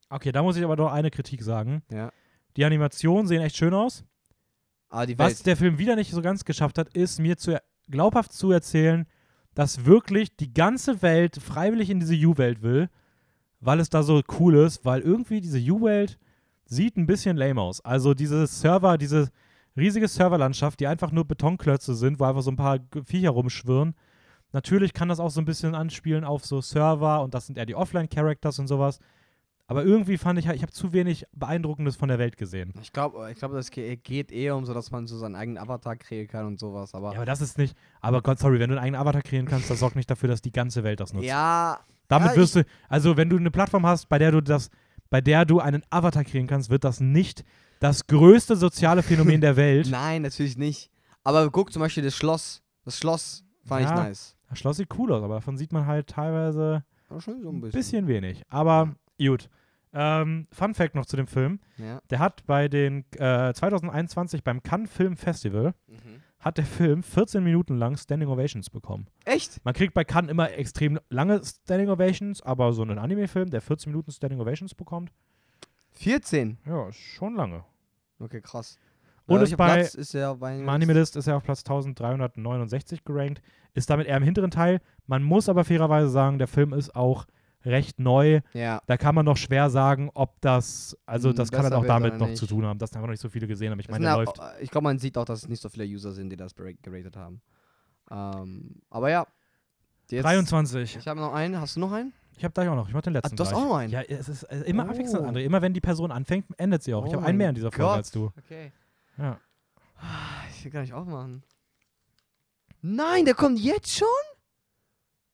Okay, 0.10 0.32
da 0.32 0.42
muss 0.42 0.56
ich 0.56 0.64
aber 0.64 0.76
noch 0.78 0.92
eine 0.92 1.12
Kritik 1.12 1.44
sagen. 1.44 1.84
Ja. 1.92 2.12
Die 2.56 2.64
Animationen 2.64 3.28
sehen 3.28 3.42
echt 3.42 3.58
schön 3.58 3.74
aus. 3.74 4.06
Die 5.08 5.18
Was 5.20 5.44
der 5.44 5.58
Film 5.58 5.78
wieder 5.78 5.96
nicht 5.96 6.12
so 6.12 6.22
ganz 6.22 6.46
geschafft 6.46 6.78
hat, 6.78 6.90
ist 6.90 7.20
mir 7.20 7.38
zu 7.38 7.60
glaubhaft 7.90 8.32
zu 8.34 8.52
erzählen, 8.52 9.06
dass 9.54 9.86
wirklich 9.86 10.36
die 10.36 10.54
ganze 10.54 11.02
Welt 11.02 11.42
freiwillig 11.42 11.90
in 11.90 12.00
diese 12.00 12.16
U-Welt 12.16 12.62
will, 12.62 12.90
weil 13.60 13.80
es 13.80 13.90
da 13.90 14.04
so 14.04 14.22
cool 14.40 14.56
ist, 14.56 14.86
weil 14.86 15.02
irgendwie 15.02 15.42
diese 15.42 15.60
U-Welt 15.60 16.18
sieht 16.66 16.98
ein 16.98 17.06
bisschen 17.06 17.38
lame 17.38 17.62
aus. 17.62 17.84
Also 17.84 18.14
diese 18.14 18.48
Server, 18.48 18.98
diese 18.98 19.30
riesige 19.78 20.08
Serverlandschaft, 20.08 20.80
die 20.80 20.88
einfach 20.88 21.12
nur 21.12 21.26
Betonklötze 21.26 21.96
sind, 21.96 22.20
wo 22.20 22.26
einfach 22.26 22.42
so 22.42 22.52
ein 22.52 22.58
paar 22.58 22.80
Viecher 23.06 23.32
rumschwirren. 23.32 23.96
Natürlich 24.52 24.94
kann 24.94 25.10
das 25.10 25.20
auch 25.20 25.32
so 25.32 25.42
ein 25.42 25.46
bisschen 25.46 25.76
anspielen 25.76 26.24
auf 26.24 26.46
so 26.46 26.62
Server 26.62 27.22
und 27.22 27.34
das 27.34 27.48
sind 27.48 27.58
eher 27.58 27.66
die 27.66 27.76
Offline-Characters 27.76 28.60
und 28.60 28.68
sowas. 28.68 29.00
Aber 29.68 29.84
irgendwie 29.84 30.18
fand 30.18 30.38
ich, 30.38 30.46
ich 30.48 30.62
habe 30.62 30.72
zu 30.72 30.94
wenig 30.94 31.26
Beeindruckendes 31.34 31.96
von 31.96 32.08
der 32.08 32.20
Welt 32.20 32.38
gesehen. 32.38 32.72
Ich 32.82 32.94
glaube, 32.94 33.32
ich 33.32 33.40
glaub, 33.40 33.52
das 33.52 33.72
ge- 33.72 33.96
geht 33.96 34.32
eher 34.32 34.56
um 34.56 34.64
so, 34.66 34.74
dass 34.76 34.92
man 34.92 35.08
so 35.08 35.18
seinen 35.18 35.36
eigenen 35.36 35.58
Avatar 35.58 35.96
kreieren 35.96 36.28
kann 36.28 36.46
und 36.46 36.60
sowas. 36.60 36.94
Aber 36.94 37.10
Ja, 37.14 37.18
aber 37.18 37.26
das 37.26 37.42
ist 37.42 37.58
nicht. 37.58 37.76
Aber 38.00 38.22
Gott, 38.22 38.38
sorry, 38.38 38.60
wenn 38.60 38.70
du 38.70 38.76
einen 38.76 38.84
eigenen 38.84 39.02
Avatar 39.02 39.24
kreieren 39.24 39.48
kannst, 39.48 39.70
das 39.70 39.80
sorgt 39.80 39.96
nicht 39.96 40.10
dafür, 40.10 40.30
dass 40.30 40.42
die 40.44 40.52
ganze 40.52 40.84
Welt 40.84 41.00
das 41.00 41.14
nutzt. 41.14 41.26
ja, 41.26 41.80
Damit 42.08 42.32
ja, 42.32 42.36
wirst 42.36 42.56
du, 42.58 42.64
also 42.90 43.18
wenn 43.18 43.30
du 43.30 43.38
eine 43.38 43.50
Plattform 43.50 43.86
hast, 43.88 44.08
bei 44.08 44.20
der 44.20 44.32
du 44.32 44.42
das 44.42 44.70
bei 45.10 45.22
der 45.22 45.46
du 45.46 45.60
einen 45.60 45.84
Avatar 45.92 46.24
kreieren 46.24 46.48
kannst, 46.48 46.70
wird 46.70 46.84
das 46.84 47.00
nicht 47.00 47.44
das 47.80 48.06
größte 48.08 48.56
soziale 48.56 49.02
Phänomen 49.04 49.40
der 49.42 49.56
Welt. 49.56 49.88
Nein, 49.90 50.24
natürlich 50.24 50.58
nicht. 50.58 50.90
Aber 51.24 51.50
guck 51.50 51.72
zum 51.74 51.80
Beispiel 51.82 52.04
das 52.04 52.16
Schloss. 52.16 52.62
Das 52.84 52.98
Schloss 53.00 53.44
fand 53.64 53.84
Ja. 53.84 53.90
ich 53.90 53.96
nice. 53.96 54.36
Das 54.50 54.60
Schloss 54.60 54.78
sieht 54.78 54.90
cool 54.98 55.12
aus, 55.12 55.24
aber 55.24 55.36
davon 55.36 55.58
sieht 55.58 55.72
man 55.74 55.86
halt 55.88 56.08
teilweise 56.08 56.84
Aber 57.10 57.20
schon 57.22 57.42
so 57.42 57.50
ein 57.50 57.56
ein 57.56 57.62
bisschen. 57.62 57.80
bisschen 57.80 58.08
wenig. 58.08 58.44
Aber 58.50 58.96
gut. 59.18 59.50
Ähm, 59.98 60.48
Fun 60.52 60.74
Fact 60.74 60.94
noch 60.96 61.06
zu 61.06 61.16
dem 61.16 61.28
Film. 61.28 61.60
Ja. 61.78 62.02
Der 62.10 62.20
hat 62.20 62.46
bei 62.46 62.68
den 62.68 63.06
äh, 63.14 63.54
2021 63.54 64.44
beim 64.44 64.62
Cannes 64.62 64.92
Film 64.92 65.16
Festival 65.16 65.74
Mhm. 65.88 66.22
hat 66.40 66.58
der 66.58 66.66
Film 66.66 67.02
14 67.02 67.42
Minuten 67.44 67.78
lang 67.78 67.96
Standing 67.96 68.28
Ovations 68.30 68.70
bekommen. 68.70 69.08
Echt? 69.24 69.64
Man 69.64 69.74
kriegt 69.74 69.94
bei 69.94 70.04
Cannes 70.04 70.30
immer 70.30 70.52
extrem 70.52 71.00
lange 71.10 71.42
Standing 71.46 71.90
Ovations, 71.90 72.42
aber 72.42 72.74
so 72.74 72.82
einen 72.82 73.00
Anime-Film, 73.00 73.50
der 73.50 73.62
14 73.62 73.92
Minuten 73.92 74.12
Standing 74.12 74.42
Ovations 74.42 74.76
bekommt, 74.76 75.12
14. 75.92 76.58
ja, 76.66 76.92
schon 76.92 77.36
lange. 77.36 77.64
Okay, 78.20 78.42
krass. 78.42 78.78
Und 79.28 79.42
ist 79.42 79.56
bei- 79.58 79.76
Platz 79.76 79.96
ist 79.96 80.14
er 80.14 80.36
bei 80.36 80.60
Im 80.60 80.70
Anime-List 80.70 81.16
ist 81.16 81.28
er 81.28 81.38
auf 81.38 81.44
Platz 81.44 81.64
1369 81.64 83.04
gerankt, 83.06 83.42
ist 83.74 83.90
damit 83.90 84.08
eher 84.08 84.18
im 84.18 84.24
hinteren 84.24 84.52
Teil. 84.52 84.82
Man 85.08 85.24
muss 85.24 85.50
aber 85.50 85.64
fairerweise 85.64 86.10
sagen, 86.10 86.38
der 86.38 86.48
Film 86.48 86.74
ist 86.74 86.96
auch 86.96 87.26
recht 87.66 88.00
neu. 88.00 88.42
Ja. 88.54 88.82
Da 88.88 88.98
kann 88.98 89.16
man 89.16 89.26
noch 89.26 89.38
schwer 89.38 89.70
sagen, 89.70 90.10
ob 90.14 90.40
das, 90.42 90.98
also 91.06 91.30
Hm, 91.30 91.36
das 91.36 91.52
kann 91.52 91.64
halt 91.64 91.72
besser 91.72 91.82
auch 91.82 91.86
damit 91.86 92.18
noch 92.18 92.28
nicht. 92.28 92.38
zu 92.38 92.46
tun 92.48 92.66
haben, 92.66 92.78
dass 92.80 92.92
da 92.92 92.98
einfach 93.00 93.08
noch 93.08 93.14
nicht 93.14 93.22
so 93.22 93.30
viele 93.30 93.48
gesehen 93.48 93.72
haben. 93.72 93.80
Ich 93.80 93.90
meine, 93.90 94.06
der 94.06 94.16
läuft. 94.18 94.40
Ich 94.62 94.72
glaube, 94.72 94.84
man 94.86 95.00
sieht 95.00 95.18
auch, 95.18 95.26
dass 95.26 95.44
es 95.44 95.48
nicht 95.50 95.62
so 95.62 95.70
viele 95.70 95.84
User 95.86 96.12
sind, 96.12 96.30
die 96.30 96.38
das 96.38 96.54
geratet 96.56 97.16
haben. 97.18 97.42
Ähm, 98.12 98.82
aber 98.90 99.10
ja. 99.10 99.26
Jetzt, 100.10 100.24
23. 100.24 100.98
Ich 100.98 101.08
habe 101.08 101.20
noch 101.20 101.34
einen. 101.34 101.60
Hast 101.60 101.76
du 101.76 101.80
noch 101.80 101.92
einen? 101.92 102.14
Ich 102.38 102.44
habe 102.44 102.54
gleich 102.54 102.68
auch 102.70 102.76
noch. 102.76 102.88
Ich 102.88 102.94
mach 102.94 103.02
den 103.02 103.14
letzten. 103.14 103.36
du 103.36 103.44
hast 103.44 103.54
auch 103.54 103.64
noch 103.64 103.78
einen? 103.78 103.92
Ja, 103.92 104.02
es 104.02 104.30
ist 104.30 104.44
äh, 104.44 104.60
immer 104.66 104.86
Oh. 104.86 104.90
abwechselnd, 104.90 105.26
André. 105.26 105.40
Immer 105.44 105.62
wenn 105.64 105.74
die 105.74 105.82
Person 105.82 106.12
anfängt, 106.12 106.46
endet 106.58 106.84
sie 106.84 106.94
auch. 106.94 107.06
ich 107.08 107.14
Oh 107.14 107.16
habe 107.16 107.26
einen 107.26 107.38
mehr 107.40 107.50
in 107.50 107.56
dieser 107.56 107.72
Folge 107.72 107.86
Gott. 107.86 107.98
als 107.98 108.12
du. 108.12 108.32
Okay. 108.38 108.72
Ja. 109.18 109.40
Ich 110.52 110.64
will 110.66 110.72
gar 110.72 110.82
nicht 110.82 110.94
aufmachen. 110.94 111.42
Nein, 112.82 113.26
der 113.26 113.34
kommt 113.34 113.60
jetzt 113.60 113.96
schon? 113.98 114.08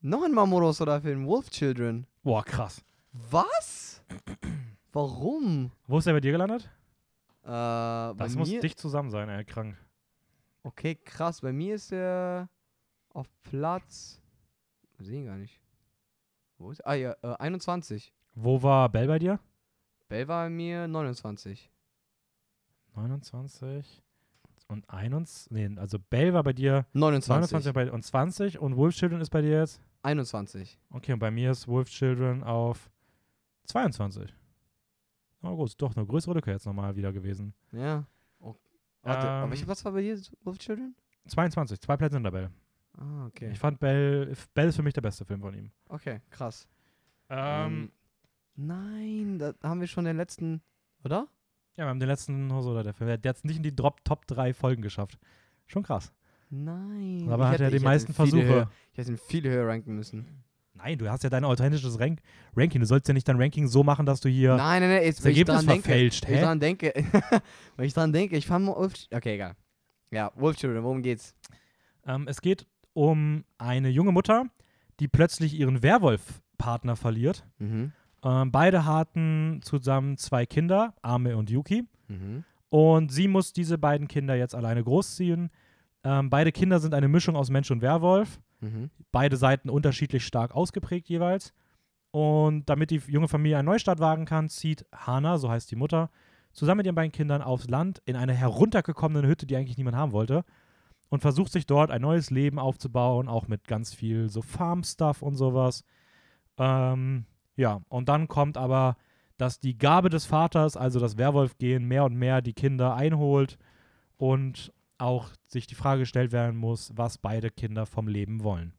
Noch 0.04 0.24
ein 0.24 0.32
Mamoru 0.32 0.72
oder 0.82 1.00
Film, 1.00 1.28
Wolf 1.28 1.52
Children. 1.52 2.08
Boah, 2.24 2.44
krass. 2.44 2.84
Was? 3.14 4.04
Warum? 4.94 5.72
Wo 5.86 6.00
ist 6.00 6.08
der 6.08 6.14
bei 6.14 6.20
dir 6.20 6.32
gelandet? 6.32 6.64
Äh, 7.44 7.48
bei 7.48 8.16
Das 8.18 8.36
muss 8.36 8.50
dicht 8.50 8.80
zusammen 8.80 9.12
sein, 9.12 9.30
ey, 9.30 9.46
krank. 9.46 9.78
Okay, 10.64 10.96
krass. 10.96 11.42
Bei 11.42 11.54
mir 11.54 11.76
ist 11.76 11.92
er 11.92 12.50
auf 13.14 13.28
Platz. 13.44 14.20
Wir 14.98 15.06
sehen 15.06 15.26
gar 15.26 15.38
nicht. 15.38 15.62
Wo 16.58 16.72
ist 16.72 16.84
Ah 16.84 16.96
ja, 16.96 17.16
äh, 17.22 17.36
21. 17.38 18.12
Wo 18.34 18.64
war 18.64 18.90
Bell 18.90 19.06
bei 19.06 19.20
dir? 19.20 19.40
Bell 20.10 20.28
war 20.28 20.46
bei 20.46 20.50
mir 20.50 20.88
29. 20.88 21.70
29 22.96 24.02
und 24.68 24.90
21. 24.90 25.52
Nee, 25.52 25.70
also 25.80 26.00
Bell 26.00 26.34
war 26.34 26.42
bei 26.44 26.54
dir 26.54 26.88
29. 26.94 27.52
29 27.52 27.74
bei, 27.74 27.92
und 27.92 28.04
20 28.04 28.58
und 28.58 28.76
Wolf 28.76 28.96
Children 28.96 29.22
ist 29.22 29.30
bei 29.30 29.42
dir 29.42 29.60
jetzt? 29.60 29.80
21. 30.04 30.80
Okay, 30.90 31.14
und 31.14 31.20
bei 31.20 31.32
mir 31.32 31.52
ist 31.52 31.68
Wolf 31.68 31.90
Children 31.90 32.44
auf 32.44 32.90
22. 33.66 34.34
Oh 35.44 35.56
gut, 35.56 35.70
ist 35.70 35.82
doch 35.82 35.96
eine 35.96 36.06
größere 36.06 36.36
Lücke 36.36 36.52
jetzt 36.52 36.66
nochmal 36.66 36.96
wieder 36.96 37.12
gewesen. 37.12 37.54
Ja. 37.72 38.06
Oh, 38.40 38.56
warte, 39.02 39.28
aber 39.28 39.46
Ähm, 39.46 39.52
welcher 39.52 39.66
Platz 39.66 39.84
war 39.86 39.92
bei 39.92 40.02
dir, 40.02 40.20
Wolf 40.44 40.58
Children? 40.60 40.96
22, 41.28 41.80
zwei 41.80 41.98
Plätze 41.98 42.16
hinter 42.16 42.32
Bell. 42.32 42.50
Ah, 42.98 43.26
okay. 43.28 43.52
Ich 43.52 43.60
fand 43.60 43.80
Bell, 43.80 44.36
Bell 44.54 44.68
ist 44.70 44.76
für 44.76 44.84
mich 44.84 44.94
der 44.94 45.02
beste 45.02 45.26
Film 45.26 45.42
von 45.42 45.54
ihm. 45.54 45.72
Okay, 45.88 46.22
krass. 46.30 46.68
Ähm, 47.30 47.92
nein, 48.56 49.40
da 49.40 49.54
haben 49.64 49.80
wir 49.80 49.88
schon 49.88 50.06
den 50.06 50.18
letzten, 50.18 50.62
oder? 51.04 51.28
ja, 51.78 51.86
wir 51.86 51.90
haben 51.90 52.00
den 52.00 52.10
letzten 52.10 52.52
Hosoda, 52.54 52.84
der 52.84 52.94
Film. 52.94 53.08
Der, 53.08 53.18
der 53.18 53.30
hat 53.30 53.38
es 53.38 53.44
nicht 53.44 53.58
in 53.58 53.64
die 53.64 53.76
Drop 53.76 54.04
Top 54.04 54.28
3 54.28 54.54
Folgen 54.54 54.82
geschafft. 54.82 55.18
Schon 55.68 55.84
krass. 55.84 56.14
Nein. 56.52 57.28
Aber 57.30 57.46
Ich 57.46 57.52
hat 57.54 57.62
er 57.62 57.72
die 57.72 57.80
meisten 57.80 58.14
Versuche. 58.14 58.44
Höher, 58.46 58.72
ich 58.92 58.98
hätte 59.00 59.12
ihn 59.12 59.18
viel 59.18 59.44
höher 59.50 59.68
ranken 59.68 59.96
müssen. 59.96 60.44
Nein, 60.74 60.98
du 60.98 61.10
hast 61.10 61.24
ja 61.24 61.30
dein 61.30 61.44
authentisches 61.44 62.00
Rank 62.00 62.22
Ranking. 62.56 62.82
Du 62.82 62.88
sollst 62.88 63.08
ja 63.08 63.14
nicht 63.14 63.28
dein 63.28 63.42
Ranking 63.42 63.68
so 63.68 63.84
machen, 63.84 64.06
dass 64.06 64.20
du 64.20 64.30
hier 64.30 64.56
Nein, 64.56 64.82
nein, 64.82 64.90
nein. 64.90 65.04
Jetzt, 65.04 65.20
das 65.20 65.26
Ergebnis 65.26 65.58
dran 65.58 65.68
denke, 65.68 65.84
verfälscht. 65.84 66.28
wenn 66.28 66.54
ich 66.54 66.60
denke, 66.60 66.94
wenn 67.78 67.86
ich 67.86 67.94
dran 67.94 68.14
denke, 68.14 68.38
ich 68.38 68.48
fand 68.48 68.68
Wolf. 68.68 68.94
Okay, 69.14 69.36
egal. 69.36 69.56
Ja, 70.12 70.32
Wolf 70.36 70.58
Children, 70.58 70.84
worum 70.84 71.02
geht's? 71.02 71.36
Ähm, 72.06 72.28
es 72.28 72.42
geht 72.42 72.68
um 72.94 73.46
eine 73.58 73.90
junge 73.90 74.12
Mutter, 74.12 74.46
die 75.00 75.08
plötzlich 75.08 75.54
ihren 75.54 75.82
Werwolf-Partner 75.84 76.96
verliert. 76.96 77.46
Mhm. 77.60 77.94
Ähm, 78.24 78.52
beide 78.52 78.86
hatten 78.86 79.62
zusammen 79.64 80.18
zwei 80.18 80.46
Kinder, 80.46 80.94
Ame 81.02 81.38
und 81.38 81.50
Yuki. 81.50 81.86
Mhm. 82.08 82.44
Und 82.70 83.12
sie 83.12 83.28
muss 83.28 83.54
diese 83.54 83.78
beiden 83.78 84.08
Kinder 84.08 84.36
jetzt 84.36 84.56
alleine 84.56 84.84
großziehen. 84.84 85.50
Ähm, 86.04 86.30
beide 86.30 86.52
Kinder 86.52 86.80
sind 86.80 86.94
eine 86.94 87.08
Mischung 87.08 87.36
aus 87.36 87.50
Mensch 87.50 87.70
und 87.72 87.82
Werwolf. 87.82 88.40
Mhm. 88.60 88.90
Beide 89.12 89.38
Seiten 89.38 89.70
unterschiedlich 89.70 90.26
stark 90.26 90.56
ausgeprägt 90.56 91.10
jeweils. 91.10 91.54
Und 92.12 92.70
damit 92.70 92.92
die 92.92 93.02
junge 93.08 93.28
Familie 93.28 93.58
einen 93.58 93.68
Neustart 93.68 94.00
wagen 94.00 94.26
kann, 94.26 94.50
zieht 94.50 94.86
Hana, 94.94 95.38
so 95.38 95.50
heißt 95.50 95.72
die 95.72 95.76
Mutter, 95.78 96.10
zusammen 96.52 96.78
mit 96.78 96.86
ihren 96.86 96.96
beiden 96.96 97.12
Kindern 97.12 97.42
aufs 97.42 97.70
Land 97.70 98.02
in 98.06 98.16
eine 98.16 98.34
heruntergekommene 98.34 99.28
Hütte, 99.28 99.46
die 99.46 99.56
eigentlich 99.56 99.78
niemand 99.78 99.96
haben 99.96 100.12
wollte. 100.12 100.44
Und 101.10 101.22
versucht 101.22 101.52
sich 101.52 101.66
dort 101.66 101.92
ein 101.92 102.02
neues 102.02 102.30
Leben 102.30 102.58
aufzubauen, 102.58 103.28
auch 103.28 103.48
mit 103.48 103.68
ganz 103.68 103.94
viel 103.94 104.30
so 104.30 104.42
Farm-Stuff 104.42 105.22
und 105.22 105.36
sowas. 105.36 105.84
Ähm, 106.58 107.26
ja, 107.58 107.82
und 107.90 108.08
dann 108.08 108.28
kommt 108.28 108.58
aber, 108.58 108.96
dass 109.38 109.60
die 109.60 109.78
Gabe 109.78 110.10
des 110.10 110.26
Vaters, 110.26 110.78
also 110.78 111.00
das 111.00 111.18
Werwolf-Gehen, 111.18 111.86
mehr 111.86 112.06
und 112.06 112.16
mehr 112.16 112.42
die 112.42 112.54
Kinder 112.54 112.96
einholt 112.96 113.58
und 114.18 114.72
auch 115.02 115.30
sich 115.48 115.68
die 115.68 115.76
Frage 115.76 116.02
gestellt 116.02 116.32
werden 116.32 116.56
muss, 116.58 116.92
was 116.96 117.18
beide 117.18 117.50
Kinder 117.50 117.86
vom 117.86 118.08
Leben 118.08 118.44
wollen. 118.44 118.74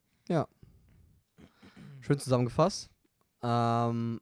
Schön 2.03 2.19
zusammengefasst. 2.19 2.91
Ähm, 3.43 4.21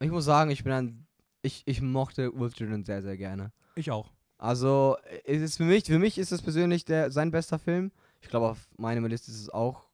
ich 0.00 0.10
muss 0.10 0.24
sagen, 0.24 0.50
ich 0.50 0.64
bin 0.64 0.72
ein. 0.72 1.06
Ich, 1.42 1.62
ich 1.64 1.80
mochte 1.80 2.36
Wolf 2.38 2.54
Children 2.54 2.84
sehr, 2.84 3.02
sehr 3.02 3.16
gerne. 3.16 3.52
Ich 3.76 3.90
auch. 3.90 4.12
Also, 4.36 4.96
es 5.24 5.40
ist 5.40 5.56
für 5.58 5.64
mich, 5.64 5.84
für 5.84 5.98
mich 5.98 6.18
ist 6.18 6.32
es 6.32 6.42
persönlich 6.42 6.84
der, 6.84 7.10
sein 7.10 7.30
bester 7.30 7.58
Film. 7.58 7.92
Ich 8.20 8.28
glaube, 8.28 8.48
auf 8.48 8.68
meiner 8.76 9.06
Liste 9.08 9.30
ist 9.30 9.40
es 9.40 9.48
auch 9.48 9.88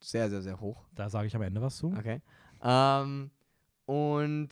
sehr, 0.00 0.30
sehr, 0.30 0.42
sehr 0.42 0.60
hoch. 0.60 0.86
Da 0.94 1.10
sage 1.10 1.26
ich 1.26 1.36
am 1.36 1.42
Ende 1.42 1.60
was 1.60 1.76
zu. 1.76 1.88
Okay. 1.96 2.20
Ähm, 2.62 3.30
und 3.84 4.48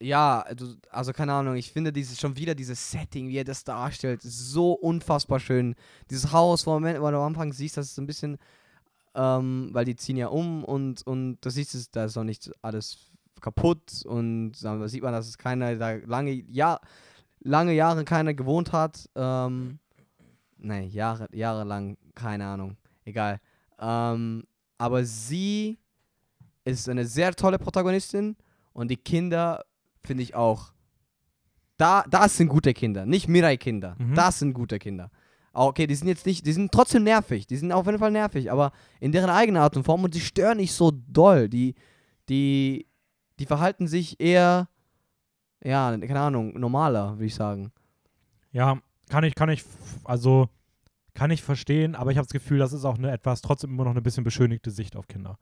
ja, 0.00 0.40
also, 0.40 0.74
also 0.90 1.12
keine 1.12 1.32
Ahnung, 1.32 1.56
ich 1.56 1.72
finde 1.72 1.92
dieses 1.92 2.20
schon 2.20 2.36
wieder 2.36 2.54
dieses 2.54 2.90
Setting, 2.90 3.28
wie 3.28 3.38
er 3.38 3.44
das 3.44 3.64
darstellt, 3.64 4.20
so 4.22 4.72
unfassbar 4.72 5.40
schön. 5.40 5.74
Dieses 6.10 6.32
Haus, 6.32 6.66
wo, 6.66 6.78
man, 6.78 7.00
wo 7.00 7.10
du 7.10 7.16
am 7.16 7.28
Anfang 7.28 7.52
siehst, 7.52 7.76
das 7.76 7.90
ist 7.90 7.98
ein 7.98 8.06
bisschen, 8.06 8.38
ähm, 9.14 9.70
weil 9.72 9.86
die 9.86 9.96
ziehen 9.96 10.16
ja 10.18 10.28
um 10.28 10.64
und, 10.64 11.06
und 11.06 11.38
du 11.40 11.50
siehst, 11.50 11.74
es, 11.74 11.90
da 11.90 12.04
ist 12.04 12.16
noch 12.16 12.24
nicht 12.24 12.50
alles 12.60 13.10
kaputt 13.40 14.04
und 14.04 14.52
dann 14.62 14.86
sieht 14.88 15.02
man, 15.02 15.12
dass 15.12 15.28
es 15.28 15.38
keiner 15.38 15.76
da 15.76 15.92
lange, 15.92 16.32
ja, 16.32 16.78
lange 17.40 17.72
Jahre 17.72 18.04
keiner 18.04 18.34
gewohnt 18.34 18.72
hat. 18.72 19.08
Ähm, 19.14 19.78
nein, 20.58 20.90
Jahre, 20.90 21.28
jahrelang, 21.32 21.96
keine 22.14 22.46
Ahnung, 22.46 22.76
egal. 23.04 23.40
Ähm, 23.78 24.44
aber 24.78 25.04
sie 25.04 25.78
ist 26.64 26.88
eine 26.88 27.06
sehr 27.06 27.34
tolle 27.34 27.58
Protagonistin 27.58 28.36
und 28.72 28.90
die 28.90 28.96
Kinder 28.96 29.64
finde 30.06 30.22
ich 30.22 30.34
auch. 30.34 30.72
Da, 31.76 32.04
das 32.10 32.36
sind 32.38 32.48
gute 32.48 32.72
Kinder, 32.72 33.04
nicht 33.04 33.28
Mirai-Kinder. 33.28 33.96
Mhm. 33.98 34.14
Das 34.14 34.38
sind 34.38 34.54
gute 34.54 34.78
Kinder. 34.78 35.10
Okay, 35.52 35.86
die 35.86 35.94
sind 35.94 36.08
jetzt 36.08 36.26
nicht, 36.26 36.46
die 36.46 36.52
sind 36.52 36.72
trotzdem 36.72 37.02
nervig, 37.04 37.46
die 37.46 37.56
sind 37.56 37.72
auf 37.72 37.86
jeden 37.86 37.98
Fall 37.98 38.10
nervig, 38.10 38.50
aber 38.50 38.72
in 39.00 39.12
deren 39.12 39.30
eigener 39.30 39.62
Art 39.62 39.76
und 39.76 39.84
Form 39.84 40.04
und 40.04 40.14
die 40.14 40.20
stören 40.20 40.58
nicht 40.58 40.72
so 40.72 40.90
doll. 40.90 41.48
Die, 41.48 41.74
die, 42.28 42.86
die 43.38 43.46
verhalten 43.46 43.88
sich 43.88 44.20
eher, 44.20 44.68
ja, 45.62 45.96
keine 45.98 46.20
Ahnung, 46.20 46.58
normaler, 46.58 47.12
würde 47.14 47.24
ich 47.26 47.34
sagen. 47.34 47.72
Ja, 48.52 48.78
kann 49.08 49.24
ich, 49.24 49.34
kann 49.34 49.48
ich, 49.48 49.64
also 50.04 50.48
kann 51.14 51.30
ich 51.30 51.42
verstehen, 51.42 51.94
aber 51.94 52.10
ich 52.10 52.18
habe 52.18 52.26
das 52.26 52.32
Gefühl, 52.32 52.58
das 52.58 52.72
ist 52.74 52.84
auch 52.84 52.98
eine 52.98 53.10
etwas, 53.10 53.40
trotzdem 53.40 53.70
immer 53.70 53.84
noch 53.84 53.92
eine 53.92 54.02
bisschen 54.02 54.24
beschönigte 54.24 54.70
Sicht 54.70 54.96
auf 54.96 55.08
Kinder. 55.08 55.38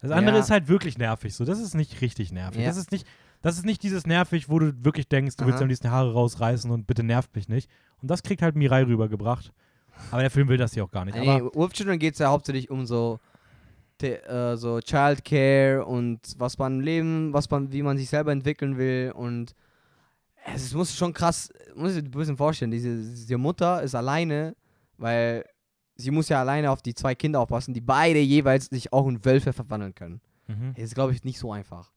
Das 0.00 0.10
andere 0.10 0.36
Ja. 0.36 0.42
ist 0.42 0.50
halt 0.50 0.68
wirklich 0.68 0.96
nervig, 0.98 1.34
so. 1.34 1.44
Das 1.44 1.58
ist 1.60 1.74
nicht 1.74 2.00
richtig 2.00 2.32
nervig. 2.32 2.60
Ja. 2.62 2.68
Das 2.68 2.76
ist 2.78 2.90
nicht, 2.92 3.06
das 3.46 3.58
ist 3.58 3.64
nicht 3.64 3.84
dieses 3.84 4.08
nervig, 4.08 4.48
wo 4.48 4.58
du 4.58 4.74
wirklich 4.84 5.06
denkst, 5.06 5.36
du 5.36 5.44
willst 5.44 5.58
Aha. 5.58 5.62
am 5.62 5.68
liebsten 5.68 5.90
Haare 5.92 6.12
rausreißen 6.12 6.68
und 6.68 6.88
bitte 6.88 7.04
nervt 7.04 7.32
mich 7.36 7.48
nicht. 7.48 7.70
Und 8.02 8.10
das 8.10 8.24
kriegt 8.24 8.42
halt 8.42 8.56
Mirai 8.56 8.82
rübergebracht. 8.82 9.52
Aber 10.10 10.20
der 10.20 10.32
Film 10.32 10.48
will 10.48 10.56
das 10.56 10.74
hier 10.74 10.82
auch 10.82 10.90
gar 10.90 11.04
nicht. 11.04 11.16
Nee, 11.16 11.28
Aber 11.28 11.54
Wolf 11.54 11.72
Children 11.72 12.00
geht 12.00 12.14
es 12.14 12.18
ja 12.18 12.28
hauptsächlich 12.28 12.70
um 12.70 12.86
so, 12.86 13.20
äh, 14.02 14.56
so 14.56 14.80
Childcare 14.80 15.86
und 15.86 16.18
was 16.38 16.58
man 16.58 16.74
im 16.74 16.80
Leben, 16.80 17.32
was 17.32 17.48
man, 17.48 17.70
wie 17.70 17.82
man 17.82 17.96
sich 17.96 18.08
selber 18.08 18.32
entwickeln 18.32 18.78
will 18.78 19.12
und 19.14 19.54
es 20.52 20.74
muss 20.74 20.96
schon 20.96 21.12
krass, 21.12 21.52
muss 21.76 21.94
ich 21.94 22.02
dir 22.02 22.08
ein 22.08 22.10
bisschen 22.10 22.36
vorstellen, 22.36 22.72
diese, 22.72 22.96
diese 22.96 23.38
Mutter 23.38 23.80
ist 23.80 23.94
alleine, 23.94 24.56
weil 24.98 25.44
sie 25.94 26.10
muss 26.10 26.28
ja 26.28 26.40
alleine 26.40 26.72
auf 26.72 26.82
die 26.82 26.94
zwei 26.94 27.14
Kinder 27.14 27.38
aufpassen, 27.38 27.74
die 27.74 27.80
beide 27.80 28.18
jeweils 28.18 28.66
sich 28.66 28.92
auch 28.92 29.06
in 29.06 29.24
Wölfe 29.24 29.52
verwandeln 29.52 29.94
können. 29.94 30.20
mhm. 30.48 30.72
Das 30.74 30.82
ist, 30.82 30.94
glaube 30.96 31.12
ich, 31.12 31.22
nicht 31.22 31.38
so 31.38 31.52
einfach. 31.52 31.92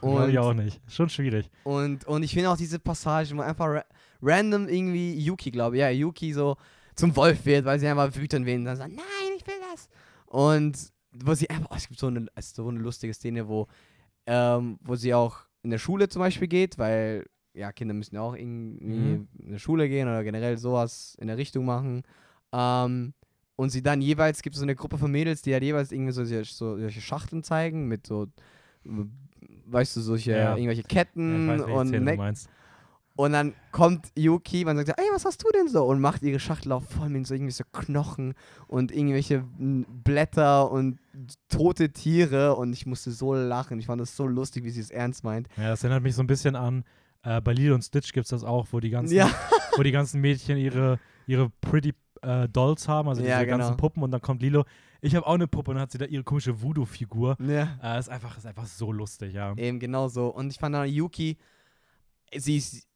Glaube 0.00 0.30
ich 0.30 0.38
Und- 0.38 0.44
auch 0.44 0.54
nicht. 0.54 0.80
Schon 0.88 1.08
schwierig. 1.08 1.50
Und, 1.64 2.04
und 2.06 2.22
ich 2.22 2.32
finde 2.32 2.50
auch 2.50 2.56
diese 2.56 2.78
Passage, 2.78 3.36
wo 3.36 3.40
einfach 3.42 3.66
ra 3.66 3.84
random 4.22 4.68
irgendwie 4.68 5.18
Yuki, 5.18 5.50
glaube 5.50 5.76
ich, 5.76 5.80
ja, 5.80 5.88
Yuki 5.90 6.32
so 6.32 6.56
zum 6.94 7.14
Wolf 7.16 7.44
wird, 7.46 7.64
weil 7.64 7.78
sie 7.78 7.88
einfach 7.88 8.14
wütend 8.14 8.44
werden 8.46 8.60
und 8.60 8.64
dann 8.66 8.76
sagt, 8.76 8.92
nein, 8.94 9.04
ich 9.38 9.46
will 9.46 9.54
das. 9.72 9.88
Und 10.26 10.78
wo 11.12 11.34
sie 11.34 11.48
einfach, 11.50 11.70
oh, 11.70 11.74
es 11.76 11.88
gibt 11.88 11.98
so 11.98 12.06
eine, 12.08 12.26
es 12.34 12.46
ist 12.48 12.56
so 12.56 12.68
eine 12.68 12.78
lustige 12.78 13.14
Szene, 13.14 13.48
wo, 13.48 13.66
ähm, 14.26 14.78
wo 14.82 14.94
sie 14.96 15.12
auch 15.14 15.38
in 15.62 15.70
der 15.70 15.78
Schule 15.78 16.08
zum 16.08 16.20
Beispiel 16.20 16.48
geht, 16.48 16.78
weil, 16.78 17.26
ja, 17.54 17.72
Kinder 17.72 17.94
müssen 17.94 18.14
ja 18.14 18.20
auch 18.20 18.34
irgendwie 18.36 18.84
Mhm. 18.84 19.28
in 19.38 19.50
der 19.52 19.58
Schule 19.58 19.88
gehen 19.88 20.06
oder 20.06 20.22
generell 20.22 20.56
sowas 20.58 21.16
in 21.18 21.26
der 21.26 21.36
Richtung 21.38 21.64
machen. 21.64 22.02
Ähm, 22.52 23.14
und 23.56 23.70
sie 23.70 23.82
dann 23.82 24.00
jeweils, 24.02 24.42
gibt 24.42 24.54
es 24.56 24.60
so 24.60 24.64
eine 24.64 24.74
Gruppe 24.76 24.98
von 24.98 25.10
Mädels, 25.10 25.42
die 25.42 25.52
halt 25.52 25.62
jeweils 25.62 25.92
irgendwie 25.92 26.12
so, 26.12 26.24
solche- 26.24 26.44
so 26.50 26.78
solche 26.78 27.00
Schachteln 27.00 27.42
zeigen 27.42 27.88
mit 27.88 28.06
so, 28.06 28.26
weißt 29.72 29.96
du, 29.96 30.00
solche, 30.00 30.32
Ja. 30.32 30.54
irgendwelche 30.56 30.82
Ja, 30.82 30.88
Ketten 30.88 31.42
ich 31.42 31.48
weiß, 31.48 31.62
und 31.76 31.90
Neck 32.04 32.18
meinst. 32.18 32.48
und 33.16 33.32
dann 33.32 33.54
kommt 33.72 34.10
Yuki 34.16 34.64
und 34.64 34.76
sagt, 34.76 34.98
ey, 34.98 35.04
was 35.12 35.24
hast 35.24 35.42
du 35.44 35.48
denn 35.52 35.68
so? 35.68 35.84
Und 35.84 36.00
macht 36.00 36.22
ihre 36.22 36.40
Schachtel 36.40 36.72
auch 36.72 36.82
voll 36.82 37.08
mit 37.08 37.26
so 37.26 37.34
irgendwelche 37.34 37.64
Knochen 37.72 38.34
und 38.66 38.92
irgendwelche 38.92 39.44
Blätter 39.58 40.70
und 40.70 40.98
tote 41.48 41.90
Tiere. 41.92 42.56
Und 42.56 42.72
ich 42.72 42.86
musste 42.86 43.10
so 43.10 43.34
lachen. 43.34 43.78
Ich 43.78 43.86
fand 43.86 44.00
das 44.00 44.16
so 44.16 44.26
lustig, 44.26 44.64
wie 44.64 44.70
sie 44.70 44.80
es 44.80 44.90
ernst 44.90 45.24
meint. 45.24 45.48
Ja, 45.56 45.68
das 45.70 45.82
erinnert 45.84 46.02
mich 46.02 46.14
so 46.14 46.22
ein 46.22 46.26
bisschen 46.26 46.56
an, 46.56 46.84
äh, 47.22 47.40
bei 47.40 47.52
Lilo 47.52 47.74
und 47.74 47.82
Stitch 47.82 48.12
gibt 48.12 48.24
es 48.24 48.30
das 48.30 48.44
auch, 48.44 48.66
wo 48.70 48.80
die 48.80 48.90
ganzen, 48.90 49.14
Ja, 49.14 49.28
wo 49.76 49.82
die 49.82 49.92
ganzen 49.92 50.20
Mädchen 50.20 50.56
ihre, 50.56 50.98
ihre 51.26 51.50
Pretty 51.60 51.92
äh, 52.22 52.48
Dolls 52.48 52.88
haben, 52.88 53.08
also 53.08 53.22
Ja, 53.22 53.36
diese 53.38 53.46
genau. 53.46 53.58
ganzen 53.58 53.76
Puppen 53.76 54.02
und 54.02 54.10
dann 54.10 54.20
kommt 54.22 54.42
Lilo. 54.42 54.64
Ich 55.02 55.14
habe 55.14 55.26
auch 55.26 55.34
eine 55.34 55.48
Puppe 55.48 55.70
und 55.70 55.76
dann 55.76 55.82
hat 55.82 55.92
sie 55.92 55.98
da 55.98 56.04
ihre 56.04 56.24
komische 56.24 56.60
Voodoo-Figur. 56.60 57.36
ja. 57.40 57.78
Äh, 57.82 57.98
ist, 57.98 58.08
einfach, 58.08 58.36
ist 58.36 58.46
einfach 58.46 58.66
so 58.66 58.92
lustig, 58.92 59.34
ja. 59.34 59.54
Eben 59.56 59.78
genau 59.78 60.08
so. 60.08 60.28
Und 60.28 60.50
ich 60.50 60.58
fand 60.58 60.74
dann 60.74 60.88
Yuki, 60.88 61.38
sie 62.36 62.56
ist, 62.58 62.86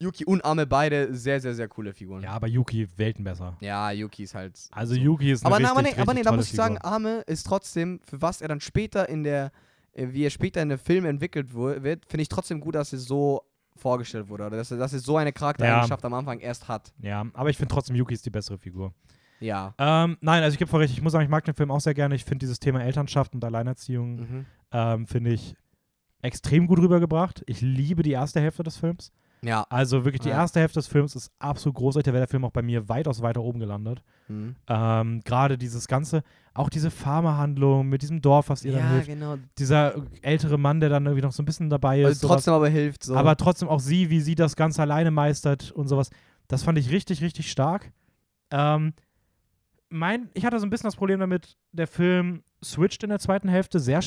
Yuki 0.00 0.24
und 0.24 0.44
Ame 0.44 0.66
beide 0.66 1.14
sehr, 1.14 1.40
sehr, 1.40 1.54
sehr 1.54 1.68
coole 1.68 1.92
Figuren. 1.92 2.22
Ja, 2.22 2.30
aber 2.30 2.46
Yuki 2.46 2.88
Welten 2.96 3.24
besser. 3.24 3.56
Ja, 3.60 3.90
Yuki 3.90 4.24
ist 4.24 4.34
halt. 4.34 4.58
Also 4.70 4.94
so. 4.94 5.00
Yuki 5.00 5.32
ist 5.32 5.44
eine 5.44 5.54
Aber, 5.54 5.58
richtig, 5.58 5.70
aber, 5.70 5.82
nee, 5.82 6.00
aber 6.00 6.12
nee, 6.12 6.18
richtig 6.20 6.24
da 6.30 6.36
muss 6.36 6.46
ich 6.46 6.52
sagen, 6.52 6.76
Figur. 6.76 6.92
Arme 6.92 7.20
ist 7.26 7.44
trotzdem, 7.44 8.00
für 8.04 8.22
was 8.22 8.40
er 8.40 8.48
dann 8.48 8.60
später 8.60 9.08
in 9.08 9.24
der, 9.24 9.50
äh, 9.92 10.08
wie 10.10 10.24
er 10.24 10.30
später 10.30 10.62
in 10.62 10.68
der 10.68 10.78
Film 10.78 11.04
entwickelt 11.04 11.52
wird, 11.52 12.06
finde 12.06 12.22
ich 12.22 12.28
trotzdem 12.28 12.60
gut, 12.60 12.76
dass 12.76 12.92
er 12.92 13.00
so 13.00 13.42
vorgestellt 13.76 14.28
wurde. 14.28 14.46
Oder 14.46 14.56
dass 14.56 14.70
er, 14.70 14.76
dass 14.76 14.92
er 14.92 15.00
so 15.00 15.16
eine 15.16 15.32
Charaktereigenschaft 15.32 16.04
am 16.04 16.14
Anfang 16.14 16.38
erst 16.40 16.68
hat. 16.68 16.92
Ja, 17.00 17.24
aber 17.34 17.50
ich 17.50 17.56
finde 17.56 17.72
trotzdem, 17.72 17.96
Yuki 17.96 18.14
ist 18.14 18.24
die 18.26 18.30
bessere 18.30 18.58
Figur. 18.58 18.92
Ja. 19.40 19.74
Ähm, 19.78 20.16
nein, 20.20 20.42
also 20.42 20.54
ich 20.54 20.58
gebe 20.58 20.70
voll 20.70 20.80
recht, 20.80 20.92
ich 20.92 21.02
muss 21.02 21.12
sagen, 21.12 21.24
ich 21.24 21.30
mag 21.30 21.44
den 21.44 21.54
Film 21.54 21.70
auch 21.70 21.80
sehr 21.80 21.94
gerne. 21.94 22.14
Ich 22.14 22.24
finde 22.24 22.40
dieses 22.40 22.58
Thema 22.60 22.82
Elternschaft 22.82 23.34
und 23.34 23.44
Alleinerziehung, 23.44 24.16
Mhm. 24.16 24.46
ähm, 24.72 25.06
finde 25.06 25.30
ich 25.30 25.54
extrem 26.22 26.66
gut 26.66 26.78
rübergebracht. 26.80 27.42
Ich 27.46 27.60
liebe 27.60 28.02
die 28.02 28.12
erste 28.12 28.40
Hälfte 28.40 28.62
des 28.64 28.76
Films. 28.76 29.12
Ja. 29.40 29.64
Also 29.70 30.04
wirklich 30.04 30.22
die 30.22 30.30
Ja. 30.30 30.38
erste 30.38 30.58
Hälfte 30.58 30.80
des 30.80 30.88
Films 30.88 31.14
ist 31.14 31.30
absolut 31.38 31.76
großartig. 31.76 32.06
Da 32.06 32.12
wäre 32.12 32.22
der 32.22 32.28
Film 32.28 32.44
auch 32.44 32.50
bei 32.50 32.62
mir 32.62 32.88
weitaus 32.88 33.22
weiter 33.22 33.40
oben 33.40 33.60
gelandet. 33.60 34.02
Mhm. 34.26 34.56
Ähm, 34.66 35.20
Gerade 35.24 35.56
dieses 35.56 35.86
Ganze, 35.86 36.24
auch 36.54 36.68
diese 36.68 36.90
Pharmahandlung 36.90 37.88
mit 37.88 38.02
diesem 38.02 38.20
Dorf, 38.20 38.48
was 38.48 38.64
ihr 38.64 38.72
dann 38.72 38.80
Ja, 38.80 38.90
hilft. 38.94 39.06
genau. 39.06 39.36
Dieser 39.58 39.94
ältere 40.22 40.58
Mann, 40.58 40.80
der 40.80 40.88
dann 40.88 41.06
irgendwie 41.06 41.22
noch 41.24 41.30
so 41.30 41.44
ein 41.44 41.46
bisschen 41.46 41.70
dabei 41.70 42.00
ist. 42.00 42.06
Also 42.06 42.20
sowas. 42.26 42.36
trotzdem 42.38 42.54
aber 42.54 42.68
hilft 42.68 43.04
so. 43.04 43.14
Aber 43.14 43.36
trotzdem 43.36 43.68
auch 43.68 43.78
sie, 43.78 44.10
wie 44.10 44.20
sie 44.20 44.34
das 44.34 44.56
Ganze 44.56 44.82
alleine 44.82 45.12
meistert 45.12 45.70
und 45.70 45.86
sowas. 45.86 46.10
Das 46.48 46.64
fand 46.64 46.76
ich 46.78 46.90
richtig, 46.90 47.22
richtig 47.22 47.48
stark. 47.52 47.92
Ähm, 48.50 48.92
mein, 49.90 50.28
ich 50.34 50.44
hatte 50.44 50.58
so 50.58 50.66
ein 50.66 50.70
bisschen 50.70 50.88
das 50.88 50.96
Problem 50.96 51.20
damit, 51.20 51.56
der 51.72 51.86
Film 51.86 52.42
switcht 52.62 53.02
in 53.04 53.10
der 53.10 53.18
zweiten 53.18 53.48
Hälfte 53.48 53.80
sehr, 53.80 54.00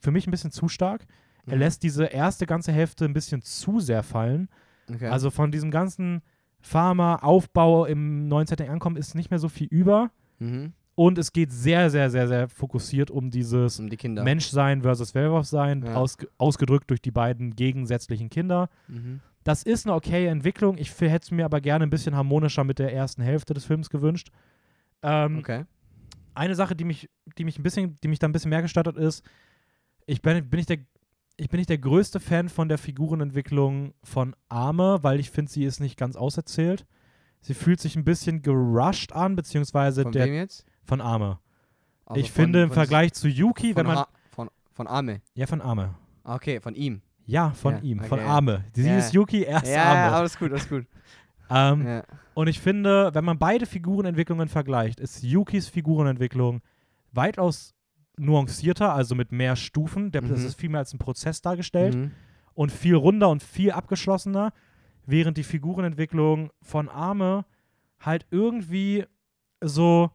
für 0.00 0.10
mich 0.10 0.26
ein 0.26 0.30
bisschen 0.30 0.50
zu 0.50 0.68
stark. 0.68 1.06
Er 1.46 1.54
Mhm. 1.54 1.60
lässt 1.60 1.82
diese 1.82 2.04
erste 2.04 2.46
ganze 2.46 2.72
Hälfte 2.72 3.04
ein 3.04 3.12
bisschen 3.14 3.42
zu 3.42 3.80
sehr 3.80 4.02
fallen. 4.02 4.48
Okay. 4.92 5.08
Also 5.08 5.30
von 5.30 5.50
diesem 5.50 5.70
ganzen 5.70 6.22
Pharma-Aufbau 6.60 7.84
im 7.86 8.28
neuen 8.28 8.46
Setting 8.46 8.68
ankommen 8.68 8.96
ist 8.96 9.14
nicht 9.14 9.30
mehr 9.30 9.38
so 9.38 9.48
viel 9.48 9.66
über. 9.68 10.10
mhm. 10.38 10.72
Und 10.94 11.16
es 11.16 11.32
geht 11.32 11.52
sehr, 11.52 11.90
sehr, 11.90 12.10
sehr, 12.10 12.26
sehr 12.26 12.48
fokussiert 12.48 13.08
um 13.12 13.30
dieses 13.30 13.78
Um 13.78 13.88
die. 13.88 14.08
Menschsein 14.08 14.82
versus 14.82 15.14
Werwolf-Sein, 15.14 15.84
Ja. 15.86 15.94
ausge 15.94 16.26
ausgedrückt 16.38 16.90
durch 16.90 17.00
die 17.00 17.12
beiden 17.12 17.54
gegensätzlichen 17.54 18.30
Kinder. 18.30 18.68
Mhm. 18.88 19.20
Das 19.44 19.62
ist 19.62 19.86
eine 19.86 19.94
okaye 19.94 20.26
Entwicklung. 20.26 20.76
Ich 20.76 20.90
hätte 21.00 21.22
es 21.22 21.30
mir 21.30 21.44
aber 21.44 21.60
gerne 21.60 21.84
ein 21.84 21.90
bisschen 21.90 22.16
harmonischer 22.16 22.64
mit 22.64 22.80
der 22.80 22.92
ersten 22.92 23.22
Hälfte 23.22 23.54
des 23.54 23.64
Films 23.64 23.90
gewünscht. 23.90 24.32
Ähm, 25.02 25.38
Okay. 25.38 25.64
Eine 26.34 26.54
Sache, 26.54 26.76
die 26.76 26.84
mich, 26.84 27.10
die 27.36 27.44
mich 27.44 27.58
ein 27.58 27.62
bisschen, 27.64 27.98
die 28.02 28.08
mich 28.08 28.18
da 28.20 28.28
ein 28.28 28.32
bisschen 28.32 28.50
mehr 28.50 28.62
gestattet 28.62 28.96
ist, 28.96 29.24
ich 30.06 30.22
bin, 30.22 30.48
bin 30.48 30.60
ich 30.60 30.66
der 30.66 30.78
ich 31.40 31.48
bin 31.48 31.58
nicht 31.58 31.70
der 31.70 31.78
größte 31.78 32.18
Fan 32.18 32.48
von 32.48 32.68
der 32.68 32.78
Figurenentwicklung 32.78 33.94
von 34.02 34.34
Arme, 34.48 34.98
weil 35.02 35.20
ich 35.20 35.30
finde, 35.30 35.50
sie 35.52 35.64
ist 35.64 35.78
nicht 35.78 35.96
ganz 35.96 36.16
auserzählt. 36.16 36.84
Sie 37.40 37.54
fühlt 37.54 37.78
sich 37.80 37.94
ein 37.94 38.04
bisschen 38.04 38.42
gerusht 38.42 39.12
an, 39.12 39.36
beziehungsweise 39.36 40.02
Von 40.02 40.10
der 40.12 40.26
wem 40.26 40.34
jetzt? 40.34 40.64
von 40.84 41.00
Arme. 41.00 41.38
Also 42.06 42.20
ich 42.20 42.32
von- 42.32 42.42
finde 42.44 42.62
im 42.64 42.68
von- 42.70 42.74
Vergleich 42.74 43.12
zu 43.12 43.28
Yuki, 43.28 43.68
von, 43.72 43.76
wenn 43.76 43.86
man 43.86 43.98
Ha- 43.98 44.08
von, 44.32 44.50
von 44.72 44.86
Arme. 44.88 45.20
ja 45.34 45.46
von 45.46 45.60
Arme, 45.60 45.94
Ah, 46.24 46.34
Okay, 46.34 46.60
von 46.60 46.74
ihm. 46.74 47.02
ja 47.24 47.50
von 47.50 47.74
Ja, 47.76 47.80
ihm, 47.82 48.00
von 48.02 48.18
okay. 48.18 48.28
Arme. 48.28 48.64
Sie 48.74 48.82
Ja, 48.86 48.98
ist 48.98 49.12
ja. 49.12 49.20
Yuki, 49.20 49.44
er 49.44 49.62
ist 49.62 49.68
Ja, 49.68 49.74
ja, 49.94 50.04
Arme. 50.06 50.16
alles 50.16 50.36
gut, 50.38 50.50
alles 50.50 50.68
gut. 50.68 50.86
Ähm, 51.50 51.86
ja. 51.86 52.02
Und 52.38 52.46
ich 52.46 52.60
finde, 52.60 53.10
wenn 53.14 53.24
man 53.24 53.36
beide 53.40 53.66
Figurenentwicklungen 53.66 54.46
vergleicht, 54.46 55.00
ist 55.00 55.24
Yukis 55.24 55.66
Figurenentwicklung 55.68 56.60
weitaus 57.10 57.74
nuancierter, 58.16 58.94
also 58.94 59.16
mit 59.16 59.32
mehr 59.32 59.56
Stufen. 59.56 60.12
Der, 60.12 60.20
Das 60.22 60.38
Mhm. 60.42 60.46
ist 60.46 60.54
viel 60.54 60.68
mehr 60.68 60.78
als 60.78 60.94
ein 60.94 61.00
Prozess 61.00 61.40
dargestellt 61.42 61.96
Mhm. 61.96 62.12
und 62.54 62.70
viel 62.70 62.94
runder 62.94 63.28
und 63.28 63.42
viel 63.42 63.72
abgeschlossener, 63.72 64.52
während 65.04 65.36
die 65.36 65.42
Figurenentwicklung 65.42 66.52
von 66.62 66.88
Arme 66.88 67.44
halt 67.98 68.24
irgendwie 68.30 69.04
so 69.60 70.12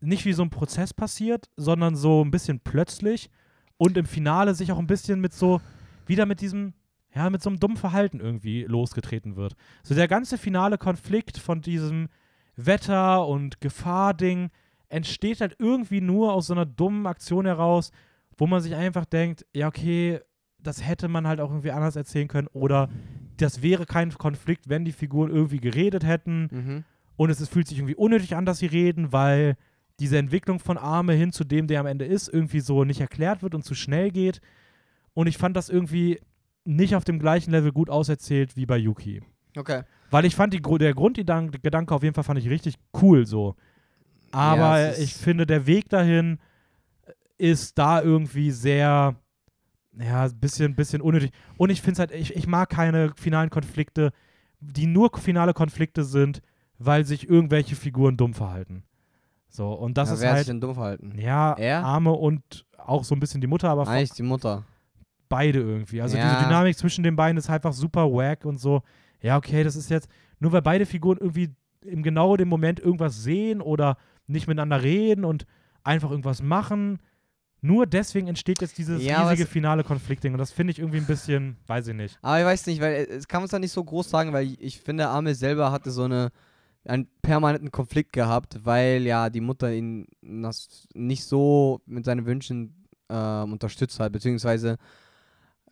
nicht 0.00 0.24
wie 0.24 0.32
so 0.32 0.42
ein 0.42 0.50
Prozess 0.50 0.92
passiert, 0.92 1.48
sondern 1.56 1.94
so 1.94 2.24
ein 2.24 2.32
bisschen 2.32 2.58
plötzlich 2.58 3.30
und 3.76 3.96
im 3.96 4.06
Finale 4.06 4.56
sich 4.56 4.72
auch 4.72 4.78
ein 4.80 4.88
bisschen 4.88 5.20
mit 5.20 5.32
so 5.32 5.60
wieder 6.04 6.26
mit 6.26 6.40
diesem 6.40 6.72
ja, 7.14 7.30
mit 7.30 7.42
so 7.42 7.50
einem 7.50 7.58
dummen 7.60 7.76
Verhalten 7.76 8.20
irgendwie 8.20 8.64
losgetreten 8.64 9.36
wird. 9.36 9.54
So 9.82 9.94
der 9.94 10.08
ganze 10.08 10.38
finale 10.38 10.78
Konflikt 10.78 11.38
von 11.38 11.60
diesem 11.62 12.08
Wetter- 12.56 13.26
und 13.26 13.60
Gefahr-Ding 13.60 14.50
entsteht 14.88 15.40
halt 15.40 15.56
irgendwie 15.58 16.00
nur 16.00 16.32
aus 16.32 16.46
so 16.48 16.54
einer 16.54 16.66
dummen 16.66 17.06
Aktion 17.06 17.46
heraus, 17.46 17.92
wo 18.36 18.46
man 18.46 18.60
sich 18.60 18.74
einfach 18.74 19.04
denkt, 19.04 19.46
ja, 19.54 19.68
okay, 19.68 20.20
das 20.60 20.86
hätte 20.86 21.08
man 21.08 21.26
halt 21.26 21.40
auch 21.40 21.50
irgendwie 21.50 21.70
anders 21.70 21.96
erzählen 21.96 22.28
können 22.28 22.48
oder 22.48 22.88
das 23.36 23.62
wäre 23.62 23.86
kein 23.86 24.10
Konflikt, 24.12 24.68
wenn 24.68 24.84
die 24.84 24.92
Figuren 24.92 25.30
irgendwie 25.30 25.60
geredet 25.60 26.04
hätten 26.04 26.48
Mhm. 26.50 26.84
und 27.16 27.30
es, 27.30 27.40
es 27.40 27.48
fühlt 27.48 27.68
sich 27.68 27.78
irgendwie 27.78 27.94
unnötig 27.94 28.34
an, 28.34 28.44
dass 28.44 28.58
sie 28.58 28.66
reden, 28.66 29.12
weil 29.12 29.56
diese 30.00 30.18
Entwicklung 30.18 30.58
von 30.58 30.76
Arme 30.78 31.12
hin 31.14 31.32
zu 31.32 31.44
dem, 31.44 31.66
der 31.68 31.80
am 31.80 31.86
Ende 31.86 32.04
ist, 32.04 32.28
irgendwie 32.28 32.60
so 32.60 32.84
nicht 32.84 33.00
erklärt 33.00 33.42
wird 33.42 33.54
und 33.54 33.64
zu 33.64 33.74
schnell 33.74 34.10
geht. 34.10 34.40
Und 35.14 35.26
ich 35.26 35.36
fand 35.38 35.56
das 35.56 35.68
irgendwie 35.68 36.20
nicht 36.68 36.94
auf 36.94 37.04
dem 37.04 37.18
gleichen 37.18 37.50
Level 37.50 37.72
gut 37.72 37.90
auserzählt 37.90 38.56
wie 38.56 38.66
bei 38.66 38.76
Yuki. 38.76 39.22
Okay. 39.56 39.82
Weil 40.10 40.24
ich 40.24 40.36
fand, 40.36 40.52
die, 40.52 40.60
der 40.60 40.94
Grundgedanke 40.94 41.94
auf 41.94 42.02
jeden 42.02 42.14
Fall 42.14 42.24
fand 42.24 42.38
ich 42.38 42.48
richtig 42.48 42.76
cool 43.00 43.26
so. 43.26 43.56
Aber 44.30 44.78
Ja, 44.78 44.92
ich 44.92 45.14
finde, 45.14 45.46
der 45.46 45.66
Weg 45.66 45.88
dahin 45.88 46.38
ist 47.38 47.78
da 47.78 48.02
irgendwie 48.02 48.50
sehr, 48.50 49.16
ja, 49.98 50.24
ein 50.24 50.38
bisschen, 50.38 50.74
bisschen 50.76 51.00
unnötig. 51.00 51.30
Und 51.56 51.70
ich 51.70 51.80
finde 51.80 51.92
es 51.94 51.98
halt, 52.00 52.10
ich, 52.12 52.36
ich 52.36 52.46
mag 52.46 52.68
keine 52.68 53.12
finalen 53.16 53.50
Konflikte, 53.50 54.12
die 54.60 54.86
nur 54.86 55.10
finale 55.16 55.54
Konflikte 55.54 56.04
sind, 56.04 56.42
weil 56.78 57.04
sich 57.04 57.28
irgendwelche 57.28 57.76
Figuren 57.76 58.16
dumm 58.16 58.34
verhalten. 58.34 58.84
So, 59.48 59.72
und 59.72 59.96
das 59.96 60.10
ja, 60.10 60.14
ist 60.14 60.20
wer 60.20 60.30
hat 60.30 60.36
sich 60.36 60.40
halt, 60.40 60.48
denn 60.48 60.60
dumm 60.60 60.74
verhalten? 60.74 61.14
ja, 61.18 61.54
Er? 61.54 61.82
Arme 61.84 62.12
und 62.12 62.66
auch 62.76 63.04
so 63.04 63.14
ein 63.14 63.20
bisschen 63.20 63.40
die 63.40 63.46
Mutter, 63.46 63.70
aber 63.70 63.88
Eigentlich 63.88 64.12
die 64.12 64.22
Mutter. 64.22 64.64
Beide 65.28 65.60
irgendwie. 65.60 66.00
Also 66.02 66.16
Ja. 66.16 66.24
diese 66.34 66.44
Dynamik 66.44 66.76
zwischen 66.76 67.02
den 67.04 67.16
beiden 67.16 67.36
ist 67.36 67.50
einfach 67.50 67.72
super 67.72 68.04
wack 68.12 68.44
und 68.44 68.58
so. 68.58 68.82
Ja, 69.20 69.36
okay, 69.36 69.64
das 69.64 69.76
ist 69.76 69.90
jetzt, 69.90 70.08
nur 70.38 70.52
weil 70.52 70.62
beide 70.62 70.86
Figuren 70.86 71.18
irgendwie 71.20 71.50
im 71.84 72.02
genau 72.02 72.36
dem 72.36 72.48
Moment 72.48 72.80
irgendwas 72.80 73.22
sehen 73.22 73.60
oder 73.60 73.96
nicht 74.26 74.46
miteinander 74.46 74.82
reden 74.82 75.24
und 75.24 75.46
einfach 75.84 76.10
irgendwas 76.10 76.42
machen, 76.42 76.98
nur 77.60 77.86
deswegen 77.86 78.28
entsteht 78.28 78.60
jetzt 78.60 78.78
dieses 78.78 79.02
Ja, 79.02 79.22
riesige 79.24 79.44
es- 79.44 79.48
finale 79.48 79.82
Konfliktding 79.82 80.32
und 80.32 80.38
das 80.38 80.52
finde 80.52 80.70
ich 80.72 80.78
irgendwie 80.78 80.98
ein 80.98 81.06
bisschen, 81.06 81.56
weiß 81.66 81.88
ich 81.88 81.94
nicht. 81.94 82.18
Aber 82.22 82.38
ich 82.38 82.44
weiß 82.44 82.66
nicht, 82.66 82.80
weil 82.80 82.92
äh, 82.94 83.04
es 83.08 83.26
kann 83.26 83.40
man 83.40 83.46
es 83.46 83.50
da 83.50 83.58
nicht 83.58 83.72
so 83.72 83.82
groß 83.82 84.08
sagen, 84.08 84.32
weil 84.32 84.54
ich 84.60 84.80
finde, 84.80 85.08
Arme 85.08 85.34
selber 85.34 85.72
hatte 85.72 85.90
so 85.90 86.04
eine 86.04 86.30
einen 86.84 87.06
permanenten 87.20 87.70
Konflikt 87.70 88.12
gehabt, 88.14 88.60
weil 88.64 89.02
ja 89.02 89.28
die 89.28 89.40
Mutter 89.42 89.70
ihn 89.72 90.06
das 90.22 90.86
nicht 90.94 91.24
so 91.24 91.82
mit 91.86 92.04
seinen 92.04 92.24
Wünschen 92.24 92.86
ähm, 93.10 93.52
unterstützt 93.52 93.98
hat, 94.00 94.12
beziehungsweise 94.12 94.76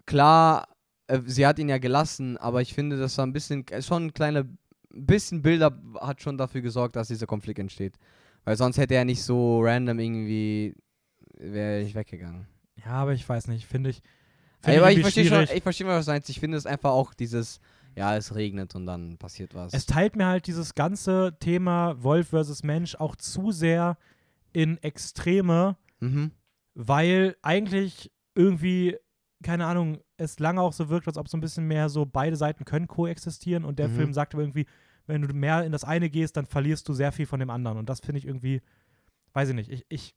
klar, 0.06 0.68
äh, 1.06 1.20
sie 1.26 1.46
hat 1.46 1.58
ihn 1.58 1.68
ja 1.68 1.78
gelassen, 1.78 2.36
aber 2.36 2.62
ich 2.62 2.74
finde, 2.74 2.98
das 2.98 3.18
war 3.18 3.26
ein 3.26 3.32
bisschen, 3.32 3.66
äh, 3.68 3.82
schon 3.82 4.06
ein 4.06 4.14
kleiner, 4.14 4.44
bisschen 4.90 5.42
Bilder 5.42 5.78
hat 6.00 6.22
schon 6.22 6.38
dafür 6.38 6.62
gesorgt, 6.62 6.96
dass 6.96 7.08
dieser 7.08 7.26
Konflikt 7.26 7.58
entsteht. 7.58 7.98
Weil 8.44 8.56
sonst 8.56 8.78
hätte 8.78 8.94
er 8.94 9.04
nicht 9.04 9.22
so 9.22 9.60
random 9.60 9.98
irgendwie, 9.98 10.74
wäre 11.36 11.82
nicht 11.82 11.94
weggegangen. 11.94 12.46
Ja, 12.84 12.92
aber 12.92 13.12
ich 13.12 13.28
weiß 13.28 13.48
nicht, 13.48 13.66
finde 13.66 13.90
ich, 13.90 14.02
Find 14.60 14.78
aber 14.78 14.90
ich 14.90 15.00
verstehe 15.00 15.26
schon, 15.26 15.42
ich 15.42 15.62
verstehe, 15.62 15.86
was 15.86 16.06
du 16.06 16.12
meinst. 16.12 16.28
Ich 16.28 16.40
finde 16.40 16.56
es 16.56 16.66
einfach 16.66 16.90
auch 16.90 17.14
dieses, 17.14 17.60
ja, 17.96 18.16
es 18.16 18.34
regnet 18.34 18.74
und 18.74 18.86
dann 18.86 19.16
passiert 19.18 19.54
was. 19.54 19.72
Es 19.72 19.86
teilt 19.86 20.16
mir 20.16 20.26
halt 20.26 20.46
dieses 20.46 20.74
ganze 20.74 21.36
Thema 21.40 22.02
Wolf 22.02 22.28
versus 22.28 22.62
Mensch 22.62 22.94
auch 22.96 23.16
zu 23.16 23.52
sehr 23.52 23.96
in 24.52 24.78
Extreme, 24.78 25.76
mhm. 26.00 26.32
weil 26.74 27.36
eigentlich 27.42 28.10
irgendwie, 28.34 28.96
keine 29.47 29.66
Ahnung, 29.66 29.98
es 30.16 30.39
lange 30.40 30.60
auch 30.60 30.73
so 30.73 30.89
wirkt, 30.89 31.06
als 31.06 31.16
ob 31.16 31.28
so 31.28 31.36
ein 31.36 31.40
bisschen 31.40 31.66
mehr 31.68 31.89
so 31.89 32.05
beide 32.05 32.35
Seiten 32.36 32.64
können 32.64 32.89
koexistieren 32.89 33.64
und 33.64 33.78
der 33.78 33.89
Mhm. 33.89 33.94
Film 33.94 34.12
sagt 34.12 34.35
aber 34.35 34.43
irgendwie, 34.43 34.66
wenn 35.06 35.23
du 35.23 35.32
mehr 35.32 35.62
in 35.64 35.70
das 35.73 35.85
eine 35.85 36.10
gehst, 36.10 36.36
dann 36.36 36.47
verlierst 36.47 36.89
du 36.89 36.93
sehr 36.93 37.12
viel 37.12 37.27
von 37.27 37.39
dem 37.39 37.51
anderen 37.51 37.78
und 37.78 37.89
das 37.89 38.01
finde 38.01 38.18
ich 38.18 38.27
irgendwie, 38.27 38.60
weiß 39.35 39.51
ich 39.51 39.55
nicht, 39.55 39.70
ich, 39.70 39.86
ich, 39.89 40.14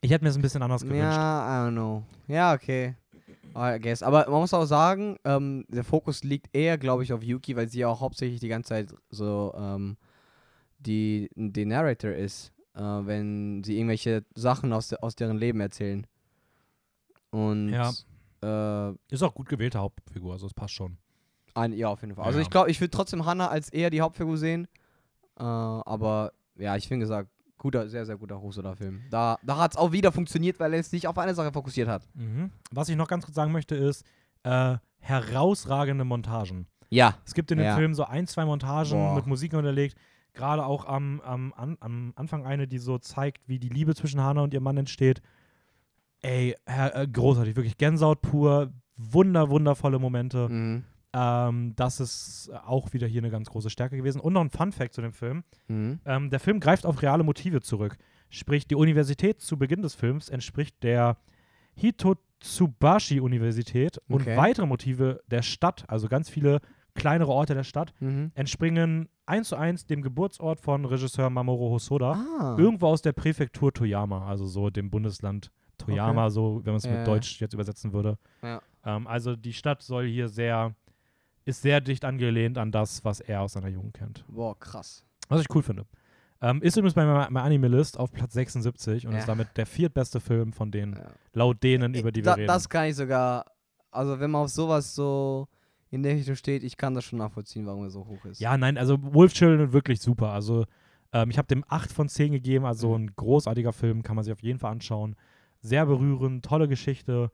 ich 0.00 0.10
hätte 0.12 0.22
mir 0.24 0.28
das 0.30 0.36
ein 0.36 0.42
bisschen 0.42 0.62
anders 0.62 0.82
gewünscht. 0.82 1.16
Ja, 1.16 1.66
I 1.66 1.68
don't 1.68 1.72
know. 1.72 2.04
Ja, 2.28 2.54
okay. 2.54 2.94
I 3.56 3.78
guess. 3.80 4.02
Aber 4.04 4.30
man 4.30 4.40
muss 4.40 4.54
auch 4.54 4.66
sagen, 4.66 5.16
ähm, 5.24 5.64
der 5.68 5.82
Fokus 5.82 6.22
liegt 6.22 6.54
eher, 6.54 6.78
glaube 6.78 7.02
ich, 7.02 7.12
auf 7.12 7.24
Yuki, 7.24 7.56
weil 7.56 7.68
sie 7.68 7.80
ja 7.80 7.88
auch 7.88 8.00
hauptsächlich 8.00 8.38
die 8.40 8.48
ganze 8.48 8.68
Zeit 8.68 8.94
so 9.10 9.52
ähm, 9.58 9.96
die, 10.78 11.28
die 11.34 11.64
Narrator 11.66 12.12
ist, 12.12 12.52
äh, 12.74 12.80
wenn 12.80 13.64
sie 13.64 13.76
irgendwelche 13.76 14.24
Sachen 14.36 14.72
aus, 14.72 14.88
de 14.88 14.98
aus 15.00 15.16
deren 15.16 15.38
Leben 15.38 15.60
erzählen. 15.60 16.06
Und 17.30 17.70
Ja. 17.70 17.92
Äh, 18.42 18.90
Ist 19.12 19.22
auch 19.22 19.34
gut 19.34 19.48
gewählte 19.48 19.78
Hauptfigur, 19.78 20.32
also 20.32 20.46
es 20.46 20.54
passt 20.54 20.74
schon. 20.74 20.98
ein, 21.54 21.72
ja, 21.72 21.88
auf 21.88 22.00
jeden 22.02 22.14
Fall. 22.14 22.24
Also 22.24 22.38
Ja. 22.38 22.42
ich 22.42 22.50
glaube, 22.50 22.70
ich 22.70 22.80
würde 22.80 22.90
trotzdem 22.90 23.24
Hannah 23.26 23.48
als 23.48 23.68
eher 23.70 23.90
die 23.90 24.00
Hauptfigur 24.00 24.36
sehen. 24.36 24.68
Äh, 25.38 25.42
aber 25.42 26.32
ja, 26.56 26.76
ich 26.76 26.86
finde 26.86 27.04
gesagt, 27.04 27.30
guter, 27.56 27.88
sehr, 27.88 28.06
sehr 28.06 28.16
guter 28.16 28.40
Hosoda-Film. 28.40 29.02
Da, 29.10 29.38
da 29.42 29.56
hat 29.58 29.72
es 29.72 29.76
auch 29.76 29.90
wieder 29.92 30.12
funktioniert, 30.12 30.60
weil 30.60 30.72
er 30.74 30.80
es 30.80 30.92
nicht 30.92 31.06
auf 31.08 31.18
eine 31.18 31.34
Sache 31.34 31.52
fokussiert 31.52 31.88
hat. 31.88 32.06
Mhm. 32.14 32.50
Was 32.70 32.88
ich 32.88 32.96
noch 32.96 33.08
ganz 33.08 33.24
kurz 33.24 33.34
sagen 33.34 33.50
möchte, 33.52 33.74
ist 33.74 34.04
äh, 34.44 34.76
herausragende 35.00 36.04
Montagen. 36.04 36.66
Ja. 36.90 37.16
Es 37.26 37.34
gibt 37.34 37.50
in 37.50 37.58
dem 37.58 37.66
Ja. 37.66 37.76
Film 37.76 37.94
so 37.94 38.04
ein, 38.04 38.26
zwei 38.26 38.44
Montagen 38.44 38.92
Boah. 38.92 39.14
mit 39.16 39.26
Musik 39.26 39.52
unterlegt. 39.54 39.96
Gerade 40.34 40.64
auch 40.64 40.84
am, 40.86 41.20
am, 41.22 41.52
am 41.80 42.12
Anfang 42.14 42.46
eine, 42.46 42.68
die 42.68 42.78
so 42.78 42.98
zeigt, 42.98 43.48
wie 43.48 43.58
die 43.58 43.68
Liebe 43.68 43.94
zwischen 43.96 44.22
Hannah 44.22 44.42
und 44.42 44.54
ihrem 44.54 44.62
Mann 44.62 44.76
entsteht. 44.76 45.20
Ey, 46.22 46.54
äh, 46.66 47.06
großartig, 47.06 47.56
wirklich 47.56 47.76
Gänsehaut 47.78 48.20
pur, 48.22 48.72
wunder, 48.96 49.50
wundervolle 49.50 49.98
Momente. 49.98 50.48
Mhm. 50.48 50.84
Ähm, 51.12 51.72
das 51.76 52.00
ist 52.00 52.50
auch 52.66 52.92
wieder 52.92 53.06
hier 53.06 53.20
eine 53.22 53.30
ganz 53.30 53.48
große 53.48 53.70
Stärke 53.70 53.96
gewesen. 53.96 54.20
Und 54.20 54.32
noch 54.34 54.40
ein 54.42 54.50
Fun-Fact 54.50 54.92
zu 54.94 55.00
dem 55.00 55.12
Film. 55.12 55.42
Mhm. 55.68 56.00
Ähm, 56.04 56.30
der 56.30 56.40
Film 56.40 56.60
greift 56.60 56.84
auf 56.86 57.00
reale 57.02 57.22
Motive 57.24 57.60
zurück. 57.62 57.96
Sprich, 58.30 58.66
die 58.66 58.74
Universität 58.74 59.40
zu 59.40 59.56
Beginn 59.58 59.80
des 59.82 59.94
Films 59.94 60.28
entspricht 60.28 60.82
der 60.82 61.16
Hitotsubashi-Universität 61.76 63.98
und 64.08 64.22
Okay. 64.22 64.36
weitere 64.36 64.66
Motive 64.66 65.20
der 65.30 65.42
Stadt, 65.42 65.84
also 65.88 66.08
ganz 66.08 66.28
viele 66.28 66.60
kleinere 66.94 67.30
Orte 67.30 67.54
der 67.54 67.62
Stadt, 67.64 67.94
Mhm. 68.00 68.32
entspringen 68.34 69.08
eins 69.24 69.48
zu 69.50 69.56
eins 69.56 69.86
dem 69.86 70.02
Geburtsort 70.02 70.60
von 70.60 70.84
Regisseur 70.84 71.30
Mamoru 71.30 71.70
Hosoda. 71.70 72.12
Ah. 72.40 72.56
Irgendwo 72.58 72.88
aus 72.88 73.02
der 73.02 73.12
Präfektur 73.12 73.72
Toyama, 73.72 74.26
also 74.26 74.46
so 74.46 74.68
dem 74.70 74.90
Bundesland 74.90 75.52
Toyama, 75.78 76.30
so 76.30 76.60
wenn 76.64 76.72
man 76.72 76.76
es 76.78 76.84
Ja, 76.84 76.92
mit. 76.98 77.06
Deutsch 77.06 77.40
jetzt 77.40 77.54
übersetzen 77.54 77.92
würde. 77.92 78.18
Ja. 78.42 78.60
Ähm, 78.84 79.06
also 79.06 79.36
die 79.36 79.52
Stadt 79.52 79.82
soll 79.82 80.06
hier 80.06 80.28
sehr, 80.28 80.74
ist 81.44 81.62
sehr 81.62 81.80
dicht 81.80 82.04
angelehnt 82.04 82.58
an 82.58 82.70
das, 82.72 83.04
was 83.04 83.20
er 83.20 83.40
aus 83.42 83.54
seiner 83.54 83.68
Jugend 83.68 83.94
kennt. 83.94 84.24
Boah, 84.28 84.58
krass. 84.58 85.04
Was 85.28 85.40
ich 85.40 85.54
cool 85.54 85.62
finde. 85.62 85.86
Ähm, 86.40 86.62
ist 86.62 86.76
übrigens 86.76 86.94
bei 86.94 87.04
meiner 87.04 87.42
Anime-List 87.42 87.98
auf 87.98 88.12
Platz 88.12 88.32
76 88.34 89.06
und 89.06 89.12
Ja. 89.14 89.18
ist 89.18 89.28
damit 89.28 89.48
der 89.56 89.66
viertbeste 89.66 90.20
Film 90.20 90.52
von 90.52 90.70
den, 90.70 90.92
Ja. 90.94 91.06
laut 91.32 91.62
denen, 91.62 91.94
über 91.94 92.12
die 92.12 92.20
wir 92.20 92.24
da, 92.24 92.34
reden. 92.34 92.46
Das 92.46 92.68
kann 92.68 92.86
ich 92.86 92.94
sogar, 92.96 93.44
also 93.90 94.20
wenn 94.20 94.30
man 94.30 94.42
auf 94.42 94.50
sowas 94.50 94.94
so 94.94 95.48
in 95.90 96.02
der 96.02 96.14
Richtung 96.14 96.36
steht, 96.36 96.62
ich 96.62 96.76
kann 96.76 96.94
das 96.94 97.04
schon 97.04 97.18
nachvollziehen, 97.18 97.66
warum 97.66 97.82
er 97.84 97.90
so 97.90 98.06
hoch 98.06 98.24
ist. 98.26 98.40
ja, 98.40 98.56
nein, 98.56 98.78
also 98.78 98.98
Wolf 99.14 99.32
Children 99.32 99.72
wirklich 99.72 100.00
super. 100.00 100.28
Also 100.30 100.64
ähm, 101.12 101.30
ich 101.30 101.38
habe 101.38 101.48
dem 101.48 101.64
8 101.66 101.90
von 101.90 102.08
10 102.08 102.30
gegeben, 102.32 102.64
also 102.66 102.90
Mhm. 102.96 103.04
ein 103.06 103.12
großartiger 103.16 103.72
Film, 103.72 104.02
kann 104.02 104.14
man 104.14 104.24
sich 104.24 104.32
auf 104.32 104.42
jeden 104.42 104.58
Fall 104.60 104.70
anschauen. 104.70 105.16
Sehr 105.60 105.86
berührend, 105.86 106.44
tolle 106.44 106.68
Geschichte. 106.68 107.30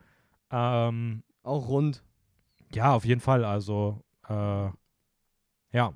Ähm, 0.51 1.23
Auch 1.43 1.69
rund. 1.69 2.03
ja, 2.73 2.93
auf 2.95 3.05
jeden 3.05 3.21
Fall, 3.21 3.45
also 3.45 4.03
äh, 4.29 4.69
ja, 5.73 5.93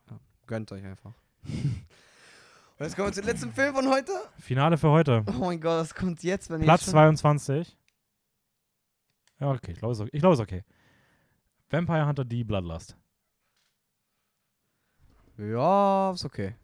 Gönnt 0.47 0.73
euch 0.73 0.85
einfach. 0.85 1.13
Und 1.45 2.85
jetzt 2.85 2.97
kommen 2.97 3.09
wir 3.09 3.13
zum 3.13 3.25
letzten 3.25 3.53
Film 3.53 3.75
von 3.75 3.89
heute. 3.89 4.13
Finale 4.39 4.79
für 4.79 4.89
heute. 4.91 5.25
Oh 5.27 5.45
mein 5.45 5.61
Gott, 5.61 5.81
das 5.81 5.95
kommt 5.95 6.23
jetzt, 6.23 6.49
wenn 6.51 6.61
Platz 6.63 6.81
ich 6.81 6.85
schon 6.87 6.93
22. 6.93 7.77
Ja, 9.41 9.51
okay, 9.51 9.73
ich 9.73 9.79
glaube, 9.79 9.93
es, 9.93 10.01
ist 10.01 10.07
okay. 10.09 10.19
glaub, 10.19 10.33
ist 10.33 10.41
okay. 10.41 10.65
Vampire 11.71 12.07
Hunter 12.07 12.25
D 12.25 12.45
Bloodlust. 12.45 12.97
Ja, 15.37 16.13
ist 16.13 16.25
okay. 16.25 16.55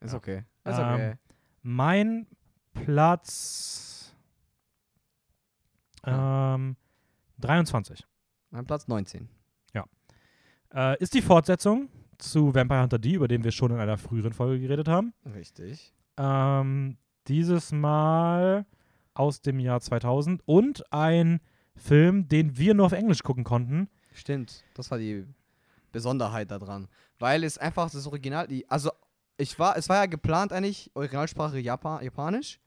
Ist 0.00 0.12
Ja. 0.12 0.18
okay. 0.18 0.44
Ist 0.64 0.78
Ähm, 0.78 0.94
okay. 0.94 1.14
Mein 1.62 2.26
Platz 2.72 3.93
ähm, 6.06 6.76
23 7.38 8.06
Mein 8.50 8.66
Platz 8.66 8.88
19. 8.88 9.28
äh, 10.74 10.98
ist 10.98 11.14
die 11.14 11.22
Fortsetzung 11.22 11.88
zu 12.18 12.54
Vampire 12.54 12.82
Hunter 12.82 12.98
D, 12.98 13.14
über 13.14 13.28
den 13.28 13.44
wir 13.44 13.52
schon 13.52 13.70
in 13.70 13.78
einer 13.78 13.98
früheren 13.98 14.32
Folge 14.32 14.60
geredet 14.60 14.88
haben. 14.88 15.14
Richtig. 15.34 15.94
Ähm, 16.16 16.98
dieses 17.28 17.72
Mal 17.72 18.66
aus 19.14 19.40
dem 19.40 19.58
Jahr 19.60 19.80
2000 19.80 20.42
und 20.46 20.92
ein 20.92 21.40
Film, 21.76 22.28
den 22.28 22.56
wir 22.56 22.74
nur 22.74 22.86
auf 22.86 22.92
Englisch 22.92 23.22
gucken 23.22 23.44
konnten. 23.44 23.88
Stimmt. 24.12 24.64
Das 24.74 24.90
war 24.90 24.98
die 24.98 25.26
Besonderheit 25.92 26.50
daran. 26.50 26.88
Weil 27.18 27.44
es 27.44 27.58
einfach 27.58 27.90
das 27.90 28.06
Original, 28.06 28.46
die, 28.46 28.68
also 28.68 28.90
ich 29.36 29.58
war, 29.58 29.76
es 29.76 29.88
war 29.88 29.96
ja 29.96 30.06
geplant 30.06 30.52
eigentlich, 30.52 30.90
Originalsprache 30.94 31.58
Japan, 31.58 32.02
Japanisch. 32.02 32.60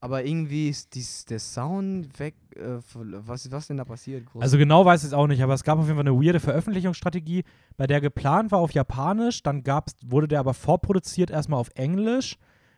Aber 0.00 0.24
irgendwie 0.24 0.68
ist 0.68 0.94
dies, 0.94 1.24
der 1.24 1.40
Sound 1.40 2.18
weg. 2.20 2.34
Äh, 2.54 2.78
was, 2.94 3.50
was 3.50 3.66
denn 3.66 3.78
da 3.78 3.84
passiert? 3.84 4.26
Groß? 4.26 4.42
Also 4.42 4.56
genau 4.56 4.84
weiß 4.84 5.02
ich 5.02 5.08
es 5.08 5.12
auch 5.12 5.26
nicht, 5.26 5.42
aber 5.42 5.54
es 5.54 5.64
gab 5.64 5.78
auf 5.78 5.86
jeden 5.86 5.96
Fall 5.96 6.06
eine 6.06 6.16
weirde 6.16 6.38
Veröffentlichungsstrategie, 6.40 7.42
bei 7.76 7.86
der 7.86 8.00
geplant 8.00 8.52
war 8.52 8.60
auf 8.60 8.70
Japanisch, 8.72 9.42
dann 9.42 9.64
gab's, 9.64 9.96
wurde 10.06 10.28
der 10.28 10.40
aber 10.40 10.54
vorproduziert 10.54 11.30
erstmal 11.30 11.58
auf 11.58 11.70
Englisch, 11.74 12.36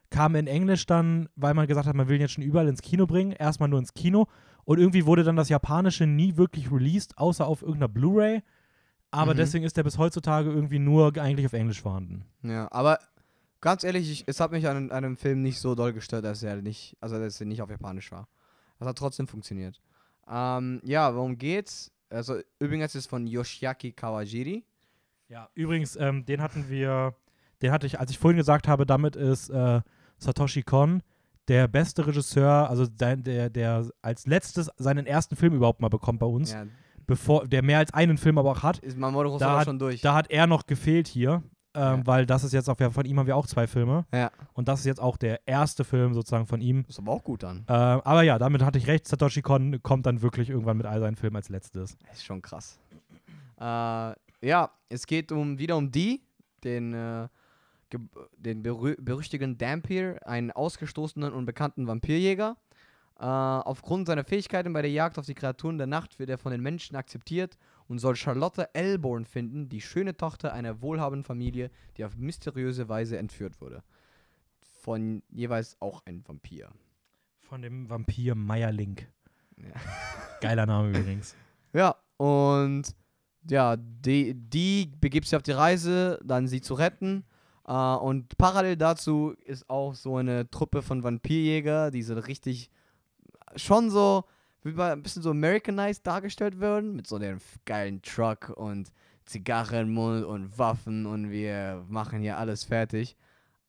kam 0.09 0.35
in 0.35 0.47
Englisch 0.47 0.87
dann, 0.87 1.29
weil 1.37 1.53
man 1.55 1.67
gesagt 1.67 1.87
hat, 1.87 1.95
man 1.95 2.09
will 2.09 2.17
ihn 2.17 2.23
jetzt 2.23 2.33
schon 2.33 2.45
überall 2.45 2.69
ins 2.69 2.81
Kino 2.83 3.07
bringen, 3.07 3.33
erstmal 3.33 3.69
nur 3.69 3.79
ins 3.81 3.93
Kino 3.95 4.27
und 4.65 4.79
irgendwie 4.79 5.05
wurde 5.05 5.23
dann 5.23 5.37
das 5.37 5.49
Japanische 5.51 6.07
nie 6.07 6.37
wirklich 6.37 6.73
released, 6.73 7.19
außer 7.19 7.47
auf 7.47 7.61
irgendeiner 7.63 7.89
Blu-ray. 7.89 8.43
Aber 9.11 9.35
Mhm. 9.35 9.39
deswegen 9.39 9.65
ist 9.65 9.77
der 9.77 9.83
bis 9.83 9.99
heutzutage 9.99 10.51
irgendwie 10.51 10.79
nur 10.79 11.17
eigentlich 11.19 11.45
auf 11.47 11.53
Englisch 11.53 11.83
vorhanden. 11.83 12.25
Ja, 12.43 12.71
aber 12.71 12.99
ganz 13.61 13.85
ehrlich, 13.85 14.11
ich, 14.11 14.25
es 14.27 14.41
hat 14.41 14.53
mich 14.53 14.67
an, 14.67 14.91
an 14.91 15.05
einem 15.05 15.17
Film 15.17 15.43
nicht 15.43 15.59
so 15.61 15.75
doll 15.75 15.93
gestört, 15.93 16.25
dass 16.25 16.43
er 16.43 16.57
nicht, 16.57 16.97
also 17.01 17.19
dass 17.19 17.41
er 17.41 17.47
nicht 17.47 17.63
auf 17.63 17.71
Japanisch 17.71 18.11
war. 18.13 18.29
Das 18.79 18.89
hat 18.89 18.99
trotzdem 18.99 19.27
funktioniert. 19.27 19.81
Ähm, 20.29 20.81
ja, 20.85 21.15
worum 21.15 21.37
geht's? 21.37 21.93
Also 22.09 22.39
übrigens 22.59 22.95
ist 22.95 23.05
es 23.05 23.07
von 23.07 23.27
Yoshiaki 23.27 23.93
Kawajiri. 23.93 24.65
Ja, 25.29 25.49
übrigens, 25.55 25.97
ähm, 25.97 26.25
den 26.25 26.41
hatten 26.41 26.69
wir, 26.69 27.15
den 27.63 27.71
hatte 27.71 27.87
ich, 27.87 28.01
als 28.01 28.11
ich 28.11 28.19
vorhin 28.19 28.39
gesagt 28.39 28.67
habe, 28.67 28.87
damit 28.87 29.15
ist 29.17 29.49
äh, 29.51 29.81
Satoshi 30.19 30.63
Kon 30.63 31.03
der 31.49 31.69
beste 31.69 32.07
Regisseur, 32.07 32.69
also 32.71 32.87
der, 32.87 33.17
der, 33.17 33.51
der 33.51 33.89
als 34.03 34.27
letztes 34.27 34.71
seinen 34.77 35.07
ersten 35.07 35.37
Film 35.37 35.55
überhaupt 35.55 35.81
mal 35.81 35.89
bekommt 35.89 36.21
bei 36.21 36.27
uns, 36.27 36.53
Ja, 36.53 36.67
bevor 37.07 37.47
der 37.47 37.63
mehr 37.63 37.79
als 37.79 37.93
einen 37.93 38.19
Film 38.19 38.39
aber 38.39 38.53
auch 38.53 38.63
hat. 38.63 38.79
ist 38.79 38.97
Mamoru 38.97 39.25
Da 39.25 39.33
Hosoda 39.35 39.65
schon 39.65 39.79
durch. 39.79 40.01
Da 40.01 40.15
hat 40.15 40.31
er 40.31 40.47
noch 40.47 40.67
gefehlt 40.67 41.09
hier, 41.09 41.43
ähm, 41.75 42.01
Ja. 42.01 42.07
weil 42.07 42.27
das 42.27 42.45
ist 42.45 42.53
jetzt 42.53 42.69
auch, 42.69 42.79
ja, 42.81 42.91
von 42.91 43.05
ihm 43.05 43.19
haben 43.19 43.27
wir 43.27 43.37
auch 43.37 43.47
zwei 43.47 43.67
Filme 43.67 44.05
ja, 44.13 44.31
und 44.55 44.69
das 44.69 44.81
ist 44.81 44.87
jetzt 44.87 45.01
auch 45.01 45.17
der 45.17 45.47
erste 45.47 45.85
Film 45.85 46.15
sozusagen 46.15 46.47
von 46.47 46.61
ihm. 46.61 46.85
ist 46.89 46.99
aber 46.99 47.13
auch 47.13 47.23
gut 47.25 47.43
dann. 47.43 47.65
Äh, 47.69 47.73
aber 47.73 48.23
ja, 48.23 48.39
damit 48.39 48.63
hatte 48.63 48.79
ich 48.79 48.87
recht, 48.87 49.07
Satoshi 49.07 49.43
Kon 49.43 49.83
kommt 49.83 50.07
dann 50.07 50.21
wirklich 50.23 50.51
irgendwann 50.51 50.77
mit 50.77 50.87
all 50.87 51.01
seinen 51.01 51.17
Filmen 51.17 51.37
als 51.37 51.49
letztes. 51.49 51.97
Ist 52.13 52.25
schon 52.25 52.43
krass. 52.43 52.79
Äh, 53.61 53.65
ja, 54.43 54.71
es 54.89 55.07
geht 55.07 55.33
um 55.33 55.59
wieder 55.59 55.77
um 55.77 55.91
die, 55.93 56.23
den, 56.65 56.95
äh, 56.95 57.29
den 58.37 58.63
berü 58.63 58.97
berüchtigten 58.99 59.59
Dampier, 59.59 60.19
einen 60.27 60.51
ausgestoßenen 60.51 61.33
und 61.33 61.45
bekannten 61.45 61.87
Vampirjäger. 61.87 62.57
Äh, 63.19 63.25
aufgrund 63.25 64.07
seiner 64.07 64.25
Fähigkeiten 64.25 64.73
bei 64.73 64.81
der 64.83 64.91
Jagd 64.91 65.19
auf 65.19 65.27
die 65.27 65.35
Kreaturen 65.35 65.77
der 65.77 65.87
Nacht 65.87 66.19
wird 66.19 66.31
er 66.31 66.39
von 66.39 66.53
den 66.53 66.63
Menschen 66.63 66.97
akzeptiert 66.97 67.59
und 67.91 67.99
soll 67.99 68.15
Charlotte 68.15 68.73
Elborn 68.73 69.25
finden, 69.25 69.69
die 69.69 69.81
schöne 69.81 70.17
Tochter 70.17 70.53
einer 70.53 70.81
wohlhabenden 70.81 71.25
Familie, 71.25 71.73
die 71.97 72.05
auf 72.05 72.17
mysteriöse 72.17 72.89
Weise 72.89 73.19
entführt 73.19 73.61
wurde. 73.61 73.83
Von 74.81 75.25
jeweils 75.29 75.77
auch 75.81 76.01
ein 76.07 76.23
Vampir. 76.25 76.71
Von 77.41 77.63
dem 77.63 77.91
Vampir 77.91 78.37
Meierlink. 78.37 79.09
Ja. 79.57 79.73
Geiler 80.41 80.67
Name 80.67 80.91
übrigens. 80.91 81.35
Ja, 81.73 81.97
und 82.17 82.95
ja, 83.49 83.77
die, 83.77 84.35
die 84.35 84.93
begibt 85.01 85.27
sich 85.27 85.35
auf 85.35 85.43
die 85.43 85.51
Reise, 85.51 86.21
dann 86.25 86.47
sie 86.47 86.61
zu 86.61 86.75
retten. 86.75 87.25
Äh, 87.67 87.73
und 87.73 88.39
parallel 88.39 88.77
dazu 88.77 89.35
ist 89.45 89.69
auch 89.69 89.97
so 89.97 90.17
eine 90.17 90.49
Truppe 90.49 90.83
von 90.83 91.03
Vampirjäger, 91.03 91.91
die 91.91 92.05
so 92.05 92.15
richtig 92.15 92.71
schon 93.57 93.91
so 93.91 94.27
wie 94.63 94.77
wir 94.77 94.93
ein 94.93 95.03
bisschen 95.03 95.23
so 95.23 95.31
Americanized 95.31 96.07
dargestellt 96.07 96.61
werden, 96.61 96.97
mit 96.97 97.07
so 97.07 97.17
einem 97.17 97.39
geilen 97.65 98.03
Truck 98.03 98.51
und 98.51 98.93
Zigarre 99.25 99.81
im 99.81 99.93
Mund 99.93 100.25
und 100.25 100.59
Waffen 100.59 101.07
und 101.07 101.31
wir 101.31 101.85
machen 101.89 102.21
hier 102.21 102.39
alles 102.39 102.65
fertig. 102.65 103.17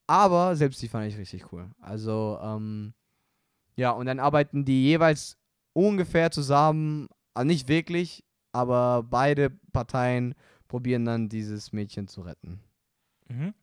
Aber 0.07 0.55
selbst 0.55 0.81
die 0.81 0.88
fand 0.88 1.07
ich 1.07 1.18
richtig 1.18 1.51
cool. 1.53 1.69
Also, 1.80 2.39
ähm, 2.41 2.93
ja, 3.76 3.91
und 3.91 4.07
dann 4.07 4.19
arbeiten 4.19 4.65
die 4.65 4.84
jeweils 4.84 5.38
ungefähr 5.73 6.31
zusammen, 6.31 7.07
also 7.34 7.47
nicht 7.47 7.68
wirklich, 7.68 8.23
aber 8.51 9.03
beide 9.03 9.51
Parteien 9.72 10.35
probieren 10.68 11.05
dann 11.05 11.30
dieses 11.30 11.72
Mädchen 11.72 12.07
zu 12.07 12.22
retten. 12.22 12.59
Mhm. 13.30 13.53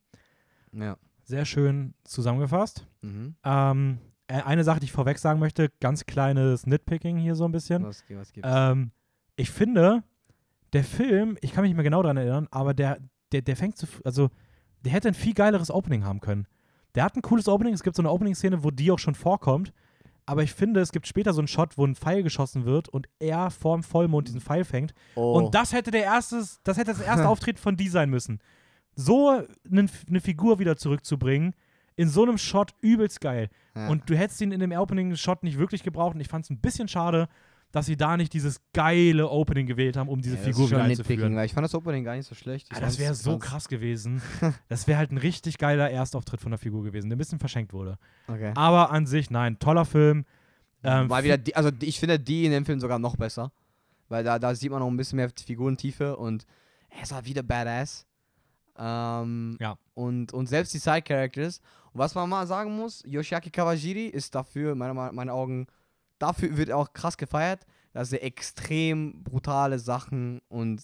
Ja. 0.73 0.97
Sehr 1.25 1.45
schön 1.45 1.93
zusammengefasst. 2.05 2.87
Mhm. 3.03 3.35
Ähm, 3.45 3.99
äh, 3.99 4.18
eine 4.29 4.65
Sache, 4.65 4.81
die 4.81 4.87
ich 4.87 4.93
vorweg 4.93 5.19
sagen 5.19 5.41
möchte, 5.41 5.71
ganz 5.81 6.07
kleines 6.07 6.67
Nitpicking 6.67 7.17
hier 7.17 7.35
so 7.35 7.45
ein 7.45 7.53
bisschen. 7.53 7.85
Was, 7.85 8.05
was 8.11 8.33
gibt's? 8.33 8.49
Ähm, 8.53 8.93
ich 9.37 9.51
finde, 9.51 10.03
der 10.73 10.85
Film, 10.85 11.39
ich 11.41 11.53
kann 11.53 11.63
mich 11.63 11.71
nicht 11.71 11.77
mehr 11.77 11.85
genau 11.85 12.03
daran 12.03 12.19
erinnern, 12.19 12.49
aber 12.51 12.75
der, 12.75 12.99
der, 13.33 13.43
der 13.43 13.57
fängt 13.57 13.77
zu, 13.79 13.87
also 14.05 14.31
der 14.85 14.93
hätte 14.93 15.09
ein 15.09 15.15
viel 15.15 15.35
geileres 15.35 15.71
Opening 15.71 16.05
haben 16.05 16.21
können. 16.21 16.47
Der 16.95 17.05
hat 17.05 17.17
ein 17.17 17.23
cooles 17.23 17.49
Opening, 17.49 17.75
es 17.75 17.83
gibt 17.83 17.97
so 17.97 18.03
eine 18.03 18.11
Opening-Szene, 18.11 18.65
wo 18.65 18.71
die 18.71 18.91
auch 18.91 18.99
schon 18.99 19.15
vorkommt, 19.15 19.73
aber 20.27 20.43
ich 20.43 20.53
finde, 20.53 20.81
es 20.81 20.93
gibt 20.93 21.07
später 21.07 21.33
so 21.33 21.41
einen 21.41 21.49
Shot, 21.49 21.79
wo 21.79 21.87
ein 21.87 21.95
Pfeil 21.95 22.23
geschossen 22.23 22.67
wird 22.67 22.89
und 22.89 23.09
er 23.19 23.51
vorm 23.51 23.83
Vollmond 23.83 24.29
diesen 24.29 24.43
Pfeil 24.43 24.65
fängt. 24.65 24.93
oh. 25.15 25.39
Und 25.39 25.55
das 25.55 25.73
hätte 25.73 25.91
der 25.91 26.05
erste, 26.05 26.45
das 26.65 26.77
hätte 26.77 26.93
das 26.93 27.01
erste 27.01 27.29
Auftritt 27.29 27.59
von 27.59 27.77
die 27.77 27.89
sein 27.89 28.11
müssen. 28.11 28.41
So 28.95 29.43
eine 29.71 29.87
ne 30.09 30.21
Figur 30.21 30.59
wieder 30.59 30.77
zurückzubringen, 30.77 31.55
in 31.99 32.09
so 32.09 32.23
einem 32.23 32.39
Shot 32.39 32.73
übelst 32.81 33.21
geil. 33.21 33.51
ja. 33.77 33.89
Und 33.89 34.09
du 34.09 34.17
hättest 34.17 34.41
ihn 34.41 34.53
in 34.53 34.61
dem 34.61 34.73
Opening-Shot 34.73 35.43
nicht 35.43 35.59
wirklich 35.59 35.83
gebraucht. 35.83 36.15
Und 36.15 36.21
ich 36.21 36.29
fand 36.29 36.45
es 36.45 36.51
ein 36.51 36.59
bisschen 36.61 36.89
schade, 36.89 37.29
dass 37.73 37.85
sie 37.85 37.97
da 37.99 38.17
nicht 38.17 38.33
dieses 38.33 38.63
geile 38.73 39.29
Opening 39.29 39.67
gewählt 39.67 39.97
haben, 39.99 40.09
um 40.09 40.23
diese 40.23 40.37
Ja, 40.37 40.43
Figur 40.43 40.71
wieder 40.71 40.83
einzuführen. 40.83 41.37
weil 41.37 41.45
ich 41.45 41.53
fand 41.53 41.65
das 41.65 41.75
Opening 41.75 42.03
gar 42.05 42.17
nicht 42.17 42.27
so 42.27 42.35
schlecht. 42.35 42.69
Ah, 42.73 42.81
das 42.81 42.99
wäre 42.99 43.15
so 43.15 43.39
krass 43.39 43.69
gewesen. 43.69 44.23
Das 44.69 44.87
wäre 44.87 44.97
halt 44.99 45.11
ein 45.13 45.19
richtig 45.19 45.59
geiler 45.59 45.91
Erstauftritt 45.91 46.41
von 46.41 46.51
der 46.51 46.59
Figur 46.59 46.83
gewesen, 46.83 47.11
der 47.11 47.17
ein 47.17 47.19
bisschen 47.19 47.39
verschenkt 47.41 47.73
wurde. 47.75 47.99
Okay. 48.27 48.53
Aber 48.55 48.91
an 48.91 49.05
sich, 49.07 49.29
nein, 49.31 49.59
toller 49.59 49.85
Film. 49.85 50.25
Ähm, 50.83 51.09
Mal 51.09 51.25
wieder, 51.25 51.37
die, 51.37 51.57
also 51.57 51.71
ich 51.83 51.99
finde 52.01 52.19
die 52.19 52.47
in 52.47 52.53
dem 52.53 52.65
Film 52.65 52.81
sogar 52.81 52.99
noch 52.99 53.17
besser. 53.17 53.53
Weil 54.09 54.25
da, 54.25 54.39
da 54.39 54.55
sieht 54.55 54.71
man 54.71 54.81
noch 54.81 54.89
ein 54.89 54.97
bisschen 54.97 55.17
mehr 55.17 55.29
Figurentiefe 55.29 56.17
und 56.17 56.47
er 56.89 57.03
ist 57.03 57.13
halt 57.13 57.27
wieder 57.27 57.43
badass. 57.43 58.07
Ähm, 58.79 59.57
Ja. 59.61 59.77
Und, 59.95 60.33
und 60.33 60.47
selbst 60.49 60.73
die 60.75 60.79
Side-Characters. 60.79 61.61
Und 61.93 61.99
was 61.99 62.15
man 62.15 62.29
mal 62.29 62.47
sagen 62.47 62.77
muss, 62.77 63.03
Yoshiaki 63.07 63.51
Kawajiri 63.51 64.07
ist 64.07 64.35
dafür, 64.35 64.73
in 64.73 64.79
meiner, 64.79 64.95
meinen 64.95 65.31
Augen, 65.31 65.67
dafür 66.19 66.57
wird 66.57 66.69
er 66.69 66.77
auch 66.79 66.93
krass 66.93 67.17
gefeiert, 67.17 67.67
dass 67.93 68.13
er 68.13 68.23
extrem 68.23 69.25
brutale 69.25 69.79
Sachen 69.79 70.41
und 70.49 70.83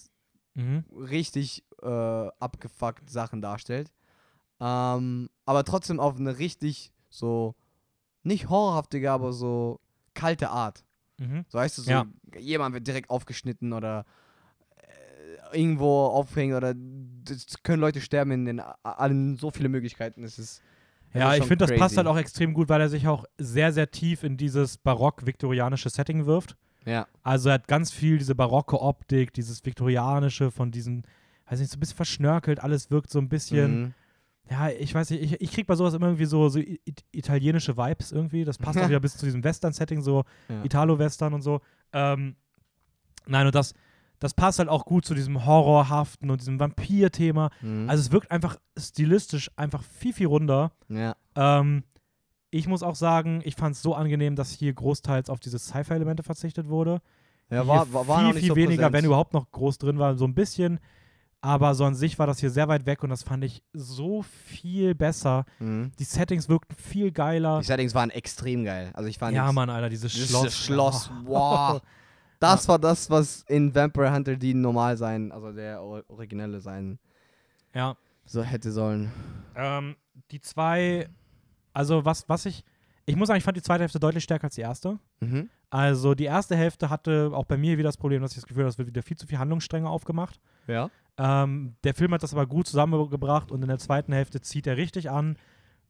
mhm. 0.55 0.85
richtig 0.93 1.65
äh, 1.83 1.87
abgefuckt 1.87 3.09
Sachen 3.11 3.41
darstellt. 3.41 3.93
Ähm, 4.61 5.29
aber 5.45 5.65
trotzdem 5.65 6.01
auf 6.01 6.17
eine 6.17 6.39
richtig 6.39 6.93
so, 7.11 7.55
nicht 8.23 8.49
horrorhaftige, 8.49 9.13
aber 9.13 9.33
so 9.33 9.81
kalte 10.15 10.51
Art. 10.51 10.85
Mhm. 11.19 11.45
So 11.49 11.59
heißt 11.61 11.79
es 11.79 11.85
so, 11.85 11.91
Ja. 11.91 12.07
jemand 12.39 12.75
wird 12.75 12.87
direkt 12.87 13.11
aufgeschnitten 13.11 13.73
oder 13.73 14.05
äh, 14.77 15.59
irgendwo 15.59 16.07
aufhängen 16.07 16.57
oder 16.57 16.75
es 17.31 17.63
können 17.63 17.81
Leute 17.81 18.01
sterben 18.01 18.31
in 18.33 18.45
den 18.45 18.61
a- 18.61 18.77
allen 18.83 19.37
so 19.37 19.51
viele 19.51 19.69
Möglichkeiten. 19.69 20.23
Es 20.25 20.39
ist 20.39 20.63
Ja, 21.13 21.35
ich 21.37 21.45
finde, 21.45 21.67
das 21.67 21.77
passt 21.79 21.97
halt 21.97 22.07
auch 22.07 22.17
extrem 22.17 22.55
gut, 22.55 22.69
weil 22.69 22.81
er 22.81 22.89
sich 22.89 23.07
auch 23.07 23.25
sehr, 23.39 23.73
sehr 23.73 23.91
tief 23.91 24.25
in 24.25 24.37
dieses 24.37 24.77
barock-viktorianische 24.79 25.89
Setting 25.91 26.27
wirft. 26.27 26.57
Ja, 26.87 27.07
Also 27.23 27.49
er 27.49 27.55
hat 27.55 27.69
ganz 27.69 27.91
viel 27.93 28.19
diese 28.19 28.35
barocke 28.35 28.81
Optik, 28.81 29.33
dieses 29.33 29.65
viktorianische 29.65 30.51
von 30.51 30.71
diesen, 30.71 31.05
weiß 31.49 31.61
nicht, 31.61 31.71
so 31.71 31.77
ein 31.77 31.81
bisschen 31.81 31.97
verschnörkelt, 31.97 32.61
alles 32.61 32.91
wirkt 32.91 33.11
so 33.11 33.19
ein 33.21 33.29
bisschen, 33.31 33.81
mhm. 33.81 33.95
ja, 34.51 34.69
ich 34.69 34.95
weiß 34.95 35.09
nicht, 35.11 35.23
ich, 35.23 35.41
ich 35.41 35.51
krieg 35.53 35.67
bei 35.67 35.77
sowas 35.77 35.95
immer 35.95 36.07
irgendwie 36.09 36.27
so, 36.27 36.49
so 36.51 36.61
italienische 37.13 37.77
Vibes 37.79 38.13
irgendwie. 38.13 38.45
Das 38.45 38.59
passt 38.59 38.79
auch 38.79 38.89
wieder 38.89 39.01
bis 39.01 39.17
zu 39.17 39.25
diesem 39.25 39.43
Western-Setting, 39.45 40.03
so 40.03 40.25
Ja. 40.49 40.63
Italo-Western 40.65 41.33
und 41.33 41.41
so. 41.43 41.61
Ähm, 41.93 42.37
nein, 43.27 43.47
und 43.47 43.55
das, 43.55 43.73
das 44.25 44.33
passt 44.35 44.59
halt 44.59 44.69
auch 44.71 44.87
gut 44.87 45.05
zu 45.05 45.15
diesem 45.15 45.45
Horrorhaften 45.45 46.31
und 46.31 46.41
diesem 46.41 46.59
Vampir-Thema. 46.59 47.51
Mhm. 47.61 47.91
Also 47.91 48.01
es 48.01 48.11
wirkt 48.11 48.31
einfach 48.31 48.57
stilistisch 48.79 49.51
einfach 49.57 49.83
viel, 49.83 50.13
viel 50.15 50.27
runder. 50.27 50.73
ja. 50.89 51.15
Ähm, 51.37 51.85
ich 52.51 52.69
muss 52.69 52.85
auch 52.85 52.95
sagen, 52.95 53.43
ich 53.45 53.57
fand 53.57 53.75
es 53.75 53.83
so 53.83 53.95
angenehm, 53.97 54.37
dass 54.37 54.53
hier 54.53 54.73
großteils 54.73 55.29
auf 55.29 55.41
diese 55.41 55.59
Sci-Fi-Elemente 55.59 56.23
verzichtet 56.23 56.69
wurde. 56.69 57.01
ja, 57.51 57.67
war, 57.67 57.93
war, 57.93 58.07
war 58.07 58.31
viel, 58.33 58.41
viel 58.41 58.49
so 58.51 58.57
weniger, 58.57 58.77
präsent. 58.85 58.93
wenn 58.93 59.05
überhaupt 59.05 59.35
noch 59.35 59.51
groß 59.51 59.79
drin 59.79 59.99
war, 59.99 60.15
so 60.17 60.25
ein 60.25 60.35
bisschen. 60.37 60.79
Aber 61.41 61.75
so 61.75 61.85
an 61.85 61.95
sich 61.97 62.19
war 62.19 62.27
das 62.27 62.39
hier 62.39 62.51
sehr 62.51 62.69
weit 62.69 62.87
weg 62.87 63.03
und 63.03 63.11
das 63.11 63.25
fand 63.25 63.43
ich 63.45 63.63
so 63.75 64.23
viel 64.23 64.95
besser. 64.95 65.45
Mhm. 65.59 65.91
Die 65.99 66.05
Settings 66.05 66.49
wirkten 66.49 66.75
viel 66.77 67.11
geiler. 67.11 67.59
Die 67.59 67.67
Settings 67.67 67.95
waren 67.95 68.11
extrem 68.11 68.65
geil. 68.65 68.91
Also 68.95 69.09
ich 69.11 69.19
fand 69.19 69.35
Ja, 69.37 69.51
Mann, 69.53 69.69
Alter, 69.69 69.91
dieses 69.91 70.13
Dieses 70.13 70.31
Schloss. 70.31 70.57
Schloss, 70.57 71.11
Oh. 71.11 71.27
wow. 71.29 71.83
Das 72.45 72.69
war 72.69 72.79
das, 72.79 73.11
was 73.11 73.43
in 73.49 73.75
Vampire 73.75 74.13
Hunter 74.13 74.37
die 74.37 74.55
normal 74.55 74.97
sein, 74.97 75.33
also 75.33 75.53
der 75.53 75.83
or- 75.83 76.05
originelle 76.09 76.61
sein, 76.61 76.99
Ja. 77.75 77.97
so 78.25 78.43
hätte 78.43 78.71
sollen. 78.73 79.11
Ähm, 79.57 79.97
die 80.31 80.41
zwei, 80.41 81.09
also 81.73 82.05
was, 82.05 82.29
was 82.29 82.47
ich, 82.47 82.65
ich 83.07 83.17
muss 83.17 83.29
sagen, 83.29 83.39
ich 83.39 83.45
fand 83.45 83.57
die 83.57 83.63
zweite 83.63 83.83
Hälfte 83.83 84.01
deutlich 84.01 84.25
stärker 84.25 84.45
als 84.45 84.55
die 84.55 84.61
erste. 84.63 84.99
Mhm. 85.21 85.49
Also 85.71 86.15
die 86.15 86.25
erste 86.25 86.57
Hälfte 86.57 86.89
hatte 86.91 87.31
auch 87.35 87.45
bei 87.47 87.57
mir 87.57 87.77
wieder 87.79 87.89
das 87.89 87.97
Problem, 87.97 88.23
dass 88.23 88.31
ich 88.33 88.37
das 88.37 88.47
Gefühl 88.47 88.63
habe, 88.63 88.71
es 88.71 88.79
wird 88.79 88.89
wieder 88.89 89.03
viel 89.03 89.17
zu 89.17 89.27
viel 89.27 89.39
Handlungsstränge 89.39 89.89
aufgemacht. 89.89 90.41
Ja. 90.67 90.89
Ähm, 91.19 91.77
der 91.85 91.95
Film 91.95 92.13
hat 92.13 92.23
das 92.23 92.33
aber 92.33 92.47
gut 92.47 92.67
zusammengebracht 92.67 93.51
und 93.53 93.63
in 93.63 93.69
der 93.69 93.79
zweiten 93.79 94.13
Hälfte 94.13 94.41
zieht 94.41 94.67
er 94.67 94.77
richtig 94.77 95.11
an. 95.11 95.37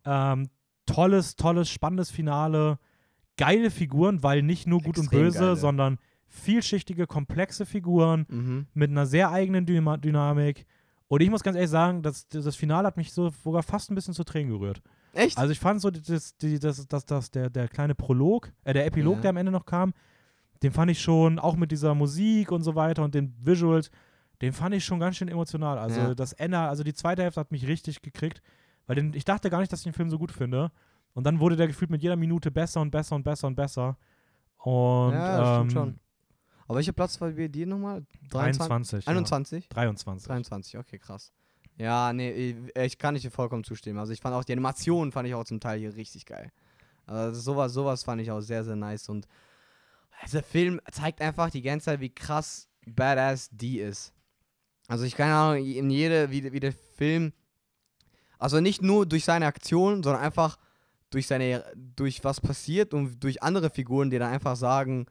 Ähm, 0.04 0.48
tolles, 0.86 1.36
tolles, 1.36 1.68
spannendes 1.70 2.10
Finale. 2.10 2.78
Geile 3.36 3.70
Figuren, 3.70 4.22
weil 4.22 4.42
nicht 4.42 4.66
nur 4.66 4.80
gut 4.80 4.96
und 4.98 5.04
Extrem 5.04 5.22
böse, 5.22 5.38
geile. 5.38 5.56
sondern 5.56 5.98
vielschichtige, 6.28 7.06
komplexe 7.06 7.66
Figuren 7.66 8.26
Mhm. 8.28 8.66
mit 8.74 8.90
einer 8.90 9.06
sehr 9.06 9.30
eigenen 9.30 9.66
Dyma 9.66 9.96
Dynamik. 9.96 10.66
Und 11.08 11.20
ich 11.20 11.30
muss 11.30 11.42
ganz 11.42 11.56
ehrlich 11.56 11.70
sagen, 11.70 12.02
das, 12.02 12.26
das 12.28 12.56
Finale 12.56 12.86
hat 12.86 12.96
mich 12.96 13.12
so 13.12 13.30
sogar 13.30 13.62
fast 13.62 13.90
ein 13.90 13.94
bisschen 13.94 14.14
zu 14.14 14.24
Tränen 14.24 14.50
gerührt. 14.50 14.82
Echt? 15.12 15.38
Also 15.38 15.52
ich 15.52 15.60
fand 15.60 15.80
so, 15.80 15.90
das, 15.90 16.36
die, 16.38 16.58
das, 16.58 16.86
das, 16.88 17.04
das, 17.06 17.30
der, 17.30 17.50
der 17.50 17.68
kleine 17.68 17.94
Prolog, 17.94 18.52
äh, 18.64 18.72
der 18.72 18.86
Epilog, 18.86 19.16
Ja. 19.16 19.20
der 19.22 19.30
am 19.30 19.36
Ende 19.36 19.52
noch 19.52 19.66
kam, 19.66 19.92
den 20.62 20.72
fand 20.72 20.90
ich 20.90 21.00
schon, 21.00 21.38
auch 21.38 21.56
mit 21.56 21.70
dieser 21.70 21.94
Musik 21.94 22.50
und 22.50 22.62
so 22.62 22.74
weiter 22.74 23.04
und 23.04 23.14
den 23.14 23.34
Visuals, 23.38 23.90
den 24.42 24.52
fand 24.52 24.74
ich 24.74 24.84
schon 24.84 24.98
ganz 24.98 25.16
schön 25.16 25.28
emotional. 25.28 25.78
Also 25.78 26.00
Ja. 26.00 26.14
das 26.14 26.32
Ende, 26.32 26.58
also 26.58 26.82
die 26.82 26.94
zweite 26.94 27.22
Hälfte 27.22 27.38
hat 27.38 27.52
mich 27.52 27.68
richtig 27.68 28.02
gekriegt, 28.02 28.42
weil 28.86 28.96
den, 28.96 29.14
ich 29.14 29.24
dachte 29.24 29.50
gar 29.50 29.60
nicht, 29.60 29.72
dass 29.72 29.80
ich 29.80 29.84
den 29.84 29.92
Film 29.92 30.10
so 30.10 30.18
gut 30.18 30.32
finde. 30.32 30.72
Und 31.12 31.24
dann 31.24 31.38
wurde 31.38 31.54
der 31.54 31.68
gefühlt 31.68 31.90
mit 31.92 32.02
jeder 32.02 32.16
Minute 32.16 32.50
besser 32.50 32.80
und 32.80 32.90
besser 32.90 33.14
und 33.14 33.22
besser 33.22 33.46
und 33.46 33.54
besser. 33.54 33.96
Und 34.58 35.12
Ja, 35.12 35.38
das 35.38 35.48
ähm, 35.48 35.54
stimmt 35.70 35.72
schon. 35.72 36.00
Aber 36.66 36.76
welcher 36.76 36.92
Platz 36.92 37.20
war 37.20 37.30
bei 37.30 37.48
dir 37.48 37.66
nochmal? 37.66 38.04
23. 38.30 39.06
21? 39.06 39.64
Ja. 39.64 39.70
23. 39.70 40.26
23, 40.26 40.78
okay, 40.78 40.98
krass. 40.98 41.32
Ja, 41.76 42.12
nee, 42.12 42.30
ich, 42.30 42.76
ich 42.76 42.98
kann 42.98 43.14
nicht 43.14 43.28
vollkommen 43.32 43.64
zustimmen. 43.64 43.98
Also 43.98 44.12
ich 44.12 44.20
fand 44.20 44.34
auch 44.34 44.44
die 44.44 44.52
Animation 44.52 45.12
fand 45.12 45.28
ich 45.28 45.34
auch 45.34 45.44
zum 45.44 45.60
Teil 45.60 45.78
hier 45.78 45.94
richtig 45.94 46.24
geil. 46.24 46.52
Also 47.06 47.40
sowas, 47.40 47.72
sowas 47.72 48.04
fand 48.04 48.22
ich 48.22 48.30
auch 48.30 48.40
sehr, 48.40 48.64
sehr 48.64 48.76
nice. 48.76 49.08
Und 49.08 49.26
dieser 50.24 50.42
Film 50.42 50.80
zeigt 50.90 51.20
einfach 51.20 51.50
die 51.50 51.62
ganze 51.62 51.86
Zeit, 51.86 52.00
wie 52.00 52.14
krass 52.14 52.68
badass 52.86 53.48
die 53.50 53.80
ist. 53.80 54.12
Also 54.86 55.04
ich 55.04 55.16
keine 55.16 55.34
Ahnung, 55.34 55.64
in 55.64 55.90
jede, 55.90 56.30
wie, 56.30 56.52
wie 56.52 56.60
der 56.60 56.72
Film, 56.72 57.32
also 58.38 58.60
nicht 58.60 58.82
nur 58.82 59.06
durch 59.06 59.24
seine 59.24 59.46
Aktion, 59.46 60.02
sondern 60.02 60.22
einfach 60.22 60.58
durch 61.10 61.26
seine, 61.26 61.64
durch 61.74 62.22
was 62.24 62.40
passiert 62.40 62.92
und 62.94 63.22
durch 63.22 63.42
andere 63.42 63.70
Figuren, 63.70 64.10
die 64.10 64.18
dann 64.18 64.32
einfach 64.32 64.56
sagen, 64.56 65.06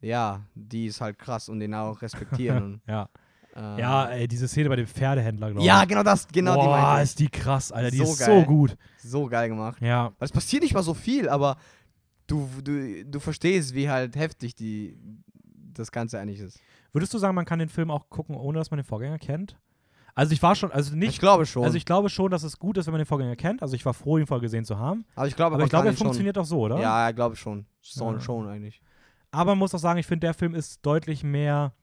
ja, 0.00 0.42
die 0.54 0.86
ist 0.86 1.00
halt 1.00 1.18
krass 1.18 1.48
und 1.48 1.60
den 1.60 1.74
auch 1.74 2.00
respektieren. 2.02 2.80
Ja. 2.88 3.08
äh, 3.54 3.80
ja, 3.80 4.06
ey, 4.06 4.28
diese 4.28 4.46
Szene 4.48 4.68
bei 4.68 4.76
dem 4.76 4.86
Pferdehändler, 4.86 5.48
glaube 5.48 5.60
ich. 5.60 5.66
ja, 5.66 5.84
genau 5.84 6.02
das, 6.02 6.26
genau 6.28 6.54
die 6.54 6.66
Boah, 6.66 6.76
meinte 6.80 6.96
ich. 6.98 7.02
ist 7.10 7.18
die 7.18 7.28
krass, 7.28 7.72
Alter. 7.72 7.90
Die 7.90 7.96
So 7.98 8.04
ist 8.04 8.18
geil. 8.20 8.40
so 8.40 8.46
gut. 8.46 8.76
So 8.98 9.26
geil 9.26 9.48
gemacht. 9.48 9.80
Ja. 9.82 10.12
Es 10.20 10.30
passiert 10.32 10.62
nicht 10.62 10.74
mal 10.74 10.82
so 10.82 10.94
viel, 10.94 11.28
aber 11.28 11.56
du, 12.26 12.48
du, 12.62 13.04
du 13.04 13.20
verstehst, 13.20 13.74
wie 13.74 13.90
halt 13.90 14.14
heftig 14.16 14.54
die, 14.54 14.96
das 15.74 15.90
Ganze 15.90 16.18
eigentlich 16.20 16.38
ist. 16.40 16.60
Würdest 16.92 17.12
du 17.14 17.18
sagen, 17.18 17.34
man 17.34 17.44
kann 17.44 17.58
den 17.58 17.68
Film 17.68 17.90
auch 17.90 18.08
gucken, 18.08 18.36
ohne 18.36 18.58
dass 18.58 18.70
man 18.70 18.78
den 18.78 18.84
Vorgänger 18.84 19.18
kennt? 19.18 19.56
Also 20.14 20.32
ich 20.32 20.42
war 20.42 20.54
schon, 20.56 20.72
also 20.72 20.90
ich 20.92 20.96
nicht, 20.98 21.18
glaube 21.20 21.46
schon. 21.46 21.62
also 21.64 21.76
ich 21.76 21.84
glaube 21.84 22.08
schon, 22.08 22.30
dass 22.32 22.42
es 22.42 22.58
gut 22.58 22.76
ist, 22.78 22.86
wenn 22.86 22.92
man 22.92 22.98
den 23.00 23.06
Vorgänger 23.06 23.36
kennt. 23.36 23.62
Also 23.62 23.74
ich 23.74 23.86
war 23.86 23.94
froh, 23.94 24.18
ihn 24.18 24.26
vorher 24.26 24.42
gesehen 24.42 24.64
zu 24.64 24.76
haben. 24.78 25.04
aber 25.14 25.28
ich 25.28 25.36
glaube, 25.36 25.54
Aber 25.54 25.64
ich 25.64 25.70
glaube, 25.70 25.86
er 25.88 25.94
funktioniert 25.94 26.36
auch 26.36 26.44
so, 26.44 26.60
oder? 26.60 26.80
Ja, 26.80 27.08
ich 27.08 27.14
glaube 27.16 27.36
schon. 27.36 27.64
Schon, 27.80 28.14
Ja. 28.14 28.20
schon 28.20 28.48
eigentlich. 28.48 28.80
Aber 29.32 29.52
man 29.52 29.58
muss 29.58 29.74
auch 29.74 29.78
sagen, 29.78 29.98
ich 29.98 30.06
finde, 30.06 30.26
der 30.26 30.34
Film 30.34 30.54
ist 30.54 30.84
deutlich 30.84 31.22
mehr 31.22 31.74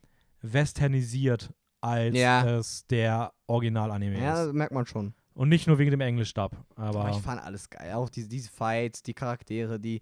westernisiert, 0.41 1.53
als 1.81 2.15
Ja. 2.15 2.45
es 2.57 2.85
der 2.87 3.33
Original-Anime 3.47 4.19
Ja, 4.19 4.33
ist. 4.41 4.47
das 4.47 4.53
merkt 4.53 4.73
man 4.73 4.85
schon. 4.85 5.13
Und 5.33 5.49
nicht 5.49 5.67
nur 5.67 5.77
wegen 5.77 5.91
dem 5.91 6.01
Englisch-Dub. 6.01 6.51
Aber 6.75 6.99
Aber 7.01 7.09
ich 7.11 7.17
fand 7.21 7.41
alles 7.41 7.69
geil. 7.69 7.93
Auch 7.93 8.09
diese, 8.09 8.27
diese 8.27 8.49
Fights, 8.49 9.03
die 9.03 9.13
Charaktere, 9.13 9.79
die, 9.79 10.01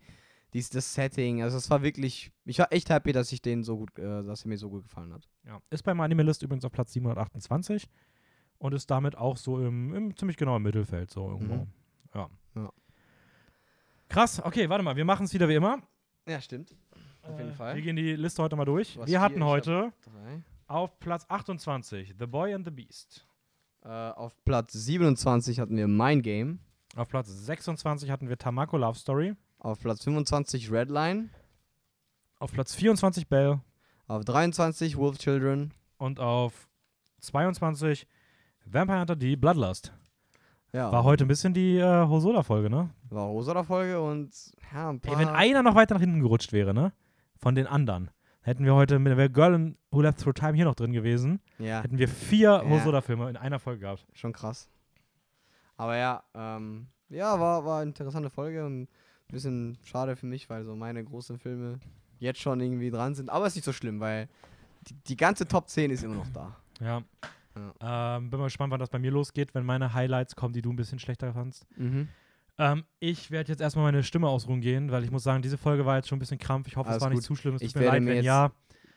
dies, 0.53 0.69
das 0.69 0.93
Setting, 0.93 1.41
also 1.43 1.57
es 1.57 1.69
war 1.69 1.81
wirklich, 1.83 2.31
ich 2.45 2.59
war 2.59 2.71
echt 2.71 2.89
happy, 2.89 3.11
dass 3.11 3.31
ich 3.33 3.41
den 3.41 3.63
so 3.63 3.77
gut, 3.77 3.97
äh, 3.99 4.23
dass 4.23 4.45
er 4.45 4.47
mir 4.47 4.57
so 4.57 4.69
gut 4.69 4.83
gefallen 4.83 5.11
hat. 5.13 5.27
Ja. 5.45 5.59
Ist 5.69 5.83
beim 5.83 5.99
Animalist 5.99 6.41
übrigens 6.41 6.63
auf 6.63 6.71
Platz 6.71 6.93
728 6.93 7.89
und 8.59 8.73
ist 8.73 8.89
damit 8.89 9.17
auch 9.17 9.35
so 9.35 9.59
im, 9.59 9.93
im 9.93 10.15
ziemlich 10.15 10.37
genau 10.37 10.55
im 10.55 10.63
Mittelfeld, 10.63 11.11
so 11.11 11.27
irgendwo. 11.29 11.55
Mhm. 11.55 11.67
Ja. 12.13 12.29
Ja. 12.55 12.69
Krass, 14.07 14.41
okay, 14.43 14.69
warte 14.69 14.83
mal, 14.83 14.95
wir 14.95 15.03
machen 15.05 15.25
es 15.25 15.33
wieder 15.33 15.49
wie 15.49 15.55
immer. 15.55 15.79
Ja, 16.27 16.39
stimmt. 16.39 16.73
Auf 17.27 17.37
jeden 17.37 17.51
Äh, 17.51 17.53
Fall. 17.53 17.75
Wir 17.75 17.81
gehen 17.81 17.95
die 17.95 18.15
Liste 18.15 18.41
heute 18.43 18.55
mal 18.55 18.65
durch. 18.65 18.93
Du 18.93 19.01
hast 19.01 19.07
Wir 19.07 19.13
vier, 19.13 19.21
hatten 19.21 19.43
hab- 19.43 19.49
heute 19.49 19.93
auf 20.67 20.99
Platz 20.99 21.25
28 21.29 22.15
The 22.17 22.25
Boy 22.25 22.53
and 22.53 22.65
the 22.65 22.71
Beast. 22.71 23.25
Äh, 23.83 23.87
auf 23.89 24.33
Platz 24.45 24.73
27 24.73 25.59
hatten 25.59 25.77
wir 25.77 25.87
Mein 25.87 26.21
Game. 26.21 26.59
Auf 26.95 27.09
Platz 27.09 27.27
26 27.29 28.09
hatten 28.09 28.29
wir 28.29 28.37
Tamako 28.37 28.77
Love 28.77 28.97
Story. 28.97 29.35
Auf 29.59 29.79
Platz 29.79 30.03
25 30.03 30.71
Redline. 30.71 31.29
Auf 32.39 32.51
Platz 32.51 32.73
24 32.75 33.27
Belle. 33.27 33.61
Auf 34.07 34.23
23 34.25 34.97
Wolf 34.97 35.17
Children. 35.17 35.73
Und 35.97 36.19
auf 36.19 36.67
22 37.21 38.07
Vampire 38.65 38.99
Hunter 39.01 39.15
D 39.15 39.35
Bloodlust. 39.35 39.93
Ja. 40.73 40.91
War 40.91 41.03
heute 41.03 41.23
ein 41.25 41.27
bisschen 41.27 41.53
die 41.53 41.77
äh, 41.77 42.05
Hosoda-Folge, 42.07 42.69
ne? 42.69 42.89
War 43.09 43.25
Rosa-Folge 43.27 44.01
und 44.01 44.31
ja, 44.73 44.89
ein 44.89 44.99
paar. 44.99 45.13
Ey, 45.13 45.19
wenn 45.19 45.29
einer 45.29 45.63
noch 45.63 45.75
weiter 45.75 45.93
nach 45.95 46.01
hinten 46.01 46.19
gerutscht 46.21 46.51
wäre, 46.51 46.73
ne? 46.73 46.91
Von 47.37 47.55
den 47.55 47.67
anderen, 47.67 48.09
hätten 48.41 48.65
wir 48.65 48.73
heute, 48.75 48.99
mit 48.99 49.15
wäre 49.17 49.29
Girl 49.29 49.53
in 49.53 49.77
Who 49.91 50.01
Left 50.01 50.19
Through 50.19 50.33
Time 50.33 50.53
hier 50.53 50.65
noch 50.65 50.75
drin 50.75 50.91
gewesen, 50.93 51.39
ja, 51.59 51.81
hätten 51.81 51.97
wir 51.97 52.07
vier 52.07 52.49
Ja. 52.63 52.69
Hosoda-Filme 52.69 53.29
in 53.29 53.37
einer 53.37 53.59
Folge 53.59 53.81
gehabt. 53.81 54.05
schon 54.13 54.33
krass. 54.33 54.69
Aber 55.77 55.97
ja, 55.97 56.23
ähm, 56.33 56.87
ja, 57.09 57.39
war, 57.39 57.65
war 57.65 57.81
eine 57.81 57.89
interessante 57.89 58.29
Folge 58.29 58.65
und 58.65 58.83
ein 58.83 58.87
bisschen 59.29 59.77
schade 59.83 60.15
für 60.15 60.25
mich, 60.25 60.49
weil 60.49 60.63
so 60.63 60.75
meine 60.75 61.03
großen 61.03 61.37
Filme 61.37 61.79
jetzt 62.19 62.39
schon 62.39 62.61
irgendwie 62.61 62.89
dran 62.91 63.13
sind. 63.15 63.29
Aber 63.29 63.45
ist 63.47 63.55
nicht 63.55 63.65
so 63.65 63.73
schlimm, 63.73 63.99
weil 63.99 64.29
die, 64.87 64.93
die 65.07 65.17
ganze 65.17 65.47
Top 65.47 65.67
10 65.69 65.91
ist 65.91 66.03
immer 66.03 66.15
noch 66.15 66.29
da. 66.29 66.55
Ja. 66.79 67.01
Ähm, 67.79 68.29
bin 68.29 68.39
mal 68.39 68.45
gespannt, 68.45 68.71
wann 68.71 68.79
das 68.79 68.89
bei 68.89 68.99
mir 68.99 69.11
losgeht, 69.11 69.53
wenn 69.55 69.65
meine 69.65 69.93
Highlights 69.93 70.35
kommen, 70.35 70.53
die 70.53 70.61
du 70.61 70.71
ein 70.71 70.75
bisschen 70.75 70.99
schlechter 70.99 71.33
fandst. 71.33 71.65
Mhm. 71.77 72.09
Ähm, 72.57 72.85
ich 72.99 73.31
werde 73.31 73.51
jetzt 73.51 73.61
erstmal 73.61 73.85
meine 73.85 74.03
Stimme 74.03 74.27
ausruhen 74.29 74.61
gehen, 74.61 74.91
weil 74.91 75.03
ich 75.03 75.11
muss 75.11 75.23
sagen, 75.23 75.41
diese 75.41 75.57
Folge 75.57 75.85
war 75.85 75.97
jetzt 75.97 76.07
schon 76.07 76.17
ein 76.17 76.19
bisschen 76.19 76.37
krampf. 76.37 76.67
Ich 76.67 76.77
hoffe, 76.77 76.89
Alles 76.89 76.97
es 76.97 77.03
war 77.03 77.09
nicht 77.09 77.17
gut. 77.19 77.25
zu 77.25 77.35
schlimm. 77.35 77.55
Es 77.55 77.61
Ich 77.61 77.73
tut 77.73 77.81
mir 77.81 77.85
werde 77.91 77.97
leid, 77.97 78.03
mir 78.03 78.09
wenn 78.11 78.15
jetzt- 78.17 78.25
ja. 78.25 78.51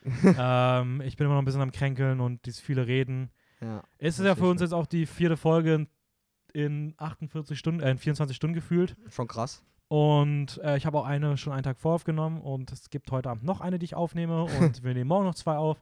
ähm, 0.80 1.01
ich 1.01 1.16
bin 1.16 1.24
immer 1.26 1.35
noch 1.35 1.43
ein 1.43 1.44
bisschen 1.44 1.60
am 1.60 1.72
Kränkeln 1.72 2.20
und 2.20 2.44
dieses 2.47 2.60
viele 2.60 2.86
Reden. 2.86 3.30
Ja. 3.60 3.82
Es 3.98 4.18
ist 4.18 4.24
ja 4.24 4.36
für 4.36 4.47
uns 4.48 4.60
jetzt 4.60 4.72
auch 4.72 4.86
die 4.86 5.06
vierte 5.06 5.36
Folge 5.36 5.74
in, 5.74 5.89
in 6.52 6.94
48 6.98 7.59
Stunden, 7.59 7.80
äh, 7.80 7.90
in 7.90 7.98
24 7.98 8.36
Stunden 8.36 8.55
gefühlt. 8.55 8.97
Schon 9.10 9.26
krass. 9.26 9.62
Und 9.89 10.60
äh, 10.62 10.76
ich 10.76 10.86
habe 10.86 10.98
auch 10.98 11.06
eine 11.06 11.36
schon 11.36 11.52
einen 11.52 11.62
Tag 11.64 11.80
voraufgenommen 11.80 12.40
und 12.43 12.70
es 12.72 12.90
gibt 12.90 13.10
heute 13.10 13.30
Abend 13.30 13.43
noch 13.43 13.60
eine, 13.60 13.78
die 13.78 13.85
ich 13.86 13.94
aufnehme 13.97 14.44
und 14.60 14.85
wir 14.85 14.94
nehmen 14.94 15.09
morgen 15.09 15.24
noch 15.24 15.35
zwei 15.35 15.56
auf. 15.56 15.78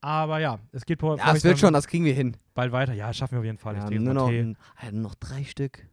Aber 0.00 0.38
ja, 0.40 0.58
es 0.72 0.84
geht 0.86 1.00
vor, 1.00 1.18
Ja, 1.18 1.32
es 1.34 1.44
wird 1.44 1.58
schon, 1.58 1.72
das 1.74 1.86
kriegen 1.86 2.04
wir 2.04 2.14
hin. 2.14 2.36
bald 2.54 2.72
weiter. 2.72 2.94
Ja, 2.94 3.12
schaffen 3.12 3.32
wir 3.34 3.38
auf 3.40 3.44
jeden 3.44 3.58
Fall. 3.58 3.76
ich 3.76 3.82
Ja, 3.84 3.90
nur, 4.00 4.14
noch, 4.14 4.28
ein- 4.28 4.56
nur 4.92 5.02
noch 5.02 5.14
drei 5.14 5.44
Stück. 5.44 5.86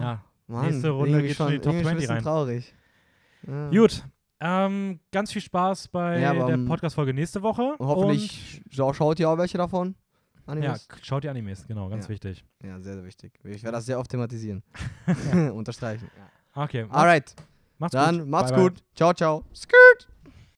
Ja. 0.00 0.22
Mann, 0.46 0.66
Nächste 0.66 0.90
Runde 0.90 1.22
geht 1.22 1.36
schon 1.36 1.46
in 1.48 1.52
die 1.54 1.58
Top 1.60 1.72
irgendwie 1.74 1.84
20 1.84 1.90
ein 1.90 1.96
bisschen 1.96 2.14
rein. 2.14 2.22
traurig. 2.22 2.74
Ja. 3.46 3.70
Gut. 3.70 4.04
Ähm, 4.40 5.00
ganz 5.10 5.32
viel 5.32 5.40
Spaß 5.42 5.88
bei 5.88 6.20
Ja, 6.20 6.30
aber, 6.32 6.46
der 6.46 6.58
Podcast-Folge 6.66 7.14
nächste 7.14 7.40
Woche. 7.42 7.74
Und 7.78 7.86
hoffentlich 7.86 8.62
schau, 8.70 8.92
schaut 8.92 9.18
ihr 9.20 9.28
auch 9.30 9.38
welche 9.38 9.56
davon. 9.58 9.94
Und, 10.46 10.62
ja, 10.62 10.70
Animes? 10.72 10.88
k- 10.88 10.98
schaut 11.02 11.24
die 11.24 11.28
Animes, 11.30 11.66
genau, 11.66 11.88
ganz 11.88 12.04
Ja. 12.04 12.10
wichtig. 12.10 12.44
Ja, 12.62 12.78
sehr, 12.80 12.94
sehr 12.94 13.04
wichtig. 13.04 13.32
Ich 13.44 13.62
werde 13.62 13.76
das 13.76 13.86
sehr 13.86 13.98
oft 13.98 14.10
thematisieren. 14.10 14.62
Unterstreichen. 15.54 16.10
Ja. 16.54 16.62
Okay, 16.62 16.86
Alright, 16.90 17.34
macht's 17.78 17.92
dann 17.92 18.18
gut. 18.20 18.28
macht's 18.28 18.50
Bye, 18.50 18.58
bye. 18.60 18.68
gut. 18.70 18.84
Ciao, 18.94 19.12
ciao. 19.14 19.44
Skrrt. 19.54 20.08